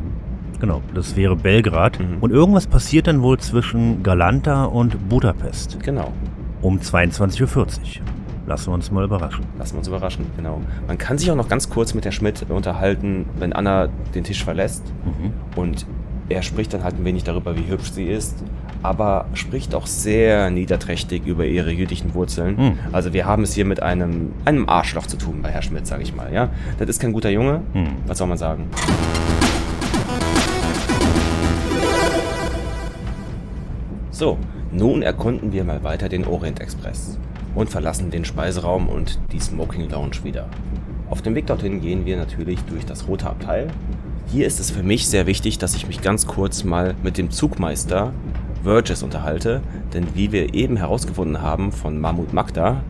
Genau, 0.59 0.81
das 0.93 1.15
wäre 1.15 1.35
Belgrad. 1.35 1.99
Mhm. 1.99 2.17
Und 2.21 2.31
irgendwas 2.31 2.67
passiert 2.67 3.07
dann 3.07 3.21
wohl 3.21 3.37
zwischen 3.39 4.03
Galanta 4.03 4.65
und 4.65 5.09
Budapest. 5.09 5.77
Genau. 5.83 6.11
Um 6.61 6.79
22.40 6.79 7.55
Uhr. 7.55 7.67
Lassen 8.45 8.67
wir 8.67 8.73
uns 8.73 8.91
mal 8.91 9.03
überraschen. 9.03 9.45
Lassen 9.57 9.75
wir 9.75 9.79
uns 9.79 9.87
überraschen, 9.87 10.25
genau. 10.35 10.59
Man 10.87 10.97
kann 10.97 11.17
sich 11.17 11.29
auch 11.31 11.35
noch 11.35 11.47
ganz 11.47 11.69
kurz 11.69 11.93
mit 11.93 12.03
der 12.03 12.11
Schmidt 12.11 12.45
unterhalten, 12.49 13.25
wenn 13.37 13.53
Anna 13.53 13.89
den 14.15 14.23
Tisch 14.23 14.43
verlässt. 14.43 14.83
Mhm. 15.05 15.33
Und 15.55 15.85
er 16.29 16.41
spricht 16.41 16.73
dann 16.73 16.83
halt 16.83 16.95
ein 16.99 17.05
wenig 17.05 17.23
darüber, 17.23 17.55
wie 17.55 17.67
hübsch 17.69 17.91
sie 17.91 18.05
ist, 18.05 18.43
aber 18.81 19.25
spricht 19.33 19.75
auch 19.75 19.87
sehr 19.87 20.49
niederträchtig 20.49 21.25
über 21.25 21.45
ihre 21.45 21.71
jüdischen 21.71 22.13
Wurzeln. 22.13 22.55
Mhm. 22.55 22.73
Also 22.91 23.13
wir 23.13 23.25
haben 23.25 23.43
es 23.43 23.53
hier 23.53 23.65
mit 23.65 23.81
einem, 23.83 24.31
einem 24.45 24.67
Arschloch 24.67 25.05
zu 25.07 25.17
tun 25.17 25.41
bei 25.41 25.49
Herr 25.49 25.61
Schmidt, 25.61 25.85
sage 25.87 26.03
ich 26.03 26.15
mal. 26.15 26.33
Ja, 26.33 26.49
Das 26.77 26.89
ist 26.89 26.99
kein 26.99 27.13
guter 27.13 27.29
Junge. 27.29 27.61
Mhm. 27.73 27.89
Was 28.07 28.17
soll 28.17 28.27
man 28.27 28.37
sagen? 28.37 28.67
So, 34.19 34.37
nun 34.73 35.01
erkunden 35.01 35.53
wir 35.53 35.63
mal 35.63 35.81
weiter 35.81 36.09
den 36.09 36.27
Orient 36.27 36.59
Express 36.59 37.17
und 37.55 37.69
verlassen 37.69 38.11
den 38.11 38.25
Speiseraum 38.25 38.89
und 38.89 39.17
die 39.31 39.39
Smoking 39.39 39.89
Lounge 39.89 40.17
wieder. 40.23 40.49
Auf 41.09 41.21
dem 41.21 41.35
Weg 41.35 41.47
dorthin 41.47 41.79
gehen 41.79 42.05
wir 42.05 42.17
natürlich 42.17 42.59
durch 42.63 42.85
das 42.85 43.07
rote 43.07 43.29
Abteil. 43.29 43.69
Hier 44.27 44.45
ist 44.45 44.59
es 44.59 44.71
für 44.71 44.83
mich 44.83 45.07
sehr 45.07 45.25
wichtig, 45.25 45.57
dass 45.57 45.73
ich 45.73 45.87
mich 45.87 46.01
ganz 46.01 46.27
kurz 46.27 46.65
mal 46.65 46.95
mit 47.01 47.17
dem 47.17 47.31
Zugmeister 47.31 48.11
Verges 48.61 49.03
unterhalte, 49.03 49.61
denn 49.93 50.05
wie 50.15 50.33
wir 50.33 50.53
eben 50.53 50.75
herausgefunden 50.75 51.41
haben 51.41 51.71
von 51.71 51.97
Mahmud 51.97 52.33
Magda 52.33 52.83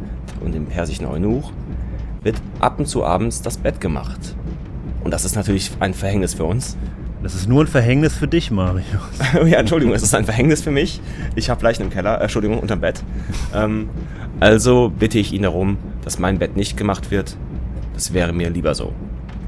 und 0.44 0.56
dem 0.56 0.66
persischen 0.66 1.06
Eunuch, 1.06 1.52
wird 2.24 2.42
ab 2.60 2.80
und 2.80 2.88
zu 2.88 3.06
abends 3.06 3.44
das 3.44 3.60
Bett 3.60 3.80
gemacht. 3.80 4.36
Und 5.04 5.12
das 5.12 5.26
ist 5.26 5.36
natürlich 5.36 5.70
ein 5.80 5.94
Verhängnis 5.94 6.34
für 6.34 6.46
uns, 6.46 6.76
das 7.22 7.36
ist 7.36 7.50
nur 7.50 7.64
ein 7.64 7.68
Verhängnis 7.68 8.16
für 8.16 8.28
dich, 8.28 8.50
Marius. 8.52 8.86
ja, 9.34 9.60
Entschuldigung, 9.60 9.94
es 9.94 10.04
ist 10.04 10.16
ein 10.16 10.26
Verhängnis 10.26 10.62
für 10.62 10.72
mich. 10.72 11.02
Ich 11.36 11.50
habe 11.50 11.64
Leichen 11.64 11.84
im 11.84 11.90
Keller, 11.90 12.20
äh, 12.20 12.24
Entschuldigung, 12.24 12.60
unterm 12.60 12.82
Bett. 12.82 13.04
Ähm, 13.54 13.90
also 14.40 14.92
bitte 14.98 15.20
ich 15.20 15.34
ihn 15.34 15.44
darum, 15.44 15.78
dass 16.04 16.20
mein 16.20 16.40
Bett 16.40 16.56
nicht 16.56 16.78
gemacht 16.78 17.12
wird. 17.12 17.36
Das 17.94 18.14
wäre 18.14 18.32
mir 18.32 18.50
lieber 18.50 18.74
so. 18.74 18.94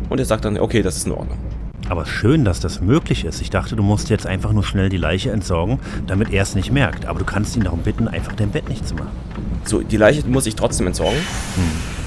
Und 0.09 0.19
er 0.19 0.26
sagt 0.26 0.43
dann, 0.43 0.57
okay, 0.57 0.82
das 0.82 0.97
ist 0.97 1.05
in 1.05 1.13
Ordnung. 1.13 1.38
Aber 1.88 2.05
schön, 2.05 2.45
dass 2.45 2.59
das 2.59 2.82
möglich 2.82 3.26
ist. 3.26 3.41
Ich 3.41 3.49
dachte, 3.49 3.76
du 3.76 3.84
musst 3.84 4.09
jetzt 4.09 4.28
einfach 4.28 4.51
nur 4.51 4.63
schnell 4.63 4.89
die 4.89 4.97
Leiche 4.97 5.32
entsorgen, 5.32 5.80
damit 6.07 6.32
er 6.32 6.43
es 6.43 6.55
nicht 6.55 6.72
merkt. 6.72 7.05
Aber 7.05 7.19
du 7.19 7.26
kannst 7.26 7.55
ihn 7.55 7.63
darum 7.63 7.80
bitten, 7.80 8.07
einfach 8.07 8.34
dein 8.34 8.49
Bett 8.49 8.69
nicht 8.69 8.88
zu 8.88 8.95
machen. 8.95 9.11
So, 9.63 9.82
die 9.82 9.97
Leiche 9.97 10.28
muss 10.28 10.45
ich 10.45 10.55
trotzdem 10.55 10.88
entsorgen. 10.88 11.17
Hm. 11.17 12.01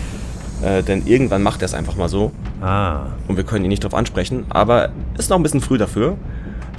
Äh, 0.65 0.83
denn 0.83 1.07
irgendwann 1.07 1.43
macht 1.43 1.63
er 1.63 1.67
es 1.67 1.75
einfach 1.75 1.97
mal 1.97 2.09
so. 2.09 2.33
Ah. 2.61 3.07
Und 3.29 3.37
wir 3.37 3.45
können 3.45 3.65
ihn 3.65 3.69
nicht 3.69 3.85
darauf 3.85 3.99
ansprechen. 3.99 4.47
Aber 4.49 4.91
ist 5.19 5.31
noch 5.31 5.37
ein 5.37 5.43
bisschen 5.43 5.61
früh 5.61 5.79
dafür. 5.79 6.17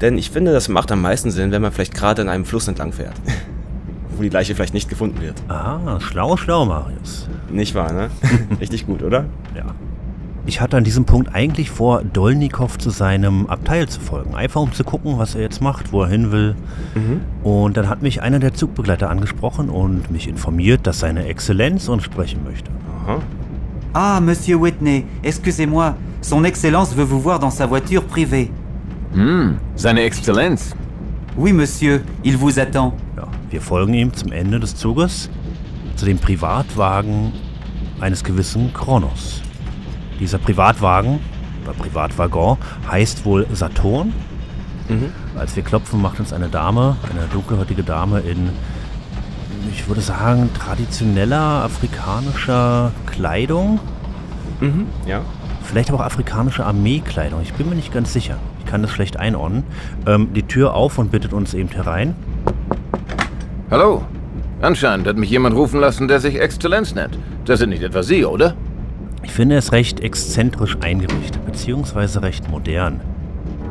Denn 0.01 0.17
ich 0.17 0.31
finde, 0.31 0.51
das 0.51 0.67
macht 0.67 0.91
am 0.91 1.01
meisten 1.01 1.31
Sinn, 1.31 1.51
wenn 1.51 1.61
man 1.61 1.71
vielleicht 1.71 1.93
gerade 1.93 2.21
an 2.21 2.29
einem 2.29 2.45
Fluss 2.45 2.67
entlang 2.67 2.91
fährt. 2.91 3.15
wo 4.17 4.23
die 4.23 4.29
Leiche 4.29 4.55
vielleicht 4.55 4.73
nicht 4.73 4.89
gefunden 4.89 5.21
wird. 5.21 5.41
Ah, 5.49 5.99
schlau, 5.99 6.38
schlau, 6.38 6.65
Marius. 6.65 7.27
Nicht 7.49 7.75
wahr, 7.75 7.91
ne? 7.91 8.09
Richtig 8.59 8.86
gut, 8.86 9.03
oder? 9.03 9.25
Ja. 9.55 9.65
Ich 10.47 10.61
hatte 10.61 10.77
an 10.77 10.83
diesem 10.83 11.05
Punkt 11.05 11.33
eigentlich 11.33 11.71
vor, 11.71 12.03
Dolnikow 12.03 12.77
zu 12.77 12.91
seinem 12.91 13.47
Abteil 13.47 13.89
zu 13.89 13.99
folgen. 13.99 14.36
Einfach 14.36 14.61
um 14.61 14.71
zu 14.73 14.83
gucken, 14.83 15.17
was 15.17 15.33
er 15.33 15.41
jetzt 15.41 15.59
macht, 15.59 15.91
wo 15.91 16.03
er 16.03 16.07
hin 16.07 16.31
will. 16.31 16.55
Mhm. 16.93 17.21
Und 17.43 17.77
dann 17.77 17.89
hat 17.89 18.03
mich 18.03 18.21
einer 18.21 18.39
der 18.39 18.53
Zugbegleiter 18.53 19.09
angesprochen 19.09 19.69
und 19.69 20.11
mich 20.11 20.27
informiert, 20.27 20.86
dass 20.86 20.99
seine 20.99 21.25
Exzellenz 21.25 21.89
uns 21.89 22.03
sprechen 22.03 22.43
möchte. 22.43 22.69
Aha. 23.03 23.19
Ah, 23.98 24.20
Monsieur 24.20 24.58
Whitney, 24.58 25.06
excusez-moi. 25.24 25.96
Son 26.20 26.43
Excellence 26.43 26.93
veut 26.93 27.06
vous 27.06 27.22
voir 27.22 27.39
dans 27.39 27.50
sa 27.50 27.66
voiture 27.66 28.04
privée. 28.04 28.52
Hm, 29.14 29.56
seine 29.78 30.00
Exzellenz. 30.00 30.76
Oui, 31.38 31.54
Monsieur, 31.54 32.04
il 32.26 32.36
vous 32.36 32.60
attend. 32.60 32.93
Ja, 33.16 33.26
wir 33.50 33.62
folgen 33.62 33.93
ihm 33.93 34.14
zum 34.14 34.34
Ende 34.34 34.60
des 34.60 34.76
Zuges 34.76 35.30
zu 35.96 36.04
dem 36.04 36.18
Privatwagen 36.18 37.32
eines 38.02 38.22
gewissen 38.22 38.74
Kronos. 38.74 39.41
Dieser 40.20 40.39
Privatwagen 40.39 41.20
oder 41.64 41.72
Privatwaggon 41.72 42.58
heißt 42.91 43.24
wohl 43.24 43.48
Saturn. 43.54 44.12
Mhm. 44.89 45.14
Als 45.39 45.56
wir 45.56 45.64
klopfen, 45.64 46.02
macht 46.02 46.20
uns 46.20 46.34
eine 46.34 46.50
Dame, 46.50 46.98
eine 47.10 47.28
dunkelhäutige 47.32 47.84
Dame 47.84 48.20
in, 48.20 48.50
ich 49.72 49.88
würde 49.88 50.01
sagen, 50.01 50.49
traditioneller 50.53 51.63
afrikanischer 51.63 52.91
Kleidung. 53.05 53.80
Mhm, 54.59 54.88
ja. 55.05 55.22
Vielleicht 55.63 55.89
aber 55.89 55.99
auch 55.99 56.05
afrikanische 56.05 56.66
Armeekleidung. 56.66 57.41
Ich 57.41 57.53
bin 57.53 57.68
mir 57.70 57.76
nicht 57.76 57.93
ganz 57.93 58.13
sicher. 58.13 58.38
Ich 58.59 58.66
kann 58.66 58.82
das 58.82 58.91
schlecht 58.91 59.18
einordnen. 59.18 59.63
Ähm, 60.05 60.34
die 60.34 60.43
Tür 60.43 60.74
auf 60.74 60.97
und 60.97 61.11
bittet 61.11 61.34
uns 61.34 61.53
eben 61.53 61.70
herein. 61.70 62.16
Hallo. 63.72 64.03
Anscheinend 64.61 65.07
hat 65.07 65.18
mich 65.18 65.30
jemand 65.30 65.55
rufen 65.55 65.80
lassen, 65.80 66.07
der 66.07 66.20
sich 66.20 66.39
Exzellenz 66.39 66.95
nennt. 66.95 67.18
Das 67.45 67.59
sind 67.59 67.70
nicht 67.70 67.84
etwa 67.84 68.03
Sie, 68.03 68.26
oder? 68.26 68.55
Ich 69.24 69.32
finde 69.32 69.57
es 69.57 69.72
recht 69.72 69.99
exzentrisch 69.99 70.78
eingerichtet, 70.82 71.45
beziehungsweise 71.45 72.22
recht 72.22 72.49
modern. 72.49 73.01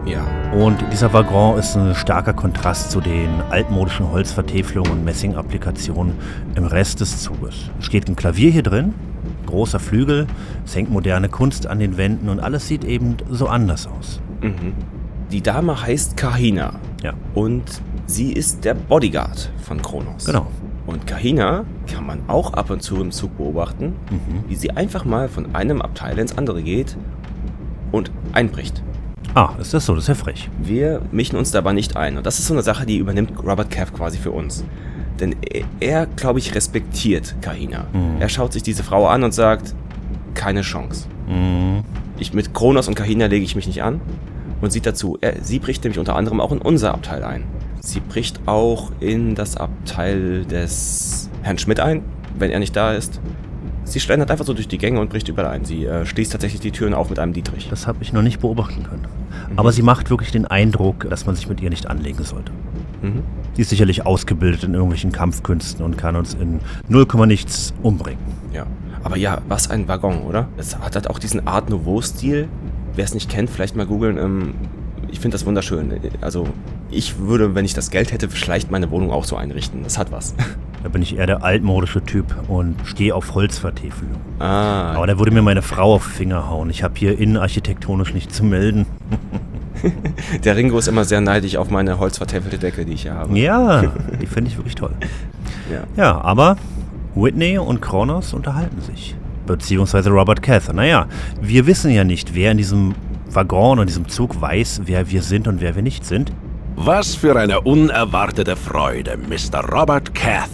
Ja. 0.07 0.25
Und 0.53 0.85
dieser 0.93 1.13
Waggon 1.13 1.59
ist 1.59 1.77
ein 1.77 1.95
starker 1.95 2.35
Kontrast 2.35 2.91
zu 2.91 3.01
den 3.01 3.41
altmodischen 3.51 4.11
Holzvertäfelungen 4.11 4.93
und 4.93 5.05
Messingapplikationen 5.05 6.15
im 6.55 6.65
Rest 6.65 7.01
des 7.01 7.23
Zuges. 7.23 7.71
Es 7.79 7.87
steht 7.87 8.09
ein 8.09 8.17
Klavier 8.17 8.51
hier 8.51 8.63
drin, 8.63 8.95
großer 9.47 9.81
Flügel, 9.81 10.27
es 10.65 10.77
hängt 10.77 10.91
moderne 10.91 11.29
Kunst 11.29 11.67
an 11.67 11.79
den 11.79 11.97
Wänden 11.97 12.29
und 12.29 12.41
alles 12.41 12.69
sieht 12.69 12.85
eben 12.85 13.17
so 13.31 13.47
anders 13.47 13.87
aus. 13.87 14.21
Mhm. 14.43 14.75
Die 15.33 15.43
Dame 15.43 15.81
heißt 15.81 16.17
Kahina. 16.17 16.75
Ja. 17.03 17.15
Und 17.35 17.81
sie 18.07 18.33
ist 18.33 18.65
der 18.65 18.75
Bodyguard 18.75 19.51
von 19.63 19.81
Kronos. 19.81 20.27
Genau. 20.27 20.47
Und 20.87 21.07
Kahina 21.07 21.65
kann 21.91 22.07
man 22.07 22.21
auch 22.29 22.53
ab 22.53 22.69
und 22.69 22.83
zu 22.83 23.01
im 23.01 23.11
Zug 23.11 23.37
beobachten, 23.39 23.95
mhm. 24.11 24.45
wie 24.49 24.55
sie 24.55 24.71
einfach 24.71 25.07
mal 25.07 25.29
von 25.29 25.55
einem 25.55 25.81
Abteil 25.81 26.19
ins 26.19 26.37
andere 26.37 26.63
geht 26.63 26.97
und 27.91 28.11
einbricht. 28.33 28.83
Ah, 29.35 29.55
ist 29.61 29.75
das 29.75 29.87
so? 29.87 29.95
Das 29.95 30.05
ist 30.05 30.09
ja 30.09 30.15
frech. 30.15 30.49
Wir 30.63 31.03
mischen 31.11 31.37
uns 31.37 31.51
dabei 31.51 31.73
nicht 31.73 31.97
ein. 31.97 32.17
Und 32.17 32.25
das 32.25 32.39
ist 32.39 32.47
so 32.47 32.55
eine 32.55 32.63
Sache, 32.63 32.87
die 32.87 32.99
übernimmt 32.99 33.33
Robert 33.43 33.69
Cav 33.69 33.93
quasi 33.93 34.17
für 34.19 34.31
uns. 34.31 34.65
Denn 35.19 35.35
er, 35.81 36.07
glaube 36.07 36.39
ich, 36.39 36.55
respektiert 36.55 37.35
Kahina. 37.41 37.87
Mhm. 37.93 38.21
Er 38.21 38.29
schaut 38.29 38.53
sich 38.53 38.63
diese 38.63 38.85
Frau 38.85 39.09
an 39.09 39.25
und 39.25 39.35
sagt, 39.35 39.75
keine 40.35 40.63
Chance. 40.63 41.09
Mhm. 41.27 41.83
Ich 42.19 42.33
mit 42.33 42.55
Kronos 42.55 42.87
und 42.87 42.95
Kahina 42.95 43.27
lege 43.27 43.45
ich 43.45 43.57
mich 43.57 43.67
nicht 43.67 43.83
an. 43.83 44.01
Und 44.61 44.71
sieht 44.71 44.87
dazu, 44.87 45.19
er, 45.21 45.43
sie 45.43 45.59
bricht 45.59 45.83
nämlich 45.83 45.99
unter 45.99 46.15
anderem 46.15 46.41
auch 46.41 46.53
in 46.53 46.59
unser 46.59 46.95
Abteil 46.95 47.25
ein. 47.25 47.45
Sie 47.81 48.01
bricht 48.01 48.41
auch 48.47 48.93
in 49.01 49.35
das 49.35 49.57
Abteil 49.57 50.45
des 50.45 51.29
Herrn 51.43 51.59
Schmidt 51.59 51.81
ein, 51.81 52.03
wenn 52.39 52.51
er 52.51 52.61
nicht 52.61 52.75
da 52.77 52.93
ist. 52.93 53.21
Sie 53.85 54.01
schlendert 54.01 54.31
einfach 54.31 54.47
so 54.47 54.55
durch 54.55 54.69
die 54.69 54.79
Gänge 54.79 55.01
und 55.01 55.11
bricht 55.11 55.29
überall 55.29 55.51
ein. 55.51 55.65
Sie 55.65 55.85
äh, 55.85 56.07
schließt 56.07 56.33
tatsächlich 56.33 56.61
die 56.61 56.71
Türen 56.71 56.95
auf 56.95 57.11
mit 57.11 57.19
einem 57.19 57.33
Dietrich. 57.33 57.69
Das 57.69 57.87
habe 57.87 57.99
ich 58.03 58.13
noch 58.13 58.23
nicht 58.23 58.41
beobachten 58.41 58.83
können. 58.83 59.07
Mhm. 59.51 59.59
Aber 59.59 59.73
sie 59.73 59.83
macht 59.83 60.11
wirklich 60.11 60.33
den 60.33 60.47
Eindruck, 60.47 61.09
dass 61.09 61.27
man 61.27 61.37
sich 61.37 61.49
mit 61.49 61.61
ihr 61.61 61.71
nicht 61.71 61.87
anlegen 61.87 62.25
sollte. 62.25 62.53
Mhm. 63.03 63.23
Sie 63.55 63.63
ist 63.63 63.69
sicherlich 63.69 64.07
ausgebildet 64.07 64.65
in 64.65 64.75
irgendwelchen 64.75 65.13
Kampfkünsten 65.13 65.85
und 65.85 65.99
kann 65.99 66.17
uns 66.17 66.35
in 66.35 66.61
0, 66.89 67.07
nichts 67.27 67.75
umbringen. 67.83 68.19
Ja. 68.53 68.67
Aber 69.03 69.17
ja, 69.19 69.43
was 69.49 69.71
ein 69.71 69.87
Waggon, 69.87 70.23
oder? 70.23 70.49
Es 70.57 70.79
hat 70.79 70.95
halt 70.95 71.11
auch 71.11 71.19
diesen 71.19 71.47
Art 71.47 71.69
Nouveau-Stil. 71.69 72.49
Wer 72.95 73.05
es 73.05 73.13
nicht 73.13 73.29
kennt, 73.29 73.51
vielleicht 73.51 73.77
mal 73.77 73.87
googeln. 73.87 74.17
Ähm, 74.17 74.55
ich 75.15 75.21
finde 75.21 75.37
das 75.37 75.47
wunderschön. 75.47 75.93
Also 76.23 76.49
ich 76.91 77.21
würde, 77.21 77.55
wenn 77.55 77.65
ich 77.65 77.73
das 77.73 77.93
Geld 77.93 78.11
hätte, 78.11 78.29
vielleicht 78.29 78.73
meine 78.73 78.91
Wohnung 78.91 79.13
auch 79.13 79.23
so 79.23 79.37
einrichten. 79.37 79.85
Das 79.85 79.97
hat 79.97 80.11
was. 80.11 80.35
Da 80.83 80.91
bin 80.91 81.01
ich 81.01 81.17
eher 81.17 81.27
der 81.27 81.43
altmodische 81.43 82.05
Typ 82.05 82.27
und 82.47 82.77
stehe 82.85 83.15
auf 83.15 83.35
Holzvertäfelung. 83.35 84.21
Ah. 84.39 84.93
Aber 84.93 85.07
da 85.07 85.19
würde 85.19 85.31
mir 85.31 85.41
meine 85.41 85.63
Frau 85.63 85.95
auf 85.95 86.05
den 86.05 86.13
Finger 86.13 86.51
hauen. 86.51 86.69
Ich 86.69 86.83
habe 86.83 86.93
hier 86.99 87.19
innenarchitektonisch 87.19 88.13
nichts 88.13 88.37
zu 88.37 88.45
melden. 88.45 88.85
der 90.45 90.57
Ringo 90.57 90.77
ist 90.77 90.89
immer 90.89 91.07
sehr 91.07 91.23
neidisch 91.23 91.57
auf 91.57 91.71
meine 91.71 91.99
holzvertäfelte 91.99 92.59
Decke, 92.59 92.85
die 92.85 92.93
ich 92.93 93.03
hier 93.03 93.15
habe. 93.15 93.39
Ja, 93.39 93.81
die 94.21 94.27
finde 94.27 94.51
ich 94.51 94.59
wirklich 94.59 94.75
toll. 94.75 94.93
Ja. 95.73 95.85
ja, 95.97 96.21
aber 96.21 96.59
Whitney 97.15 97.57
und 97.57 97.81
Kronos 97.81 98.35
unterhalten 98.35 98.83
sich. 98.83 99.17
Beziehungsweise 99.47 100.11
Robert 100.11 100.43
Cath. 100.43 100.75
Naja, 100.75 101.07
wir 101.41 101.67
wissen 101.67 101.93
ja 101.93 102.05
nicht, 102.05 102.35
wer 102.35 102.51
in 102.51 102.59
diesem 102.59 102.95
Waggon 103.35 103.79
und 103.79 103.89
diesem 103.89 104.09
Zug 104.09 104.41
weiß, 104.41 104.83
wer 104.85 105.11
wir 105.11 105.23
sind 105.23 105.49
und 105.49 105.61
wer 105.61 105.75
wir 105.75 105.83
nicht 105.83 106.05
sind. 106.05 106.33
Was 106.77 107.15
für 107.15 107.37
eine 107.37 107.61
unerwartete 107.61 108.57
Freude, 108.57 109.17
Mr. 109.17 109.61
Robert 109.71 110.15
Cath. 110.15 110.51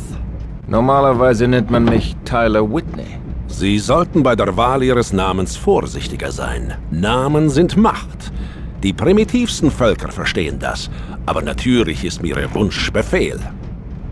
Normalerweise 0.66 1.48
nennt 1.48 1.70
man 1.70 1.84
mich 1.84 2.16
Tyler 2.24 2.70
Whitney. 2.72 3.18
Sie 3.48 3.78
sollten 3.78 4.22
bei 4.22 4.36
der 4.36 4.56
Wahl 4.56 4.82
Ihres 4.82 5.12
Namens 5.12 5.56
vorsichtiger 5.56 6.30
sein. 6.30 6.74
Namen 6.90 7.50
sind 7.50 7.76
Macht. 7.76 8.32
Die 8.82 8.92
primitivsten 8.92 9.70
Völker 9.70 10.10
verstehen 10.10 10.58
das, 10.58 10.90
aber 11.26 11.42
natürlich 11.42 12.04
ist 12.04 12.22
mir 12.22 12.38
Ihr 12.38 12.54
Wunsch 12.54 12.90
Befehl. 12.92 13.38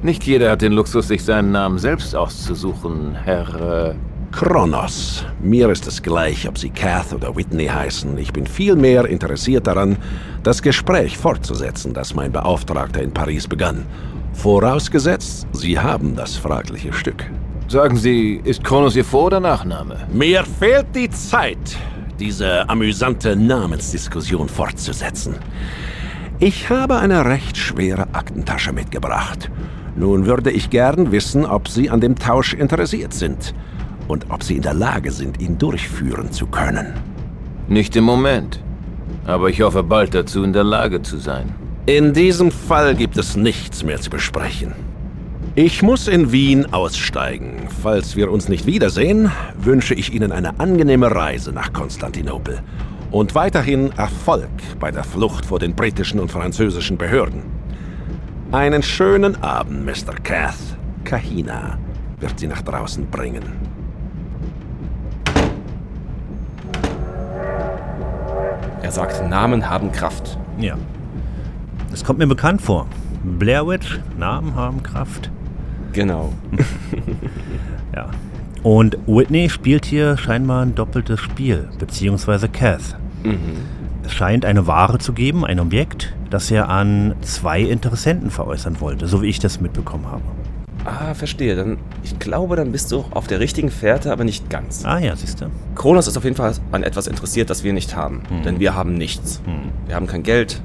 Nicht 0.02 0.24
jeder 0.24 0.50
hat 0.50 0.62
den 0.62 0.72
Luxus, 0.72 1.08
sich 1.08 1.24
seinen 1.24 1.52
Namen 1.52 1.78
selbst 1.78 2.14
auszusuchen, 2.14 3.14
Herr... 3.24 3.90
Äh 3.90 4.07
Kronos. 4.30 5.24
Mir 5.40 5.70
ist 5.70 5.86
es 5.86 6.02
gleich, 6.02 6.46
ob 6.46 6.58
Sie 6.58 6.70
Kath 6.70 7.12
oder 7.12 7.34
Whitney 7.34 7.66
heißen. 7.66 8.16
Ich 8.18 8.32
bin 8.32 8.46
vielmehr 8.46 9.06
interessiert 9.06 9.66
daran, 9.66 9.96
das 10.42 10.62
Gespräch 10.62 11.16
fortzusetzen, 11.16 11.94
das 11.94 12.14
mein 12.14 12.30
Beauftragter 12.30 13.02
in 13.02 13.12
Paris 13.12 13.48
begann. 13.48 13.86
Vorausgesetzt, 14.34 15.46
Sie 15.52 15.78
haben 15.78 16.14
das 16.14 16.36
fragliche 16.36 16.92
Stück. 16.92 17.24
Sagen 17.68 17.96
Sie, 17.96 18.40
ist 18.44 18.62
Kronos 18.62 18.96
Ihr 18.96 19.04
Vor- 19.04 19.26
oder 19.26 19.40
Nachname? 19.40 19.96
Mir 20.12 20.44
fehlt 20.44 20.86
die 20.94 21.10
Zeit, 21.10 21.76
diese 22.20 22.68
amüsante 22.68 23.34
Namensdiskussion 23.34 24.48
fortzusetzen. 24.48 25.36
Ich 26.38 26.68
habe 26.70 26.98
eine 26.98 27.24
recht 27.24 27.56
schwere 27.56 28.06
Aktentasche 28.12 28.72
mitgebracht. 28.72 29.50
Nun 29.96 30.26
würde 30.26 30.50
ich 30.50 30.70
gern 30.70 31.10
wissen, 31.10 31.44
ob 31.44 31.66
Sie 31.66 31.90
an 31.90 32.00
dem 32.00 32.14
Tausch 32.14 32.52
interessiert 32.54 33.14
sind 33.14 33.54
und 34.08 34.30
ob 34.30 34.42
sie 34.42 34.56
in 34.56 34.62
der 34.62 34.74
Lage 34.74 35.12
sind, 35.12 35.40
ihn 35.40 35.58
durchführen 35.58 36.32
zu 36.32 36.46
können. 36.46 36.94
Nicht 37.68 37.94
im 37.96 38.04
Moment. 38.04 38.60
Aber 39.26 39.50
ich 39.50 39.60
hoffe 39.60 39.82
bald 39.82 40.14
dazu 40.14 40.42
in 40.42 40.52
der 40.52 40.64
Lage 40.64 41.02
zu 41.02 41.18
sein. 41.18 41.54
In 41.86 42.12
diesem 42.12 42.50
Fall 42.50 42.94
gibt 42.94 43.16
es 43.16 43.36
nichts 43.36 43.84
mehr 43.84 44.00
zu 44.00 44.10
besprechen. 44.10 44.72
Ich 45.54 45.82
muss 45.82 46.08
in 46.08 46.32
Wien 46.32 46.72
aussteigen. 46.72 47.68
Falls 47.82 48.16
wir 48.16 48.30
uns 48.30 48.48
nicht 48.48 48.66
wiedersehen, 48.66 49.30
wünsche 49.58 49.94
ich 49.94 50.12
Ihnen 50.12 50.32
eine 50.32 50.60
angenehme 50.60 51.10
Reise 51.10 51.52
nach 51.52 51.72
Konstantinopel 51.72 52.60
und 53.10 53.34
weiterhin 53.34 53.90
Erfolg 53.96 54.48
bei 54.78 54.90
der 54.90 55.04
Flucht 55.04 55.46
vor 55.46 55.58
den 55.58 55.74
britischen 55.74 56.20
und 56.20 56.30
französischen 56.30 56.96
Behörden. 56.96 57.42
Einen 58.52 58.82
schönen 58.82 59.42
Abend, 59.42 59.84
Mr. 59.84 60.14
Cath. 60.22 60.54
Kahina 61.04 61.78
wird 62.20 62.38
Sie 62.38 62.46
nach 62.46 62.62
draußen 62.62 63.06
bringen. 63.10 63.67
Er 68.82 68.92
sagt, 68.92 69.28
Namen 69.28 69.68
haben 69.68 69.92
Kraft. 69.92 70.38
Ja. 70.58 70.76
Das 71.90 72.04
kommt 72.04 72.18
mir 72.18 72.26
bekannt 72.26 72.62
vor. 72.62 72.86
Blair 73.24 73.66
Witch, 73.66 73.98
Namen 74.16 74.54
haben 74.54 74.82
Kraft. 74.82 75.30
Genau. 75.92 76.32
ja. 77.94 78.10
Und 78.62 78.98
Whitney 79.06 79.50
spielt 79.50 79.84
hier 79.84 80.16
scheinbar 80.16 80.64
ein 80.64 80.74
doppeltes 80.74 81.20
Spiel, 81.20 81.68
beziehungsweise 81.78 82.48
Kath. 82.48 82.96
Mhm. 83.24 83.38
Es 84.04 84.12
scheint 84.12 84.44
eine 84.44 84.66
Ware 84.66 84.98
zu 84.98 85.12
geben, 85.12 85.44
ein 85.44 85.60
Objekt, 85.60 86.14
das 86.30 86.50
er 86.50 86.68
an 86.68 87.14
zwei 87.20 87.62
Interessenten 87.62 88.30
veräußern 88.30 88.80
wollte, 88.80 89.06
so 89.06 89.22
wie 89.22 89.26
ich 89.26 89.38
das 89.38 89.60
mitbekommen 89.60 90.06
habe. 90.06 90.22
Ah, 90.88 91.12
verstehe. 91.12 91.54
Dann, 91.54 91.76
ich 92.02 92.18
glaube, 92.18 92.56
dann 92.56 92.72
bist 92.72 92.90
du 92.92 93.04
auf 93.10 93.26
der 93.26 93.40
richtigen 93.40 93.70
Fährte, 93.70 94.10
aber 94.10 94.24
nicht 94.24 94.48
ganz. 94.48 94.86
Ah 94.86 94.98
ja, 94.98 95.14
siehst 95.14 95.42
du. 95.42 95.50
Kronos 95.74 96.08
ist 96.08 96.16
auf 96.16 96.24
jeden 96.24 96.36
Fall 96.36 96.54
an 96.72 96.82
etwas 96.82 97.06
interessiert, 97.06 97.50
das 97.50 97.62
wir 97.62 97.74
nicht 97.74 97.94
haben. 97.94 98.22
Hm. 98.28 98.42
Denn 98.42 98.58
wir 98.58 98.74
haben 98.74 98.94
nichts. 98.94 99.42
Hm. 99.44 99.70
Wir 99.86 99.96
haben 99.96 100.06
kein 100.06 100.22
Geld, 100.22 100.62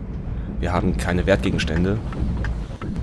Wir 0.62 0.72
haben 0.72 0.96
keine 0.96 1.26
Wertgegenstände. 1.26 1.98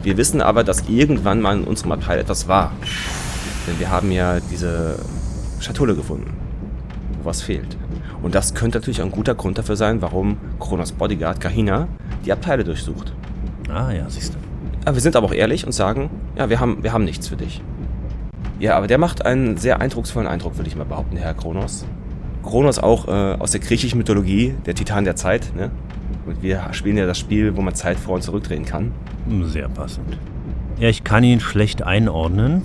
Wir 0.03 0.17
wissen 0.17 0.41
aber, 0.41 0.65
dass 0.65 0.89
irgendwann 0.89 1.43
mal 1.43 1.59
in 1.59 1.65
unserem 1.65 1.93
Abteil 1.93 2.19
etwas 2.19 2.49
war. 2.49 2.73
Denn 3.67 3.79
wir 3.79 3.91
haben 3.91 4.11
ja 4.11 4.41
diese 4.41 4.99
Schatulle 5.59 5.95
gefunden, 5.95 6.33
wo 7.19 7.27
was 7.27 7.43
fehlt. 7.43 7.77
Und 8.23 8.35
das 8.35 8.55
könnte 8.55 8.79
natürlich 8.79 9.03
ein 9.03 9.11
guter 9.11 9.35
Grund 9.35 9.59
dafür 9.59 9.77
sein, 9.77 10.01
warum 10.01 10.39
Kronos 10.59 10.93
Bodyguard 10.93 11.39
Kahina 11.39 11.87
die 12.25 12.33
Abteile 12.33 12.65
durchsucht. 12.65 13.13
Ah 13.69 13.93
ja, 13.93 14.09
siehst 14.09 14.33
du. 14.33 14.39
Aber 14.85 14.97
wir 14.97 15.03
sind 15.03 15.17
aber 15.17 15.27
auch 15.27 15.35
ehrlich 15.35 15.67
und 15.67 15.73
sagen, 15.73 16.11
ja, 16.37 16.49
wir 16.49 16.61
haben, 16.61 16.83
wir 16.83 16.93
haben 16.93 17.05
nichts 17.05 17.29
für 17.29 17.37
dich. 17.37 17.61
Ja, 18.59 18.77
aber 18.77 18.87
der 18.87 18.99
macht 18.99 19.25
einen 19.25 19.57
sehr 19.57 19.81
eindrucksvollen 19.81 20.29
Eindruck, 20.29 20.57
würde 20.59 20.69
ich 20.69 20.77
mal 20.77 20.85
behaupten, 20.85 21.17
Herr 21.17 21.35
Kronos. 21.35 21.87
Kronos 22.43 22.79
auch 22.79 23.09
äh, 23.09 23.11
aus 23.39 23.51
der 23.51 23.61
griechischen 23.61 23.99
Mythologie, 23.99 24.55
der 24.67 24.75
Titan 24.75 25.05
der 25.05 25.17
Zeit, 25.17 25.55
ne? 25.55 25.71
Und 26.27 26.43
wir 26.43 26.63
spielen 26.73 26.97
ja 26.97 27.07
das 27.07 27.19
Spiel, 27.19 27.57
wo 27.57 27.63
man 27.63 27.75
Zeit 27.75 27.99
vor 27.99 28.15
und 28.15 28.23
zurückdrehen 28.23 28.65
kann. 28.65 28.93
Sehr 29.45 29.69
passend. 29.69 30.19
Ja, 30.79 30.89
ich 30.89 31.05
kann 31.05 31.25
ihn 31.25 31.41
schlecht 31.41 31.83
einordnen. 31.83 32.63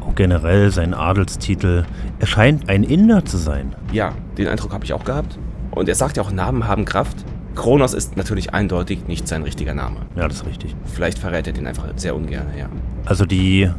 Auch 0.00 0.14
generell 0.14 0.70
sein 0.70 0.94
Adelstitel. 0.94 1.84
Er 2.18 2.26
scheint 2.26 2.68
ein 2.68 2.82
Inder 2.82 3.24
zu 3.24 3.36
sein. 3.36 3.74
Ja, 3.92 4.12
den 4.38 4.48
Eindruck 4.48 4.72
habe 4.72 4.84
ich 4.84 4.92
auch 4.92 5.04
gehabt. 5.04 5.38
Und 5.70 5.88
er 5.88 5.94
sagt 5.94 6.16
ja 6.16 6.22
auch, 6.22 6.32
Namen 6.32 6.66
haben 6.66 6.84
Kraft. 6.84 7.24
Kronos 7.54 7.94
ist 7.94 8.16
natürlich 8.16 8.52
eindeutig 8.52 9.06
nicht 9.06 9.28
sein 9.28 9.42
richtiger 9.42 9.74
Name. 9.74 10.00
Ja, 10.16 10.28
das 10.28 10.38
ist 10.38 10.46
richtig. 10.46 10.74
Vielleicht 10.84 11.18
verrät 11.18 11.46
er 11.46 11.52
den 11.52 11.66
einfach 11.66 11.84
sehr 11.96 12.14
ungern, 12.14 12.46
ja. 12.58 12.68
Also 13.04 13.24
die 13.24 13.70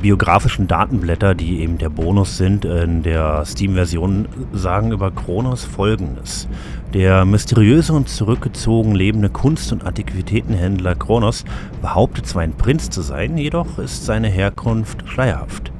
biografischen 0.00 0.66
Datenblätter, 0.66 1.34
die 1.34 1.60
eben 1.60 1.78
der 1.78 1.90
Bonus 1.90 2.38
sind 2.38 2.64
in 2.64 3.02
der 3.02 3.44
Steam-Version, 3.44 4.28
sagen 4.52 4.92
über 4.92 5.10
Kronos 5.10 5.64
folgendes. 5.64 6.48
Der 6.94 7.24
mysteriöse 7.24 7.92
und 7.92 8.08
zurückgezogen 8.08 8.94
lebende 8.94 9.28
Kunst- 9.28 9.72
und 9.72 9.84
Antiquitätenhändler 9.84 10.94
Kronos 10.94 11.44
behauptet 11.82 12.26
zwar 12.26 12.42
ein 12.42 12.54
Prinz 12.54 12.90
zu 12.90 13.02
sein, 13.02 13.36
jedoch 13.36 13.78
ist 13.78 14.06
seine 14.06 14.28
Herkunft 14.28 15.06
schleierhaft. 15.06 15.70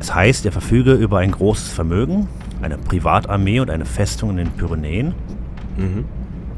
Es 0.00 0.14
heißt, 0.14 0.46
er 0.46 0.52
verfüge 0.52 0.94
über 0.94 1.18
ein 1.18 1.30
großes 1.30 1.68
Vermögen, 1.68 2.28
eine 2.62 2.78
Privatarmee 2.78 3.60
und 3.60 3.70
eine 3.70 3.84
Festung 3.84 4.30
in 4.30 4.36
den 4.36 4.50
Pyrenäen. 4.50 5.14
Mhm. 5.76 6.04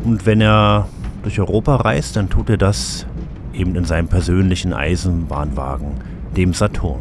Und 0.05 0.27
wenn 0.27 0.41
er 0.41 0.89
durch 1.23 1.41
Europa 1.41 1.77
reist, 1.77 2.17
dann 2.17 2.31
tut 2.31 2.51
er 2.51 2.57
das 2.57 3.07
eben 3.53 3.75
in 3.75 3.85
seinem 3.85 4.09
persönlichen 4.09 4.73
Eisenbahnwagen 4.73 5.93
dem 6.37 6.53
Saturn. 6.53 7.01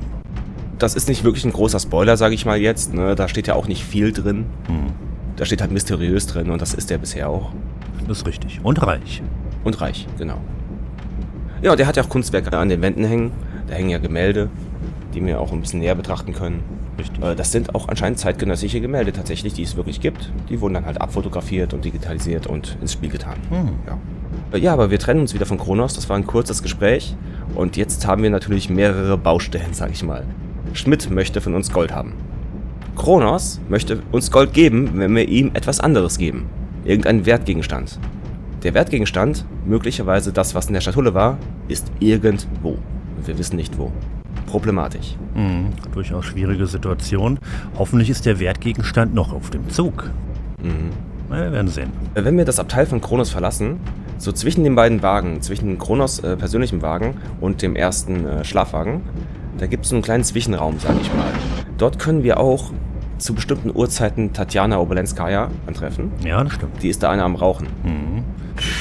Das 0.79 0.95
ist 0.95 1.07
nicht 1.07 1.23
wirklich 1.23 1.45
ein 1.45 1.53
großer 1.53 1.79
Spoiler, 1.79 2.17
sage 2.17 2.35
ich 2.35 2.45
mal 2.45 2.57
jetzt. 2.57 2.93
Ne? 2.93 3.15
Da 3.15 3.27
steht 3.27 3.47
ja 3.47 3.53
auch 3.53 3.67
nicht 3.67 3.83
viel 3.83 4.11
drin. 4.11 4.45
Hm. 4.67 4.93
Da 5.35 5.45
steht 5.45 5.61
halt 5.61 5.71
mysteriös 5.71 6.27
drin 6.27 6.49
und 6.49 6.61
das 6.61 6.73
ist 6.73 6.89
der 6.89 6.97
bisher 6.97 7.29
auch. 7.29 7.51
Das 8.07 8.19
ist 8.19 8.27
richtig. 8.27 8.59
Und 8.63 8.81
reich. 8.81 9.21
Und 9.63 9.81
reich, 9.81 10.07
genau. 10.17 10.37
Ja, 11.61 11.71
und 11.71 11.79
der 11.79 11.87
hat 11.87 11.97
ja 11.97 12.03
auch 12.03 12.09
Kunstwerke 12.09 12.57
an 12.57 12.69
den 12.69 12.81
Wänden 12.81 13.03
hängen. 13.03 13.31
Da 13.67 13.73
hängen 13.73 13.89
ja 13.89 13.97
Gemälde, 13.97 14.49
die 15.13 15.25
wir 15.25 15.39
auch 15.39 15.51
ein 15.51 15.61
bisschen 15.61 15.79
näher 15.79 15.95
betrachten 15.95 16.33
können. 16.33 16.63
Richtig. 16.97 17.23
Äh, 17.23 17.35
Das 17.35 17.51
sind 17.51 17.75
auch 17.75 17.87
anscheinend 17.87 18.19
zeitgenössische 18.19 18.81
Gemälde 18.81 19.11
tatsächlich, 19.11 19.53
die 19.53 19.63
es 19.63 19.75
wirklich 19.75 19.99
gibt. 20.01 20.31
Die 20.49 20.61
wurden 20.61 20.75
dann 20.75 20.85
halt 20.85 21.01
abfotografiert 21.01 21.73
und 21.73 21.83
digitalisiert 21.85 22.47
und 22.47 22.77
ins 22.81 22.93
Spiel 22.93 23.09
getan. 23.09 23.35
Hm. 23.49 23.69
Ja. 23.87 23.97
Äh, 24.53 24.59
Ja, 24.59 24.73
aber 24.73 24.91
wir 24.91 24.99
trennen 24.99 25.21
uns 25.21 25.33
wieder 25.33 25.45
von 25.45 25.57
Kronos. 25.57 25.93
Das 25.93 26.09
war 26.09 26.15
ein 26.17 26.25
kurzes 26.27 26.61
Gespräch. 26.63 27.15
Und 27.55 27.77
jetzt 27.77 28.05
haben 28.07 28.23
wir 28.23 28.29
natürlich 28.29 28.69
mehrere 28.69 29.17
Baustellen, 29.17 29.73
sag 29.73 29.91
ich 29.91 30.03
mal. 30.03 30.25
Schmidt 30.73 31.09
möchte 31.09 31.41
von 31.41 31.53
uns 31.53 31.71
Gold 31.71 31.93
haben. 31.93 32.13
Kronos 32.95 33.59
möchte 33.69 34.01
uns 34.11 34.31
Gold 34.31 34.53
geben, 34.53 34.91
wenn 34.95 35.15
wir 35.15 35.27
ihm 35.27 35.51
etwas 35.53 35.79
anderes 35.79 36.17
geben. 36.17 36.45
Irgendeinen 36.85 37.25
Wertgegenstand. 37.25 37.99
Der 38.63 38.73
Wertgegenstand, 38.73 39.45
möglicherweise 39.65 40.31
das, 40.33 40.55
was 40.55 40.67
in 40.67 40.73
der 40.73 40.81
Schatulle 40.81 41.13
war, 41.13 41.37
ist 41.67 41.91
irgendwo. 41.99 42.69
Und 43.17 43.27
wir 43.27 43.37
wissen 43.37 43.57
nicht 43.57 43.77
wo. 43.77 43.91
Problematisch. 44.45 45.15
Hm. 45.33 45.67
Durchaus 45.93 46.25
schwierige 46.25 46.67
Situation. 46.67 47.39
Hoffentlich 47.77 48.09
ist 48.09 48.25
der 48.25 48.39
Wertgegenstand 48.39 49.13
noch 49.13 49.33
auf 49.33 49.49
dem 49.49 49.69
Zug. 49.69 50.09
Mhm. 50.61 50.91
Na, 51.29 51.43
Wir 51.43 51.51
werden 51.51 51.67
sehen. 51.67 51.91
Wenn 52.13 52.37
wir 52.37 52.45
das 52.45 52.59
Abteil 52.59 52.85
von 52.85 53.01
Kronos 53.01 53.31
verlassen, 53.31 53.79
so 54.17 54.31
zwischen 54.31 54.63
den 54.63 54.75
beiden 54.75 55.01
Wagen, 55.01 55.41
zwischen 55.41 55.77
Kronos 55.77 56.19
äh, 56.19 56.37
persönlichem 56.37 56.81
Wagen 56.81 57.15
und 57.41 57.61
dem 57.61 57.75
ersten 57.75 58.25
äh, 58.25 58.43
Schlafwagen, 58.45 59.01
da 59.57 59.67
gibt 59.67 59.85
es 59.85 59.89
so 59.89 59.95
einen 59.95 60.03
kleinen 60.03 60.23
Zwischenraum, 60.23 60.79
sage 60.79 60.99
ich 61.01 61.13
mal. 61.13 61.31
Dort 61.77 61.99
können 61.99 62.23
wir 62.23 62.39
auch 62.39 62.71
zu 63.17 63.33
bestimmten 63.33 63.71
Uhrzeiten 63.73 64.33
Tatjana 64.33 64.79
Obolenskaya 64.79 65.49
antreffen. 65.67 66.11
Ja, 66.23 66.43
das 66.43 66.53
stimmt. 66.53 66.81
Die 66.83 66.89
ist 66.89 67.01
da 67.03 67.09
einer 67.09 67.23
am 67.23 67.35
Rauchen. 67.35 67.67
Hm. 67.83 68.23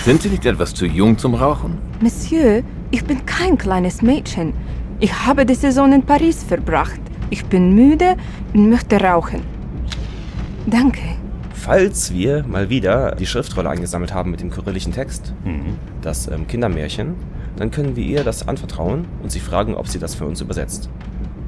Sind 0.04 0.22
Sie 0.22 0.28
nicht 0.28 0.44
etwas 0.46 0.74
zu 0.74 0.86
jung 0.86 1.18
zum 1.18 1.34
Rauchen? 1.34 1.78
Monsieur, 2.00 2.62
ich 2.90 3.04
bin 3.04 3.24
kein 3.26 3.58
kleines 3.58 4.02
Mädchen. 4.02 4.52
Ich 5.00 5.26
habe 5.26 5.44
die 5.44 5.54
Saison 5.54 5.92
in 5.92 6.02
Paris 6.02 6.42
verbracht. 6.44 7.00
Ich 7.30 7.44
bin 7.46 7.74
müde 7.74 8.16
und 8.52 8.70
möchte 8.70 9.00
rauchen. 9.00 9.40
Danke. 10.66 11.00
Falls 11.52 12.12
wir 12.12 12.44
mal 12.46 12.68
wieder 12.68 13.14
die 13.14 13.26
Schriftrolle 13.26 13.70
eingesammelt 13.70 14.12
haben 14.12 14.30
mit 14.30 14.40
dem 14.40 14.50
kyrillischen 14.50 14.92
Text, 14.92 15.32
Mhm. 15.44 15.78
das 16.02 16.28
ähm, 16.28 16.46
Kindermärchen, 16.46 17.14
dann 17.56 17.70
können 17.70 17.96
wir 17.96 18.04
ihr 18.04 18.24
das 18.24 18.46
anvertrauen 18.46 19.06
und 19.22 19.30
sie 19.30 19.40
fragen, 19.40 19.74
ob 19.74 19.88
sie 19.88 19.98
das 19.98 20.14
für 20.14 20.26
uns 20.26 20.40
übersetzt. 20.40 20.88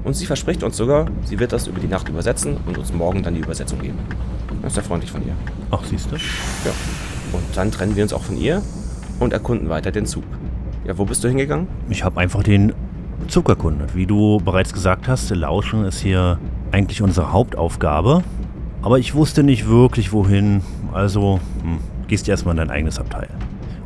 Und 0.04 0.14
sie 0.14 0.24
verspricht 0.26 0.62
uns 0.62 0.76
sogar, 0.76 1.06
sie 1.24 1.38
wird 1.40 1.52
das 1.52 1.66
über 1.66 1.80
die 1.80 1.88
Nacht 1.88 2.08
übersetzen 2.08 2.56
und 2.66 2.78
uns 2.78 2.92
morgen 2.92 3.22
dann 3.22 3.34
die 3.34 3.40
Übersetzung 3.40 3.80
geben. 3.80 3.98
Das 4.62 4.68
ist 4.72 4.74
sehr 4.76 4.84
freundlich 4.84 5.10
von 5.10 5.26
ihr. 5.26 5.34
Ach, 5.70 5.82
siehst 5.84 6.10
du? 6.10 6.16
Ja. 6.16 6.72
Und 7.32 7.42
dann 7.54 7.70
trennen 7.72 7.96
wir 7.96 8.04
uns 8.04 8.12
auch 8.12 8.22
von 8.22 8.36
ihr 8.38 8.62
und 9.18 9.32
erkunden 9.32 9.68
weiter 9.68 9.90
den 9.90 10.06
Zug. 10.06 10.24
Ja, 10.86 10.96
wo 10.96 11.04
bist 11.04 11.24
du 11.24 11.28
hingegangen? 11.28 11.66
Ich 11.90 12.04
habe 12.04 12.20
einfach 12.20 12.44
den 12.44 12.72
Zug 13.28 13.48
erkundet. 13.48 13.94
Wie 13.94 14.06
du 14.06 14.38
bereits 14.38 14.72
gesagt 14.72 15.08
hast, 15.08 15.30
Lauschen 15.30 15.84
ist 15.84 16.00
hier 16.00 16.38
eigentlich 16.70 17.02
unsere 17.02 17.32
Hauptaufgabe. 17.32 18.22
Aber 18.82 18.98
ich 18.98 19.14
wusste 19.14 19.42
nicht 19.42 19.68
wirklich 19.68 20.12
wohin. 20.12 20.62
Also 20.92 21.40
hm, 21.62 21.78
gehst 22.06 22.28
erstmal 22.28 22.54
in 22.54 22.58
dein 22.58 22.70
eigenes 22.70 22.98
Abteil. 22.98 23.28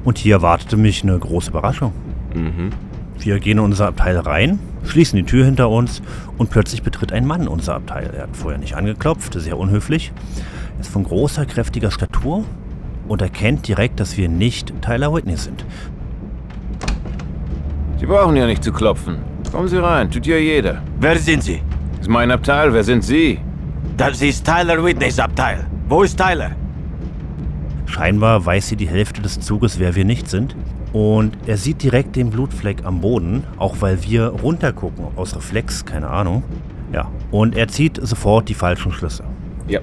Und 0.04 0.18
hier 0.18 0.36
erwartete 0.36 0.76
mich 0.76 1.02
eine 1.02 1.18
große 1.18 1.50
Überraschung. 1.50 1.92
Mhm. 2.34 2.70
Wir 3.18 3.38
gehen 3.38 3.58
in 3.58 3.64
unser 3.64 3.88
Abteil 3.88 4.18
rein, 4.18 4.58
schließen 4.84 5.16
die 5.18 5.24
Tür 5.24 5.44
hinter 5.44 5.68
uns 5.68 6.00
und 6.38 6.48
plötzlich 6.48 6.82
betritt 6.82 7.12
ein 7.12 7.26
Mann 7.26 7.48
unser 7.48 7.74
Abteil. 7.74 8.10
Er 8.14 8.22
hat 8.22 8.36
vorher 8.36 8.58
nicht 8.58 8.74
angeklopft, 8.76 9.34
sehr 9.34 9.58
unhöflich. 9.58 10.12
Er 10.76 10.80
ist 10.80 10.90
von 10.90 11.04
großer, 11.04 11.44
kräftiger 11.44 11.90
Statur 11.90 12.44
und 13.08 13.20
erkennt 13.20 13.68
direkt, 13.68 14.00
dass 14.00 14.16
wir 14.16 14.30
nicht 14.30 14.72
Tyler 14.80 15.12
Whitney 15.12 15.36
sind. 15.36 15.66
Sie 18.00 18.06
brauchen 18.06 18.34
ja 18.34 18.46
nicht 18.46 18.64
zu 18.64 18.72
klopfen. 18.72 19.18
Kommen 19.52 19.68
Sie 19.68 19.76
rein, 19.76 20.10
tut 20.10 20.26
ja 20.26 20.38
jeder. 20.38 20.82
Wer 20.98 21.18
sind 21.18 21.42
Sie? 21.42 21.60
Ist 22.00 22.08
mein 22.08 22.30
Abteil, 22.30 22.72
wer 22.72 22.82
sind 22.82 23.04
Sie? 23.04 23.38
Das 23.98 24.22
ist 24.22 24.42
Tyler 24.46 24.82
Whitneys 24.82 25.18
Abteil. 25.18 25.66
Wo 25.86 26.02
ist 26.02 26.16
Tyler? 26.16 26.52
Scheinbar 27.84 28.46
weiß 28.46 28.68
sie 28.68 28.76
die 28.76 28.88
Hälfte 28.88 29.20
des 29.20 29.38
Zuges, 29.40 29.78
wer 29.78 29.94
wir 29.96 30.06
nicht 30.06 30.30
sind. 30.30 30.56
Und 30.94 31.36
er 31.46 31.58
sieht 31.58 31.82
direkt 31.82 32.16
den 32.16 32.30
Blutfleck 32.30 32.86
am 32.86 33.02
Boden, 33.02 33.44
auch 33.58 33.76
weil 33.80 34.02
wir 34.02 34.28
runtergucken, 34.28 35.08
aus 35.16 35.36
Reflex, 35.36 35.84
keine 35.84 36.08
Ahnung. 36.08 36.42
Ja, 36.94 37.10
und 37.30 37.54
er 37.54 37.68
zieht 37.68 38.00
sofort 38.02 38.48
die 38.48 38.54
falschen 38.54 38.92
Schlüsse. 38.92 39.24
Ja. 39.68 39.80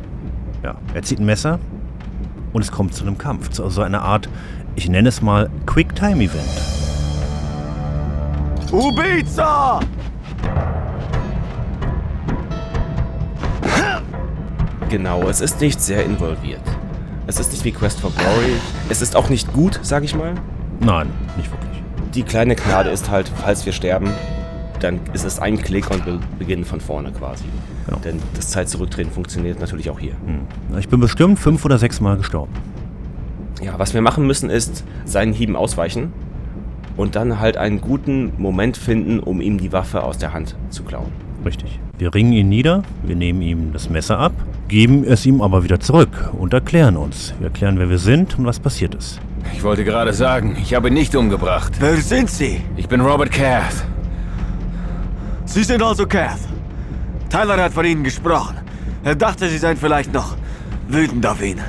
Ja, 0.63 0.75
er 0.95 1.03
zieht 1.03 1.19
ein 1.19 1.25
Messer 1.27 1.59
und 2.51 2.63
es 2.63 2.71
kommt 2.71 2.95
zu 2.95 3.03
einem 3.05 3.19
Kampf, 3.19 3.49
zu 3.49 3.69
so 3.69 3.83
einer 3.83 4.01
Art, 4.01 4.27
ich 4.75 4.89
nenne 4.89 5.09
es 5.09 5.21
mal 5.21 5.51
Quick-Time-Event. 5.67 6.86
Ubiza! 8.71 9.79
Genau, 14.89 15.27
es 15.27 15.41
ist 15.41 15.59
nicht 15.61 15.81
sehr 15.81 16.05
involviert. 16.05 16.61
Es 17.27 17.39
ist 17.39 17.51
nicht 17.51 17.63
wie 17.65 17.71
Quest 17.71 17.99
for 17.99 18.11
Glory. 18.11 18.53
Es 18.89 19.01
ist 19.01 19.15
auch 19.15 19.29
nicht 19.29 19.51
gut, 19.53 19.79
sag 19.83 20.03
ich 20.03 20.15
mal. 20.15 20.33
Nein, 20.79 21.09
nicht 21.35 21.51
wirklich. 21.51 21.83
Die 22.13 22.23
kleine 22.23 22.55
Gnade 22.55 22.89
ist 22.89 23.09
halt, 23.09 23.31
falls 23.43 23.65
wir 23.65 23.73
sterben, 23.73 24.09
dann 24.79 24.99
ist 25.13 25.25
es 25.25 25.39
ein 25.39 25.57
Klick 25.57 25.89
und 25.89 26.05
wir 26.05 26.19
beginnen 26.39 26.63
von 26.63 26.79
vorne 26.79 27.11
quasi. 27.11 27.45
Genau. 27.85 27.99
Denn 27.99 28.21
das 28.35 28.49
Zeit 28.49 28.69
zurückdrehen 28.69 29.11
funktioniert 29.11 29.59
natürlich 29.59 29.89
auch 29.89 29.99
hier. 29.99 30.13
Hm. 30.25 30.77
Ich 30.79 30.89
bin 30.89 30.99
bestimmt 30.99 31.39
fünf 31.39 31.63
oder 31.65 31.77
sechs 31.77 31.99
Mal 31.99 32.17
gestorben. 32.17 32.53
Ja, 33.61 33.77
was 33.77 33.93
wir 33.93 34.01
machen 34.01 34.27
müssen, 34.27 34.49
ist 34.49 34.83
seinen 35.05 35.33
Hieben 35.33 35.55
ausweichen 35.55 36.13
und 36.97 37.15
dann 37.15 37.39
halt 37.39 37.55
einen 37.55 37.79
guten 37.79 38.33
Moment 38.37 38.75
finden, 38.75 39.19
um 39.19 39.39
ihm 39.39 39.57
die 39.57 39.71
Waffe 39.71 40.03
aus 40.03 40.17
der 40.17 40.33
Hand 40.33 40.55
zu 40.69 40.83
klauen. 40.83 41.11
Richtig. 41.45 41.79
Wir 41.97 42.13
ringen 42.13 42.33
ihn 42.33 42.49
nieder, 42.49 42.83
wir 43.03 43.15
nehmen 43.15 43.41
ihm 43.41 43.71
das 43.71 43.89
Messer 43.89 44.19
ab, 44.19 44.33
geben 44.67 45.03
es 45.03 45.25
ihm 45.25 45.41
aber 45.41 45.63
wieder 45.63 45.79
zurück 45.79 46.31
und 46.37 46.53
erklären 46.53 46.97
uns. 46.97 47.33
Wir 47.39 47.47
erklären, 47.47 47.79
wer 47.79 47.89
wir 47.89 47.99
sind 47.99 48.37
und 48.37 48.45
was 48.45 48.59
passiert 48.59 48.95
ist. 48.95 49.19
Ich 49.53 49.63
wollte 49.63 49.83
gerade 49.85 50.13
sagen, 50.13 50.57
ich 50.61 50.73
habe 50.73 50.89
ihn 50.89 50.93
nicht 50.93 51.15
umgebracht. 51.15 51.73
Wer 51.79 51.95
sind 51.97 52.29
Sie? 52.29 52.61
Ich 52.75 52.87
bin 52.87 53.01
Robert 53.01 53.31
Cath. 53.31 53.85
Sie 55.45 55.63
sind 55.63 55.81
also 55.81 56.05
Kath. 56.05 56.39
Tyler 57.29 57.57
hat 57.57 57.73
von 57.73 57.85
Ihnen 57.85 58.03
gesprochen. 58.03 58.57
Er 59.03 59.15
dachte, 59.15 59.47
Sie 59.47 59.57
seien 59.57 59.77
vielleicht 59.77 60.11
noch 60.13 60.35
wütend 60.89 61.25
auf 61.25 61.41
ihn. 61.41 61.59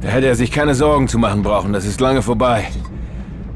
Da 0.00 0.08
hätte 0.08 0.26
er 0.26 0.34
sich 0.34 0.50
keine 0.50 0.74
Sorgen 0.74 1.08
zu 1.08 1.18
machen 1.18 1.42
brauchen, 1.42 1.72
das 1.72 1.84
ist 1.84 2.00
lange 2.00 2.22
vorbei. 2.22 2.66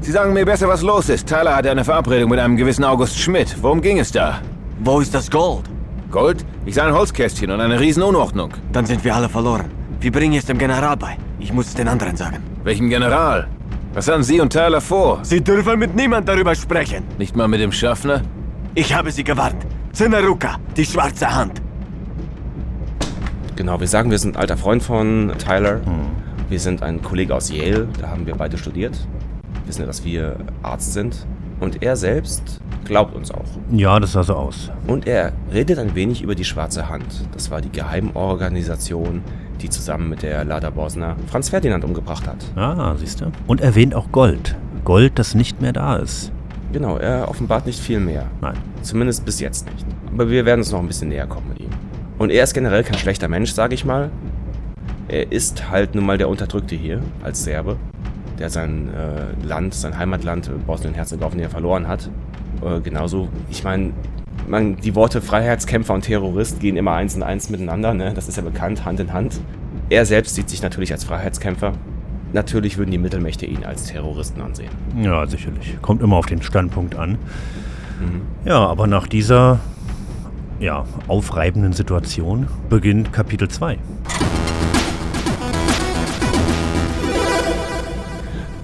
Sie 0.07 0.13
sagen 0.13 0.31
mir 0.31 0.45
besser, 0.45 0.69
was 0.69 0.83
los 0.83 1.09
ist. 1.09 1.27
Tyler 1.27 1.53
hatte 1.53 1.69
eine 1.69 1.83
Verabredung 1.83 2.29
mit 2.29 2.39
einem 2.39 2.55
gewissen 2.55 2.85
August 2.85 3.19
Schmidt. 3.19 3.57
Worum 3.61 3.81
ging 3.81 3.99
es 3.99 4.09
da? 4.09 4.39
Wo 4.79 5.01
ist 5.01 5.13
das 5.13 5.29
Gold? 5.29 5.65
Gold? 6.09 6.45
Ich 6.65 6.75
sah 6.75 6.85
ein 6.85 6.93
Holzkästchen 6.93 7.51
und 7.51 7.59
eine 7.59 7.77
Riesenunordnung. 7.77 8.53
Dann 8.71 8.85
sind 8.85 9.03
wir 9.03 9.13
alle 9.13 9.27
verloren. 9.27 9.65
Wir 9.99 10.13
bringen 10.13 10.35
es 10.35 10.45
dem 10.45 10.57
General 10.57 10.95
bei. 10.95 11.17
Ich 11.41 11.51
muss 11.51 11.67
es 11.67 11.73
den 11.73 11.89
anderen 11.89 12.15
sagen. 12.15 12.37
Welchem 12.63 12.87
General? 12.87 13.49
Was 13.93 14.07
haben 14.07 14.23
Sie 14.23 14.39
und 14.39 14.53
Tyler 14.53 14.79
vor? 14.79 15.19
Sie 15.23 15.41
dürfen 15.43 15.77
mit 15.77 15.93
niemand 15.93 16.29
darüber 16.29 16.55
sprechen. 16.55 17.03
Nicht 17.17 17.35
mal 17.35 17.49
mit 17.49 17.59
dem 17.59 17.73
Schaffner? 17.73 18.21
Ich 18.75 18.95
habe 18.95 19.11
Sie 19.11 19.25
gewarnt. 19.25 19.61
Zenaruka, 19.91 20.55
die 20.77 20.85
schwarze 20.85 21.35
Hand. 21.35 21.61
Genau, 23.57 23.77
wir 23.77 23.87
sagen, 23.89 24.09
wir 24.09 24.19
sind 24.19 24.37
ein 24.37 24.39
alter 24.39 24.55
Freund 24.55 24.83
von 24.83 25.33
Tyler. 25.37 25.81
Wir 26.47 26.61
sind 26.61 26.81
ein 26.81 27.01
Kollege 27.01 27.35
aus 27.35 27.49
Yale, 27.49 27.89
da 27.99 28.07
haben 28.07 28.25
wir 28.25 28.35
beide 28.35 28.57
studiert. 28.57 28.97
Wissen 29.67 29.81
ja, 29.81 29.87
dass 29.87 30.03
wir 30.03 30.37
Arzt 30.63 30.93
sind. 30.93 31.25
Und 31.59 31.81
er 31.81 31.95
selbst 31.95 32.59
glaubt 32.85 33.15
uns 33.15 33.31
auch. 33.31 33.45
Ja, 33.71 33.99
das 33.99 34.11
sah 34.11 34.23
so 34.23 34.35
aus. 34.35 34.69
Und 34.85 35.07
er 35.07 35.33
redet 35.51 35.79
ein 35.79 35.95
wenig 35.95 36.21
über 36.21 36.35
die 36.35 36.45
Schwarze 36.45 36.87
Hand. 36.89 37.05
Das 37.33 37.49
war 37.49 37.61
die 37.61 37.71
Geheimorganisation, 37.71 39.23
die 39.61 39.69
zusammen 39.69 40.09
mit 40.09 40.21
der 40.21 40.45
Lada 40.45 40.69
Bosner 40.69 41.15
Franz 41.27 41.49
Ferdinand 41.49 41.83
umgebracht 41.83 42.27
hat. 42.27 42.45
Ah, 42.55 42.95
siehst 42.97 43.21
du. 43.21 43.31
Und 43.47 43.61
erwähnt 43.61 43.95
auch 43.95 44.11
Gold. 44.11 44.55
Gold, 44.85 45.17
das 45.19 45.35
nicht 45.35 45.61
mehr 45.61 45.73
da 45.73 45.97
ist. 45.97 46.31
Genau, 46.71 46.97
er 46.97 47.27
offenbart 47.29 47.65
nicht 47.65 47.79
viel 47.79 47.99
mehr. 47.99 48.25
Nein. 48.41 48.55
Zumindest 48.83 49.25
bis 49.25 49.39
jetzt 49.39 49.71
nicht. 49.71 49.85
Aber 50.13 50.29
wir 50.29 50.45
werden 50.45 50.59
uns 50.59 50.71
noch 50.71 50.79
ein 50.79 50.87
bisschen 50.87 51.09
näher 51.09 51.27
kommen 51.27 51.49
mit 51.49 51.59
ihm. 51.59 51.69
Und 52.17 52.29
er 52.29 52.43
ist 52.43 52.53
generell 52.53 52.83
kein 52.83 52.97
schlechter 52.97 53.27
Mensch, 53.27 53.51
sage 53.51 53.73
ich 53.73 53.85
mal. 53.85 54.11
Er 55.07 55.31
ist 55.31 55.69
halt 55.69 55.95
nun 55.95 56.05
mal 56.05 56.17
der 56.17 56.29
Unterdrückte 56.29 56.75
hier, 56.75 57.01
als 57.23 57.43
Serbe, 57.43 57.77
der 58.39 58.49
sein 58.49 58.89
äh, 58.93 59.45
Land, 59.45 59.73
sein 59.73 59.97
Heimatland, 59.97 60.47
äh, 60.47 60.51
Bosnien-Herzegowina 60.65 61.49
verloren 61.49 61.87
hat. 61.87 62.09
Äh, 62.63 62.81
genauso, 62.81 63.29
ich 63.49 63.63
meine, 63.63 63.91
man, 64.47 64.77
die 64.77 64.95
Worte 64.95 65.21
Freiheitskämpfer 65.21 65.93
und 65.93 66.01
Terrorist 66.01 66.59
gehen 66.59 66.77
immer 66.77 66.93
eins 66.93 67.15
und 67.15 67.23
eins 67.23 67.49
miteinander, 67.49 67.93
ne? 67.93 68.13
das 68.13 68.27
ist 68.27 68.37
ja 68.37 68.43
bekannt, 68.43 68.85
Hand 68.85 68.99
in 68.99 69.13
Hand. 69.13 69.39
Er 69.89 70.05
selbst 70.05 70.35
sieht 70.35 70.49
sich 70.49 70.61
natürlich 70.61 70.91
als 70.91 71.03
Freiheitskämpfer. 71.03 71.73
Natürlich 72.33 72.77
würden 72.77 72.91
die 72.91 72.97
Mittelmächte 72.97 73.45
ihn 73.45 73.63
als 73.63 73.85
Terroristen 73.85 74.41
ansehen. 74.41 74.69
Ja, 75.01 75.25
sicherlich. 75.25 75.77
Kommt 75.81 76.01
immer 76.01 76.17
auf 76.17 76.25
den 76.25 76.41
Standpunkt 76.41 76.95
an. 76.95 77.17
Ja, 78.45 78.65
aber 78.65 78.87
nach 78.87 79.07
dieser 79.07 79.59
ja, 80.59 80.85
aufreibenden 81.07 81.73
Situation 81.73 82.47
beginnt 82.69 83.13
Kapitel 83.13 83.47
2. 83.47 83.77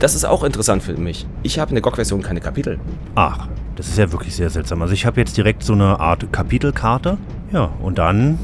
Das 0.04 0.16
ist 0.16 0.26
auch 0.26 0.44
interessant 0.44 0.84
für 0.84 0.98
mich. 0.98 1.26
Ich 1.44 1.60
habe 1.60 1.70
in 1.70 1.76
der 1.76 1.82
GOG-Version 1.82 2.22
keine 2.22 2.42
Kapitel. 2.42 2.78
Ach, 3.16 3.48
das 3.78 3.88
ist 3.88 3.98
ja 3.98 4.12
wirklich 4.12 4.36
sehr 4.36 4.50
seltsam. 4.50 4.82
Also 4.82 4.94
ich 4.94 5.06
habe 5.06 5.22
jetzt 5.22 5.38
direkt 5.38 5.64
so 5.64 5.72
eine 5.72 5.98
Art 6.02 6.30
Kapitelkarte. 6.34 7.18
Ja, 7.54 7.72
und 7.82 8.00
dann 8.00 8.38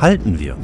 halten 0.00 0.38
wir. 0.38 0.54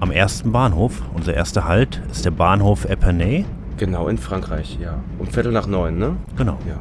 Am 0.00 0.10
ersten 0.10 0.52
Bahnhof. 0.52 1.02
Unser 1.12 1.34
erster 1.34 1.66
Halt 1.66 2.00
ist 2.10 2.24
der 2.24 2.30
Bahnhof 2.30 2.86
Epernay. 2.86 3.44
Genau, 3.76 4.08
in 4.08 4.16
Frankreich, 4.16 4.78
ja. 4.80 4.94
Um 5.18 5.26
Viertel 5.26 5.52
nach 5.52 5.66
neun, 5.66 5.98
ne? 5.98 6.16
Genau. 6.38 6.56
Ja. 6.66 6.80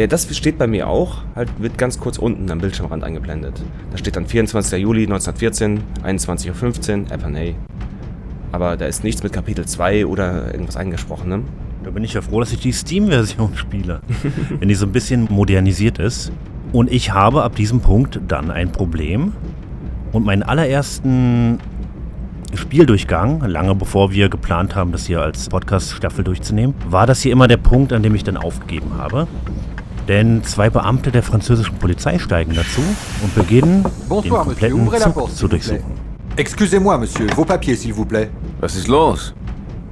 Ja, 0.00 0.06
das 0.06 0.34
steht 0.34 0.56
bei 0.56 0.66
mir 0.66 0.88
auch, 0.88 1.24
halt 1.34 1.50
wird 1.60 1.76
ganz 1.76 2.00
kurz 2.00 2.16
unten 2.16 2.50
am 2.50 2.58
Bildschirmrand 2.58 3.04
eingeblendet. 3.04 3.60
Da 3.90 3.98
steht 3.98 4.16
dann 4.16 4.24
24. 4.24 4.80
Juli 4.80 5.02
1914, 5.02 5.82
21.15 6.02 7.04
Uhr, 7.04 7.12
Epernay. 7.12 7.54
Aber 8.50 8.78
da 8.78 8.86
ist 8.86 9.04
nichts 9.04 9.22
mit 9.22 9.34
Kapitel 9.34 9.66
2 9.66 10.06
oder 10.06 10.54
irgendwas 10.54 10.78
eingesprochen, 10.78 11.28
ne? 11.28 11.42
Da 11.86 11.92
bin 11.92 12.02
ich 12.02 12.14
ja 12.14 12.20
froh, 12.20 12.40
dass 12.40 12.50
ich 12.50 12.58
die 12.58 12.72
Steam-Version 12.72 13.52
spiele. 13.54 14.00
wenn 14.58 14.68
die 14.68 14.74
so 14.74 14.86
ein 14.86 14.90
bisschen 14.90 15.28
modernisiert 15.30 16.00
ist. 16.00 16.32
Und 16.72 16.90
ich 16.90 17.12
habe 17.12 17.44
ab 17.44 17.54
diesem 17.54 17.78
Punkt 17.78 18.18
dann 18.26 18.50
ein 18.50 18.72
Problem. 18.72 19.34
Und 20.10 20.26
meinen 20.26 20.42
allerersten 20.42 21.60
Spieldurchgang, 22.54 23.40
lange 23.46 23.76
bevor 23.76 24.10
wir 24.10 24.28
geplant 24.28 24.74
haben, 24.74 24.90
das 24.90 25.06
hier 25.06 25.22
als 25.22 25.48
Podcast-Staffel 25.48 26.24
durchzunehmen, 26.24 26.74
war 26.88 27.06
das 27.06 27.22
hier 27.22 27.30
immer 27.30 27.46
der 27.46 27.58
Punkt, 27.58 27.92
an 27.92 28.02
dem 28.02 28.16
ich 28.16 28.24
dann 28.24 28.36
aufgegeben 28.36 28.98
habe. 28.98 29.28
Denn 30.08 30.42
zwei 30.42 30.68
Beamte 30.70 31.12
der 31.12 31.22
französischen 31.22 31.76
Polizei 31.76 32.18
steigen 32.18 32.54
dazu 32.56 32.80
und 33.22 33.32
beginnen, 33.36 33.84
den 34.24 34.32
kompletten 34.32 34.90
Zug 34.90 35.30
zu 35.30 35.46
durchsuchen. 35.46 35.92
Excusez-moi, 36.36 36.98
monsieur, 36.98 37.28
vos 37.36 37.44
papiers, 37.44 37.76
s'il 37.76 37.94
vous 37.94 38.04
plaît. 38.04 38.28
Was 38.58 38.74
ist 38.74 38.88
los? 38.88 39.34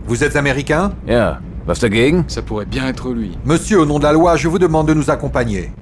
Vous 0.08 0.24
êtes 0.24 0.34
américain 0.34 0.92
Ja. 1.06 1.38
Was 1.66 1.78
dagegen? 1.78 2.24
Ça 2.28 2.42
pourrait 2.42 2.66
bien 2.66 2.86
être 2.88 3.10
lui. 3.10 3.32
Monsieur, 3.44 3.80
au 3.80 3.86
nom 3.86 3.98
de 3.98 4.04
la 4.04 4.12
loi, 4.12 4.36
je 4.36 4.48
vous 4.48 4.58
demande 4.58 4.88
de 4.88 4.94
nous 4.94 5.10
accompagner. 5.10 5.72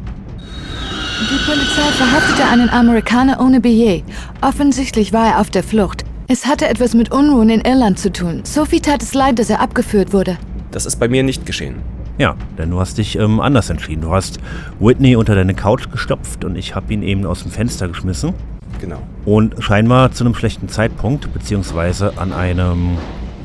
Die 1.29 1.39
Polizei 1.45 1.83
verhaftete 1.99 2.45
einen 2.49 2.71
Amerikaner 2.71 3.41
ohne 3.41 3.61
Billet. 3.61 4.05
Offensichtlich 4.43 5.13
war 5.13 5.27
er 5.27 5.41
auf 5.41 5.51
der 5.51 5.65
Flucht. 5.65 6.05
Es 6.29 6.47
hatte 6.47 6.69
etwas 6.69 6.95
mit 6.95 7.11
Unruhen 7.11 7.51
in 7.51 7.61
Irland 7.63 7.99
zu 7.99 8.13
tun. 8.13 8.43
Sophie 8.45 8.81
tat 8.81 9.03
es 9.03 9.13
leid, 9.13 9.41
dass 9.41 9.51
er 9.51 9.61
abgeführt 9.61 10.13
wurde. 10.13 10.39
Das 10.71 10.87
ist 10.87 11.01
bei 11.01 11.09
mir 11.09 11.25
nicht 11.25 11.47
geschehen. 11.47 11.77
Ja, 12.17 12.37
denn 12.59 12.71
du 12.71 12.79
hast 12.79 12.99
dich 12.99 13.19
ähm, 13.19 13.41
anders 13.41 13.69
entschieden. 13.69 14.03
Du 14.03 14.13
hast 14.13 14.39
Whitney 14.79 15.17
unter 15.17 15.35
deine 15.35 15.55
Couch 15.55 15.91
gestopft 15.91 16.45
und 16.45 16.55
ich 16.55 16.77
habe 16.77 16.93
ihn 16.93 17.03
eben 17.03 17.27
aus 17.27 17.43
dem 17.43 17.51
Fenster 17.51 17.89
geschmissen. 17.89 18.35
Genau. 18.81 19.03
Und 19.25 19.57
scheinbar 19.59 20.13
zu 20.13 20.25
einem 20.25 20.35
schlechten 20.35 20.69
Zeitpunkt, 20.69 21.33
beziehungsweise 21.33 22.17
an 22.19 22.33
einem, 22.33 22.97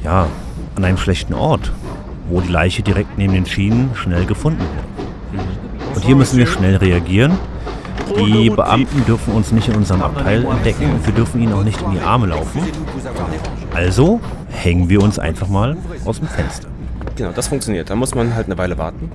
ja, 0.04 0.28
an 0.76 0.84
einem 0.84 0.98
schlechten 0.98 1.34
Ort, 1.34 1.72
wo 2.30 2.42
die 2.42 2.50
Leiche 2.52 2.82
direkt 2.82 3.18
neben 3.18 3.34
den 3.34 3.46
Schienen 3.46 3.92
schnell 3.96 4.26
gefunden 4.26 4.60
wurde. 4.60 5.48
Und 5.96 6.06
hier 6.06 6.16
müssen 6.16 6.38
wir 6.38 6.48
schnell 6.48 6.76
reagieren. 6.76 7.34
Die 8.16 8.50
Beamten 8.50 9.06
dürfen 9.06 9.34
uns 9.34 9.52
nicht 9.52 9.68
in 9.68 9.76
unserem 9.76 10.02
Abteil 10.02 10.46
entdecken 10.46 10.92
und 10.94 11.06
wir 11.06 11.14
dürfen 11.14 11.42
ihnen 11.42 11.54
auch 11.54 11.64
nicht 11.64 11.82
in 11.82 11.92
die 11.92 12.00
Arme 12.00 12.28
laufen. 12.28 12.62
Also 13.74 14.22
hängen 14.50 14.90
wir 14.90 15.02
uns 15.02 15.20
einfach 15.20 15.48
mal 15.48 15.76
aus 16.06 16.20
dem 16.20 16.28
Fenster. 16.28 16.70
Genau, 17.18 17.32
das 17.32 17.48
funktioniert. 17.48 17.90
Da 17.90 17.96
muss 17.96 18.14
man 18.14 18.36
halt 18.36 18.46
eine 18.46 18.60
Weile 18.60 18.78
warten. 18.78 19.12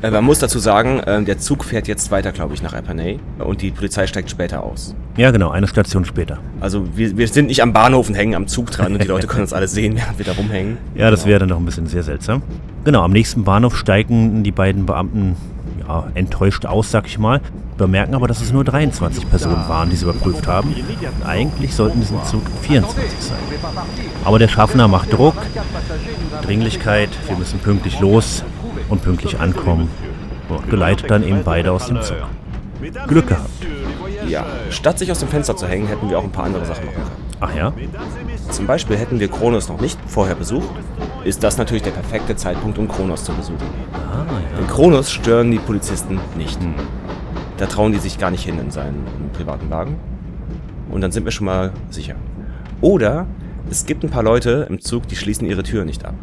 Äh, 0.00 0.10
man 0.10 0.24
muss 0.24 0.38
dazu 0.38 0.60
sagen, 0.60 1.00
äh, 1.00 1.22
der 1.24 1.38
Zug 1.38 1.64
fährt 1.64 1.88
jetzt 1.88 2.12
weiter, 2.12 2.30
glaube 2.30 2.54
ich, 2.54 2.62
nach 2.62 2.72
Epernay 2.72 3.18
und 3.38 3.62
die 3.62 3.72
Polizei 3.72 4.06
steigt 4.06 4.30
später 4.30 4.62
aus. 4.62 4.94
Ja, 5.16 5.32
genau, 5.32 5.50
eine 5.50 5.66
Station 5.66 6.04
später. 6.04 6.38
Also 6.60 6.86
wir, 6.96 7.16
wir 7.16 7.26
sind 7.26 7.46
nicht 7.46 7.60
am 7.60 7.72
Bahnhof 7.72 8.08
und 8.08 8.14
hängen 8.14 8.36
am 8.36 8.46
Zug 8.46 8.70
dran 8.70 8.92
und 8.92 9.02
die 9.02 9.08
Leute 9.08 9.26
können 9.26 9.42
uns 9.42 9.52
alle 9.52 9.66
sehen, 9.66 9.96
während 9.96 10.18
wir 10.18 10.24
da 10.24 10.32
rumhängen. 10.32 10.78
Ja, 10.94 11.10
das 11.10 11.26
wäre 11.26 11.40
dann 11.40 11.48
doch 11.48 11.58
ein 11.58 11.64
bisschen 11.64 11.86
sehr 11.86 12.02
seltsam. 12.02 12.42
Genau, 12.84 13.02
am 13.02 13.10
nächsten 13.12 13.44
Bahnhof 13.44 13.76
steigen 13.76 14.44
die 14.44 14.52
beiden 14.52 14.86
Beamten 14.86 15.36
ja, 15.86 16.06
enttäuscht 16.14 16.64
aus, 16.64 16.90
sag 16.90 17.06
ich 17.06 17.18
mal. 17.18 17.40
Bemerken 17.82 18.14
aber, 18.14 18.28
dass 18.28 18.40
es 18.40 18.52
nur 18.52 18.62
23 18.62 19.28
Personen 19.28 19.68
waren, 19.68 19.90
die 19.90 19.96
sie 19.96 20.04
überprüft 20.04 20.46
haben. 20.46 20.72
Eigentlich 21.26 21.74
sollten 21.74 21.94
in 21.94 22.00
diesem 22.02 22.22
Zug 22.22 22.42
24 22.60 23.20
sein. 23.20 23.38
Aber 24.24 24.38
der 24.38 24.46
Schaffner 24.46 24.86
macht 24.86 25.12
Druck, 25.12 25.34
Dringlichkeit, 26.42 27.10
wir 27.26 27.36
müssen 27.36 27.58
pünktlich 27.58 27.98
los 27.98 28.44
und 28.88 29.02
pünktlich 29.02 29.40
ankommen. 29.40 29.88
Und 30.48 30.70
geleitet 30.70 31.10
dann 31.10 31.24
eben 31.24 31.42
beide 31.44 31.72
aus 31.72 31.86
dem 31.86 32.00
Zug. 32.02 32.18
Glück 33.08 33.26
gehabt. 33.26 33.50
Ja, 34.28 34.46
statt 34.70 35.00
sich 35.00 35.10
aus 35.10 35.18
dem 35.18 35.28
Fenster 35.28 35.56
zu 35.56 35.66
hängen, 35.66 35.88
hätten 35.88 36.08
wir 36.08 36.18
auch 36.18 36.24
ein 36.24 36.30
paar 36.30 36.44
andere 36.44 36.64
Sachen 36.64 36.86
machen 36.86 37.02
können. 37.02 37.32
Ach 37.40 37.54
ja? 37.56 37.72
Zum 38.50 38.66
Beispiel 38.68 38.96
hätten 38.96 39.18
wir 39.18 39.26
Kronos 39.26 39.68
noch 39.68 39.80
nicht 39.80 39.98
vorher 40.06 40.36
besucht, 40.36 40.68
ist 41.24 41.42
das 41.42 41.58
natürlich 41.58 41.82
der 41.82 41.90
perfekte 41.90 42.36
Zeitpunkt, 42.36 42.78
um 42.78 42.86
Kronos 42.86 43.24
zu 43.24 43.32
besuchen. 43.32 43.66
Ah, 43.92 44.24
ja. 44.28 44.58
Den 44.58 44.68
Kronos 44.68 45.10
stören 45.10 45.50
die 45.50 45.58
Polizisten 45.58 46.20
nicht. 46.36 46.60
Da 47.62 47.68
trauen 47.68 47.92
die 47.92 48.00
sich 48.00 48.18
gar 48.18 48.32
nicht 48.32 48.42
hin 48.42 48.58
in 48.58 48.72
seinen 48.72 49.06
privaten 49.34 49.70
Wagen. 49.70 49.94
Und 50.90 51.00
dann 51.00 51.12
sind 51.12 51.24
wir 51.24 51.30
schon 51.30 51.44
mal 51.44 51.70
sicher. 51.90 52.16
Oder 52.80 53.28
es 53.70 53.86
gibt 53.86 54.02
ein 54.02 54.10
paar 54.10 54.24
Leute 54.24 54.66
im 54.68 54.80
Zug, 54.80 55.06
die 55.06 55.14
schließen 55.14 55.46
ihre 55.46 55.62
Tür 55.62 55.84
nicht 55.84 56.04
ab. 56.04 56.16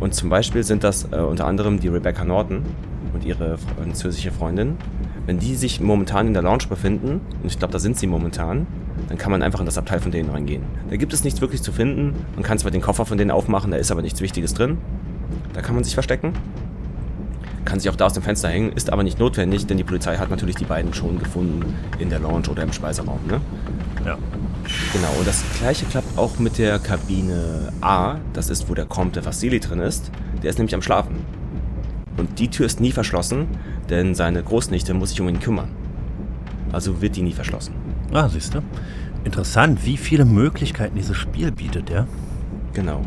Und 0.00 0.14
zum 0.14 0.28
Beispiel 0.28 0.62
sind 0.62 0.84
das 0.84 1.08
äh, 1.12 1.16
unter 1.16 1.46
anderem 1.46 1.80
die 1.80 1.88
Rebecca 1.88 2.26
Norton 2.26 2.66
und 3.14 3.24
ihre 3.24 3.56
französische 3.56 4.32
Freundin. 4.32 4.76
Wenn 5.24 5.38
die 5.38 5.54
sich 5.54 5.80
momentan 5.80 6.26
in 6.26 6.34
der 6.34 6.42
Lounge 6.42 6.66
befinden, 6.68 7.22
und 7.42 7.50
ich 7.50 7.58
glaube, 7.58 7.72
da 7.72 7.78
sind 7.78 7.96
sie 7.96 8.06
momentan, 8.06 8.66
dann 9.08 9.16
kann 9.16 9.30
man 9.30 9.40
einfach 9.40 9.60
in 9.60 9.66
das 9.66 9.78
Abteil 9.78 10.00
von 10.00 10.12
denen 10.12 10.28
reingehen. 10.28 10.64
Da 10.90 10.96
gibt 10.96 11.14
es 11.14 11.24
nichts 11.24 11.40
wirklich 11.40 11.62
zu 11.62 11.72
finden. 11.72 12.26
Man 12.34 12.42
kann 12.42 12.58
zwar 12.58 12.70
den 12.70 12.82
Koffer 12.82 13.06
von 13.06 13.16
denen 13.16 13.30
aufmachen, 13.30 13.70
da 13.70 13.78
ist 13.78 13.90
aber 13.90 14.02
nichts 14.02 14.20
Wichtiges 14.20 14.52
drin. 14.52 14.76
Da 15.54 15.62
kann 15.62 15.74
man 15.74 15.84
sich 15.84 15.94
verstecken. 15.94 16.34
Kann 17.64 17.78
sich 17.78 17.90
auch 17.90 17.96
da 17.96 18.06
aus 18.06 18.14
dem 18.14 18.22
Fenster 18.22 18.48
hängen, 18.48 18.72
ist 18.72 18.90
aber 18.90 19.02
nicht 19.02 19.18
notwendig, 19.18 19.66
denn 19.66 19.76
die 19.76 19.84
Polizei 19.84 20.16
hat 20.16 20.30
natürlich 20.30 20.56
die 20.56 20.64
beiden 20.64 20.94
schon 20.94 21.18
gefunden 21.18 21.74
in 21.98 22.08
der 22.08 22.18
Lounge 22.18 22.48
oder 22.48 22.62
im 22.62 22.72
Speiseraum. 22.72 23.20
Ne? 23.26 23.40
Ja. 24.04 24.16
Genau, 24.92 25.12
und 25.18 25.26
das 25.26 25.44
gleiche 25.58 25.84
klappt 25.86 26.16
auch 26.18 26.38
mit 26.38 26.58
der 26.58 26.78
Kabine 26.78 27.72
A. 27.80 28.16
Das 28.32 28.50
ist, 28.50 28.68
wo 28.68 28.74
der 28.74 28.86
Comte 28.86 29.24
Vassili 29.24 29.60
drin 29.60 29.80
ist. 29.80 30.10
Der 30.42 30.50
ist 30.50 30.58
nämlich 30.58 30.74
am 30.74 30.82
Schlafen. 30.82 31.16
Und 32.16 32.38
die 32.38 32.48
Tür 32.48 32.66
ist 32.66 32.80
nie 32.80 32.92
verschlossen, 32.92 33.46
denn 33.88 34.14
seine 34.14 34.42
Großnichte 34.42 34.94
muss 34.94 35.10
sich 35.10 35.20
um 35.20 35.28
ihn 35.28 35.40
kümmern. 35.40 35.70
Also 36.72 37.00
wird 37.00 37.16
die 37.16 37.22
nie 37.22 37.32
verschlossen. 37.32 37.74
Ah, 38.12 38.28
siehst 38.28 38.54
du. 38.54 38.62
Interessant, 39.24 39.84
wie 39.84 39.96
viele 39.96 40.24
Möglichkeiten 40.24 40.96
dieses 40.96 41.16
Spiel 41.16 41.52
bietet, 41.52 41.90
ja? 41.90 42.06
Genau. 42.72 43.02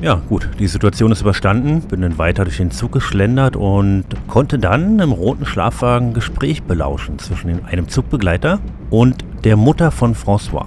Ja, 0.00 0.20
gut, 0.28 0.50
die 0.58 0.66
Situation 0.66 1.12
ist 1.12 1.22
überstanden, 1.22 1.80
bin 1.80 2.02
dann 2.02 2.18
weiter 2.18 2.44
durch 2.44 2.58
den 2.58 2.70
Zug 2.70 2.92
geschlendert 2.92 3.56
und 3.56 4.04
konnte 4.26 4.58
dann 4.58 4.98
im 4.98 5.12
roten 5.12 5.46
Schlafwagen 5.46 6.12
Gespräch 6.12 6.62
belauschen 6.62 7.18
zwischen 7.18 7.64
einem 7.64 7.88
Zugbegleiter 7.88 8.58
und 8.90 9.24
der 9.44 9.56
Mutter 9.56 9.90
von 9.90 10.14
François. 10.14 10.66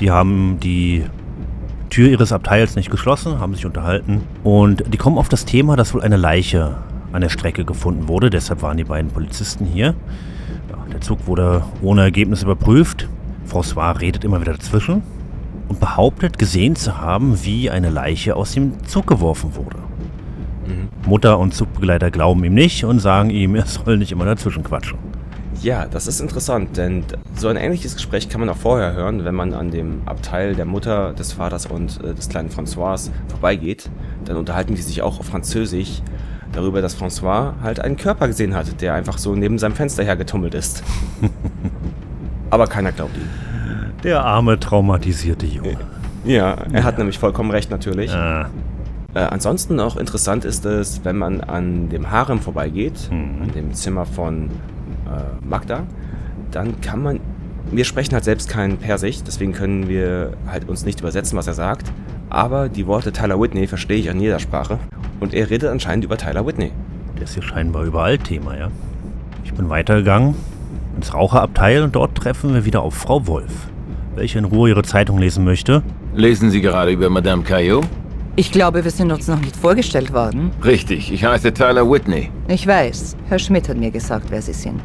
Die 0.00 0.10
haben 0.10 0.58
die 0.60 1.04
Tür 1.90 2.08
ihres 2.08 2.32
Abteils 2.32 2.74
nicht 2.74 2.90
geschlossen, 2.90 3.38
haben 3.38 3.54
sich 3.54 3.66
unterhalten 3.66 4.22
und 4.42 4.82
die 4.92 4.98
kommen 4.98 5.18
auf 5.18 5.28
das 5.28 5.44
Thema, 5.44 5.76
dass 5.76 5.94
wohl 5.94 6.02
eine 6.02 6.16
Leiche 6.16 6.78
an 7.12 7.20
der 7.20 7.28
Strecke 7.28 7.64
gefunden 7.64 8.08
wurde. 8.08 8.30
Deshalb 8.30 8.62
waren 8.62 8.78
die 8.78 8.84
beiden 8.84 9.10
Polizisten 9.10 9.66
hier. 9.66 9.94
Ja, 10.70 10.78
der 10.90 11.00
Zug 11.02 11.26
wurde 11.26 11.62
ohne 11.82 12.00
Ergebnis 12.00 12.42
überprüft. 12.42 13.08
François 13.48 14.00
redet 14.00 14.24
immer 14.24 14.40
wieder 14.40 14.54
dazwischen 14.54 15.02
und 15.72 15.80
behauptet 15.80 16.38
gesehen 16.38 16.76
zu 16.76 17.00
haben, 17.00 17.44
wie 17.44 17.70
eine 17.70 17.88
Leiche 17.88 18.36
aus 18.36 18.52
dem 18.52 18.84
Zug 18.84 19.06
geworfen 19.06 19.56
wurde. 19.56 19.78
Mhm. 20.66 20.88
Mutter 21.08 21.38
und 21.38 21.54
Zugbegleiter 21.54 22.10
glauben 22.10 22.44
ihm 22.44 22.52
nicht 22.52 22.84
und 22.84 22.98
sagen 22.98 23.30
ihm, 23.30 23.54
er 23.54 23.64
soll 23.64 23.96
nicht 23.96 24.12
immer 24.12 24.26
dazwischen 24.26 24.62
quatschen. 24.62 24.98
Ja, 25.62 25.86
das 25.86 26.06
ist 26.06 26.20
interessant, 26.20 26.76
denn 26.76 27.04
so 27.36 27.48
ein 27.48 27.56
ähnliches 27.56 27.94
Gespräch 27.94 28.28
kann 28.28 28.40
man 28.40 28.50
auch 28.50 28.56
vorher 28.56 28.92
hören, 28.92 29.24
wenn 29.24 29.34
man 29.34 29.54
an 29.54 29.70
dem 29.70 30.02
Abteil 30.04 30.54
der 30.54 30.66
Mutter, 30.66 31.14
des 31.14 31.32
Vaters 31.32 31.64
und 31.64 32.04
äh, 32.04 32.12
des 32.12 32.28
kleinen 32.28 32.50
François 32.50 33.08
vorbeigeht. 33.28 33.88
Dann 34.26 34.36
unterhalten 34.36 34.74
die 34.74 34.82
sich 34.82 35.00
auch 35.00 35.20
auf 35.20 35.26
Französisch 35.26 36.02
darüber, 36.52 36.82
dass 36.82 37.00
François 37.00 37.54
halt 37.62 37.80
einen 37.80 37.96
Körper 37.96 38.26
gesehen 38.26 38.54
hat, 38.54 38.82
der 38.82 38.92
einfach 38.92 39.16
so 39.16 39.34
neben 39.34 39.58
seinem 39.58 39.74
Fenster 39.74 40.04
hergetummelt 40.04 40.52
ist. 40.52 40.82
Aber 42.50 42.66
keiner 42.66 42.92
glaubt 42.92 43.16
ihm. 43.16 43.51
Der 44.02 44.24
arme, 44.24 44.58
traumatisierte 44.58 45.46
Junge. 45.46 45.76
Ja, 46.24 46.54
er 46.54 46.80
ja. 46.80 46.84
hat 46.84 46.98
nämlich 46.98 47.18
vollkommen 47.18 47.50
recht 47.50 47.70
natürlich. 47.70 48.12
Ah. 48.12 48.50
Äh, 49.14 49.20
ansonsten 49.20 49.78
auch 49.80 49.96
interessant 49.96 50.44
ist 50.44 50.64
es, 50.64 51.04
wenn 51.04 51.16
man 51.18 51.40
an 51.40 51.88
dem 51.88 52.10
Harem 52.10 52.40
vorbeigeht, 52.40 53.10
mhm. 53.10 53.42
an 53.42 53.52
dem 53.54 53.74
Zimmer 53.74 54.06
von 54.06 54.46
äh, 55.06 55.46
Magda, 55.46 55.84
dann 56.50 56.80
kann 56.80 57.02
man. 57.02 57.20
Wir 57.70 57.84
sprechen 57.84 58.14
halt 58.14 58.24
selbst 58.24 58.48
kein 58.48 58.76
Persisch, 58.76 59.22
deswegen 59.22 59.52
können 59.52 59.88
wir 59.88 60.32
halt 60.46 60.68
uns 60.68 60.84
nicht 60.84 61.00
übersetzen, 61.00 61.38
was 61.38 61.46
er 61.46 61.54
sagt. 61.54 61.90
Aber 62.28 62.68
die 62.68 62.86
Worte 62.86 63.12
Tyler 63.12 63.40
Whitney 63.40 63.66
verstehe 63.66 63.98
ich 63.98 64.10
an 64.10 64.20
jeder 64.20 64.38
Sprache. 64.38 64.78
Und 65.20 65.32
er 65.32 65.48
redet 65.48 65.70
anscheinend 65.70 66.04
über 66.04 66.16
Tyler 66.16 66.46
Whitney. 66.46 66.72
Der 67.16 67.24
ist 67.24 67.34
hier 67.34 67.42
scheinbar 67.42 67.84
überall 67.84 68.18
Thema, 68.18 68.56
ja. 68.56 68.68
Ich 69.44 69.54
bin 69.54 69.68
weitergegangen 69.68 70.34
ins 70.96 71.14
Raucherabteil 71.14 71.82
und 71.82 71.94
dort 71.94 72.16
treffen 72.16 72.54
wir 72.54 72.64
wieder 72.64 72.82
auf 72.82 72.94
Frau 72.94 73.26
Wolf, 73.26 73.68
welche 74.14 74.38
in 74.38 74.44
Ruhe 74.44 74.70
ihre 74.70 74.82
Zeitung 74.82 75.18
lesen 75.18 75.44
möchte. 75.44 75.82
Lesen 76.14 76.50
Sie 76.50 76.60
gerade 76.60 76.90
über 76.90 77.08
Madame 77.10 77.42
Caillot? 77.42 77.84
Ich 78.34 78.50
glaube, 78.50 78.82
wir 78.82 78.90
sind 78.90 79.12
uns 79.12 79.28
noch 79.28 79.40
nicht 79.40 79.54
vorgestellt 79.54 80.12
worden. 80.12 80.50
Richtig, 80.64 81.12
ich 81.12 81.24
heiße 81.24 81.52
Tyler 81.52 81.90
Whitney. 81.90 82.30
Ich 82.48 82.66
weiß. 82.66 83.16
Herr 83.28 83.38
Schmidt 83.38 83.68
hat 83.68 83.76
mir 83.76 83.90
gesagt, 83.90 84.26
wer 84.30 84.40
Sie 84.40 84.54
sind. 84.54 84.80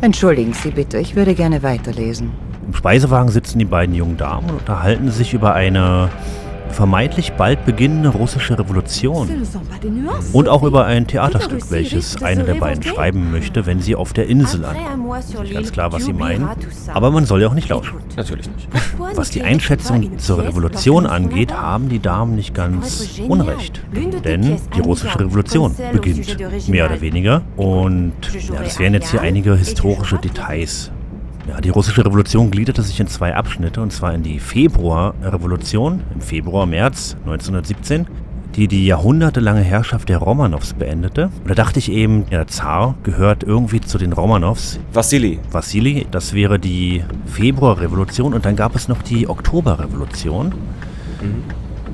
Entschuldigen 0.00 0.52
Sie 0.52 0.70
bitte, 0.70 0.98
ich 0.98 1.14
würde 1.14 1.34
gerne 1.34 1.62
weiterlesen. 1.62 2.32
Im 2.66 2.74
Speisewagen 2.74 3.28
sitzen 3.28 3.58
die 3.58 3.64
beiden 3.64 3.94
jungen 3.94 4.16
Damen 4.16 4.50
und 4.50 4.58
unterhalten 4.58 5.10
sich 5.10 5.34
über 5.34 5.54
eine 5.54 6.08
vermeintlich 6.72 7.32
bald 7.32 7.64
beginnende 7.64 8.10
russische 8.10 8.58
Revolution 8.58 9.28
und 10.32 10.48
auch 10.48 10.62
über 10.62 10.86
ein 10.86 11.06
Theaterstück, 11.06 11.70
welches 11.70 12.22
eine 12.22 12.44
der 12.44 12.54
beiden 12.54 12.82
schreiben 12.82 13.30
möchte, 13.30 13.66
wenn 13.66 13.80
sie 13.80 13.94
auf 13.94 14.12
der 14.12 14.26
Insel 14.26 14.64
ankommt. 14.64 15.40
Nicht 15.42 15.54
ganz 15.54 15.72
klar, 15.72 15.92
was 15.92 16.04
sie 16.04 16.12
meinen, 16.12 16.48
aber 16.92 17.10
man 17.10 17.26
soll 17.26 17.42
ja 17.42 17.48
auch 17.48 17.54
nicht 17.54 17.68
lauschen. 17.68 17.98
Natürlich 18.16 18.48
nicht. 18.50 18.68
Was 19.14 19.30
die 19.30 19.42
Einschätzung 19.42 20.18
zur 20.18 20.44
Revolution 20.44 21.06
angeht, 21.06 21.52
haben 21.52 21.88
die 21.88 22.00
Damen 22.00 22.36
nicht 22.36 22.54
ganz 22.54 23.20
unrecht. 23.28 23.80
Denn 24.24 24.56
die 24.76 24.80
russische 24.80 25.18
Revolution 25.18 25.74
beginnt, 25.92 26.36
mehr 26.68 26.86
oder 26.86 27.00
weniger. 27.00 27.42
Und 27.56 28.12
ja, 28.32 28.62
das 28.62 28.78
wären 28.78 28.94
jetzt 28.94 29.10
hier 29.10 29.20
einige 29.20 29.56
historische 29.56 30.18
Details, 30.18 30.90
ja, 31.48 31.60
die 31.60 31.70
russische 31.70 32.04
Revolution 32.04 32.50
gliederte 32.50 32.82
sich 32.82 33.00
in 33.00 33.06
zwei 33.06 33.34
Abschnitte, 33.34 33.80
und 33.80 33.92
zwar 33.92 34.14
in 34.14 34.22
die 34.22 34.38
Februarrevolution 34.38 36.02
im 36.14 36.20
Februar, 36.20 36.66
März 36.66 37.16
1917, 37.24 38.06
die 38.56 38.68
die 38.68 38.86
jahrhundertelange 38.86 39.60
Herrschaft 39.60 40.08
der 40.08 40.18
Romanows 40.18 40.74
beendete. 40.74 41.30
Und 41.42 41.50
da 41.50 41.54
dachte 41.54 41.78
ich 41.78 41.90
eben, 41.90 42.28
der 42.30 42.46
Zar 42.46 42.94
gehört 43.04 43.42
irgendwie 43.42 43.80
zu 43.80 43.96
den 43.98 44.12
Romanows. 44.12 44.80
Vassili. 44.92 45.38
Vassili, 45.50 46.06
das 46.10 46.34
wäre 46.34 46.58
die 46.58 47.04
Februarrevolution 47.26 48.34
und 48.34 48.44
dann 48.44 48.56
gab 48.56 48.74
es 48.74 48.88
noch 48.88 49.02
die 49.02 49.28
Oktoberrevolution, 49.28 50.48
mhm. 50.48 51.44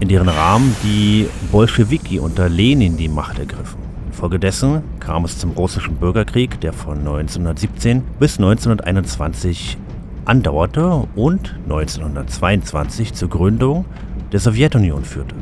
in 0.00 0.08
deren 0.08 0.28
Rahmen 0.28 0.74
die 0.82 1.28
Bolschewiki 1.52 2.18
unter 2.18 2.48
Lenin 2.48 2.96
die 2.96 3.08
Macht 3.08 3.38
ergriffen. 3.38 3.86
Folgedessen 4.16 4.82
kam 4.98 5.26
es 5.26 5.36
zum 5.36 5.50
russischen 5.50 5.96
Bürgerkrieg, 5.96 6.58
der 6.62 6.72
von 6.72 7.00
1917 7.00 8.02
bis 8.18 8.38
1921 8.38 9.76
andauerte 10.24 11.06
und 11.14 11.54
1922 11.64 13.12
zur 13.12 13.28
Gründung 13.28 13.84
der 14.32 14.40
Sowjetunion 14.40 15.04
führte. 15.04 15.34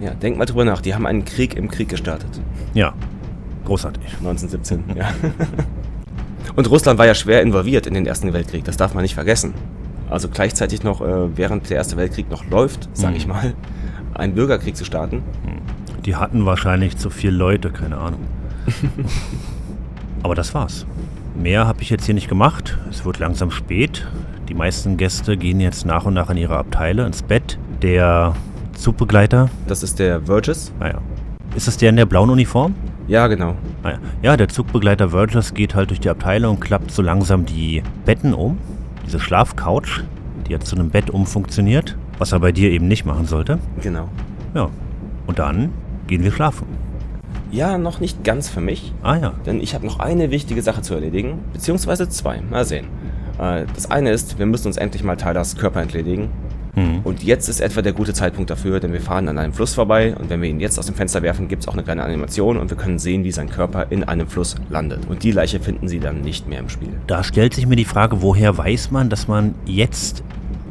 Ja, 0.00 0.14
denk 0.14 0.38
mal 0.38 0.46
drüber 0.46 0.64
nach, 0.64 0.80
die 0.80 0.94
haben 0.94 1.06
einen 1.06 1.26
Krieg 1.26 1.54
im 1.54 1.68
Krieg 1.68 1.90
gestartet. 1.90 2.40
Ja, 2.72 2.94
großartig. 3.66 4.14
1917, 4.14 4.82
ja. 4.96 5.10
Und 6.56 6.70
Russland 6.70 6.98
war 6.98 7.04
ja 7.06 7.14
schwer 7.14 7.42
involviert 7.42 7.86
in 7.86 7.92
den 7.92 8.06
Ersten 8.06 8.32
Weltkrieg, 8.32 8.64
das 8.64 8.78
darf 8.78 8.94
man 8.94 9.02
nicht 9.02 9.14
vergessen. 9.14 9.52
Also 10.08 10.30
gleichzeitig 10.30 10.82
noch, 10.82 11.02
äh, 11.02 11.36
während 11.36 11.68
der 11.68 11.76
Erste 11.76 11.98
Weltkrieg 11.98 12.30
noch 12.30 12.46
läuft, 12.46 12.88
sage 12.94 13.16
ich 13.18 13.26
mhm. 13.26 13.32
mal, 13.32 13.54
einen 14.14 14.34
Bürgerkrieg 14.34 14.74
zu 14.74 14.86
starten. 14.86 15.16
Mhm. 15.16 15.79
Die 16.04 16.16
hatten 16.16 16.46
wahrscheinlich 16.46 16.96
zu 16.96 17.10
viele 17.10 17.36
Leute, 17.36 17.70
keine 17.70 17.98
Ahnung. 17.98 18.20
Aber 20.22 20.34
das 20.34 20.54
war's. 20.54 20.86
Mehr 21.34 21.66
habe 21.66 21.82
ich 21.82 21.90
jetzt 21.90 22.06
hier 22.06 22.14
nicht 22.14 22.28
gemacht. 22.28 22.78
Es 22.90 23.04
wird 23.04 23.18
langsam 23.18 23.50
spät. 23.50 24.06
Die 24.48 24.54
meisten 24.54 24.96
Gäste 24.96 25.36
gehen 25.36 25.60
jetzt 25.60 25.86
nach 25.86 26.04
und 26.04 26.14
nach 26.14 26.30
in 26.30 26.36
ihre 26.36 26.56
Abteile, 26.56 27.06
ins 27.06 27.22
Bett. 27.22 27.58
Der 27.82 28.34
Zugbegleiter. 28.74 29.48
Das 29.66 29.82
ist 29.82 29.98
der 29.98 30.22
Verges. 30.22 30.72
Ah 30.80 30.88
ja. 30.88 30.98
Ist 31.54 31.66
das 31.66 31.76
der 31.76 31.90
in 31.90 31.96
der 31.96 32.06
blauen 32.06 32.30
Uniform? 32.30 32.74
Ja, 33.08 33.26
genau. 33.26 33.54
Ah 33.82 33.90
ja. 33.90 33.98
ja, 34.22 34.36
der 34.36 34.48
Zugbegleiter 34.48 35.10
Verges 35.10 35.54
geht 35.54 35.74
halt 35.74 35.90
durch 35.90 36.00
die 36.00 36.10
Abteile 36.10 36.48
und 36.48 36.60
klappt 36.60 36.90
so 36.90 37.02
langsam 37.02 37.44
die 37.44 37.82
Betten 38.04 38.34
um. 38.34 38.58
Diese 39.06 39.18
Schlafcouch, 39.18 40.02
die 40.46 40.52
jetzt 40.52 40.66
zu 40.66 40.76
einem 40.76 40.90
Bett 40.90 41.10
umfunktioniert. 41.10 41.96
Was 42.18 42.32
er 42.32 42.40
bei 42.40 42.52
dir 42.52 42.70
eben 42.70 42.86
nicht 42.86 43.06
machen 43.06 43.26
sollte. 43.26 43.58
Genau. 43.82 44.08
Ja. 44.54 44.68
Und 45.26 45.38
dann 45.38 45.70
gehen 46.10 46.22
wir 46.22 46.32
schlafen. 46.32 46.66
Ja, 47.50 47.78
noch 47.78 48.00
nicht 48.00 48.22
ganz 48.22 48.48
für 48.48 48.60
mich. 48.60 48.92
Ah 49.02 49.16
ja. 49.16 49.32
Denn 49.46 49.60
ich 49.60 49.74
habe 49.74 49.86
noch 49.86 49.98
eine 49.98 50.30
wichtige 50.30 50.60
Sache 50.60 50.82
zu 50.82 50.94
erledigen. 50.94 51.38
Beziehungsweise 51.52 52.08
zwei. 52.08 52.40
Mal 52.42 52.64
sehen. 52.64 52.86
Äh, 53.38 53.64
das 53.74 53.90
eine 53.90 54.10
ist, 54.10 54.38
wir 54.38 54.46
müssen 54.46 54.66
uns 54.66 54.76
endlich 54.76 55.02
mal 55.02 55.16
Tylers 55.16 55.56
Körper 55.56 55.80
entledigen. 55.80 56.28
Mhm. 56.76 57.00
Und 57.02 57.22
jetzt 57.22 57.48
ist 57.48 57.60
etwa 57.60 57.82
der 57.82 57.92
gute 57.92 58.12
Zeitpunkt 58.12 58.50
dafür, 58.50 58.78
denn 58.78 58.92
wir 58.92 59.00
fahren 59.00 59.28
an 59.28 59.38
einem 59.38 59.52
Fluss 59.52 59.74
vorbei 59.74 60.14
und 60.16 60.30
wenn 60.30 60.40
wir 60.40 60.48
ihn 60.48 60.60
jetzt 60.60 60.78
aus 60.78 60.86
dem 60.86 60.94
Fenster 60.94 61.22
werfen, 61.22 61.48
gibt 61.48 61.62
es 61.62 61.68
auch 61.68 61.72
eine 61.72 61.82
kleine 61.82 62.04
Animation 62.04 62.58
und 62.58 62.70
wir 62.70 62.76
können 62.76 63.00
sehen, 63.00 63.24
wie 63.24 63.32
sein 63.32 63.48
Körper 63.48 63.86
in 63.90 64.04
einem 64.04 64.28
Fluss 64.28 64.54
landet. 64.68 65.08
Und 65.08 65.24
die 65.24 65.32
Leiche 65.32 65.58
finden 65.58 65.88
sie 65.88 65.98
dann 65.98 66.20
nicht 66.20 66.48
mehr 66.48 66.60
im 66.60 66.68
Spiel. 66.68 66.92
Da 67.08 67.24
stellt 67.24 67.54
sich 67.54 67.66
mir 67.66 67.76
die 67.76 67.84
Frage, 67.84 68.22
woher 68.22 68.56
weiß 68.56 68.92
man, 68.92 69.10
dass 69.10 69.26
man 69.26 69.54
jetzt 69.64 70.22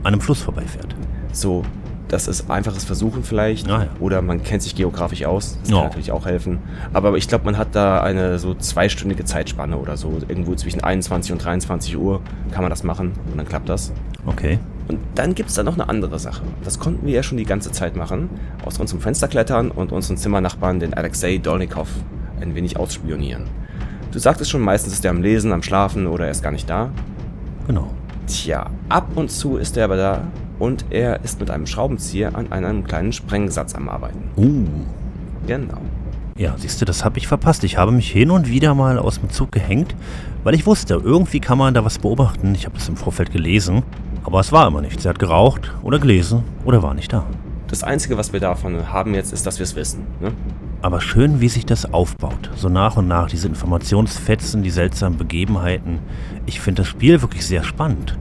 an 0.03 0.13
einem 0.13 0.21
Fluss 0.21 0.41
vorbeifährt? 0.41 0.95
So 1.33 1.63
das 2.09 2.27
ist 2.27 2.49
einfaches 2.49 2.83
Versuchen 2.83 3.23
vielleicht. 3.23 3.69
Ah, 3.69 3.83
ja. 3.83 3.87
Oder 3.99 4.21
man 4.21 4.43
kennt 4.43 4.63
sich 4.63 4.75
geografisch 4.75 5.23
aus. 5.25 5.57
Das 5.61 5.69
kann 5.69 5.79
oh. 5.79 5.83
natürlich 5.83 6.11
auch 6.11 6.25
helfen. 6.25 6.59
Aber 6.91 7.15
ich 7.15 7.27
glaube, 7.27 7.45
man 7.45 7.57
hat 7.57 7.69
da 7.73 8.01
eine 8.01 8.39
so 8.39 8.55
zweistündige 8.55 9.23
Zeitspanne 9.23 9.77
oder 9.77 9.95
so. 9.95 10.17
Irgendwo 10.27 10.55
zwischen 10.55 10.83
21 10.83 11.31
und 11.31 11.43
23 11.43 11.97
Uhr 11.97 12.21
kann 12.51 12.63
man 12.63 12.71
das 12.71 12.83
machen 12.83 13.13
und 13.31 13.37
dann 13.37 13.47
klappt 13.47 13.69
das. 13.69 13.93
Okay. 14.25 14.59
Und 14.87 14.99
dann 15.13 15.35
gibt 15.35 15.49
es 15.49 15.55
da 15.55 15.61
noch 15.61 15.75
eine 15.75 15.87
andere 15.87 16.17
Sache. 16.17 16.41
Das 16.63 16.79
konnten 16.79 17.05
wir 17.05 17.13
ja 17.13 17.21
schon 17.23 17.37
die 17.37 17.45
ganze 17.45 17.71
Zeit 17.71 17.95
machen. 17.95 18.29
Aus 18.65 18.79
unserem 18.79 19.01
Fenster 19.01 19.27
klettern 19.27 19.69
und 19.69 19.91
unseren 19.91 20.17
Zimmernachbarn, 20.17 20.79
den 20.79 20.95
Alexei 20.95 21.37
Dolnikov, 21.37 21.89
ein 22.41 22.55
wenig 22.55 22.77
ausspionieren. 22.77 23.43
Du 24.11 24.17
sagtest 24.17 24.49
schon, 24.49 24.61
meistens 24.61 24.93
ist 24.93 25.05
er 25.05 25.11
am 25.11 25.21
Lesen, 25.21 25.51
am 25.51 25.61
Schlafen 25.61 26.07
oder 26.07 26.25
er 26.25 26.31
ist 26.31 26.41
gar 26.41 26.51
nicht 26.51 26.67
da. 26.67 26.89
Genau. 27.67 27.91
Tja, 28.25 28.71
ab 28.89 29.09
und 29.15 29.29
zu 29.29 29.57
ist 29.57 29.77
er 29.77 29.85
aber 29.85 29.97
da 29.97 30.23
und 30.59 30.85
er 30.89 31.23
ist 31.23 31.39
mit 31.39 31.49
einem 31.49 31.65
Schraubenzieher 31.65 32.35
an 32.35 32.51
einem 32.51 32.83
kleinen 32.83 33.13
Sprengsatz 33.13 33.73
am 33.75 33.89
Arbeiten. 33.89 34.23
Uh. 34.37 34.65
Genau. 35.47 35.79
Ja, 36.37 36.55
siehst 36.57 36.79
du, 36.79 36.85
das 36.85 37.03
habe 37.03 37.17
ich 37.17 37.27
verpasst. 37.27 37.63
Ich 37.63 37.77
habe 37.77 37.91
mich 37.91 38.09
hin 38.11 38.31
und 38.31 38.47
wieder 38.47 38.73
mal 38.75 38.97
aus 38.99 39.19
dem 39.19 39.29
Zug 39.29 39.51
gehängt, 39.51 39.95
weil 40.43 40.55
ich 40.55 40.65
wusste, 40.65 40.93
irgendwie 40.93 41.39
kann 41.39 41.57
man 41.57 41.73
da 41.73 41.83
was 41.83 41.99
beobachten. 41.99 42.53
Ich 42.55 42.65
habe 42.65 42.75
das 42.75 42.87
im 42.87 42.95
Vorfeld 42.95 43.31
gelesen, 43.31 43.83
aber 44.23 44.39
es 44.39 44.51
war 44.51 44.67
immer 44.67 44.81
nichts. 44.81 45.03
Er 45.05 45.09
hat 45.09 45.19
geraucht 45.19 45.73
oder 45.83 45.99
gelesen 45.99 46.43
oder 46.63 46.81
war 46.81 46.93
nicht 46.93 47.11
da. 47.11 47.25
Das 47.67 47.83
Einzige, 47.83 48.17
was 48.17 48.31
wir 48.33 48.39
davon 48.39 48.91
haben 48.91 49.13
jetzt, 49.13 49.33
ist, 49.33 49.45
dass 49.45 49.59
wir 49.59 49.63
es 49.63 49.75
wissen. 49.75 50.07
Ne? 50.21 50.31
Aber 50.81 51.01
schön, 51.01 51.41
wie 51.41 51.49
sich 51.49 51.65
das 51.65 51.93
aufbaut. 51.93 52.49
So 52.55 52.69
nach 52.69 52.95
und 52.95 53.07
nach, 53.07 53.27
diese 53.27 53.47
Informationsfetzen, 53.47 54.63
die 54.63 54.69
seltsamen 54.69 55.17
Begebenheiten. 55.17 55.99
Ich 56.45 56.61
finde 56.61 56.83
das 56.83 56.87
Spiel 56.87 57.21
wirklich 57.21 57.45
sehr 57.45 57.63
spannend. 57.63 58.17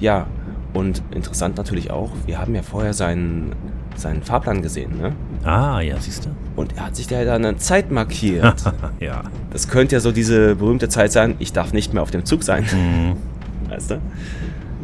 Ja, 0.00 0.26
und 0.74 1.02
interessant 1.10 1.56
natürlich 1.56 1.90
auch, 1.90 2.10
wir 2.26 2.38
haben 2.38 2.54
ja 2.54 2.62
vorher 2.62 2.92
seinen, 2.92 3.52
seinen 3.96 4.22
Fahrplan 4.22 4.62
gesehen, 4.62 4.98
ne? 4.98 5.12
Ah, 5.44 5.80
ja, 5.80 5.98
siehst 5.98 6.26
du. 6.26 6.30
Und 6.56 6.76
er 6.76 6.86
hat 6.86 6.96
sich 6.96 7.06
da 7.06 7.18
eine 7.34 7.56
Zeit 7.56 7.90
markiert. 7.90 8.62
ja. 9.00 9.22
Das 9.50 9.68
könnte 9.68 9.96
ja 9.96 10.00
so 10.00 10.12
diese 10.12 10.56
berühmte 10.56 10.88
Zeit 10.88 11.12
sein, 11.12 11.36
ich 11.38 11.52
darf 11.52 11.72
nicht 11.72 11.94
mehr 11.94 12.02
auf 12.02 12.10
dem 12.10 12.24
Zug 12.24 12.42
sein. 12.42 12.64
Mhm. 12.64 13.16
Weißt 13.70 13.92
du? 13.92 14.00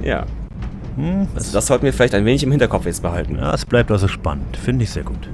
Ja. 0.02 0.26
Hm, 0.96 1.28
also 1.34 1.52
das 1.52 1.66
sollten 1.66 1.84
wir 1.84 1.92
vielleicht 1.92 2.14
ein 2.14 2.24
wenig 2.24 2.42
im 2.42 2.50
Hinterkopf 2.50 2.86
jetzt 2.86 3.02
behalten. 3.02 3.36
Ja, 3.36 3.52
es 3.52 3.66
bleibt 3.66 3.90
also 3.90 4.08
spannend. 4.08 4.56
Finde 4.56 4.84
ich 4.84 4.90
sehr 4.90 5.02
gut. 5.02 5.28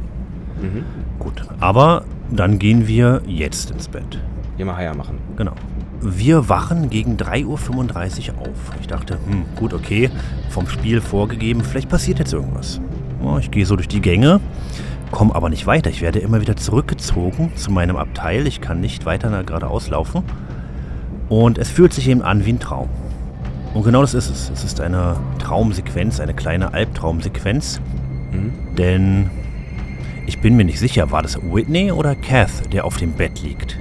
Mhm. 0.60 0.85
Gut. 1.18 1.43
Aber 1.60 2.05
dann 2.31 2.59
gehen 2.59 2.86
wir 2.86 3.22
jetzt 3.27 3.70
ins 3.70 3.89
Bett. 3.89 4.18
Immer 4.61 4.77
Haier 4.77 4.95
machen. 4.95 5.19
Genau. 5.37 5.53
Wir 6.03 6.51
wachen 6.51 6.91
gegen 6.91 7.16
3.35 7.16 8.32
Uhr 8.32 8.41
auf. 8.41 8.77
Ich 8.81 8.87
dachte, 8.87 9.15
hm, 9.15 9.45
gut, 9.57 9.73
okay, 9.73 10.11
vom 10.51 10.69
Spiel 10.69 11.01
vorgegeben, 11.01 11.62
vielleicht 11.62 11.89
passiert 11.89 12.19
jetzt 12.19 12.35
irgendwas. 12.35 12.81
Ich 13.41 13.51
gehe 13.51 13.65
so 13.65 13.77
durch 13.77 13.89
die 13.89 14.01
Gänge, 14.01 14.41
komme 15.11 15.35
aber 15.35 15.49
nicht 15.49 15.66
weiter. 15.66 15.89
Ich 15.89 16.03
werde 16.03 16.19
immer 16.19 16.43
wieder 16.43 16.57
zurückgezogen 16.57 17.53
zu 17.57 17.70
meinem 17.70 17.97
Abteil. 17.97 18.47
Ich 18.47 18.61
kann 18.61 18.81
nicht 18.81 19.07
weiter 19.07 19.45
geradeaus 19.45 19.89
laufen. 19.89 20.24
Und 21.31 21.57
es 21.57 21.70
fühlt 21.70 21.95
sich 21.95 22.09
eben 22.09 22.23
an 22.23 22.45
wie 22.45 22.53
ein 22.53 22.61
Traum. 22.61 22.89
Und 23.73 23.85
genau 23.85 24.03
das 24.03 24.12
ist 24.12 24.28
es. 24.28 24.51
Es 24.51 24.62
ist 24.62 24.81
eine 24.81 25.16
Traumsequenz, 25.39 26.20
eine 26.20 26.35
kleine 26.35 26.74
Albtraumsequenz. 26.74 27.81
Mhm. 28.32 28.77
Denn 28.77 29.31
ich 30.27 30.41
bin 30.41 30.57
mir 30.57 30.65
nicht 30.65 30.78
sicher, 30.81 31.11
war 31.11 31.23
das 31.23 31.39
Whitney 31.43 31.93
oder 31.93 32.15
Kath, 32.15 32.73
der 32.73 32.85
auf 32.85 32.99
dem 32.99 33.12
Bett 33.12 33.43
liegt? 33.43 33.78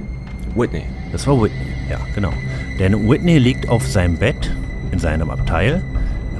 Whitney. 0.56 0.84
Das 1.12 1.26
war 1.26 1.40
Whitney, 1.40 1.66
ja, 1.88 1.98
genau. 2.14 2.32
Denn 2.78 3.08
Whitney 3.08 3.38
liegt 3.38 3.68
auf 3.68 3.86
seinem 3.86 4.18
Bett 4.18 4.54
in 4.92 4.98
seinem 4.98 5.30
Abteil, 5.30 5.82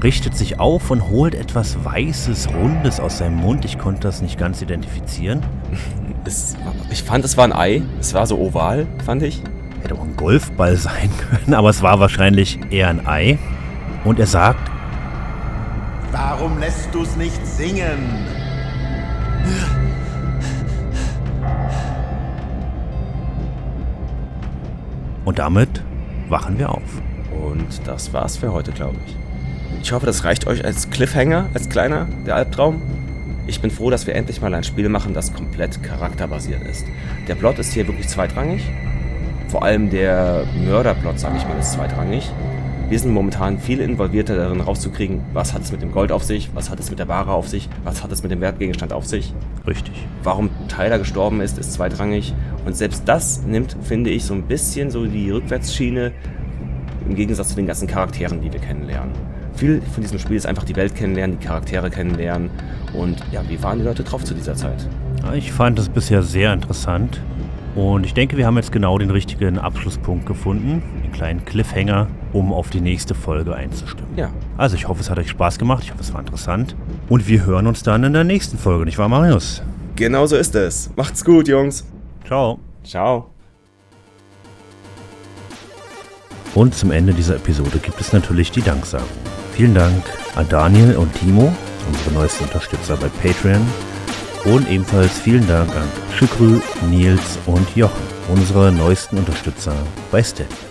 richtet 0.03 0.35
sich 0.35 0.59
auf 0.59 0.91
und 0.91 1.09
holt 1.09 1.35
etwas 1.35 1.83
Weißes, 1.83 2.49
Rundes 2.53 2.99
aus 2.99 3.19
seinem 3.19 3.35
Mund. 3.35 3.65
Ich 3.65 3.77
konnte 3.77 4.01
das 4.01 4.21
nicht 4.21 4.37
ganz 4.37 4.61
identifizieren. 4.61 5.41
Es, 6.23 6.55
ich 6.91 7.01
fand, 7.01 7.25
es 7.25 7.35
war 7.35 7.45
ein 7.45 7.51
Ei. 7.51 7.81
Es 7.99 8.13
war 8.13 8.27
so 8.27 8.37
oval, 8.37 8.85
fand 9.03 9.23
ich. 9.23 9.41
Hätte 9.81 9.95
auch 9.95 10.03
ein 10.03 10.15
Golfball 10.15 10.75
sein 10.75 11.09
können, 11.29 11.55
aber 11.55 11.71
es 11.71 11.81
war 11.81 11.99
wahrscheinlich 11.99 12.59
eher 12.69 12.89
ein 12.89 13.07
Ei. 13.07 13.39
Und 14.03 14.19
er 14.19 14.27
sagt: 14.27 14.69
Warum 16.11 16.59
lässt 16.59 16.93
du's 16.93 17.15
nicht 17.15 17.43
singen? 17.43 18.27
Und 25.25 25.39
damit 25.39 25.83
wachen 26.29 26.57
wir 26.57 26.69
auf. 26.69 27.01
Und 27.31 27.87
das 27.87 28.13
war's 28.13 28.37
für 28.37 28.51
heute, 28.51 28.71
glaube 28.71 28.97
ich. 29.05 29.15
Ich 29.81 29.91
hoffe, 29.91 30.05
das 30.05 30.23
reicht 30.23 30.47
euch 30.47 30.63
als 30.65 30.89
Cliffhanger, 30.89 31.49
als 31.53 31.69
kleiner, 31.69 32.07
der 32.25 32.35
Albtraum. 32.35 32.81
Ich 33.47 33.61
bin 33.61 33.71
froh, 33.71 33.89
dass 33.89 34.05
wir 34.07 34.15
endlich 34.15 34.41
mal 34.41 34.53
ein 34.53 34.63
Spiel 34.63 34.89
machen, 34.89 35.13
das 35.13 35.33
komplett 35.33 35.81
charakterbasiert 35.83 36.63
ist. 36.63 36.85
Der 37.27 37.35
Plot 37.35 37.59
ist 37.59 37.73
hier 37.73 37.87
wirklich 37.87 38.07
zweitrangig. 38.07 38.61
Vor 39.49 39.63
allem 39.63 39.89
der 39.89 40.45
Mörderplot, 40.63 41.19
sage 41.19 41.37
ich 41.37 41.47
mal, 41.47 41.57
ist 41.59 41.73
zweitrangig. 41.73 42.31
Wir 42.91 42.99
sind 42.99 43.13
momentan 43.13 43.57
viel 43.57 43.79
involvierter 43.79 44.35
darin 44.35 44.59
rauszukriegen, 44.59 45.21
was 45.31 45.53
hat 45.53 45.61
es 45.61 45.71
mit 45.71 45.81
dem 45.81 45.93
Gold 45.93 46.11
auf 46.11 46.23
sich, 46.23 46.49
was 46.53 46.69
hat 46.69 46.77
es 46.79 46.89
mit 46.89 46.99
der 46.99 47.07
Ware 47.07 47.31
auf 47.31 47.47
sich, 47.47 47.69
was 47.85 48.03
hat 48.03 48.11
es 48.11 48.21
mit 48.21 48.33
dem 48.33 48.41
Wertgegenstand 48.41 48.91
auf 48.91 49.05
sich. 49.05 49.33
Richtig. 49.65 50.07
Warum 50.23 50.49
Tyler 50.67 50.99
gestorben 50.99 51.39
ist, 51.39 51.57
ist 51.57 51.71
zweitrangig. 51.71 52.33
Und 52.65 52.75
selbst 52.75 53.03
das 53.05 53.43
nimmt, 53.43 53.75
finde 53.81 54.09
ich, 54.09 54.23
so 54.23 54.33
ein 54.33 54.43
bisschen 54.43 54.91
so 54.91 55.05
die 55.05 55.31
Rückwärtsschiene 55.31 56.11
im 57.07 57.15
Gegensatz 57.15 57.49
zu 57.49 57.55
den 57.55 57.67
ganzen 57.67 57.87
Charakteren, 57.87 58.41
die 58.41 58.51
wir 58.51 58.59
kennenlernen. 58.59 59.11
Viel 59.55 59.81
von 59.81 60.01
diesem 60.01 60.19
Spiel 60.19 60.37
ist 60.37 60.45
einfach 60.45 60.63
die 60.63 60.75
Welt 60.75 60.95
kennenlernen, 60.95 61.37
die 61.39 61.45
Charaktere 61.45 61.89
kennenlernen 61.89 62.49
und 62.93 63.17
ja, 63.31 63.41
wie 63.49 63.61
waren 63.61 63.79
die 63.79 63.83
Leute 63.83 64.03
drauf 64.03 64.23
zu 64.23 64.33
dieser 64.33 64.55
Zeit? 64.55 64.87
Ich 65.35 65.51
fand 65.51 65.77
das 65.77 65.89
bisher 65.89 66.23
sehr 66.23 66.53
interessant 66.53 67.21
und 67.75 68.05
ich 68.05 68.13
denke, 68.13 68.37
wir 68.37 68.45
haben 68.45 68.55
jetzt 68.55 68.71
genau 68.71 68.97
den 68.97 69.11
richtigen 69.11 69.57
Abschlusspunkt 69.57 70.25
gefunden, 70.25 70.81
den 71.03 71.11
kleinen 71.11 71.43
Cliffhanger, 71.45 72.07
um 72.33 72.53
auf 72.53 72.69
die 72.69 72.81
nächste 72.81 73.13
Folge 73.13 73.53
einzustimmen. 73.55 74.11
Ja. 74.15 74.31
Also 74.57 74.75
ich 74.75 74.87
hoffe, 74.87 75.01
es 75.01 75.09
hat 75.09 75.19
euch 75.19 75.29
Spaß 75.29 75.59
gemacht, 75.59 75.83
ich 75.83 75.91
hoffe, 75.91 76.01
es 76.01 76.13
war 76.13 76.21
interessant 76.21 76.75
und 77.09 77.27
wir 77.27 77.45
hören 77.45 77.67
uns 77.67 77.83
dann 77.83 78.03
in 78.03 78.13
der 78.13 78.23
nächsten 78.23 78.57
Folge, 78.57 78.85
nicht 78.85 78.97
wahr, 78.97 79.09
Marius? 79.09 79.61
Genau 79.95 80.25
so 80.25 80.37
ist 80.37 80.55
es. 80.55 80.89
Macht's 80.95 81.25
gut, 81.25 81.47
Jungs. 81.47 81.85
Ciao. 82.25 82.59
Ciao. 82.83 83.31
Und 86.53 86.75
zum 86.75 86.91
Ende 86.91 87.13
dieser 87.13 87.35
Episode 87.37 87.79
gibt 87.79 87.99
es 88.01 88.11
natürlich 88.11 88.51
die 88.51 88.61
Danksagung. 88.61 89.07
Vielen 89.53 89.73
Dank 89.73 90.03
an 90.35 90.47
Daniel 90.49 90.97
und 90.97 91.13
Timo, 91.15 91.53
unsere 91.87 92.11
neuesten 92.13 92.43
Unterstützer 92.45 92.97
bei 92.97 93.07
Patreon. 93.07 93.65
Und 94.45 94.69
ebenfalls 94.69 95.19
vielen 95.19 95.47
Dank 95.47 95.69
an 95.75 95.87
Schükrü, 96.15 96.59
Nils 96.89 97.37
und 97.45 97.75
Jochen, 97.75 98.01
unsere 98.29 98.71
neuesten 98.71 99.17
Unterstützer 99.17 99.73
bei 100.11 100.23
Step. 100.23 100.70